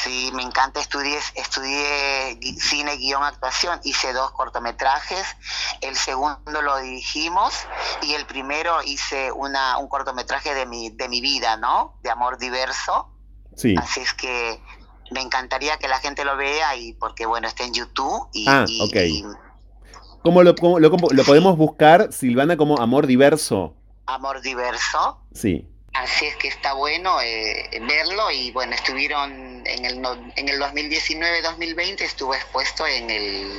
Sí, 0.03 0.31
me 0.33 0.43
encanta. 0.43 0.81
Estudié, 0.81 1.17
estudié 1.35 2.37
cine, 2.59 2.97
guion, 2.97 3.23
actuación. 3.23 3.79
Hice 3.85 4.11
dos 4.11 4.31
cortometrajes. 4.31 5.25
El 5.79 5.95
segundo 5.95 6.61
lo 6.61 6.77
dirigimos 6.79 7.53
y 8.01 8.15
el 8.15 8.25
primero 8.25 8.83
hice 8.83 9.31
una, 9.31 9.77
un 9.77 9.87
cortometraje 9.87 10.53
de 10.53 10.65
mi, 10.65 10.89
de 10.89 11.07
mi 11.07 11.21
vida, 11.21 11.55
¿no? 11.55 11.99
De 12.03 12.09
amor 12.09 12.37
diverso. 12.37 13.15
Sí. 13.55 13.75
Así 13.79 14.01
es 14.01 14.13
que 14.13 14.61
me 15.11 15.21
encantaría 15.21 15.77
que 15.77 15.87
la 15.87 15.99
gente 15.99 16.25
lo 16.25 16.37
vea 16.37 16.75
y 16.75 16.93
porque, 16.93 17.25
bueno, 17.25 17.47
está 17.47 17.63
en 17.63 17.73
YouTube. 17.73 18.27
Y, 18.33 18.45
ah, 18.47 18.65
ok. 18.81 19.37
¿Cómo 20.23 20.43
lo, 20.43 20.55
cómo, 20.55 20.79
lo, 20.79 20.89
lo 20.89 21.23
podemos 21.23 21.57
buscar, 21.57 22.11
Silvana, 22.11 22.57
como 22.57 22.79
amor 22.79 23.05
diverso? 23.05 23.75
Amor 24.07 24.41
diverso. 24.41 25.19
Sí. 25.33 25.67
Así 25.95 26.25
es 26.25 26.35
que 26.35 26.49
está 26.49 26.73
bueno 26.73 27.21
eh, 27.21 27.69
verlo 27.87 28.29
y 28.29 28.51
bueno, 28.51 28.73
estuvieron 28.73 29.63
en 29.65 29.85
el, 29.85 30.03
en 30.35 30.49
el 30.49 30.59
2019-2020 30.59 32.01
estuvo 32.01 32.35
expuesto 32.35 32.85
en 32.85 33.09
el, 33.09 33.49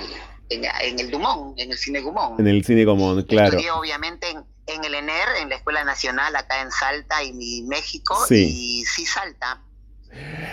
en, 0.50 1.00
el 1.00 1.10
Dumont, 1.10 1.58
en 1.58 1.70
el 1.72 1.78
Cine 1.78 2.02
Dumont. 2.02 2.38
En 2.38 2.46
el 2.46 2.62
Cine 2.62 2.84
Dumont, 2.84 3.26
claro. 3.26 3.56
Estudié 3.56 3.70
obviamente 3.70 4.28
en, 4.66 4.84
el 4.84 4.94
ENER, 4.94 5.28
en 5.40 5.48
la 5.48 5.56
Escuela 5.56 5.82
Nacional 5.84 6.36
acá 6.36 6.60
en 6.60 6.70
Salta 6.70 7.22
y 7.22 7.62
México, 7.62 8.14
y 8.28 8.84
sí 8.84 9.06
Salta. 9.06 9.62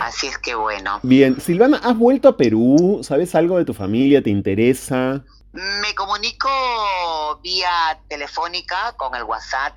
Así 0.00 0.26
es 0.26 0.38
que 0.38 0.54
bueno. 0.54 1.00
Bien, 1.02 1.40
Silvana, 1.40 1.80
¿has 1.82 1.96
vuelto 1.96 2.28
a 2.28 2.36
Perú? 2.36 3.00
¿Sabes 3.02 3.34
algo 3.34 3.58
de 3.58 3.64
tu 3.64 3.74
familia? 3.74 4.22
¿Te 4.22 4.30
interesa? 4.30 5.22
Me 5.52 5.94
comunico 5.94 6.48
vía 7.42 8.00
telefónica 8.08 8.94
con 8.96 9.14
el 9.14 9.22
WhatsApp 9.22 9.74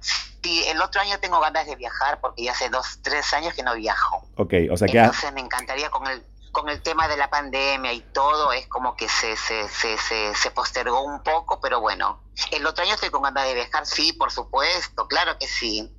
Sí, 0.47 0.63
el 0.67 0.81
otro 0.81 1.01
año 1.01 1.19
tengo 1.19 1.41
ganas 1.41 1.67
de 1.67 1.75
viajar 1.75 2.21
porque 2.21 2.43
ya 2.43 2.53
hace 2.53 2.69
dos, 2.69 2.99
tres 3.01 3.33
años 3.33 3.53
que 3.53 3.63
no 3.63 3.75
viajo. 3.75 4.25
Ok, 4.37 4.53
o 4.71 4.77
sea 4.77 4.87
que... 4.87 4.97
Entonces 4.97 5.33
me 5.33 5.41
encantaría 5.41 5.89
con 5.89 6.07
el, 6.07 6.23
con 6.53 6.69
el 6.69 6.81
tema 6.81 7.09
de 7.09 7.17
la 7.17 7.29
pandemia 7.29 7.91
y 7.91 7.99
todo, 7.99 8.53
es 8.53 8.65
como 8.67 8.95
que 8.95 9.09
se, 9.09 9.35
se, 9.35 9.67
se, 9.67 9.97
se, 9.97 10.33
se 10.33 10.51
postergó 10.51 11.01
un 11.01 11.21
poco, 11.21 11.59
pero 11.59 11.81
bueno, 11.81 12.21
el 12.51 12.65
otro 12.65 12.85
año 12.85 12.93
estoy 12.93 13.09
con 13.09 13.23
ganas 13.23 13.45
de 13.45 13.55
viajar, 13.55 13.85
sí, 13.85 14.13
por 14.13 14.31
supuesto, 14.31 15.05
claro 15.09 15.37
que 15.37 15.47
sí. 15.47 15.93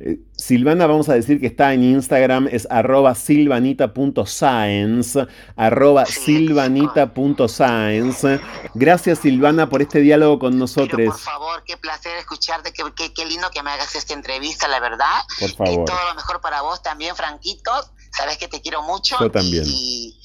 Eh, 0.00 0.18
Silvana, 0.36 0.86
vamos 0.86 1.08
a 1.08 1.14
decir 1.14 1.40
que 1.40 1.46
está 1.46 1.72
en 1.72 1.82
Instagram, 1.82 2.46
es 2.50 2.66
arroba 2.70 3.14
silvanita.science, 3.14 5.26
arroba 5.56 6.04
silvanita.science. 6.06 8.40
Gracias 8.74 9.20
Silvana 9.20 9.68
por 9.68 9.82
este 9.82 10.00
diálogo 10.00 10.38
con 10.38 10.58
nosotros. 10.58 11.06
por 11.06 11.18
favor, 11.18 11.62
qué 11.64 11.76
placer 11.76 12.16
escucharte, 12.16 12.72
qué, 12.72 12.84
qué, 13.12 13.26
lindo 13.26 13.50
que 13.50 13.62
me 13.62 13.70
hagas 13.70 13.94
esta 13.94 14.14
entrevista, 14.14 14.66
la 14.68 14.80
verdad. 14.80 15.20
Por 15.40 15.50
favor. 15.50 15.72
Y 15.72 15.84
todo 15.84 16.08
lo 16.08 16.14
mejor 16.14 16.40
para 16.40 16.62
vos 16.62 16.82
también, 16.82 17.14
Franquito. 17.16 17.70
Sabes 18.16 18.38
que 18.38 18.48
te 18.48 18.62
quiero 18.62 18.80
mucho. 18.82 19.16
Yo 19.20 19.30
también. 19.30 19.64
Y, 19.66 20.18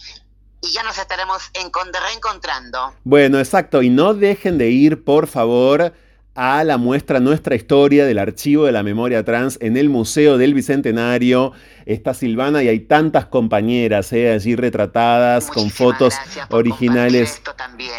y 0.61 0.71
ya 0.71 0.83
nos 0.83 0.97
estaremos 0.97 1.51
reencontrando. 1.53 2.93
Bueno, 3.03 3.39
exacto. 3.39 3.81
Y 3.81 3.89
no 3.89 4.13
dejen 4.13 4.57
de 4.57 4.69
ir, 4.69 5.03
por 5.03 5.27
favor 5.27 5.93
a 6.35 6.63
la 6.63 6.77
muestra 6.77 7.19
Nuestra 7.19 7.55
Historia 7.55 8.05
del 8.05 8.17
Archivo 8.17 8.65
de 8.65 8.71
la 8.71 8.81
Memoria 8.81 9.23
Trans 9.23 9.59
en 9.61 9.77
el 9.77 9.89
Museo 9.89 10.37
del 10.37 10.53
Bicentenario. 10.53 11.51
Está 11.85 12.13
Silvana 12.13 12.63
y 12.63 12.69
hay 12.69 12.79
tantas 12.79 13.27
compañeras 13.27 14.11
eh, 14.13 14.31
allí 14.31 14.55
retratadas 14.55 15.49
con 15.49 15.69
fotos 15.69 16.15
originales. 16.49 17.41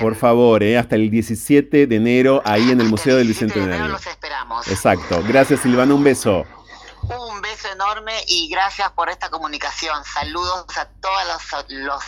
Por, 0.00 0.16
favor, 0.16 0.62
eh, 0.64 0.76
hasta 0.76 0.96
el 0.96 1.10
17 1.10 1.86
de 1.86 1.96
enero 1.96 2.42
ahí 2.44 2.70
en 2.70 2.80
el 2.80 2.88
Museo 2.88 3.16
del 3.16 3.28
Bicentenario. 3.28 3.88
los 3.88 4.06
esperamos. 4.06 4.66
Exacto. 4.68 5.22
Gracias 5.28 5.60
Silvana, 5.60 5.94
un 5.94 6.02
beso. 6.02 6.44
Un 7.02 7.40
beso 7.42 7.68
enorme 7.72 8.12
y 8.26 8.48
gracias 8.48 8.90
por 8.92 9.10
esta 9.10 9.28
comunicación. 9.28 10.02
Saludos 10.04 10.66
a 10.76 10.88
toda 11.00 11.24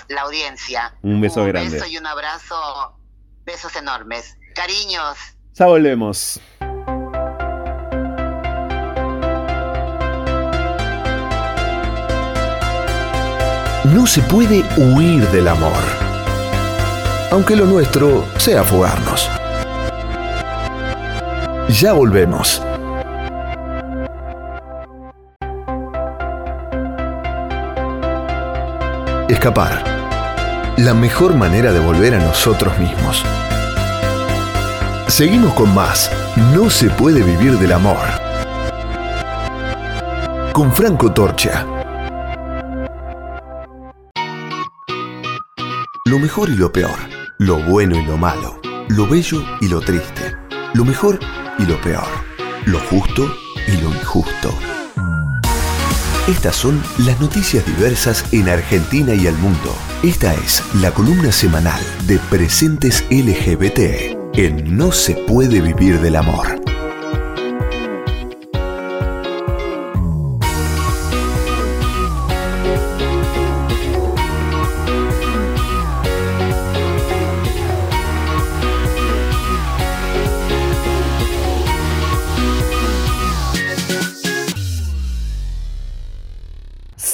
la 0.09 0.23
audiencia. 0.23 0.95
Un 1.03 1.21
beso 1.21 1.45
grande. 1.45 1.69
Un 1.69 1.75
beso 1.75 1.87
y 1.87 1.99
un 1.99 2.07
abrazo. 2.07 2.99
Besos 3.45 3.77
enormes. 3.77 4.39
Cariños. 4.55 5.36
Ya 5.59 5.65
volvemos. 5.65 6.39
No 13.85 14.07
se 14.07 14.21
puede 14.21 14.63
huir 14.77 15.27
del 15.29 15.49
amor, 15.49 15.73
aunque 17.31 17.57
lo 17.57 17.65
nuestro 17.65 18.23
sea 18.37 18.65
fugarnos. 18.65 19.31
Ya 21.71 21.95
volvemos. 21.95 22.63
Escapar. 29.31 29.83
La 30.77 30.93
mejor 30.93 31.35
manera 31.35 31.73
de 31.73 31.81
volver 31.81 32.15
a 32.15 32.19
nosotros 32.19 32.79
mismos. 32.79 33.25
Seguimos 35.09 35.55
con 35.55 35.73
más. 35.73 36.11
No 36.53 36.69
se 36.69 36.91
puede 36.91 37.23
vivir 37.23 37.57
del 37.59 37.73
amor. 37.73 37.97
Con 40.53 40.73
Franco 40.75 41.13
Torcha. 41.13 41.65
Lo 46.07 46.19
mejor 46.19 46.51
y 46.51 46.57
lo 46.57 46.73
peor. 46.73 46.99
Lo 47.39 47.59
bueno 47.63 47.97
y 47.97 48.05
lo 48.05 48.17
malo. 48.17 48.61
Lo 48.89 49.07
bello 49.07 49.45
y 49.61 49.69
lo 49.69 49.81
triste. 49.81 50.37
Lo 50.75 50.85
mejor 50.85 51.21
y 51.61 51.67
lo 51.67 51.81
peor. 51.81 52.09
Lo 52.67 52.81
justo 52.81 53.33
y 53.69 53.81
lo 53.81 53.91
injusto. 53.91 54.53
Estas 56.27 56.57
son 56.57 56.83
las 56.99 57.21
noticias 57.21 57.65
diversas 57.65 58.25
en 58.33 58.49
Argentina 58.49 59.15
y 59.15 59.29
el 59.29 59.37
mundo. 59.37 59.73
Esta 60.03 60.35
es 60.35 60.65
la 60.75 60.91
columna 60.91 61.31
semanal 61.31 61.81
de 62.09 62.19
Presentes 62.29 63.05
LGBT 63.09 64.26
en 64.37 64.77
No 64.77 64.93
se 64.93 65.15
puede 65.15 65.63
vivir 65.63 65.99
del 66.01 66.17
amor. 66.17 66.76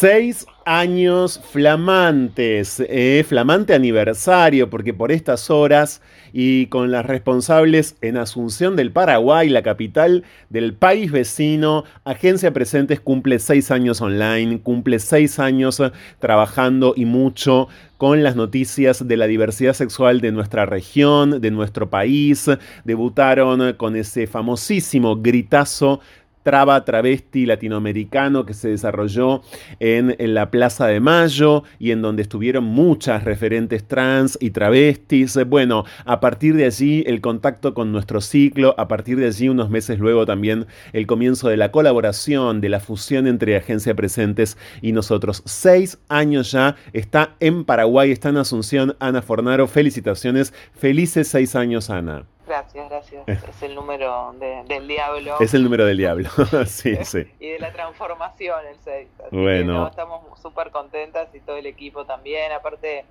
Seis 0.02 0.48
años 0.64 1.40
flamantes, 1.52 2.82
eh, 2.88 3.24
flamante 3.28 3.72
aniversario, 3.72 4.68
porque 4.68 4.92
por 4.92 5.12
estas 5.12 5.48
horas 5.48 6.02
y 6.32 6.66
con 6.66 6.90
las 6.90 7.06
responsables 7.06 7.96
en 8.00 8.16
Asunción 8.16 8.74
del 8.74 8.90
Paraguay, 8.90 9.48
la 9.48 9.62
capital 9.62 10.24
del 10.50 10.74
país 10.74 11.12
vecino, 11.12 11.84
Agencia 12.02 12.52
Presentes 12.52 12.98
cumple 12.98 13.38
seis 13.38 13.70
años 13.70 14.00
online, 14.00 14.60
cumple 14.60 14.98
seis 14.98 15.38
años 15.38 15.80
trabajando 16.18 16.94
y 16.96 17.04
mucho 17.04 17.68
con 17.96 18.24
las 18.24 18.34
noticias 18.34 19.06
de 19.06 19.16
la 19.16 19.28
diversidad 19.28 19.74
sexual 19.74 20.20
de 20.20 20.32
nuestra 20.32 20.66
región, 20.66 21.40
de 21.40 21.52
nuestro 21.52 21.90
país. 21.90 22.50
Debutaron 22.82 23.74
con 23.74 23.94
ese 23.94 24.26
famosísimo 24.26 25.22
gritazo 25.22 26.00
traba 26.42 26.84
travesti 26.84 27.46
latinoamericano 27.46 28.44
que 28.46 28.54
se 28.54 28.68
desarrolló 28.68 29.42
en, 29.80 30.16
la 30.18 30.50
Plaza 30.50 30.86
de 30.86 31.00
Mayo 31.00 31.64
y 31.78 31.90
en 31.90 32.02
donde 32.02 32.22
estuvieron 32.22 32.64
muchas 32.64 33.24
referentes 33.24 33.84
trans 33.86 34.38
y 34.40 34.50
travestis. 34.50 35.38
Bueno, 35.46 35.84
a 36.04 36.20
partir 36.20 36.54
de 36.54 36.64
allí 36.64 37.04
el 37.06 37.20
contacto 37.20 37.74
con 37.74 37.92
nuestro 37.92 38.20
ciclo, 38.20 38.74
a 38.78 38.88
partir 38.88 39.18
de 39.18 39.26
allí 39.26 39.48
unos 39.48 39.70
meses 39.70 39.98
luego 39.98 40.26
también 40.26 40.66
el 40.92 41.06
comienzo 41.06 41.48
de 41.48 41.56
la 41.56 41.70
colaboración, 41.70 42.60
de 42.60 42.68
la 42.68 42.80
fusión 42.80 43.26
entre 43.26 43.56
Agencia 43.56 43.94
Presentes 43.94 44.56
y 44.80 44.92
nosotros. 44.92 45.42
Seis 45.44 45.98
años 46.08 46.52
ya, 46.52 46.76
está 46.92 47.36
en 47.40 47.64
Paraguay, 47.64 48.10
está 48.10 48.30
en 48.30 48.38
Asunción, 48.38 48.96
Ana 48.98 49.22
Fornaro, 49.22 49.66
felicitaciones, 49.66 50.52
felices 50.74 51.28
seis 51.28 51.54
años 51.56 51.90
Ana. 51.90 52.24
Gracias, 52.52 52.90
gracias. 52.90 53.28
Es 53.48 53.62
el 53.62 53.74
número 53.74 54.34
del 54.34 54.86
diablo. 54.86 55.36
Es 55.40 55.54
el 55.54 55.64
número 55.64 55.86
del 55.86 55.96
diablo, 55.96 56.28
sí, 56.66 56.96
sí. 57.04 57.26
y 57.40 57.48
de 57.48 57.58
la 57.58 57.72
transformación, 57.72 58.66
el 58.66 58.76
6. 58.84 59.08
bueno. 59.30 59.86
estamos 59.86 60.38
súper 60.38 60.70
contentas 60.70 61.34
y 61.34 61.40
todo 61.40 61.56
el 61.56 61.64
equipo 61.64 62.04
también. 62.04 62.52
Aparte, 62.52 63.06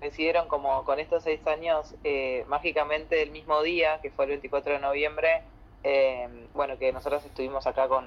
coincidieron 0.00 0.48
como 0.48 0.84
con 0.84 0.98
estos 0.98 1.22
seis 1.22 1.40
años 1.46 1.94
eh, 2.04 2.44
mágicamente 2.48 3.22
el 3.22 3.30
mismo 3.30 3.62
día, 3.62 4.00
que 4.02 4.10
fue 4.10 4.26
el 4.26 4.32
24 4.32 4.74
de 4.74 4.80
noviembre, 4.80 5.44
eh, 5.82 6.28
bueno, 6.52 6.76
que 6.76 6.92
nosotros 6.92 7.24
estuvimos 7.24 7.66
acá 7.66 7.88
con, 7.88 8.04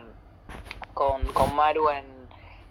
con, 0.94 1.26
con 1.34 1.56
Maru 1.56 1.90
en, 1.90 2.06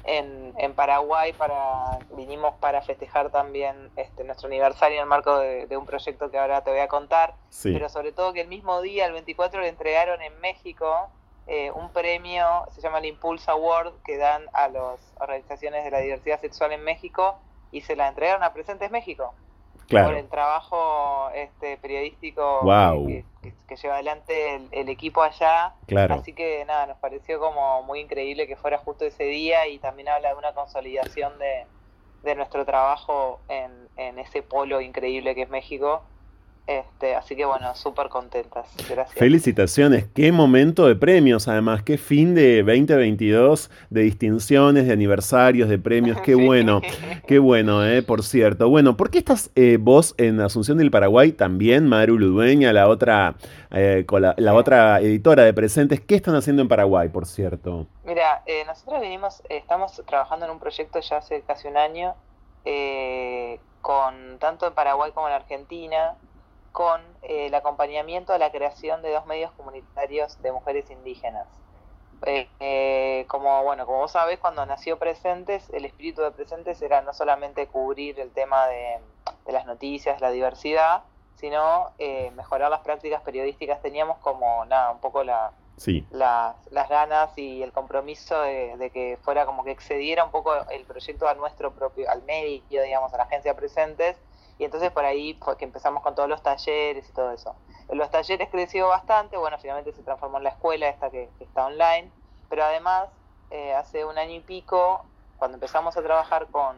en, 0.05 0.75
Paraguay, 0.75 1.33
para 1.33 1.99
vinimos 2.17 2.55
para 2.55 2.81
festejar 2.83 3.31
también 3.31 3.91
este, 3.97 4.25
nuestro 4.25 4.47
aniversario 4.47 4.97
en 4.97 5.03
el 5.03 5.09
marco 5.09 5.39
de, 5.39 5.77
un 5.77 5.85
proyecto 5.85 6.31
que 6.31 6.39
ahora 6.39 6.63
te 6.63 6.71
voy 6.71 6.81
a 6.81 6.89
contar, 6.89 7.35
pero 7.63 7.89
sobre 7.89 8.13
todo 8.13 8.33
que 8.33 8.41
el 8.41 8.49
mismo 8.49 8.81
día, 8.81 9.07
el 9.07 9.13
24, 9.13 9.61
le 9.61 9.69
entregaron 9.69 10.23
en 10.23 10.39
México 10.41 11.09
eh, 11.47 11.71
un 11.73 11.93
premio, 11.93 12.67
se 12.71 12.81
llama 12.81 12.99
el 12.99 13.07
Impulse 13.07 13.51
Award, 13.51 13.95
que 14.05 14.17
dan 14.17 14.45
a 14.53 14.69
las 14.69 15.01
organizaciones 15.19 15.85
de 15.85 15.91
la 15.91 15.99
diversidad 15.99 16.41
sexual 16.41 16.73
en 16.73 16.85
México 16.85 17.39
y 17.73 17.83
se 17.83 17.97
la 17.97 18.09
entregaron 18.09 18.43
a 18.43 18.53
Presentes 18.53 18.91
México. 18.91 19.35
Por 19.91 20.15
el 20.15 20.29
trabajo 20.29 21.31
este, 21.35 21.77
periodístico 21.79 22.61
que, 23.67 23.77
lleva 23.77 23.95
adelante 23.95 24.61
el, 24.71 24.89
equipo 24.89 25.23
allá. 25.23 25.75
Así 26.11 26.33
que 26.33 26.65
nada, 26.65 26.87
nos 26.87 26.99
pareció 26.99 27.41
como 27.41 27.83
muy 27.83 28.01
increíble 28.01 28.47
que 28.47 28.57
fuera 28.57 28.79
justo 28.79 29.05
ese 29.05 29.25
día 29.25 29.67
y 29.67 29.79
también 29.79 30.09
habla 30.09 30.31
de 30.31 30.35
una 30.37 30.53
consolidación 30.53 31.39
de, 31.39 31.67
de 32.23 32.35
nuestro 32.35 32.65
trabajo 32.65 33.41
en, 33.49 33.89
en 33.97 34.19
ese 34.19 34.43
polo 34.43 34.81
increíble 34.81 35.35
que 35.35 35.43
es 35.43 35.51
México 35.51 36.03
este, 36.71 37.17
así 37.17 37.35
que 37.35 37.45
bueno, 37.45 37.75
súper 37.75 38.09
contentas. 38.09 38.69
Gracias. 38.89 39.19
Felicitaciones. 39.19 40.07
Qué 40.15 40.31
momento 40.31 40.87
de 40.87 40.95
premios, 40.95 41.49
además. 41.49 41.83
Qué 41.83 41.99
fin 41.99 42.33
de 42.37 42.63
2022 42.63 43.73
de 43.91 44.03
distinciones, 44.03 44.87
de 44.87 44.93
aniversarios, 44.93 45.69
de 45.69 45.81
premios. 45.81 46.21
Qué 46.21 46.35
bueno. 46.47 46.81
Qué 47.27 47.41
bueno, 47.41 47.85
eh, 47.85 48.03
por 48.05 48.23
cierto. 48.23 48.69
Bueno, 48.69 48.97
¿por 48.97 49.11
qué 49.11 49.19
estás 49.19 49.51
eh, 49.57 49.79
vos 49.81 50.15
en 50.17 50.41
Asunción 50.41 50.79
del 50.79 50.93
Paraguay 50.93 51.33
también, 51.33 51.89
Madre 51.89 52.13
Ludueña, 52.13 52.73
la 52.73 52.87
otra, 52.87 53.35
eh, 53.73 54.07
la, 54.37 54.55
otra 54.55 55.01
editora 55.01 55.43
de 55.43 55.53
presentes? 55.53 56.01
¿Qué 56.01 56.15
están 56.15 56.37
haciendo 56.37 56.63
en 56.63 56.69
Paraguay, 56.69 57.09
por 57.09 57.27
cierto? 57.27 57.89
Mira, 58.05 58.45
nosotros 58.65 59.01
venimos, 59.01 59.43
estamos 59.49 60.01
trabajando 60.07 60.47
en 60.47 60.53
un 60.53 60.61
proyecto 60.61 61.01
ya 61.01 61.17
hace 61.17 61.43
casi 61.43 61.67
un 61.67 61.77
año, 61.77 62.15
con 63.81 64.39
tanto 64.39 64.69
en 64.69 64.75
Paraguay 64.75 65.11
como 65.11 65.27
en 65.27 65.35
Argentina 65.35 66.15
con 66.73 67.01
eh, 67.23 67.47
el 67.47 67.55
acompañamiento 67.55 68.33
a 68.33 68.39
la 68.39 68.51
creación 68.51 69.03
de 69.03 69.11
dos 69.11 69.27
medios 69.27 69.51
comunitarios 69.53 70.41
de 70.43 70.53
mujeres 70.53 70.91
indígenas. 70.91 71.47
Eh, 72.27 72.49
eh, 72.61 73.25
como 73.29 73.65
bueno, 73.65 73.87
como 73.87 73.99
vos 73.99 74.13
sabés, 74.13 74.39
cuando 74.39 74.65
nació 74.67 74.99
Presentes, 74.99 75.69
el 75.71 75.85
espíritu 75.85 76.21
de 76.23 76.31
Presentes 76.31 76.81
era 76.83 77.01
no 77.01 77.15
solamente 77.15 77.67
cubrir 77.67 78.21
el 78.21 78.31
tema 78.31 78.67
de, 78.67 78.99
las 79.47 79.67
noticias, 79.67 80.21
la 80.21 80.31
diversidad, 80.31 81.03
sino 81.37 81.91
mejorar 82.35 82.71
las 82.71 82.81
prácticas 82.81 83.23
periodísticas. 83.23 83.81
Teníamos 83.81 84.19
como 84.19 84.65
nada, 84.67 84.91
un 84.91 85.01
poco 85.01 85.25
la, 85.25 85.53
las, 86.11 86.89
ganas 86.89 87.37
y 87.39 87.63
el 87.63 87.73
compromiso 87.73 88.41
de, 88.43 88.77
de, 88.77 88.91
que 88.91 89.19
fuera 89.23 89.47
como 89.47 89.65
que 89.65 89.71
excediera 89.71 90.23
un 90.23 90.31
poco 90.31 90.53
el 90.71 90.85
proyecto 90.85 91.27
a 91.27 91.35
nuestro 91.35 91.73
propio, 91.73 92.09
al 92.11 92.23
medio, 92.23 92.83
digamos, 92.83 93.13
a 93.15 93.17
la 93.17 93.23
agencia 93.25 93.57
Presentes 93.57 94.17
y 94.61 94.65
entonces 94.65 94.93
por 94.93 95.07
ahí 95.07 95.33
fue 95.43 95.57
que 95.57 95.65
empezamos 95.65 96.03
con 96.03 96.15
todos 96.15 96.29
los 96.29 96.43
talleres 96.43 97.09
y 97.09 97.13
todo 97.13 97.33
eso. 97.33 97.57
Los 97.89 98.11
talleres 98.11 98.51
creció 98.51 98.89
bastante, 98.89 99.39
bueno, 99.39 99.57
finalmente 99.59 99.91
se 99.95 100.03
transformó 100.03 100.37
en 100.37 100.45
la 100.45 100.51
escuela 100.51 100.87
esta 100.87 101.09
que, 101.09 101.31
está 101.41 101.65
online, 101.65 102.13
pero 102.51 102.65
además 102.65 103.09
eh, 103.51 103.73
hace 103.73 104.05
un 104.05 104.19
año 104.19 104.35
y 104.35 104.41
pico, 104.41 105.03
cuando 105.39 105.57
empezamos 105.57 105.97
a 105.97 106.03
trabajar 106.03 106.49
con, 106.49 106.77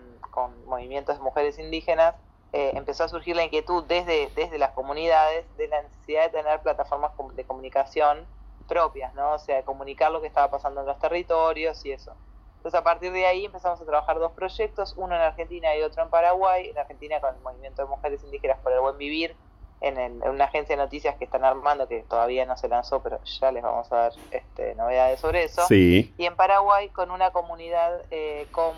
movimientos 0.64 1.16
de 1.16 1.24
mujeres 1.24 1.58
indígenas, 1.58 2.14
eh, 2.52 2.70
empezó 2.74 3.02
a 3.02 3.08
surgir 3.08 3.34
la 3.34 3.44
inquietud 3.44 3.82
desde, 3.84 4.30
desde 4.36 4.58
las 4.58 4.70
comunidades 4.70 5.44
de 5.56 5.66
la 5.66 5.82
necesidad 5.82 6.22
de 6.22 6.28
tener 6.28 6.60
plataformas 6.60 7.10
de 7.34 7.44
comunicación 7.44 8.24
propias, 8.68 9.12
¿no? 9.14 9.32
O 9.32 9.38
sea, 9.40 9.56
de 9.56 9.64
comunicar 9.64 10.12
lo 10.12 10.20
que 10.20 10.28
estaba 10.28 10.52
pasando 10.52 10.82
en 10.82 10.86
los 10.86 11.00
territorios 11.00 11.84
y 11.84 11.90
eso. 11.90 12.14
Entonces 12.62 12.78
a 12.78 12.84
partir 12.84 13.10
de 13.10 13.26
ahí 13.26 13.44
empezamos 13.44 13.80
a 13.80 13.84
trabajar 13.84 14.20
dos 14.20 14.30
proyectos, 14.30 14.94
uno 14.96 15.16
en 15.16 15.20
Argentina 15.20 15.74
y 15.74 15.82
otro 15.82 16.04
en 16.04 16.10
Paraguay. 16.10 16.68
En 16.68 16.78
Argentina 16.78 17.20
con 17.20 17.34
el 17.34 17.40
Movimiento 17.40 17.82
de 17.82 17.88
Mujeres 17.88 18.22
Indígenas 18.22 18.56
por 18.62 18.70
el 18.72 18.78
Buen 18.78 18.96
Vivir, 18.98 19.34
en, 19.80 20.22
una 20.22 20.44
agencia 20.44 20.76
de 20.76 20.82
noticias 20.84 21.16
que 21.16 21.24
están 21.24 21.44
armando, 21.44 21.88
que 21.88 22.04
todavía 22.08 22.46
no 22.46 22.56
se 22.56 22.68
lanzó, 22.68 23.02
pero 23.02 23.18
ya 23.24 23.50
les 23.50 23.64
vamos 23.64 23.90
a 23.90 23.96
dar 23.96 24.12
este, 24.30 24.76
novedades 24.76 25.18
sobre 25.18 25.42
eso. 25.42 25.66
Sí. 25.66 26.14
Y 26.16 26.24
en 26.24 26.36
Paraguay 26.36 26.88
con 26.90 27.10
una 27.10 27.32
comunidad 27.32 28.02
eh, 28.12 28.46
com 28.52 28.76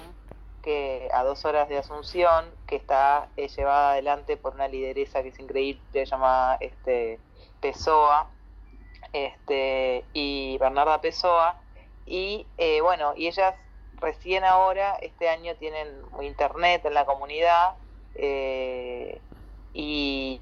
que 0.63 1.11
a 1.13 1.23
dos 1.23 1.45
horas 1.45 1.69
de 1.69 1.77
Asunción, 1.77 2.47
que 2.67 2.77
está 2.77 3.29
eh, 3.37 3.49
llevada 3.49 3.93
adelante 3.93 4.39
por 4.39 4.55
una 4.55 4.67
lideresa 4.67 5.23
que 5.23 5.29
es 5.29 5.39
increíble, 5.39 5.83
se 5.93 6.07
llama 6.07 6.57
este, 6.59 7.21
Pessoa, 7.61 8.31
este, 9.13 10.07
y 10.15 10.57
Bernarda 10.57 11.03
Pessoa. 11.03 11.61
Y 12.07 12.47
eh, 12.57 12.81
bueno, 12.81 13.13
y 13.15 13.27
ellas 13.27 13.55
recién 14.01 14.45
ahora, 14.45 14.97
este 15.01 15.29
año 15.29 15.55
tienen 15.57 15.89
internet 16.23 16.85
en 16.85 16.95
la 16.95 17.05
comunidad 17.05 17.75
eh, 18.15 19.21
y, 19.73 20.41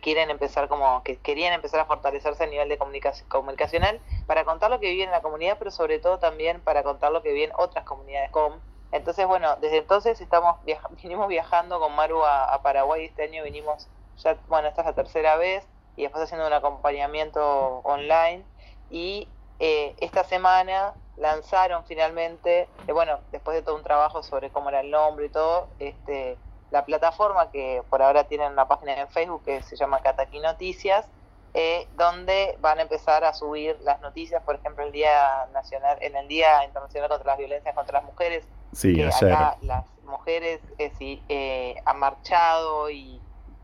quieren 0.00 0.30
empezar 0.30 0.66
como, 0.68 1.02
que 1.04 1.16
querían 1.18 1.52
empezar 1.52 1.78
a 1.78 1.84
fortalecerse 1.84 2.42
a 2.42 2.46
nivel 2.46 2.68
de 2.68 2.76
comunicación, 2.76 3.28
comunicacional 3.28 4.00
para 4.26 4.44
contar 4.44 4.70
lo 4.70 4.80
que 4.80 4.90
vive 4.90 5.04
en 5.04 5.12
la 5.12 5.22
comunidad, 5.22 5.58
pero 5.58 5.70
sobre 5.70 6.00
todo 6.00 6.18
también 6.18 6.60
para 6.60 6.82
contar 6.82 7.12
lo 7.12 7.22
que 7.22 7.32
viven 7.32 7.50
otras 7.56 7.84
comunidades 7.84 8.30
com. 8.30 8.54
Entonces, 8.90 9.26
bueno, 9.26 9.56
desde 9.60 9.78
entonces 9.78 10.20
estamos 10.20 10.56
vinimos 11.02 11.28
viajando 11.28 11.78
con 11.78 11.94
Maru 11.94 12.24
a, 12.24 12.52
a 12.52 12.62
Paraguay, 12.62 13.04
este 13.04 13.22
año 13.22 13.44
vinimos, 13.44 13.88
ya, 14.16 14.36
bueno, 14.48 14.68
esta 14.68 14.80
es 14.80 14.86
la 14.88 14.94
tercera 14.94 15.36
vez, 15.36 15.64
y 15.96 16.02
después 16.02 16.24
haciendo 16.24 16.46
un 16.46 16.52
acompañamiento 16.52 17.78
online, 17.84 18.44
y 18.90 19.28
eh, 19.64 19.94
esta 20.00 20.24
semana 20.24 20.92
lanzaron 21.22 21.84
finalmente, 21.84 22.68
eh, 22.86 22.92
bueno, 22.92 23.20
después 23.30 23.54
de 23.54 23.62
todo 23.62 23.76
un 23.76 23.82
trabajo 23.82 24.22
sobre 24.22 24.50
cómo 24.50 24.68
era 24.68 24.80
el 24.80 24.90
nombre 24.90 25.26
y 25.26 25.28
todo, 25.30 25.68
este, 25.78 26.36
la 26.70 26.84
plataforma 26.84 27.50
que 27.50 27.82
por 27.88 28.02
ahora 28.02 28.24
tienen 28.24 28.52
una 28.52 28.66
página 28.66 29.00
en 29.00 29.08
Facebook 29.08 29.44
que 29.44 29.62
se 29.62 29.76
llama 29.76 30.00
Cataqui 30.00 30.40
Noticias, 30.40 31.06
eh, 31.54 31.86
donde 31.96 32.56
van 32.60 32.78
a 32.78 32.82
empezar 32.82 33.24
a 33.24 33.32
subir 33.32 33.78
las 33.82 34.00
noticias, 34.00 34.42
por 34.42 34.56
ejemplo, 34.56 34.84
el 34.84 34.90
Día 34.90 35.46
Nacional, 35.52 35.96
en 36.00 36.16
el 36.16 36.26
Día 36.26 36.64
Internacional 36.64 37.08
contra 37.08 37.32
las 37.32 37.38
Violencias 37.38 37.74
contra 37.74 38.00
las 38.00 38.04
Mujeres, 38.04 38.44
sí, 38.72 38.94
que 38.94 39.06
acá 39.06 39.56
las 39.62 39.84
mujeres 40.04 40.60
eh, 40.78 41.76
han 41.84 41.98
marchado 41.98 42.90
y 42.90 43.20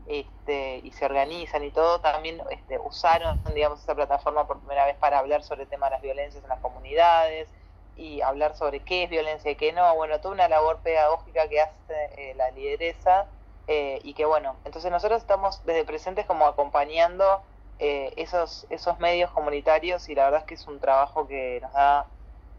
este, 0.09 0.81
y 0.83 0.91
se 0.91 1.05
organizan 1.05 1.63
y 1.63 1.69
todo, 1.69 2.01
también 2.01 2.41
este, 2.49 2.79
usaron, 2.79 3.39
digamos, 3.53 3.79
esa 3.79 3.93
plataforma 3.93 4.47
por 4.47 4.57
primera 4.57 4.87
vez 4.87 4.97
para 4.97 5.19
hablar 5.19 5.43
sobre 5.43 5.63
el 5.63 5.69
tema 5.69 5.85
de 5.85 5.91
las 5.91 6.01
violencias 6.01 6.43
en 6.43 6.49
las 6.49 6.59
comunidades 6.61 7.47
y 7.95 8.19
hablar 8.21 8.55
sobre 8.55 8.79
qué 8.83 9.03
es 9.03 9.09
violencia 9.11 9.51
y 9.51 9.55
qué 9.55 9.71
no. 9.71 9.95
Bueno, 9.95 10.19
toda 10.19 10.33
una 10.33 10.47
labor 10.47 10.81
pedagógica 10.81 11.47
que 11.47 11.61
hace 11.61 12.05
eh, 12.17 12.33
la 12.35 12.49
lideresa 12.49 13.27
eh, 13.67 13.99
y 14.01 14.15
que 14.15 14.25
bueno, 14.25 14.57
entonces 14.65 14.89
nosotros 14.89 15.21
estamos 15.21 15.63
desde 15.63 15.85
presentes 15.85 16.25
como 16.25 16.47
acompañando 16.47 17.43
eh, 17.77 18.11
esos, 18.17 18.65
esos 18.71 18.97
medios 18.99 19.29
comunitarios 19.29 20.09
y 20.09 20.15
la 20.15 20.23
verdad 20.23 20.39
es 20.39 20.45
que 20.47 20.55
es 20.55 20.67
un 20.67 20.79
trabajo 20.79 21.27
que 21.27 21.59
nos 21.61 21.71
da 21.73 22.07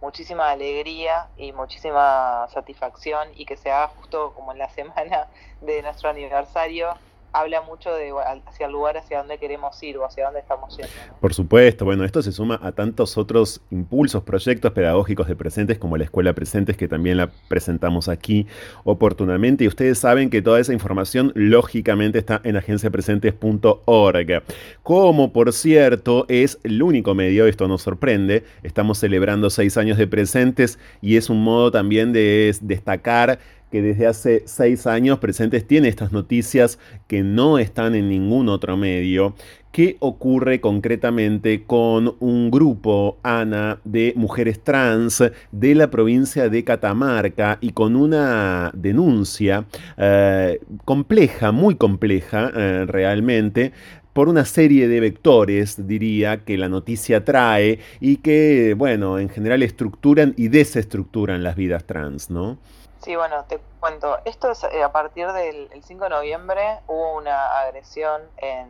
muchísima 0.01 0.51
alegría 0.51 1.31
y 1.37 1.53
muchísima 1.53 2.47
satisfacción 2.53 3.31
y 3.35 3.45
que 3.45 3.57
se 3.57 3.73
haga 3.73 3.89
justo 3.89 4.35
como 4.35 4.53
en 4.53 4.59
la 4.59 4.69
semana 4.71 5.29
de 5.61 5.83
nuestro 5.83 6.11
aniversario 6.11 6.97
habla 7.33 7.63
mucho 7.63 7.93
de 7.95 8.13
hacia 8.47 8.67
el 8.67 8.73
lugar 8.73 8.97
hacia 8.97 9.19
donde 9.19 9.39
queremos 9.39 9.81
ir 9.83 9.97
o 9.99 10.05
hacia 10.05 10.25
dónde 10.25 10.41
estamos 10.41 10.77
yendo. 10.77 10.93
Por 11.21 11.35
supuesto, 11.35 11.85
bueno, 11.85 12.05
esto 12.05 12.23
se 12.23 12.33
suma 12.33 12.59
a 12.63 12.73
tantos 12.73 13.17
otros 13.19 13.61
impulsos, 13.71 14.23
proyectos 14.23 14.73
pedagógicos 14.73 15.29
de 15.29 15.37
presentes 15.37 15.79
como 15.79 15.97
la 15.97 16.05
Escuela 16.05 16.33
Presentes, 16.33 16.77
que 16.77 16.89
también 16.89 17.17
la 17.17 17.31
presentamos 17.49 18.09
aquí 18.09 18.47
oportunamente. 18.85 19.65
Y 19.65 19.69
ustedes 19.69 19.99
saben 19.99 20.31
que 20.31 20.43
toda 20.43 20.61
esa 20.61 20.73
información 20.73 21.33
lógicamente 21.35 22.19
está 22.19 22.41
en 22.45 22.57
agenciapresentes.org. 22.57 24.43
Como 24.83 25.33
por 25.33 25.53
cierto 25.53 26.27
es 26.29 26.59
el 26.65 26.83
único 26.83 27.15
medio, 27.15 27.47
esto 27.47 27.69
nos 27.69 27.83
sorprende, 27.83 28.45
estamos 28.63 28.99
celebrando 28.99 29.51
seis 29.51 29.77
años 29.77 29.99
de 29.99 30.07
presentes 30.07 30.79
y 31.01 31.17
es 31.17 31.31
un 31.31 31.43
modo 31.43 31.71
también 31.71 32.13
de 32.13 32.55
destacar 32.61 33.39
que 33.71 33.83
desde 33.83 34.07
hace 34.07 34.43
seis 34.47 34.87
años 34.87 35.19
presentes 35.19 35.67
tiene 35.67 35.89
estas 35.89 36.13
noticias 36.13 36.79
que 37.07 37.23
no 37.23 37.59
están 37.59 37.95
en 37.95 38.09
ningún 38.09 38.49
otro 38.49 38.77
medio. 38.77 39.35
¿Qué 39.73 39.97
ocurre 40.01 40.61
concretamente 40.61 41.63
con 41.63 42.17
un 42.19 42.51
grupo, 42.51 43.19
Ana, 43.23 43.79
de 43.85 44.13
mujeres 44.17 44.65
trans 44.65 45.23
de 45.53 45.75
la 45.77 45.91
provincia 45.91 46.49
de 46.49 46.65
Catamarca 46.65 47.59
y 47.61 47.71
con 47.71 47.95
una 47.95 48.73
denuncia 48.75 49.67
eh, 49.97 50.59
compleja, 50.85 51.53
muy 51.53 51.77
compleja 51.77 52.51
eh, 52.53 52.85
realmente, 52.89 53.73
por 54.13 54.29
una 54.29 54.45
serie 54.45 54.89
de 54.89 54.99
vectores, 54.99 55.87
diría, 55.87 56.45
que 56.45 56.59
la 56.59 56.69
noticia 56.69 57.25
trae 57.25 57.79
y 58.01 58.17
que, 58.17 58.75
bueno, 58.77 59.21
en 59.21 59.29
general 59.29 59.63
estructuran 59.63 60.35
y 60.37 60.49
desestructuran 60.49 61.45
las 61.45 61.55
vidas 61.55 61.85
trans, 61.85 62.29
¿no? 62.29 62.59
Sí, 63.01 63.17
bueno, 63.17 63.45
te 63.47 63.59
cuento. 63.81 64.19
Esto 64.27 64.51
es 64.51 64.63
eh, 64.65 64.83
a 64.83 64.93
partir 64.93 65.33
del 65.33 65.71
5 65.83 66.05
de 66.05 66.11
noviembre 66.11 66.81
hubo 66.87 67.17
una 67.17 67.59
agresión 67.61 68.21
en 68.37 68.69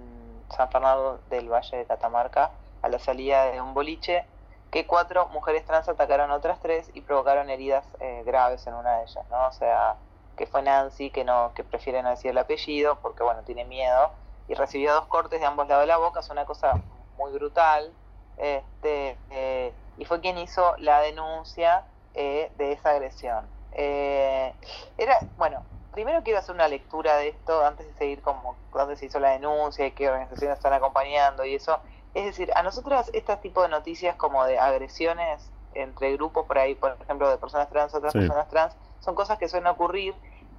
San 0.56 0.70
Fernando 0.70 1.20
del 1.30 1.48
Valle 1.48 1.78
de 1.78 1.84
Catamarca 1.84 2.52
a 2.80 2.88
la 2.88 3.00
salida 3.00 3.46
de 3.46 3.60
un 3.60 3.74
boliche 3.74 4.24
que 4.70 4.86
cuatro 4.86 5.26
mujeres 5.28 5.64
trans 5.64 5.88
atacaron 5.88 6.30
a 6.30 6.36
otras 6.36 6.60
tres 6.60 6.92
y 6.94 7.00
provocaron 7.00 7.50
heridas 7.50 7.84
eh, 7.98 8.22
graves 8.24 8.64
en 8.68 8.74
una 8.74 8.98
de 8.98 9.02
ellas, 9.02 9.24
¿no? 9.30 9.48
O 9.48 9.52
sea, 9.52 9.96
que 10.36 10.46
fue 10.46 10.62
Nancy, 10.62 11.10
que 11.10 11.24
no 11.24 11.50
que 11.52 11.64
prefiere 11.64 12.00
no 12.00 12.10
decir 12.10 12.30
el 12.30 12.38
apellido 12.38 13.00
porque, 13.02 13.24
bueno, 13.24 13.42
tiene 13.42 13.64
miedo 13.64 14.12
y 14.46 14.54
recibió 14.54 14.94
dos 14.94 15.06
cortes 15.06 15.40
de 15.40 15.46
ambos 15.46 15.66
lados 15.66 15.82
de 15.82 15.88
la 15.88 15.96
boca, 15.96 16.20
es 16.20 16.30
una 16.30 16.44
cosa 16.44 16.80
muy 17.18 17.32
brutal. 17.32 17.92
Este, 18.36 19.18
eh, 19.30 19.72
y 19.98 20.04
fue 20.04 20.20
quien 20.20 20.38
hizo 20.38 20.76
la 20.78 21.00
denuncia 21.00 21.84
de 22.14 22.72
esa 22.72 22.90
agresión. 22.90 23.59
Eh, 23.72 24.52
era, 24.98 25.18
bueno, 25.36 25.62
primero 25.92 26.22
quiero 26.22 26.38
hacer 26.38 26.54
una 26.54 26.68
lectura 26.68 27.16
de 27.16 27.28
esto 27.28 27.64
antes 27.64 27.86
de 27.86 27.94
seguir 27.94 28.22
como 28.22 28.56
dónde 28.72 28.96
se 28.96 29.06
hizo 29.06 29.20
la 29.20 29.30
denuncia 29.30 29.86
y 29.86 29.92
qué 29.92 30.08
organizaciones 30.08 30.56
están 30.56 30.72
acompañando 30.72 31.44
y 31.44 31.54
eso. 31.54 31.80
Es 32.14 32.24
decir, 32.24 32.50
a 32.54 32.62
nosotras 32.62 33.10
este 33.12 33.36
tipo 33.36 33.62
de 33.62 33.68
noticias 33.68 34.16
como 34.16 34.44
de 34.44 34.58
agresiones 34.58 35.50
entre 35.74 36.12
grupos 36.14 36.46
por 36.46 36.58
ahí, 36.58 36.74
por 36.74 36.96
ejemplo, 37.00 37.28
de 37.28 37.38
personas 37.38 37.68
trans, 37.70 37.94
otras 37.94 38.12
personas 38.12 38.48
trans, 38.48 38.74
son 38.98 39.14
cosas 39.14 39.38
que 39.38 39.48
suelen 39.48 39.68
ocurrir. 39.68 40.14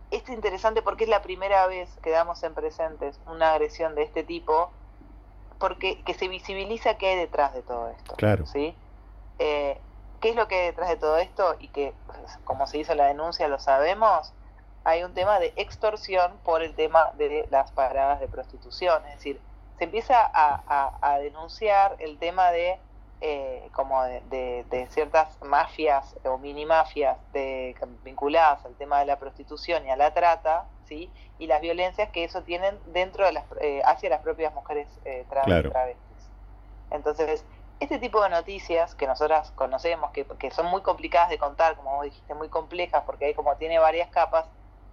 Es 0.10 0.28
interesante 0.30 0.82
porque 0.82 1.06
es 1.06 1.10
la 1.10 1.22
primera 1.22 1.68
vez 1.68 1.90
que 2.02 2.10
damos 2.10 2.44
en 2.44 2.54
presentes 2.54 3.20
una 3.26 3.54
agresión 3.54 3.96
de 3.96 4.04
este 4.04 4.24
tipo, 4.24 4.72
porque 5.58 6.02
que 6.04 6.14
se 6.14 6.28
visibiliza 6.28 6.96
qué 6.96 7.10
hay 7.10 7.18
detrás 7.18 7.54
de 7.54 7.62
todo 7.62 7.90
esto. 7.90 8.16
Claro. 8.16 8.46
¿sí? 8.46 8.76
Eh, 9.40 9.80
¿Qué 10.22 10.30
es 10.30 10.36
lo 10.36 10.48
que 10.48 10.56
hay 10.56 10.66
detrás 10.68 10.90
de 10.90 10.98
todo 10.98 11.18
esto? 11.18 11.56
Y 11.60 11.70
que, 11.70 11.94
como 12.44 12.68
se 12.68 12.78
hizo 12.78 12.94
la 12.94 13.08
denuncia, 13.08 13.48
lo 13.48 13.58
sabemos. 13.58 14.34
Hay 14.84 15.04
un 15.04 15.14
tema 15.16 15.40
de 15.40 15.52
extorsión 15.56 16.38
por 16.44 16.62
el 16.62 16.76
tema 16.76 17.12
de 17.18 17.48
las 17.50 17.72
paradas 17.72 18.20
de 18.20 18.28
prostitución. 18.28 19.04
Es 19.08 19.16
decir, 19.16 19.42
se 19.80 19.86
empieza 19.86 20.30
a, 20.32 21.18
denunciar 21.20 21.96
el 21.98 22.20
tema 22.20 22.52
de 22.52 22.78
eh, 23.20 23.68
como 23.74 24.04
de, 24.04 24.88
ciertas 24.92 25.42
mafias 25.42 26.16
o 26.24 26.38
mini 26.38 26.66
mafias 26.66 27.18
de, 27.34 27.76
vinculadas 28.04 28.64
al 28.66 28.76
tema 28.76 29.00
de 29.00 29.06
la 29.06 29.18
prostitución 29.18 29.88
y 29.88 29.90
a 29.90 29.96
la 29.96 30.14
trata, 30.14 30.66
¿sí? 30.86 31.10
y 31.40 31.48
las 31.48 31.62
violencias 31.62 32.10
que 32.12 32.24
eso 32.24 32.44
tienen 32.44 32.78
dentro 32.88 33.26
de 33.26 33.32
las, 33.32 33.46
eh, 33.60 33.82
hacia 33.86 34.10
las 34.10 34.22
propias 34.22 34.54
mujeres 34.54 34.88
eh, 35.06 35.26
travestis. 35.30 36.30
Entonces, 36.92 37.44
este 37.82 37.98
tipo 37.98 38.22
de 38.22 38.30
noticias 38.30 38.94
que 38.94 39.08
nosotras 39.08 39.52
conocemos, 39.56 40.12
que, 40.12 40.52
son 40.52 40.68
muy 40.68 40.82
complicadas 40.82 41.30
de 41.30 41.40
contar, 41.40 41.76
como 41.76 41.96
vos 41.96 42.06
dijiste, 42.06 42.36
muy 42.36 42.48
complejas, 42.48 43.04
porque 43.08 43.26
hay 43.26 43.34
como 43.34 43.56
tiene 43.56 43.80
varias 43.80 44.10
capas, 44.10 44.46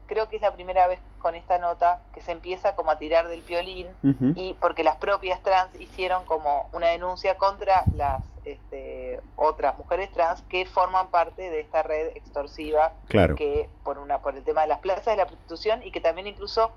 creo 0.06 0.26
que 0.30 0.36
es 0.36 0.42
la 0.42 0.54
primera 0.54 0.86
vez 0.86 0.98
con 1.18 1.34
esta 1.34 1.58
nota 1.58 2.00
que 2.14 2.22
se 2.22 2.32
empieza 2.32 2.74
como 2.74 2.90
a 2.90 2.98
tirar 2.98 3.28
del 3.28 3.42
piolín 3.42 3.88
y 4.34 4.54
porque 4.54 4.82
las 4.82 4.96
propias 4.96 5.42
trans 5.42 5.78
hicieron 5.78 6.24
como 6.24 6.70
una 6.72 6.86
denuncia 6.86 7.36
contra 7.36 7.84
las 7.94 8.22
este, 8.46 9.20
otras 9.36 9.76
mujeres 9.76 10.10
trans 10.12 10.40
que 10.48 10.64
forman 10.64 11.10
parte 11.10 11.50
de 11.50 11.60
esta 11.60 11.82
red 11.82 12.16
extorsiva 12.16 12.94
que 13.36 13.68
por 13.84 13.98
una 13.98 14.22
por 14.22 14.34
el 14.34 14.44
tema 14.44 14.62
de 14.62 14.68
las 14.68 14.78
plazas 14.78 15.04
de 15.04 15.16
la 15.16 15.26
prostitución 15.26 15.82
y 15.82 15.90
que 15.90 16.00
también 16.00 16.26
incluso 16.26 16.72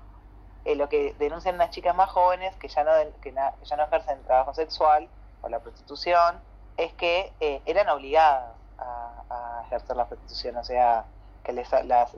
eh, 0.66 0.76
lo 0.76 0.90
que 0.90 1.14
denuncian 1.18 1.56
las 1.56 1.70
chicas 1.70 1.96
más 1.96 2.10
jóvenes 2.10 2.54
que 2.56 2.68
ya 2.68 2.84
no 2.84 2.90
que 3.22 3.32
ya 3.32 3.76
no 3.76 3.84
ejercen 3.84 4.22
trabajo 4.24 4.52
sexual 4.52 5.08
o 5.42 5.48
la 5.48 5.60
prostitución 5.60 6.36
es 6.76 6.92
que 6.94 7.32
eh, 7.40 7.60
eran 7.66 7.88
obligadas 7.88 8.54
a, 8.78 9.62
ejercer 9.66 9.96
la 9.96 10.06
prostitución, 10.06 10.56
o 10.56 10.64
sea, 10.64 11.04
que 11.44 11.52
les, 11.52 11.68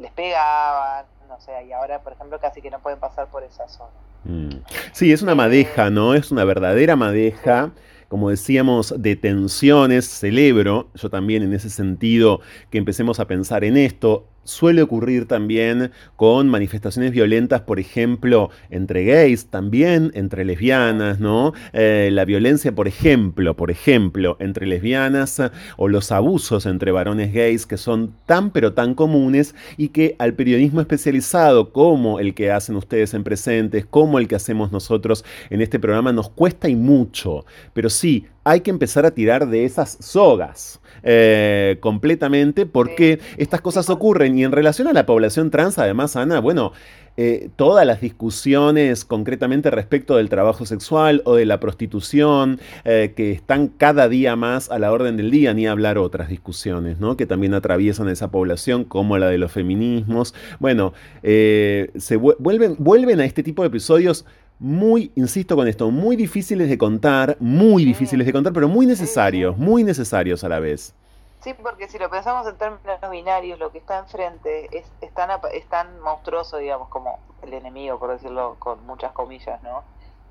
les 0.00 0.12
pegaban, 0.12 1.04
no 1.28 1.38
sé, 1.40 1.52
y 1.64 1.72
ahora, 1.72 2.00
por 2.00 2.12
ejemplo, 2.12 2.40
casi 2.40 2.60
que 2.62 2.70
no 2.70 2.80
pueden 2.80 2.98
pasar 2.98 3.28
por 3.28 3.44
esa 3.44 3.68
zona. 3.68 3.92
Mm. 4.24 4.64
Sí, 4.92 5.12
es 5.12 5.22
una 5.22 5.34
madeja, 5.34 5.90
¿no? 5.90 6.14
Es 6.14 6.32
una 6.32 6.44
verdadera 6.44 6.96
madeja 6.96 7.70
como 8.14 8.30
decíamos, 8.30 8.94
de 8.96 9.16
tensiones. 9.16 10.08
Celebro, 10.08 10.88
yo 10.94 11.10
también 11.10 11.42
en 11.42 11.52
ese 11.52 11.68
sentido, 11.68 12.40
que 12.70 12.78
empecemos 12.78 13.18
a 13.18 13.26
pensar 13.26 13.64
en 13.64 13.76
esto 13.76 14.28
suele 14.44 14.82
ocurrir 14.82 15.26
también 15.26 15.90
con 16.16 16.48
manifestaciones 16.48 17.12
violentas, 17.12 17.62
por 17.62 17.80
ejemplo, 17.80 18.50
entre 18.70 19.04
gays, 19.04 19.46
también 19.46 20.10
entre 20.14 20.44
lesbianas, 20.44 21.20
¿no? 21.20 21.52
Eh, 21.72 22.10
la 22.12 22.24
violencia, 22.24 22.74
por 22.74 22.88
ejemplo, 22.88 23.56
por 23.56 23.70
ejemplo, 23.70 24.36
entre 24.40 24.66
lesbianas 24.66 25.42
o 25.76 25.88
los 25.88 26.12
abusos 26.12 26.66
entre 26.66 26.92
varones 26.92 27.32
gays 27.32 27.66
que 27.66 27.76
son 27.76 28.14
tan 28.26 28.50
pero 28.50 28.72
tan 28.72 28.94
comunes 28.94 29.54
y 29.76 29.88
que 29.88 30.16
al 30.18 30.34
periodismo 30.34 30.80
especializado 30.80 31.72
como 31.72 32.20
el 32.20 32.34
que 32.34 32.50
hacen 32.50 32.76
ustedes 32.76 33.14
en 33.14 33.24
presentes, 33.24 33.86
como 33.86 34.18
el 34.18 34.28
que 34.28 34.36
hacemos 34.36 34.72
nosotros 34.72 35.24
en 35.50 35.60
este 35.60 35.78
programa, 35.78 36.12
nos 36.12 36.30
cuesta 36.30 36.68
y 36.68 36.76
mucho. 36.76 37.44
Pero 37.72 37.90
sí, 37.90 38.26
hay 38.44 38.60
que 38.60 38.70
empezar 38.70 39.06
a 39.06 39.12
tirar 39.12 39.48
de 39.48 39.64
esas 39.64 39.96
sogas 40.00 40.80
eh, 41.02 41.76
completamente 41.80 42.66
porque 42.66 43.20
estas 43.36 43.60
cosas 43.60 43.90
ocurren. 43.90 44.38
Y 44.38 44.44
en 44.44 44.52
relación 44.52 44.86
a 44.86 44.92
la 44.92 45.06
población 45.06 45.50
trans, 45.50 45.78
además, 45.78 46.16
Ana, 46.16 46.40
bueno, 46.40 46.72
eh, 47.16 47.48
todas 47.56 47.86
las 47.86 48.00
discusiones 48.00 49.04
concretamente 49.04 49.70
respecto 49.70 50.16
del 50.16 50.28
trabajo 50.28 50.66
sexual 50.66 51.22
o 51.24 51.36
de 51.36 51.46
la 51.46 51.60
prostitución, 51.60 52.58
eh, 52.84 53.12
que 53.16 53.32
están 53.32 53.68
cada 53.68 54.08
día 54.08 54.34
más 54.34 54.70
a 54.70 54.78
la 54.78 54.92
orden 54.92 55.16
del 55.16 55.30
día, 55.30 55.54
ni 55.54 55.66
hablar 55.66 55.96
otras 55.96 56.28
discusiones, 56.28 56.98
¿no? 56.98 57.16
Que 57.16 57.26
también 57.26 57.54
atraviesan 57.54 58.08
esa 58.08 58.30
población, 58.30 58.84
como 58.84 59.16
la 59.16 59.28
de 59.28 59.38
los 59.38 59.52
feminismos. 59.52 60.34
Bueno, 60.58 60.92
se 61.22 62.16
vuelven, 62.16 62.76
vuelven 62.78 63.20
a 63.20 63.24
este 63.24 63.42
tipo 63.42 63.62
de 63.62 63.68
episodios 63.68 64.26
muy, 64.64 65.12
insisto 65.14 65.56
con 65.56 65.68
esto, 65.68 65.90
muy 65.90 66.16
difíciles 66.16 66.70
de 66.70 66.78
contar, 66.78 67.36
muy 67.38 67.84
difíciles 67.84 68.26
de 68.26 68.32
contar, 68.32 68.54
pero 68.54 68.66
muy 68.66 68.86
necesarios, 68.86 69.58
muy 69.58 69.84
necesarios 69.84 70.42
a 70.42 70.48
la 70.48 70.58
vez. 70.58 70.94
Sí, 71.40 71.52
porque 71.52 71.86
si 71.86 71.98
lo 71.98 72.08
pensamos 72.08 72.46
en 72.46 72.56
términos 72.56 73.10
binarios, 73.10 73.58
lo 73.58 73.70
que 73.70 73.76
está 73.76 73.98
enfrente 73.98 74.70
es, 74.72 75.12
tan, 75.12 75.28
es 75.52 75.66
tan 75.68 76.00
monstruoso, 76.00 76.56
digamos, 76.56 76.88
como 76.88 77.18
el 77.42 77.52
enemigo, 77.52 77.98
por 77.98 78.12
decirlo 78.12 78.56
con 78.58 78.86
muchas 78.86 79.12
comillas, 79.12 79.62
¿no? 79.62 79.84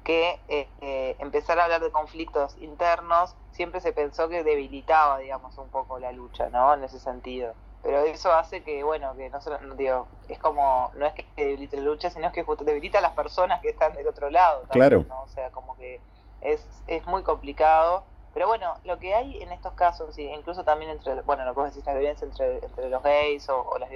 Que 0.04 0.40
eh, 0.48 0.68
eh, 0.82 1.16
empezar 1.20 1.60
a 1.60 1.66
hablar 1.66 1.84
de 1.84 1.92
conflictos 1.92 2.58
internos 2.60 3.36
siempre 3.52 3.82
se 3.82 3.94
pensó 3.94 4.30
que 4.30 4.44
debilitaba, 4.44 5.20
digamos, 5.20 5.56
un 5.60 5.70
poco 5.70 6.00
la 6.00 6.12
lucha, 6.12 6.50
¿no? 6.50 6.74
En 6.74 6.84
ese 6.84 7.00
sentido 7.00 7.54
pero 7.84 8.00
eso 8.06 8.32
hace 8.32 8.64
que, 8.64 8.82
bueno, 8.82 9.14
que 9.18 9.30
no 9.30 9.42
solo, 9.42 9.60
digo, 9.76 10.08
es 10.30 10.40
como, 10.40 10.90
no 10.96 11.06
es 11.06 11.14
que 11.14 11.26
debilite 11.36 11.76
la 11.76 11.84
lucha, 11.84 12.10
sino 12.10 12.32
que 12.32 12.46
debilita 12.62 13.00
a 13.00 13.02
las 13.02 13.12
personas 13.12 13.62
que 13.62 13.70
están 13.70 13.94
del 13.94 14.08
otro 14.08 14.30
lado. 14.30 14.64
claro. 14.72 15.06
O 15.22 15.28
sea, 15.28 15.52
como 15.52 15.76
que 15.76 16.00
es, 16.42 16.66
es 16.88 17.06
muy 17.06 17.24
complicado. 17.24 18.06
Pero 18.34 18.48
bueno, 18.48 18.74
lo 18.84 18.98
que 18.98 19.14
hay 19.14 19.44
en 19.44 19.52
estos 19.52 19.74
casos, 19.74 20.18
incluso 20.18 20.64
también 20.64 20.92
entre, 20.92 21.22
bueno, 21.22 21.46
lo 21.46 21.54
que 21.54 21.60
vos 21.60 21.70
decís, 21.70 21.86
la 21.86 21.94
violencia 21.94 22.26
entre, 22.26 22.66
entre 22.66 22.90
los 22.90 23.04
gays 23.04 23.48
o, 23.50 23.78
las 23.78 23.90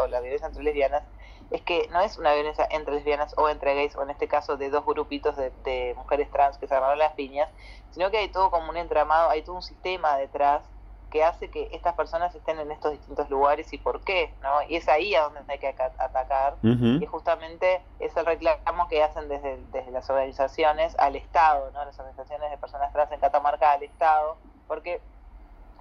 o 0.00 0.06
la 0.08 0.20
violencia 0.20 0.48
entre 0.48 0.64
lesbianas, 0.64 1.04
es 1.50 1.60
que 1.62 1.86
no 1.92 2.00
es 2.00 2.18
una 2.18 2.32
violencia 2.32 2.66
entre 2.70 2.94
lesbianas 2.94 3.34
o 3.36 3.48
entre 3.48 3.74
gays, 3.74 3.94
o 3.94 4.02
en 4.02 4.10
este 4.10 4.26
caso 4.26 4.56
de 4.56 4.70
dos 4.70 4.84
grupitos 4.84 5.36
de, 5.36 5.52
de 5.64 5.94
mujeres 5.96 6.28
trans 6.30 6.58
que 6.58 6.66
se 6.66 6.74
agarraron 6.74 6.98
las 6.98 7.12
piñas, 7.12 7.48
sino 7.92 8.10
que 8.10 8.16
hay 8.16 8.28
todo 8.28 8.50
como 8.50 8.70
un 8.70 8.78
entramado, 8.78 9.30
hay 9.30 9.42
todo 9.42 9.54
un 9.54 9.62
sistema 9.62 10.16
detrás 10.16 10.62
que 11.14 11.22
hace 11.22 11.48
que 11.48 11.68
estas 11.70 11.94
personas 11.94 12.34
estén 12.34 12.58
en 12.58 12.72
estos 12.72 12.90
distintos 12.90 13.30
lugares 13.30 13.72
y 13.72 13.78
por 13.78 14.00
qué, 14.00 14.34
¿no? 14.42 14.62
Y 14.68 14.74
es 14.74 14.88
ahí 14.88 15.14
a 15.14 15.22
donde 15.22 15.44
hay 15.46 15.60
que 15.60 15.68
atacar, 15.68 16.56
y 16.64 17.06
justamente 17.06 17.80
es 18.00 18.16
el 18.16 18.26
reclamo 18.26 18.88
que 18.88 19.00
hacen 19.00 19.28
desde, 19.28 19.60
desde 19.70 19.92
las 19.92 20.10
organizaciones 20.10 20.98
al 20.98 21.14
Estado, 21.14 21.70
¿no? 21.70 21.84
Las 21.84 21.96
organizaciones 22.00 22.50
de 22.50 22.58
personas 22.58 22.92
trans 22.92 23.12
en 23.12 23.20
Catamarca 23.20 23.70
al 23.70 23.84
Estado, 23.84 24.36
porque 24.66 25.00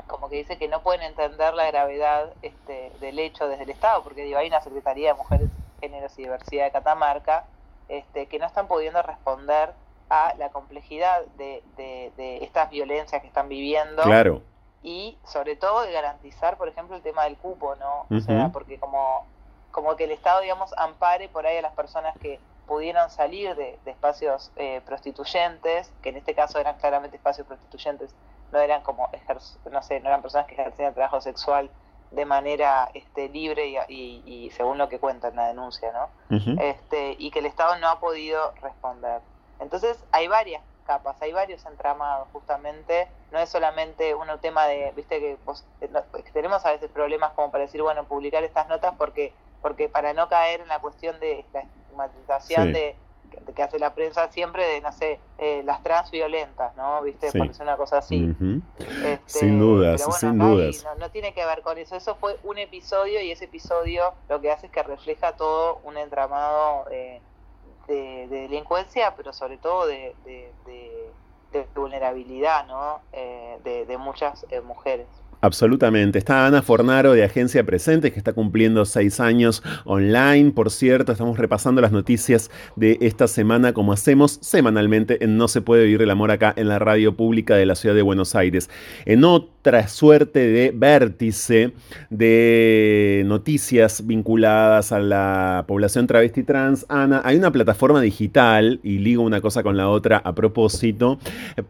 como 0.05 0.29
que 0.29 0.35
dice 0.35 0.59
que 0.59 0.67
no 0.67 0.83
pueden 0.83 1.01
entender 1.01 1.55
la 1.55 1.65
gravedad 1.65 2.31
este, 2.43 2.91
del 2.99 3.17
hecho 3.17 3.47
desde 3.47 3.63
el 3.63 3.71
Estado, 3.71 4.03
porque 4.03 4.25
digo, 4.25 4.37
hay 4.37 4.49
una 4.49 4.61
Secretaría 4.61 5.13
de 5.13 5.17
Mujeres, 5.17 5.49
Géneros 5.81 6.13
y 6.19 6.21
Diversidad 6.21 6.65
de 6.65 6.71
Catamarca 6.73 7.45
este, 7.89 8.27
que 8.27 8.37
no 8.37 8.45
están 8.45 8.67
pudiendo 8.67 9.01
responder 9.01 9.73
a 10.11 10.35
la 10.37 10.49
complejidad 10.49 11.25
de, 11.37 11.63
de, 11.75 12.11
de 12.17 12.43
estas 12.43 12.69
violencias 12.69 13.19
que 13.19 13.27
están 13.27 13.49
viviendo. 13.49 14.03
Claro 14.03 14.43
y 14.83 15.17
sobre 15.23 15.55
todo 15.55 15.81
de 15.81 15.91
garantizar, 15.93 16.57
por 16.57 16.67
ejemplo, 16.67 16.95
el 16.95 17.01
tema 17.01 17.23
del 17.23 17.37
cupo, 17.37 17.75
¿no? 17.77 18.05
O 18.15 18.19
sea, 18.19 18.49
porque 18.51 18.77
como, 18.77 19.25
como 19.71 19.95
que 19.95 20.03
el 20.03 20.11
Estado, 20.11 20.41
digamos, 20.41 20.73
ampare 20.77 21.29
por 21.29 21.47
ahí 21.47 21.57
a 21.57 21.61
las 21.61 21.73
personas 21.73 22.15
que 22.19 22.39
pudieran 22.67 23.09
salir 23.09 23.55
de, 23.55 23.79
espacios 23.85 24.51
eh, 24.57 24.81
prostituyentes, 24.85 25.91
que 26.01 26.09
en 26.09 26.17
este 26.17 26.35
caso 26.35 26.59
eran 26.59 26.77
claramente 26.77 27.15
espacios 27.15 27.47
prostituyentes, 27.47 28.13
no 28.51 28.59
eran 28.59 28.81
como, 28.81 29.09
no 29.71 29.81
sé, 29.81 29.99
no 30.01 30.09
eran 30.09 30.21
personas 30.21 30.47
que 30.47 30.53
ejercían 30.53 30.93
trabajo 30.93 31.21
sexual 31.21 31.69
de 32.11 32.25
manera 32.25 32.89
este, 32.93 33.29
libre 33.29 33.67
y, 33.87 34.21
y, 34.25 34.51
según 34.51 34.77
lo 34.77 34.87
que 34.87 34.99
cuenta 34.99 35.29
en 35.29 35.35
la 35.35 35.47
denuncia, 35.47 35.91
¿no? 35.91 36.09
este, 36.61 37.15
y 37.17 37.31
que 37.31 37.39
el 37.39 37.47
Estado 37.47 37.77
no 37.77 37.87
ha 37.89 37.99
podido 37.99 38.53
responder. 38.61 39.21
Entonces 39.59 39.97
hay 40.11 40.27
varias 40.27 40.61
capas, 40.83 41.21
hay 41.21 41.33
varios 41.33 41.65
entramados 41.65 42.27
justamente, 42.31 43.07
no 43.31 43.39
es 43.39 43.49
solamente 43.49 44.15
un 44.15 44.27
tema 44.39 44.65
de, 44.67 44.91
viste 44.95 45.19
que, 45.19 45.37
tenemos 46.33 46.65
a 46.65 46.71
veces 46.71 46.89
problemas 46.91 47.33
como 47.33 47.51
para 47.51 47.63
decir, 47.63 47.81
bueno, 47.81 48.03
publicar 48.05 48.43
estas 48.43 48.67
notas 48.67 48.93
porque, 48.97 49.33
porque 49.61 49.89
para 49.89 50.13
no 50.13 50.29
caer 50.29 50.61
en 50.61 50.67
la 50.67 50.79
cuestión 50.79 51.19
de 51.19 51.45
la 51.53 51.61
estigmatización 51.61 52.73
de 52.73 52.95
que 53.55 53.63
hace 53.63 53.79
la 53.79 53.93
prensa 53.93 54.29
siempre 54.31 54.65
de, 54.65 54.81
no 54.81 54.91
sé, 54.91 55.19
eh, 55.37 55.61
las 55.65 55.83
trans 55.83 56.11
violentas, 56.11 56.75
¿no? 56.75 57.01
¿Viste? 57.01 57.31
Porque 57.31 57.51
es 57.51 57.59
una 57.59 57.77
cosa 57.77 57.97
así. 57.97 58.35
Este, 58.77 59.19
sin 59.25 59.59
dudas, 59.59 60.03
sin 60.19 60.37
dudas. 60.37 60.85
No, 60.99 61.09
tiene 61.09 61.33
que 61.33 61.45
ver 61.45 61.61
con 61.61 61.77
eso. 61.77 61.95
Eso 61.95 62.15
fue 62.15 62.37
un 62.43 62.57
episodio 62.57 63.21
y 63.21 63.31
ese 63.31 63.45
episodio 63.45 64.13
lo 64.29 64.41
que 64.41 64.51
hace 64.51 64.67
es 64.67 64.71
que 64.71 64.83
refleja 64.83 65.33
todo 65.33 65.79
un 65.83 65.97
entramado 65.97 66.85
eh, 66.91 67.21
de, 67.87 68.27
delincuencia, 68.29 69.13
pero 69.15 69.33
sobre 69.33 69.57
todo 69.57 69.87
de, 69.87 70.15
vulnerabilidad 71.75 72.65
¿no? 72.67 73.01
Eh, 73.11 73.85
de, 73.87 73.97
muchas 73.97 74.45
eh, 74.49 74.61
mujeres. 74.61 75.07
Absolutamente. 75.43 76.19
Está 76.19 76.47
Ana 76.47 76.61
Fornaro 76.61 77.11
de 77.11 77.25
Agencia 77.25 77.65
Presentes, 77.65 78.13
que 78.13 78.17
está 78.17 78.31
cumpliendo 78.31 78.85
seis 78.85 79.19
años 79.19 79.61
online. 79.83 80.51
Por 80.51 80.71
cierto, 80.71 81.11
estamos 81.11 81.37
repasando 81.37 81.81
las 81.81 81.91
noticias 81.91 82.49
de 82.77 82.97
esta 83.01 83.27
semana, 83.27 83.73
como 83.73 83.91
hacemos 83.91 84.39
semanalmente 84.41 85.21
en 85.21 85.35
No 85.35 85.49
se 85.49 85.59
puede 85.59 85.83
vivir 85.83 86.01
el 86.01 86.11
amor 86.11 86.31
acá 86.31 86.53
en 86.55 86.69
la 86.69 86.79
radio 86.79 87.17
pública 87.17 87.57
de 87.57 87.65
la 87.65 87.75
ciudad 87.75 87.93
de 87.93 88.03
Buenos 88.03 88.35
Aires. 88.35 88.69
En 89.03 89.25
otra 89.63 89.87
suerte 89.87 90.39
de 90.39 90.73
vértice 90.75 91.71
de 92.09 93.23
noticias 93.25 94.05
vinculadas 94.05 94.91
a 94.91 94.99
la 94.99 95.63
población 95.69 96.05
travesti 96.05 96.43
trans, 96.43 96.85
Ana, 96.89 97.21
hay 97.23 97.37
una 97.37 97.49
plataforma 97.49 98.01
digital, 98.01 98.81
y 98.83 98.97
ligo 98.97 99.23
una 99.23 99.39
cosa 99.39 99.63
con 99.63 99.77
la 99.77 99.87
otra 99.87 100.17
a 100.17 100.35
propósito, 100.35 101.17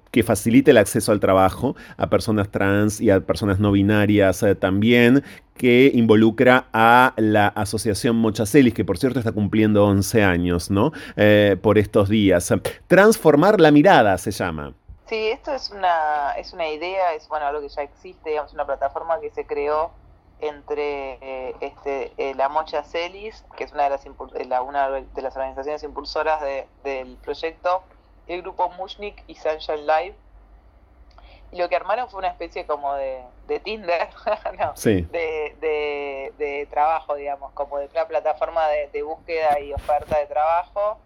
que 0.09 0.23
facilite 0.23 0.71
el 0.71 0.77
acceso 0.77 1.11
al 1.11 1.19
trabajo 1.19 1.75
a 1.97 2.09
personas 2.09 2.49
trans 2.49 2.99
y 2.99 3.11
a 3.11 3.19
personas 3.19 3.59
no 3.59 3.71
binarias 3.71 4.41
eh, 4.41 4.55
también, 4.55 5.21
que 5.55 5.91
involucra 5.93 6.69
a 6.73 7.13
la 7.17 7.47
Asociación 7.49 8.15
Mochacelis, 8.15 8.73
que 8.73 8.85
por 8.85 8.97
cierto 8.97 9.19
está 9.19 9.33
cumpliendo 9.33 9.85
11 9.85 10.23
años, 10.23 10.71
¿no? 10.71 10.93
Eh, 11.15 11.57
por 11.61 11.77
estos 11.77 12.09
días. 12.09 12.51
Transformar 12.87 13.61
la 13.61 13.69
mirada 13.69 14.17
se 14.17 14.31
llama. 14.31 14.73
Sí, 15.07 15.29
esto 15.29 15.53
es 15.53 15.69
una, 15.69 16.33
es 16.37 16.53
una 16.53 16.67
idea, 16.69 17.13
es 17.13 17.27
bueno, 17.27 17.45
algo 17.45 17.61
que 17.61 17.69
ya 17.69 17.81
existe, 17.81 18.29
digamos, 18.29 18.53
una 18.53 18.65
plataforma 18.65 19.19
que 19.19 19.29
se 19.31 19.45
creó 19.45 19.91
entre 20.39 21.17
eh, 21.21 21.55
este, 21.59 22.33
la 22.35 22.49
Mocha 22.49 22.83
Celis, 22.83 23.43
que 23.55 23.63
es 23.63 23.71
una 23.71 23.83
de 23.83 23.89
las, 23.89 24.05
una 24.05 24.89
de 24.89 25.21
las 25.21 25.35
organizaciones 25.35 25.83
impulsoras 25.83 26.41
del 26.83 27.17
proyecto, 27.17 27.83
el 28.27 28.41
grupo 28.41 28.69
Mushnik 28.69 29.23
y 29.27 29.35
Sunshine 29.35 29.85
Live, 29.85 30.15
y 31.51 31.57
lo 31.57 31.69
que 31.69 31.75
armaron 31.75 32.09
fue 32.09 32.19
una 32.19 32.29
especie 32.29 32.65
como 32.65 32.95
de, 32.95 33.21
de 33.47 33.59
Tinder, 33.59 34.09
no, 34.59 34.73
de, 34.73 36.33
de, 36.37 36.67
trabajo, 36.69 37.15
digamos, 37.15 37.51
como 37.53 37.77
de 37.77 37.87
una 37.91 38.07
plataforma 38.07 38.67
de, 38.69 39.03
búsqueda 39.03 39.59
y 39.59 39.71
oferta 39.71 40.17
de 40.17 40.25
trabajo, 40.25 40.97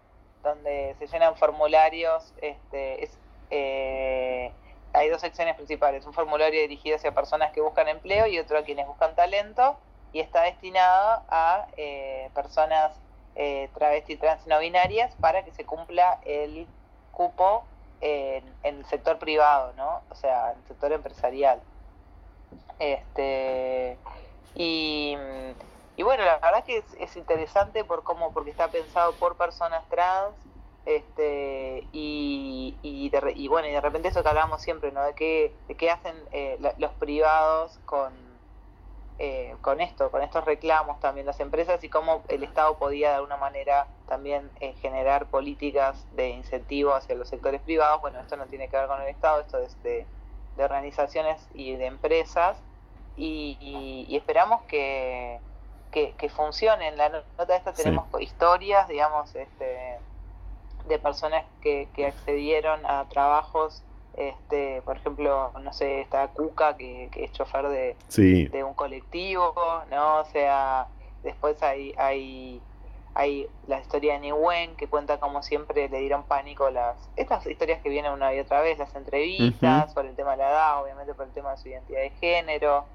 donde 0.42 0.96
se 0.98 1.06
llenan 1.06 1.36
formularios, 1.36 2.32
este, 2.40 3.04
eh, 3.50 4.52
hay 4.92 5.08
dos 5.08 5.20
secciones 5.20 5.54
principales, 5.56 6.06
un 6.06 6.12
formulario 6.12 6.60
dirigido 6.60 6.96
hacia 6.96 7.12
personas 7.12 7.52
que 7.52 7.60
buscan 7.60 7.88
empleo 7.88 8.26
y 8.26 8.38
otro 8.38 8.58
a 8.58 8.62
quienes 8.62 8.86
buscan 8.86 9.14
talento, 9.14 9.76
y 10.12 10.20
está 10.20 10.42
destinado 10.42 11.22
a 11.28 11.66
eh, 11.76 12.30
personas 12.34 12.92
eh, 13.36 13.68
travesti 13.74 14.16
trans 14.16 14.46
no 14.46 14.58
binarias 14.58 15.14
para 15.20 15.44
que 15.44 15.52
se 15.52 15.64
cumpla 15.64 16.18
el 16.24 16.66
cupo 17.12 17.64
en, 18.00 18.44
el 18.62 18.84
sector 18.86 19.18
privado, 19.18 19.72
¿no? 19.76 20.00
O 20.10 20.14
sea, 20.14 20.52
en 20.52 20.58
el 20.58 20.64
sector 20.66 20.92
empresarial. 20.92 21.60
Este, 22.78 23.98
y, 24.54 25.16
bueno, 26.02 26.24
la 26.24 26.38
verdad 26.38 26.64
que 26.64 26.82
es, 26.98 27.16
interesante 27.16 27.84
por 27.84 28.02
cómo, 28.02 28.32
porque 28.32 28.50
está 28.50 28.68
pensado 28.68 29.12
por 29.14 29.36
personas 29.36 29.84
trans, 29.88 30.34
este, 30.88 31.86
y, 31.92 32.74
y, 32.82 33.48
bueno, 33.48 33.68
y 33.68 33.72
de 33.72 33.80
repente 33.80 34.08
eso 34.08 34.22
que 34.22 34.28
hablamos 34.30 34.62
siempre, 34.62 34.90
¿no? 34.90 35.02
De 35.02 35.12
qué, 35.12 35.52
de 35.68 35.74
qué 35.74 35.90
hacen 35.90 36.16
eh, 36.32 36.58
los 36.78 36.92
privados 36.94 37.78
con 37.84 38.28
eh, 39.20 39.56
con 39.62 39.80
esto, 39.80 40.12
con 40.12 40.22
estos 40.22 40.44
reclamos 40.44 41.00
también 41.00 41.26
las 41.26 41.40
empresas 41.40 41.82
y 41.82 41.88
cómo 41.88 42.22
el 42.28 42.44
Estado 42.44 42.78
podía 42.78 43.08
de 43.10 43.16
alguna 43.16 43.36
manera 43.36 43.88
también 44.06 44.48
eh, 44.60 44.74
generar 44.80 45.26
políticas 45.26 46.06
de 46.14 46.28
incentivo 46.30 46.94
hacia 46.94 47.16
los 47.16 47.28
sectores 47.28 47.60
privados. 47.60 48.00
Bueno, 48.00 48.20
esto 48.20 48.36
no 48.36 48.46
tiene 48.46 48.68
que 48.68 48.76
ver 48.76 48.86
con 48.86 49.02
el 49.02 49.08
Estado, 49.08 49.40
esto 49.40 49.58
es 49.58 49.82
de, 49.82 50.06
organizaciones 50.56 51.46
y 51.52 51.74
de 51.74 51.86
empresas 51.86 52.56
y, 53.16 54.06
esperamos 54.10 54.62
que, 54.62 55.38
que, 55.90 56.28
funcione. 56.30 56.88
En 56.88 56.96
la 56.96 57.08
nota 57.08 57.44
de 57.44 57.56
esta 57.56 57.72
tenemos 57.72 58.06
historias, 58.20 58.88
digamos, 58.88 59.34
este, 59.34 59.98
de 60.88 60.98
personas 60.98 61.44
que, 61.60 61.88
que 61.94 62.06
accedieron 62.06 62.84
a 62.86 63.08
trabajos 63.08 63.82
este, 64.18 64.82
por 64.82 64.96
ejemplo, 64.96 65.52
no 65.60 65.72
sé, 65.72 66.00
está 66.00 66.26
Cuca, 66.28 66.76
que, 66.76 67.08
es 67.14 67.32
chofer 67.32 67.68
de, 67.68 67.96
de 68.50 68.64
un 68.64 68.74
colectivo, 68.74 69.54
¿no? 69.90 70.18
O 70.18 70.24
sea, 70.24 70.88
después 71.22 71.62
hay, 71.62 71.94
hay, 71.96 72.60
hay 73.14 73.48
la 73.68 73.78
historia 73.78 74.14
de 74.14 74.20
Niwen, 74.20 74.74
que 74.74 74.88
cuenta 74.88 75.20
como 75.20 75.44
siempre 75.44 75.88
le 75.88 76.00
dieron 76.00 76.24
pánico 76.24 76.68
las 76.70 76.96
estas 77.14 77.46
historias 77.46 77.80
que 77.80 77.90
vienen 77.90 78.10
una 78.10 78.34
y 78.34 78.40
otra 78.40 78.60
vez, 78.60 78.76
las 78.78 78.92
entrevistas, 78.96 79.94
por 79.94 80.04
el 80.04 80.16
tema 80.16 80.32
de 80.32 80.38
la 80.38 80.50
edad, 80.50 80.82
obviamente 80.82 81.14
por 81.14 81.26
el 81.26 81.32
tema 81.32 81.52
de 81.52 81.58
su 81.58 81.68
identidad 81.68 82.00
de 82.00 82.10
género, 82.10 82.86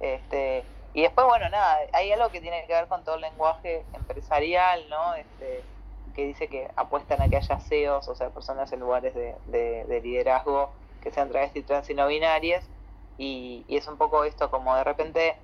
este 0.00 0.64
y 0.94 1.02
después, 1.02 1.26
bueno, 1.26 1.48
nada, 1.50 1.78
hay 1.92 2.10
algo 2.10 2.30
que 2.30 2.40
tiene 2.40 2.66
que 2.66 2.72
ver 2.72 2.88
con 2.88 3.04
todo 3.04 3.16
el 3.16 3.20
lenguaje 3.20 3.84
empresarial, 3.92 4.88
¿no? 4.88 5.14
Este, 5.14 5.62
que 6.14 6.26
dice 6.26 6.48
que 6.48 6.70
apuestan 6.76 7.22
a 7.22 7.28
que 7.28 7.36
haya 7.36 7.58
CEOs, 7.58 8.08
o 8.08 8.14
sea, 8.14 8.30
personas 8.30 8.72
en 8.72 8.80
lugares 8.80 9.14
de, 9.14 9.34
de, 9.46 10.00
liderazgo 10.00 10.70
que 11.02 11.10
sean 11.10 11.30
travestis, 11.30 11.66
trans 11.66 11.88
y 11.90 11.94
no 11.94 12.06
binarias. 12.06 12.64
Y, 13.18 13.64
es 13.68 13.86
un 13.86 13.96
poco 13.96 14.24
esto, 14.24 14.50
como 14.50 14.74
de 14.76 14.84
repente 14.84 15.36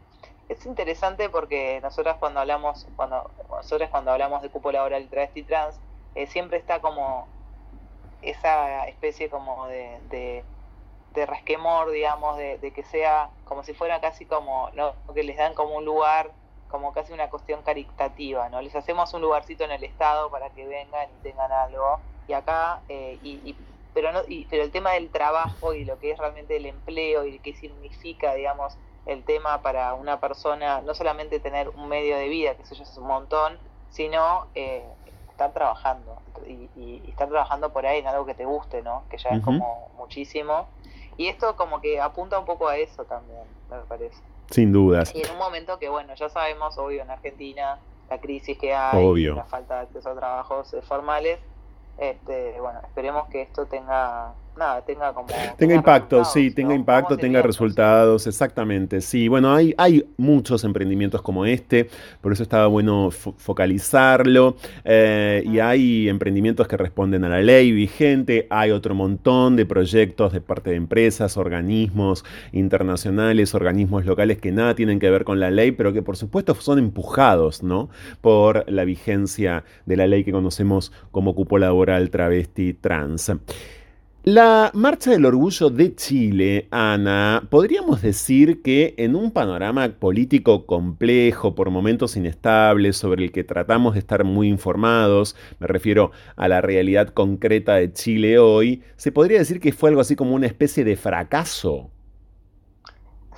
es 0.49 0.65
interesante 0.65 1.29
porque 1.29 1.81
nosotras 1.83 2.17
cuando 2.19 2.41
hablamos, 2.41 2.87
cuando 2.97 3.31
nosotros 3.51 3.91
cuando 3.91 4.13
hablamos 4.13 4.43
de 4.43 4.49
cupo 4.49 4.71
laboral 4.73 5.09
travesti 5.09 5.43
trans, 5.43 5.79
eh, 6.15 6.27
siempre 6.27 6.59
está 6.59 6.81
como 6.81 7.27
esa 8.23 8.87
especie 8.87 9.29
como 9.29 9.67
de, 9.67 9.99
de, 10.09 10.45
de 11.15 11.27
resquemor, 11.27 11.91
digamos, 11.91 12.37
de, 12.39 12.59
de, 12.59 12.73
que 12.73 12.83
sea 12.85 13.31
como 13.45 13.65
si 13.65 13.75
fuera 13.75 14.01
casi 14.01 14.25
como, 14.25 14.71
¿no? 14.75 14.95
que 15.15 15.25
les 15.25 15.37
dan 15.37 15.55
como 15.55 15.77
un 15.77 15.85
lugar 15.85 16.31
como 16.69 16.93
casi 16.93 17.13
una 17.13 17.29
cuestión 17.29 17.63
caritativa, 17.63 18.49
¿no? 18.49 18.61
Les 18.61 18.75
hacemos 18.75 19.13
un 19.15 19.23
lugarcito 19.23 19.65
en 19.65 19.73
el 19.73 19.85
Estado 19.85 20.31
para 20.31 20.51
que 20.51 20.67
vengan 20.67 21.09
y 21.19 21.23
tengan 21.23 21.51
algo. 21.53 22.01
Y 22.29 22.33
acá, 22.33 22.81
eh, 22.89 23.19
y, 23.23 23.55
pero, 23.95 24.13
no, 24.13 24.21
pero 24.51 24.63
el 24.63 24.71
tema 24.71 24.93
del 24.93 25.11
trabajo 25.11 25.75
y 25.75 25.85
lo 25.85 25.99
que 25.99 26.11
es 26.11 26.19
realmente 26.19 26.57
el 26.57 26.67
empleo 26.67 27.25
y 27.25 27.39
qué 27.39 27.55
significa, 27.55 28.35
digamos, 28.35 28.77
el 29.07 29.23
tema 29.25 29.63
para 29.63 29.95
una 29.95 30.21
persona, 30.21 30.81
no 30.81 30.95
solamente 30.95 31.39
tener 31.39 31.69
un 31.69 31.89
medio 31.89 32.17
de 32.17 32.29
vida, 32.29 32.57
que 32.57 32.63
eso 32.63 32.75
ya 32.75 32.83
es 32.83 32.97
un 32.99 33.07
montón, 33.07 33.59
sino 33.91 34.49
eh, 34.57 34.85
estar 35.31 35.53
trabajando 35.53 36.19
y, 36.47 36.69
y, 36.77 37.03
estar 37.09 37.29
trabajando 37.29 37.73
por 37.73 37.87
ahí 37.87 38.01
en 38.01 38.09
algo 38.09 38.27
que 38.27 38.35
te 38.35 38.45
guste, 38.45 38.83
¿no? 38.83 39.05
Que 39.09 39.19
ya 39.19 39.31
es 39.31 39.43
como 39.43 39.89
muchísimo. 39.97 40.67
Y 41.17 41.29
esto 41.29 41.57
como 41.57 41.81
que 41.81 42.01
apunta 42.01 42.39
un 42.39 42.45
poco 42.45 42.69
a 42.69 42.77
eso 42.77 43.05
también, 43.05 43.45
me 43.71 43.79
parece. 43.89 44.21
Sin 44.51 44.73
dudas. 44.73 45.15
Y 45.15 45.23
en 45.23 45.31
un 45.31 45.39
momento 45.39 45.79
que, 45.79 45.89
bueno, 45.89 46.15
ya 46.15 46.29
sabemos, 46.29 46.79
obvio, 46.79 47.03
en 47.03 47.11
Argentina, 47.11 47.79
la 48.09 48.21
crisis 48.21 48.57
que 48.59 48.75
hay, 48.75 49.25
la 49.27 49.45
falta 49.45 49.77
de 49.77 49.81
acceso 49.83 50.11
a 50.11 50.15
trabajos 50.15 50.77
formales, 50.83 51.39
este, 51.99 52.61
bueno, 52.61 52.81
esperemos 52.83 53.29
que 53.29 53.43
esto 53.43 53.67
tenga 53.67 54.35
nada, 54.57 54.83
tenga 54.83 55.13
como... 55.13 55.29
Tenga, 55.57 55.75
impacto, 55.75 56.25
sí, 56.25 56.51
tenga 56.51 56.75
impacto, 56.75 57.17
tenga 57.17 57.43
resultados, 57.43 58.27
exactamente. 58.27 59.01
Sí, 59.01 59.29
bueno, 59.29 59.55
hay, 59.55 59.75
hay 59.77 60.09
muchos 60.17 60.65
emprendimientos 60.65 61.23
como 61.23 61.45
este, 61.45 61.89
por 62.21 62.33
eso 62.33 62.43
estaba 62.43 62.67
bueno 62.67 63.11
focalizarlo. 63.11 64.57
Eh, 64.85 65.43
y 65.47 65.59
hay 65.59 66.09
emprendimientos 66.09 66.67
que 66.69 66.77
responden 66.77 67.25
a 67.25 67.29
la 67.29 67.41
ley 67.41 67.73
vigente, 67.73 68.47
hay 68.51 68.71
otro 68.71 68.95
montón 68.95 69.57
de 69.57 69.67
proyectos 69.67 70.33
de 70.33 70.41
parte 70.41 70.71
de 70.71 70.77
empresas, 70.77 71.37
organismos 71.37 72.25
internacionales, 72.53 73.55
organismos 73.55 74.05
locales 74.05 74.39
que 74.39 74.53
nada 74.53 74.75
tienen 74.75 74.99
que 74.99 75.11
ver 75.11 75.25
con 75.25 75.41
la 75.41 75.51
ley, 75.51 75.73
pero 75.73 75.93
que 75.93 76.03
por 76.03 76.17
supuesto 76.17 76.55
son 76.55 76.79
empujados, 76.79 77.63
¿no? 77.63 77.89
Por 78.21 78.71
la 78.71 78.85
vigencia 78.85 79.65
de 79.85 79.97
la 79.97 80.07
ley 80.07 80.25
que 80.25 80.33
conocemos 80.33 80.93
como 81.11 81.35
cupo 81.35 81.59
laboral 81.59 82.11
travesti 82.11 82.75
trans. 82.75 83.33
La 84.29 84.73
Marcha 84.75 85.13
del 85.13 85.25
Orgullo 85.25 85.71
de 85.71 85.95
Chile, 85.95 86.67
Ana, 86.73 87.47
podríamos 87.49 88.03
decir 88.03 88.61
que 88.61 88.97
en 88.99 89.15
un 89.15 89.31
panorama 89.31 89.89
político 90.01 90.67
complejo, 90.67 91.55
por 91.55 91.71
momentos 91.71 92.17
inestables, 92.17 92.97
sobre 92.97 93.23
el 93.23 93.31
que 93.31 93.45
tratamos 93.45 93.95
de 93.95 94.01
estar 94.01 94.25
muy 94.25 94.49
informados, 94.49 95.37
me 95.61 95.69
refiero 95.69 96.11
a 96.35 96.49
la 96.49 96.61
realidad 96.61 97.11
concreta 97.11 97.75
de 97.75 97.93
Chile 97.93 98.41
hoy, 98.41 98.83
se 98.97 99.13
podría 99.13 99.39
decir 99.39 99.61
que 99.61 99.71
fue 99.71 99.91
algo 99.91 100.01
así 100.01 100.17
como 100.17 100.35
una 100.35 100.49
especie 100.49 100.83
de 100.83 100.97
fracaso. 100.97 101.93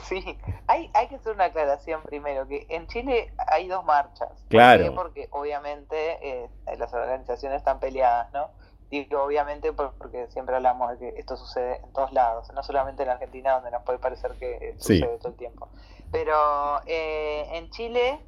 Sí, 0.09 0.25
hay, 0.69 0.91
hay 0.95 1.09
que 1.09 1.17
hacer 1.17 1.35
una 1.35 1.45
aclaración 1.45 2.01
primero, 2.03 2.49
que 2.49 2.67
en 2.71 2.87
Chile 2.87 3.31
hay 3.53 3.69
dos 3.69 3.85
marchas. 3.85 4.31
Claro. 4.49 4.95
Porque 4.95 5.29
obviamente 5.33 5.97
eh, 6.23 6.49
las 6.79 6.95
organizaciones 6.95 7.59
están 7.59 7.79
peleadas, 7.79 8.33
¿no? 8.33 8.49
Digo, 8.91 9.23
obviamente 9.23 9.73
porque 9.73 10.29
siempre 10.29 10.57
hablamos 10.57 10.99
de 10.99 10.99
que 10.99 11.21
esto 11.21 11.37
sucede 11.37 11.77
en 11.85 11.93
todos 11.93 12.13
lados, 12.13 12.51
no 12.55 12.63
solamente 12.63 13.03
en 13.03 13.11
Argentina, 13.11 13.55
donde 13.55 13.71
nos 13.71 13.83
puede 13.83 13.99
parecer 13.99 14.33
que 14.39 14.75
sucede 14.79 15.19
todo 15.19 15.33
el 15.33 15.37
tiempo. 15.37 15.69
Pero 16.11 16.81
eh, 16.87 17.47
en 17.53 17.69
Chile 17.71 18.19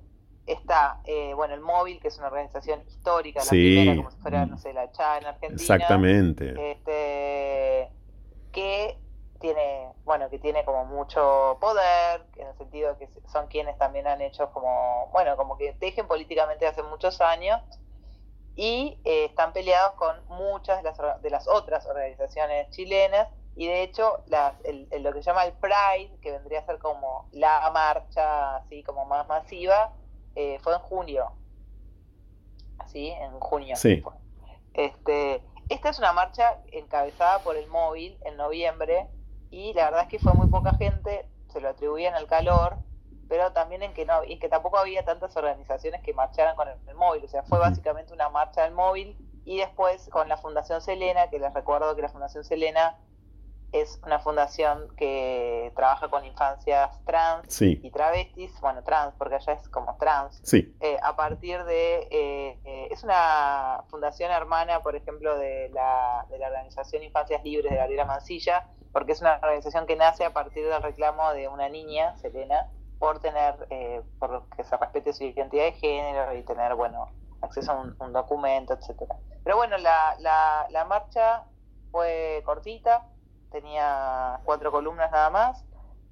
está, 0.46 1.00
eh, 1.04 1.32
bueno, 1.34 1.54
el 1.54 1.60
Móvil, 1.60 1.98
que 2.00 2.08
es 2.08 2.18
una 2.18 2.26
organización 2.26 2.82
histórica, 2.86 3.42
la 3.42 3.48
primera, 3.48 3.96
como 3.96 4.10
si 4.10 4.18
fuera, 4.18 4.46
no 4.46 4.58
sé, 4.58 4.74
la 4.74 4.90
CHA 4.92 5.18
en 5.18 5.26
Argentina. 5.26 5.62
Exactamente. 5.74 6.72
Este, 6.72 7.90
que 8.52 8.98
tiene, 9.40 9.88
bueno, 10.04 10.28
que 10.28 10.38
tiene 10.38 10.64
como 10.64 10.84
mucho 10.84 11.56
poder, 11.60 12.26
en 12.36 12.48
el 12.48 12.56
sentido 12.58 12.98
que 12.98 13.08
son 13.32 13.46
quienes 13.46 13.78
también 13.78 14.06
han 14.06 14.20
hecho 14.20 14.50
como, 14.52 15.08
bueno, 15.12 15.36
como 15.36 15.56
que 15.56 15.72
tejen 15.72 16.06
políticamente 16.06 16.66
hace 16.66 16.82
muchos 16.82 17.20
años 17.22 17.60
y 18.60 18.98
eh, 19.04 19.24
están 19.24 19.54
peleados 19.54 19.94
con 19.94 20.14
muchas 20.28 20.82
de 20.82 20.82
las, 20.82 21.22
de 21.22 21.30
las 21.30 21.48
otras 21.48 21.86
organizaciones 21.86 22.68
chilenas 22.68 23.26
y 23.56 23.66
de 23.66 23.82
hecho 23.82 24.22
las, 24.26 24.52
lo 25.00 25.14
que 25.14 25.22
se 25.22 25.30
llama 25.30 25.46
el 25.46 25.54
Pride, 25.54 26.20
que 26.20 26.32
vendría 26.32 26.60
a 26.60 26.66
ser 26.66 26.78
como 26.78 27.26
la 27.32 27.70
marcha 27.72 28.56
así 28.56 28.82
como 28.82 29.06
más 29.06 29.26
masiva, 29.26 29.94
eh, 30.34 30.58
fue 30.60 30.74
en 30.74 30.80
junio. 30.80 31.32
Así, 32.76 33.08
en 33.08 33.40
junio. 33.40 33.76
Sí. 33.76 34.02
Este, 34.74 35.42
esta 35.70 35.88
es 35.88 35.98
una 35.98 36.12
marcha 36.12 36.60
encabezada 36.70 37.38
por 37.38 37.56
el 37.56 37.66
móvil 37.66 38.18
en 38.26 38.36
noviembre 38.36 39.08
y 39.50 39.72
la 39.72 39.86
verdad 39.86 40.02
es 40.02 40.08
que 40.08 40.18
fue 40.18 40.34
muy 40.34 40.48
poca 40.48 40.74
gente, 40.74 41.26
se 41.48 41.62
lo 41.62 41.70
atribuían 41.70 42.12
al 42.12 42.26
calor 42.26 42.76
pero 43.30 43.52
también 43.52 43.84
en 43.84 43.94
que 43.94 44.04
no 44.04 44.24
y 44.24 44.40
que 44.40 44.48
tampoco 44.48 44.76
había 44.76 45.04
tantas 45.04 45.36
organizaciones 45.36 46.02
que 46.02 46.12
marcharan 46.12 46.56
con 46.56 46.66
el, 46.68 46.94
móvil, 46.96 47.24
o 47.24 47.28
sea, 47.28 47.44
fue 47.44 47.60
básicamente 47.60 48.12
una 48.12 48.28
marcha 48.28 48.64
del 48.64 48.74
móvil 48.74 49.16
y 49.44 49.58
después 49.58 50.08
con 50.10 50.28
la 50.28 50.36
Fundación 50.36 50.82
Selena, 50.82 51.30
que 51.30 51.38
les 51.38 51.54
recuerdo 51.54 51.94
que 51.94 52.02
la 52.02 52.08
Fundación 52.08 52.42
Selena 52.42 52.98
es 53.70 54.00
una 54.04 54.18
fundación 54.18 54.88
que 54.96 55.72
trabaja 55.76 56.08
con 56.08 56.24
infancias 56.24 57.04
trans 57.04 57.62
y 57.62 57.88
travestis, 57.92 58.60
bueno, 58.60 58.82
trans, 58.82 59.14
porque 59.16 59.36
allá 59.36 59.52
es 59.52 59.68
como 59.68 59.96
trans, 59.96 60.40
sí. 60.42 60.76
Eh, 60.80 60.98
a 61.00 61.14
partir 61.14 61.62
de, 61.62 62.08
eh, 62.10 62.58
eh, 62.64 62.88
es 62.90 63.04
una 63.04 63.84
fundación 63.90 64.32
hermana, 64.32 64.82
por 64.82 64.96
ejemplo, 64.96 65.38
de 65.38 65.68
la, 65.68 66.26
de 66.30 66.38
la 66.38 66.48
organización 66.48 67.04
Infancias 67.04 67.44
Libres 67.44 67.70
de 67.70 67.76
Gabriela 67.76 68.06
Mancilla, 68.06 68.66
porque 68.92 69.12
es 69.12 69.20
una 69.20 69.38
organización 69.40 69.86
que 69.86 69.94
nace 69.94 70.24
a 70.24 70.32
partir 70.32 70.68
del 70.68 70.82
reclamo 70.82 71.32
de 71.32 71.46
una 71.46 71.68
niña, 71.68 72.16
Selena, 72.18 72.68
por 73.00 73.18
tener, 73.18 73.66
eh, 73.70 74.02
por 74.18 74.46
que 74.54 74.62
se 74.62 74.76
respete 74.76 75.14
su 75.14 75.24
identidad 75.24 75.64
de 75.64 75.72
género 75.72 76.34
y 76.36 76.42
tener, 76.42 76.74
bueno, 76.74 77.08
acceso 77.40 77.72
a 77.72 77.80
un, 77.80 78.12
documento, 78.12 78.74
etcétera. 78.74 79.16
Pero 79.42 79.56
bueno, 79.56 79.78
la, 79.78 80.16
la, 80.20 80.66
la 80.70 80.84
marcha 80.84 81.44
fue 81.90 82.42
cortita, 82.44 83.06
tenía 83.50 84.40
cuatro 84.44 84.70
columnas 84.70 85.10
nada 85.10 85.30
más 85.30 85.64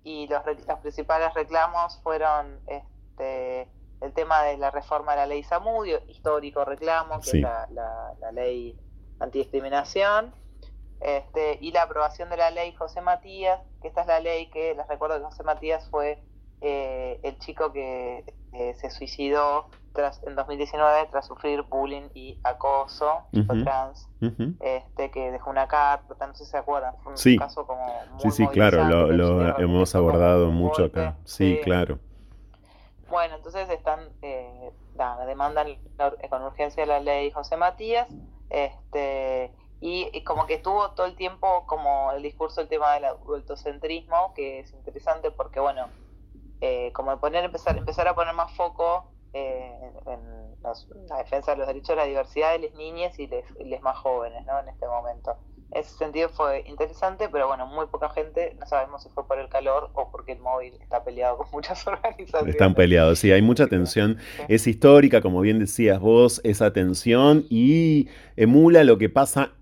y 0.03 0.27
los, 0.29 0.43
los 0.47 0.79
principales 0.79 1.35
reclamos 1.35 2.01
fueron 2.03 2.59
este, 2.67 3.69
el 4.01 4.15
tema 4.15 4.43
de 4.45 4.57
la 4.57 4.71
reforma 4.71 5.13
de 5.13 5.19
la 5.19 5.27
ley 5.27 5.43
Samudio, 5.43 6.01
histórico 6.09 6.65
reclamo, 6.65 7.21
que 7.21 7.31
es 7.31 7.41
la, 7.43 7.69
la, 7.71 8.15
la, 8.19 8.33
ley 8.33 8.81
antidiscriminación, 9.21 10.35
este, 11.01 11.59
y 11.61 11.71
la 11.73 11.83
aprobación 11.83 12.31
de 12.31 12.39
la 12.39 12.51
ley 12.51 12.73
José 12.75 13.03
Matías, 13.03 13.61
que 13.83 13.89
esta 13.89 14.01
es 14.01 14.07
la 14.07 14.21
ley 14.21 14.49
que, 14.49 14.75
les 14.75 14.89
recuerdo 14.89 15.19
que 15.19 15.25
José 15.25 15.43
Matías 15.43 15.87
fue 15.91 16.23
eh, 16.61 17.21
el 17.23 17.39
chico 17.39 17.73
que 17.73 18.25
eh, 18.53 18.75
se 18.75 18.91
suicidó 18.91 19.69
tras, 19.93 20.23
en 20.27 20.35
2019 20.35 21.09
tras 21.11 21.27
sufrir 21.27 21.63
bullying 21.63 22.09
y 22.15 22.39
acoso, 22.45 23.25
trans, 23.65 24.09
este, 24.61 25.11
que 25.11 25.31
dejó 25.31 25.51
una 25.51 25.67
carta, 25.67 26.27
no 26.27 26.35
sé 26.35 26.45
si 26.45 26.51
se 26.51 26.59
acuerdan, 26.59 26.95
fue 27.03 27.13
un 27.13 27.39
caso 27.39 27.67
como 27.67 27.85
muy 28.13 28.21
Sí, 28.21 28.31
sí, 28.31 28.47
claro, 28.49 28.85
lo, 28.85 29.59
hemos 29.59 29.95
abordado 29.95 30.51
mucho 30.51 30.85
acá, 30.85 31.17
sí, 31.25 31.61
claro. 31.65 31.99
Bueno, 33.09 33.37
entonces 33.37 33.69
están, 33.71 34.01
eh, 34.23 34.71
demandan 35.27 35.69
con 36.29 36.43
urgencia 36.43 36.85
la 36.87 37.01
ley 37.01 37.31
José 37.31 37.57
Matías, 37.57 38.09
este 38.51 39.53
y, 39.81 40.25
como 40.25 40.47
que 40.47 40.55
estuvo 40.55 40.91
todo 40.91 41.07
el 41.07 41.15
tiempo 41.15 41.65
como 41.67 42.11
el 42.13 42.23
discurso 42.23 42.61
el 42.61 42.69
tema 42.69 42.95
del 42.95 43.05
adultocentrismo, 43.05 44.33
que 44.35 44.61
es 44.61 44.73
interesante 44.73 45.31
porque, 45.31 45.61
bueno, 45.61 45.87
eh, 46.61 46.91
como 46.93 47.19
poner, 47.21 47.45
empezar, 47.45 47.77
empezar 47.77 48.09
a 48.09 48.15
poner 48.15 48.35
más 48.35 48.53
foco 48.53 49.11
eh, 49.33 49.73
en, 50.07 50.49
la 51.09 51.19
defensa 51.19 51.53
de 51.53 51.59
los 51.59 51.67
derechos 51.67 51.89
de 51.89 51.97
la 51.97 52.05
diversidad 52.05 52.53
de 52.53 52.69
las 52.69 52.75
niñas 52.75 53.19
y 53.19 53.27
los 53.29 53.81
más 53.81 53.97
jóvenes 53.97 54.45
¿no? 54.47 54.59
en 54.61 54.69
este 54.69 54.87
momento. 54.87 55.37
En 55.71 55.81
ese 55.83 55.97
sentido 55.97 56.31
fue 56.31 56.65
interesante, 56.67 57.29
pero 57.31 57.47
bueno, 57.47 57.67
muy 57.67 57.87
poca 57.87 58.09
gente, 58.11 58.57
no 58.59 58.67
sabemos 58.67 59.03
si 59.03 59.11
fue 59.11 59.27
por 59.27 59.39
el 59.39 59.49
calor 59.49 59.91
o 59.95 60.11
porque 60.11 60.33
el 60.33 60.41
móvil 60.41 60.75
está 60.81 61.05
peleado 61.05 61.39
con 61.39 61.47
muchas 61.53 61.87
organizaciones. 61.87 62.55
Están 62.55 62.75
peleados, 62.75 63.19
sí, 63.19 63.31
hay 63.31 63.43
mucha 63.43 63.67
tensión. 63.67 64.19
Es 64.49 64.67
histórica, 64.67 65.21
como 65.21 65.41
bien 65.41 65.59
decías 65.59 66.01
vos, 66.01 66.41
esa 66.43 66.73
tensión 66.73 67.45
y 67.51 68.09
emula 68.37 68.83
lo 68.85 68.99
que 68.99 69.11
pasa 69.11 69.53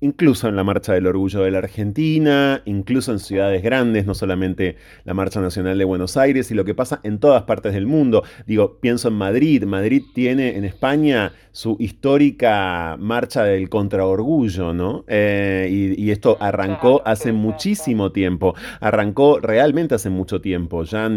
incluso 0.00 0.48
en 0.48 0.56
la 0.56 0.64
Marcha 0.64 0.92
del 0.92 1.06
Orgullo 1.06 1.42
de 1.42 1.50
la 1.50 1.58
Argentina, 1.58 2.62
incluso 2.64 3.12
en 3.12 3.18
ciudades 3.18 3.62
grandes, 3.62 4.06
no 4.06 4.14
solamente 4.14 4.76
la 5.04 5.14
Marcha 5.14 5.40
Nacional 5.40 5.78
de 5.78 5.84
Buenos 5.84 6.16
Aires, 6.16 6.50
y 6.50 6.54
lo 6.54 6.64
que 6.64 6.74
pasa 6.74 7.00
en 7.02 7.18
todas 7.18 7.44
partes 7.44 7.72
del 7.72 7.86
mundo. 7.86 8.22
Digo, 8.46 8.78
pienso 8.80 9.08
en 9.08 9.14
Madrid. 9.14 9.64
Madrid 9.64 10.02
tiene 10.14 10.56
en 10.56 10.64
España 10.64 11.32
su 11.52 11.76
histórica 11.78 12.96
Marcha 12.98 13.44
del 13.44 13.70
Contraorgullo, 13.70 14.74
¿no? 14.74 15.04
Eh, 15.08 15.94
y, 15.96 16.10
esto 16.10 16.36
arrancó 16.40 17.02
hace 17.04 17.32
muchísimo 17.32 18.12
tiempo. 18.12 18.54
Arrancó 18.80 19.40
realmente 19.40 19.94
hace 19.94 20.10
mucho 20.10 20.40
tiempo. 20.40 20.84
Ya 20.84 21.10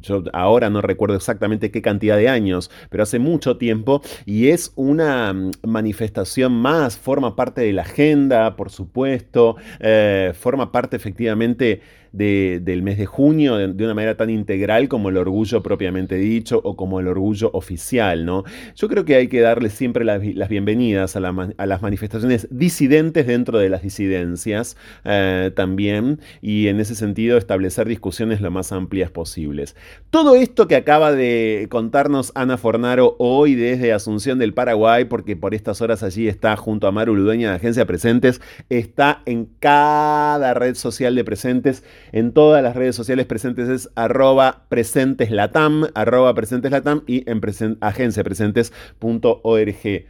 yo 0.00 0.24
ahora 0.32 0.70
no 0.70 0.80
recuerdo 0.80 1.16
exactamente 1.16 1.70
qué 1.70 1.82
cantidad 1.82 2.16
de 2.16 2.28
años, 2.28 2.70
pero 2.88 3.02
hace 3.02 3.18
mucho 3.18 3.56
tiempo. 3.58 4.00
Y 4.24 4.48
es 4.48 4.72
una 4.76 5.32
mm, 5.32 5.50
manifestación 5.66 6.52
más, 6.52 6.96
forma 6.96 7.36
parte 7.36 7.60
de 7.60 7.72
la 7.72 7.84
gente 7.84 8.19
por 8.56 8.70
supuesto, 8.70 9.56
eh, 9.78 10.32
forma 10.38 10.72
parte 10.72 10.96
efectivamente 10.96 11.80
del 12.12 12.82
mes 12.82 12.98
de 12.98 13.06
junio 13.06 13.56
de, 13.56 13.84
una 13.84 13.94
manera 13.94 14.16
tan 14.16 14.30
integral 14.30 14.88
como 14.88 15.08
el 15.08 15.16
orgullo 15.16 15.62
propiamente 15.62 16.16
dicho 16.16 16.60
o 16.64 16.76
como 16.76 17.00
el 17.00 17.06
orgullo 17.06 17.50
oficial, 17.52 18.24
¿no? 18.24 18.44
Yo 18.74 18.88
creo 18.88 19.04
que 19.04 19.14
hay 19.14 19.28
que 19.28 19.40
darle 19.40 19.70
siempre 19.70 20.04
las, 20.04 20.20
bienvenidas 20.48 21.16
a, 21.16 21.20
las 21.20 21.82
manifestaciones 21.82 22.48
disidentes 22.50 23.26
dentro 23.26 23.58
de 23.58 23.68
las 23.68 23.82
disidencias 23.82 24.76
eh, 25.04 25.50
también 25.54 26.20
y 26.40 26.68
en 26.68 26.80
ese 26.80 26.94
sentido 26.94 27.38
establecer 27.38 27.86
discusiones 27.86 28.40
lo 28.40 28.50
más 28.50 28.72
amplias 28.72 29.10
posibles. 29.10 29.76
Todo 30.10 30.34
esto 30.34 30.68
que 30.68 30.76
acaba 30.76 31.12
de 31.12 31.68
contarnos 31.70 32.32
Ana 32.34 32.56
Fornaro 32.56 33.16
hoy 33.18 33.54
desde 33.54 33.92
Asunción 33.92 34.38
del 34.38 34.54
Paraguay, 34.54 35.04
porque 35.04 35.36
por 35.36 35.54
estas 35.54 35.80
horas 35.80 36.02
allí 36.02 36.28
está 36.28 36.56
junto 36.56 36.86
a 36.86 36.92
Maru 36.92 37.14
Ludueña 37.14 37.50
de 37.50 37.56
Agencia 37.56 37.86
Presentes, 37.86 38.40
está 38.68 39.22
en 39.26 39.48
cada 39.60 40.54
red 40.54 40.74
social 40.74 41.14
de 41.14 41.24
Presentes 41.24 41.84
en 42.12 42.32
todas 42.32 42.62
las 42.62 42.76
redes 42.76 42.96
sociales 42.96 43.26
presentes 43.26 43.68
es 43.68 43.90
arroba 43.94 44.64
presenteslatam, 44.68 45.88
arroba 45.94 46.34
presenteslatam 46.34 47.02
y 47.06 47.30
en 47.30 47.40
agenciapresentes.org. 47.80 50.06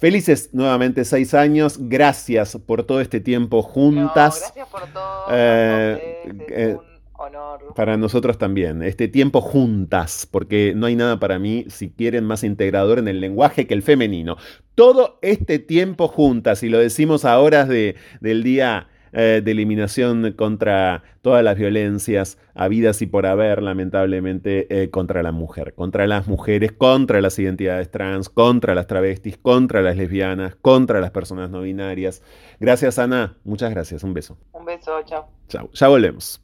Felices 0.00 0.48
nuevamente 0.52 1.04
seis 1.04 1.34
años. 1.34 1.76
Gracias 1.78 2.58
por 2.64 2.84
todo 2.84 3.02
este 3.02 3.20
tiempo 3.20 3.62
juntas. 3.62 4.40
gracias 4.40 4.68
por 4.68 4.88
todo. 4.88 5.26
Eh, 5.30 6.22
eh, 6.48 6.78
honor. 7.12 7.74
Para 7.74 7.98
nosotros 7.98 8.38
también. 8.38 8.82
Este 8.82 9.08
tiempo 9.08 9.42
juntas, 9.42 10.26
porque 10.30 10.72
no 10.74 10.86
hay 10.86 10.96
nada 10.96 11.20
para 11.20 11.38
mí, 11.38 11.66
si 11.68 11.90
quieren, 11.90 12.24
más 12.24 12.44
integrador 12.44 12.98
en 12.98 13.08
el 13.08 13.20
lenguaje 13.20 13.66
que 13.66 13.74
el 13.74 13.82
femenino. 13.82 14.38
Todo 14.74 15.18
este 15.20 15.58
tiempo 15.58 16.08
juntas, 16.08 16.62
y 16.62 16.70
lo 16.70 16.78
decimos 16.78 17.26
a 17.26 17.38
horas 17.38 17.68
de, 17.68 17.96
del 18.22 18.42
día 18.42 18.88
eh, 19.12 19.42
de 19.44 19.50
eliminación 19.50 20.32
contra 20.32 21.02
todas 21.22 21.44
las 21.44 21.56
violencias 21.56 22.38
habidas 22.54 23.02
y 23.02 23.06
por 23.06 23.26
haber, 23.26 23.62
lamentablemente, 23.62 24.66
eh, 24.70 24.90
contra 24.90 25.22
la 25.22 25.32
mujer, 25.32 25.74
contra 25.74 26.06
las 26.06 26.26
mujeres, 26.26 26.72
contra 26.72 27.20
las 27.20 27.38
identidades 27.38 27.90
trans, 27.90 28.28
contra 28.28 28.74
las 28.74 28.86
travestis, 28.86 29.36
contra 29.36 29.82
las 29.82 29.96
lesbianas, 29.96 30.56
contra 30.56 31.00
las 31.00 31.10
personas 31.10 31.50
no 31.50 31.62
binarias. 31.62 32.22
Gracias, 32.58 32.98
Ana. 32.98 33.36
Muchas 33.44 33.70
gracias. 33.70 34.04
Un 34.04 34.14
beso. 34.14 34.38
Un 34.52 34.64
beso, 34.64 35.02
chao. 35.04 35.28
Chao. 35.48 35.70
Ya 35.72 35.88
volvemos. 35.88 36.40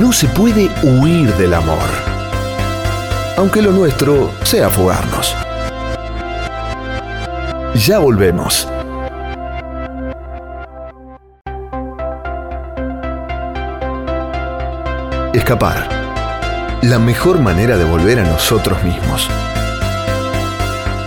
No 0.00 0.12
se 0.12 0.26
puede 0.28 0.68
huir 0.82 1.32
del 1.34 1.54
amor, 1.54 1.78
aunque 3.36 3.62
lo 3.62 3.72
nuestro 3.72 4.30
sea 4.44 4.68
fugarnos. 4.68 5.34
Ya 7.74 7.98
volvemos. 7.98 8.68
Escapar. 15.32 15.88
La 16.82 16.98
mejor 16.98 17.40
manera 17.40 17.76
de 17.76 17.84
volver 17.84 18.20
a 18.20 18.24
nosotros 18.24 18.82
mismos. 18.84 19.28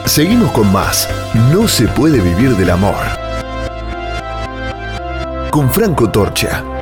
Seguimos 0.06 0.52
con 0.52 0.72
más. 0.72 1.08
No 1.52 1.68
se 1.68 1.88
puede 1.88 2.20
vivir 2.20 2.56
del 2.58 2.72
amor. 2.72 2.96
Con 5.52 5.70
Franco 5.72 6.10
Torcha. 6.10 6.77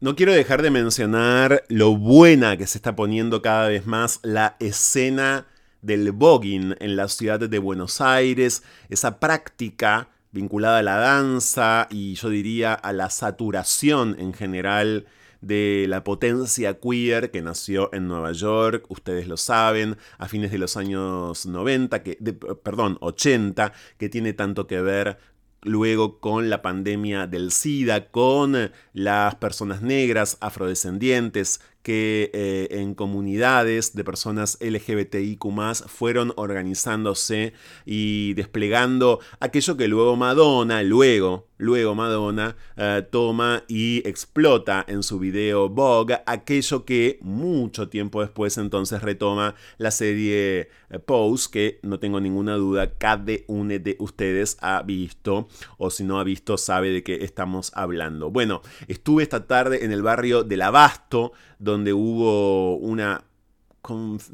No 0.00 0.14
quiero 0.14 0.32
dejar 0.32 0.62
de 0.62 0.70
mencionar 0.70 1.64
lo 1.68 1.96
buena 1.96 2.56
que 2.56 2.68
se 2.68 2.78
está 2.78 2.94
poniendo 2.94 3.42
cada 3.42 3.66
vez 3.66 3.84
más 3.84 4.20
la 4.22 4.54
escena 4.60 5.48
del 5.82 6.12
voguing 6.12 6.76
en 6.78 6.94
la 6.94 7.08
ciudad 7.08 7.40
de 7.40 7.58
Buenos 7.58 8.00
Aires, 8.00 8.62
esa 8.90 9.18
práctica 9.18 10.10
vinculada 10.30 10.78
a 10.78 10.82
la 10.84 10.98
danza 10.98 11.88
y 11.90 12.14
yo 12.14 12.28
diría 12.28 12.74
a 12.74 12.92
la 12.92 13.10
saturación 13.10 14.14
en 14.20 14.34
general 14.34 15.06
de 15.40 15.86
la 15.88 16.04
potencia 16.04 16.78
queer 16.78 17.32
que 17.32 17.42
nació 17.42 17.92
en 17.92 18.06
Nueva 18.06 18.30
York, 18.30 18.84
ustedes 18.90 19.26
lo 19.26 19.36
saben, 19.36 19.96
a 20.18 20.28
fines 20.28 20.52
de 20.52 20.58
los 20.58 20.76
años 20.76 21.44
90, 21.44 22.04
que, 22.04 22.14
perdón, 22.62 22.98
80, 23.00 23.72
que 23.98 24.08
tiene 24.08 24.32
tanto 24.32 24.68
que 24.68 24.80
ver 24.80 25.18
luego 25.62 26.20
con 26.20 26.50
la 26.50 26.62
pandemia 26.62 27.26
del 27.26 27.50
SIDA, 27.52 28.10
con 28.10 28.70
las 28.98 29.36
personas 29.36 29.80
negras, 29.80 30.38
afrodescendientes, 30.40 31.60
que 31.82 32.30
eh, 32.34 32.68
en 32.70 32.94
comunidades 32.94 33.94
de 33.94 34.04
personas 34.04 34.58
LGBTIQ 34.60 35.42
fueron 35.86 36.32
organizándose 36.36 37.54
y 37.86 38.34
desplegando 38.34 39.20
aquello 39.40 39.76
que 39.76 39.88
luego 39.88 40.16
Madonna, 40.16 40.82
luego, 40.82 41.48
luego 41.56 41.94
Madonna, 41.94 42.56
eh, 42.76 43.06
toma 43.10 43.64
y 43.68 44.06
explota 44.06 44.84
en 44.86 45.02
su 45.02 45.18
video 45.18 45.70
Vogue, 45.70 46.20
aquello 46.26 46.84
que 46.84 47.18
mucho 47.22 47.88
tiempo 47.88 48.20
después 48.20 48.58
entonces 48.58 49.00
retoma 49.00 49.54
la 49.78 49.90
serie 49.90 50.68
eh, 50.90 50.98
Pose, 50.98 51.48
que 51.50 51.80
no 51.82 51.98
tengo 51.98 52.20
ninguna 52.20 52.56
duda, 52.56 52.98
cada 52.98 53.32
uno 53.46 53.78
de 53.78 53.96
ustedes 53.98 54.56
ha 54.60 54.82
visto, 54.82 55.48
o 55.78 55.90
si 55.90 56.04
no 56.04 56.20
ha 56.20 56.24
visto, 56.24 56.58
sabe 56.58 56.90
de 56.90 57.02
qué 57.02 57.24
estamos 57.24 57.72
hablando. 57.74 58.30
Bueno, 58.30 58.62
estuve 58.88 59.22
esta 59.22 59.46
tarde 59.46 59.84
en 59.84 59.92
el 59.92 60.02
barrio 60.02 60.42
del 60.42 60.62
Abasto, 60.62 61.32
donde 61.58 61.92
hubo 61.92 62.76
una, 62.76 63.22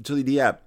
yo 0.03 0.15
diría, 0.15 0.63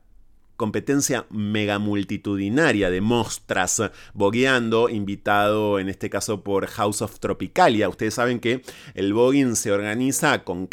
competencia 0.57 1.25
mega 1.29 1.79
multitudinaria 1.79 2.89
de 2.89 2.99
mostras 2.99 3.81
bogueando, 4.13 4.89
invitado 4.89 5.79
en 5.79 5.87
este 5.87 6.09
caso 6.09 6.43
por 6.43 6.67
House 6.67 7.01
of 7.01 7.19
Tropicalia. 7.19 7.87
Ustedes 7.87 8.15
saben 8.15 8.39
que 8.39 8.63
el 8.95 9.13
bogging 9.13 9.55
se 9.55 9.71
organiza 9.71 10.43
con 10.43 10.67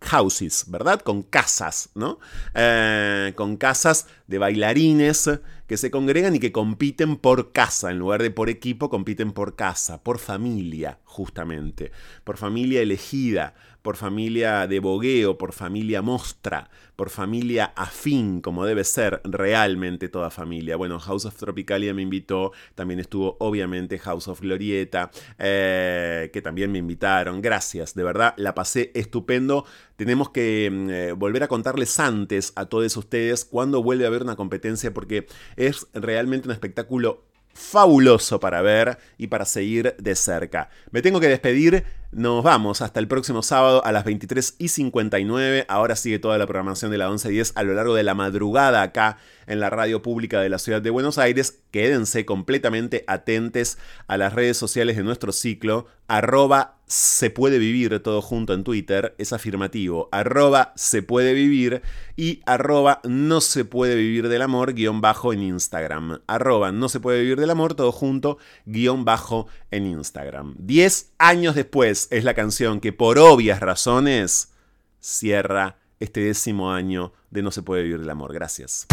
houses, 0.00 0.64
¿verdad? 0.68 1.00
Con 1.00 1.22
casas, 1.22 1.90
¿no? 1.94 2.18
Eh, 2.54 3.32
con 3.36 3.56
casas 3.56 4.06
de 4.26 4.38
bailarines 4.38 5.30
que 5.66 5.76
se 5.76 5.90
congregan 5.90 6.36
y 6.36 6.38
que 6.38 6.52
compiten 6.52 7.16
por 7.16 7.52
casa, 7.52 7.90
en 7.90 7.98
lugar 7.98 8.22
de 8.22 8.30
por 8.30 8.50
equipo, 8.50 8.90
compiten 8.90 9.32
por 9.32 9.56
casa, 9.56 10.02
por 10.02 10.18
familia, 10.18 10.98
justamente, 11.04 11.92
por 12.24 12.36
familia 12.36 12.82
elegida, 12.82 13.54
por 13.82 13.96
familia 13.96 14.66
de 14.66 14.80
bogueo, 14.80 15.36
por 15.36 15.52
familia 15.52 16.02
mostra, 16.02 16.70
por 16.96 17.10
familia 17.10 17.72
afín, 17.76 18.40
como 18.40 18.64
debe 18.64 18.84
ser 18.84 19.20
realmente 19.24 20.08
toda 20.08 20.30
familia. 20.30 20.76
Bueno, 20.76 21.00
House 21.00 21.24
of 21.24 21.36
Tropicalia 21.36 21.92
me 21.92 22.02
invitó, 22.02 22.52
también 22.74 23.00
estuvo 23.00 23.36
obviamente 23.40 23.98
House 23.98 24.28
of 24.28 24.40
Glorieta, 24.40 25.10
eh, 25.38 26.30
que 26.32 26.42
también 26.42 26.70
me 26.70 26.78
invitaron. 26.78 27.42
Gracias, 27.42 27.94
de 27.94 28.04
verdad, 28.04 28.34
la 28.36 28.54
pasé 28.54 28.92
estupendo. 28.94 29.64
Tenemos 29.96 30.30
que 30.30 30.70
mm, 30.72 30.90
eh, 30.90 31.12
volver 31.12 31.42
a 31.42 31.48
contarles 31.48 31.98
antes 31.98 32.52
a 32.56 32.66
todos 32.66 32.96
ustedes 32.96 33.44
cuándo 33.44 33.82
vuelve 33.82 34.04
a 34.04 34.08
haber 34.08 34.22
una 34.22 34.36
competencia, 34.36 34.94
porque 34.94 35.26
es 35.56 35.86
realmente 35.92 36.48
un 36.48 36.52
espectáculo 36.52 37.24
fabuloso 37.54 38.40
para 38.40 38.62
ver 38.62 38.98
y 39.18 39.26
para 39.26 39.44
seguir 39.44 39.94
de 39.98 40.14
cerca. 40.14 40.70
Me 40.90 41.02
tengo 41.02 41.20
que 41.20 41.28
despedir, 41.28 41.84
nos 42.12 42.44
vamos 42.44 42.82
hasta 42.82 43.00
el 43.00 43.08
próximo 43.08 43.42
sábado 43.42 43.84
a 43.84 43.90
las 43.90 44.04
23 44.04 44.56
y 44.58 44.68
59. 44.68 45.64
Ahora 45.68 45.96
sigue 45.96 46.18
toda 46.18 46.36
la 46.36 46.46
programación 46.46 46.90
de 46.90 46.98
la 46.98 47.08
11.10 47.08 47.52
a 47.54 47.62
lo 47.62 47.72
largo 47.72 47.94
de 47.94 48.02
la 48.02 48.14
madrugada 48.14 48.82
acá 48.82 49.16
en 49.46 49.60
la 49.60 49.70
radio 49.70 50.02
pública 50.02 50.40
de 50.40 50.50
la 50.50 50.58
ciudad 50.58 50.82
de 50.82 50.90
Buenos 50.90 51.16
Aires. 51.16 51.60
Quédense 51.70 52.26
completamente 52.26 53.04
atentes 53.06 53.78
a 54.06 54.18
las 54.18 54.34
redes 54.34 54.58
sociales 54.58 54.96
de 54.98 55.04
nuestro 55.04 55.32
ciclo, 55.32 55.86
arroba 56.06 56.76
se 56.92 57.30
puede 57.30 57.58
vivir 57.58 58.00
todo 58.00 58.20
junto 58.20 58.52
en 58.52 58.64
Twitter, 58.64 59.14
es 59.16 59.32
afirmativo, 59.32 60.10
arroba 60.12 60.74
se 60.76 61.02
puede 61.02 61.32
vivir 61.32 61.80
y 62.16 62.42
arroba 62.44 63.00
no 63.04 63.40
se 63.40 63.64
puede 63.64 63.94
vivir 63.94 64.28
del 64.28 64.42
amor 64.42 64.74
guion 64.74 65.00
bajo 65.00 65.32
en 65.32 65.42
Instagram, 65.42 66.20
arroba 66.26 66.70
no 66.70 66.90
se 66.90 67.00
puede 67.00 67.22
vivir 67.22 67.40
del 67.40 67.48
amor 67.48 67.72
todo 67.74 67.92
junto 67.92 68.36
guion 68.66 69.06
bajo 69.06 69.46
en 69.70 69.86
Instagram. 69.86 70.54
Diez 70.58 71.12
años 71.16 71.54
después 71.54 72.01
es 72.10 72.24
la 72.24 72.34
canción 72.34 72.80
que 72.80 72.92
por 72.92 73.18
obvias 73.18 73.60
razones 73.60 74.52
cierra 75.00 75.76
este 76.00 76.20
décimo 76.20 76.72
año 76.72 77.12
de 77.30 77.42
No 77.42 77.50
se 77.50 77.62
puede 77.62 77.82
vivir 77.82 78.00
del 78.00 78.10
amor. 78.10 78.32
Gracias. 78.32 78.86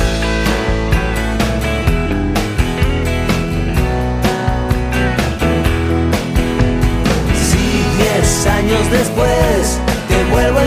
Diez 7.97 8.45
años 8.45 8.91
después 8.91 9.79
te 10.07 10.23
vuelvo 10.31 10.58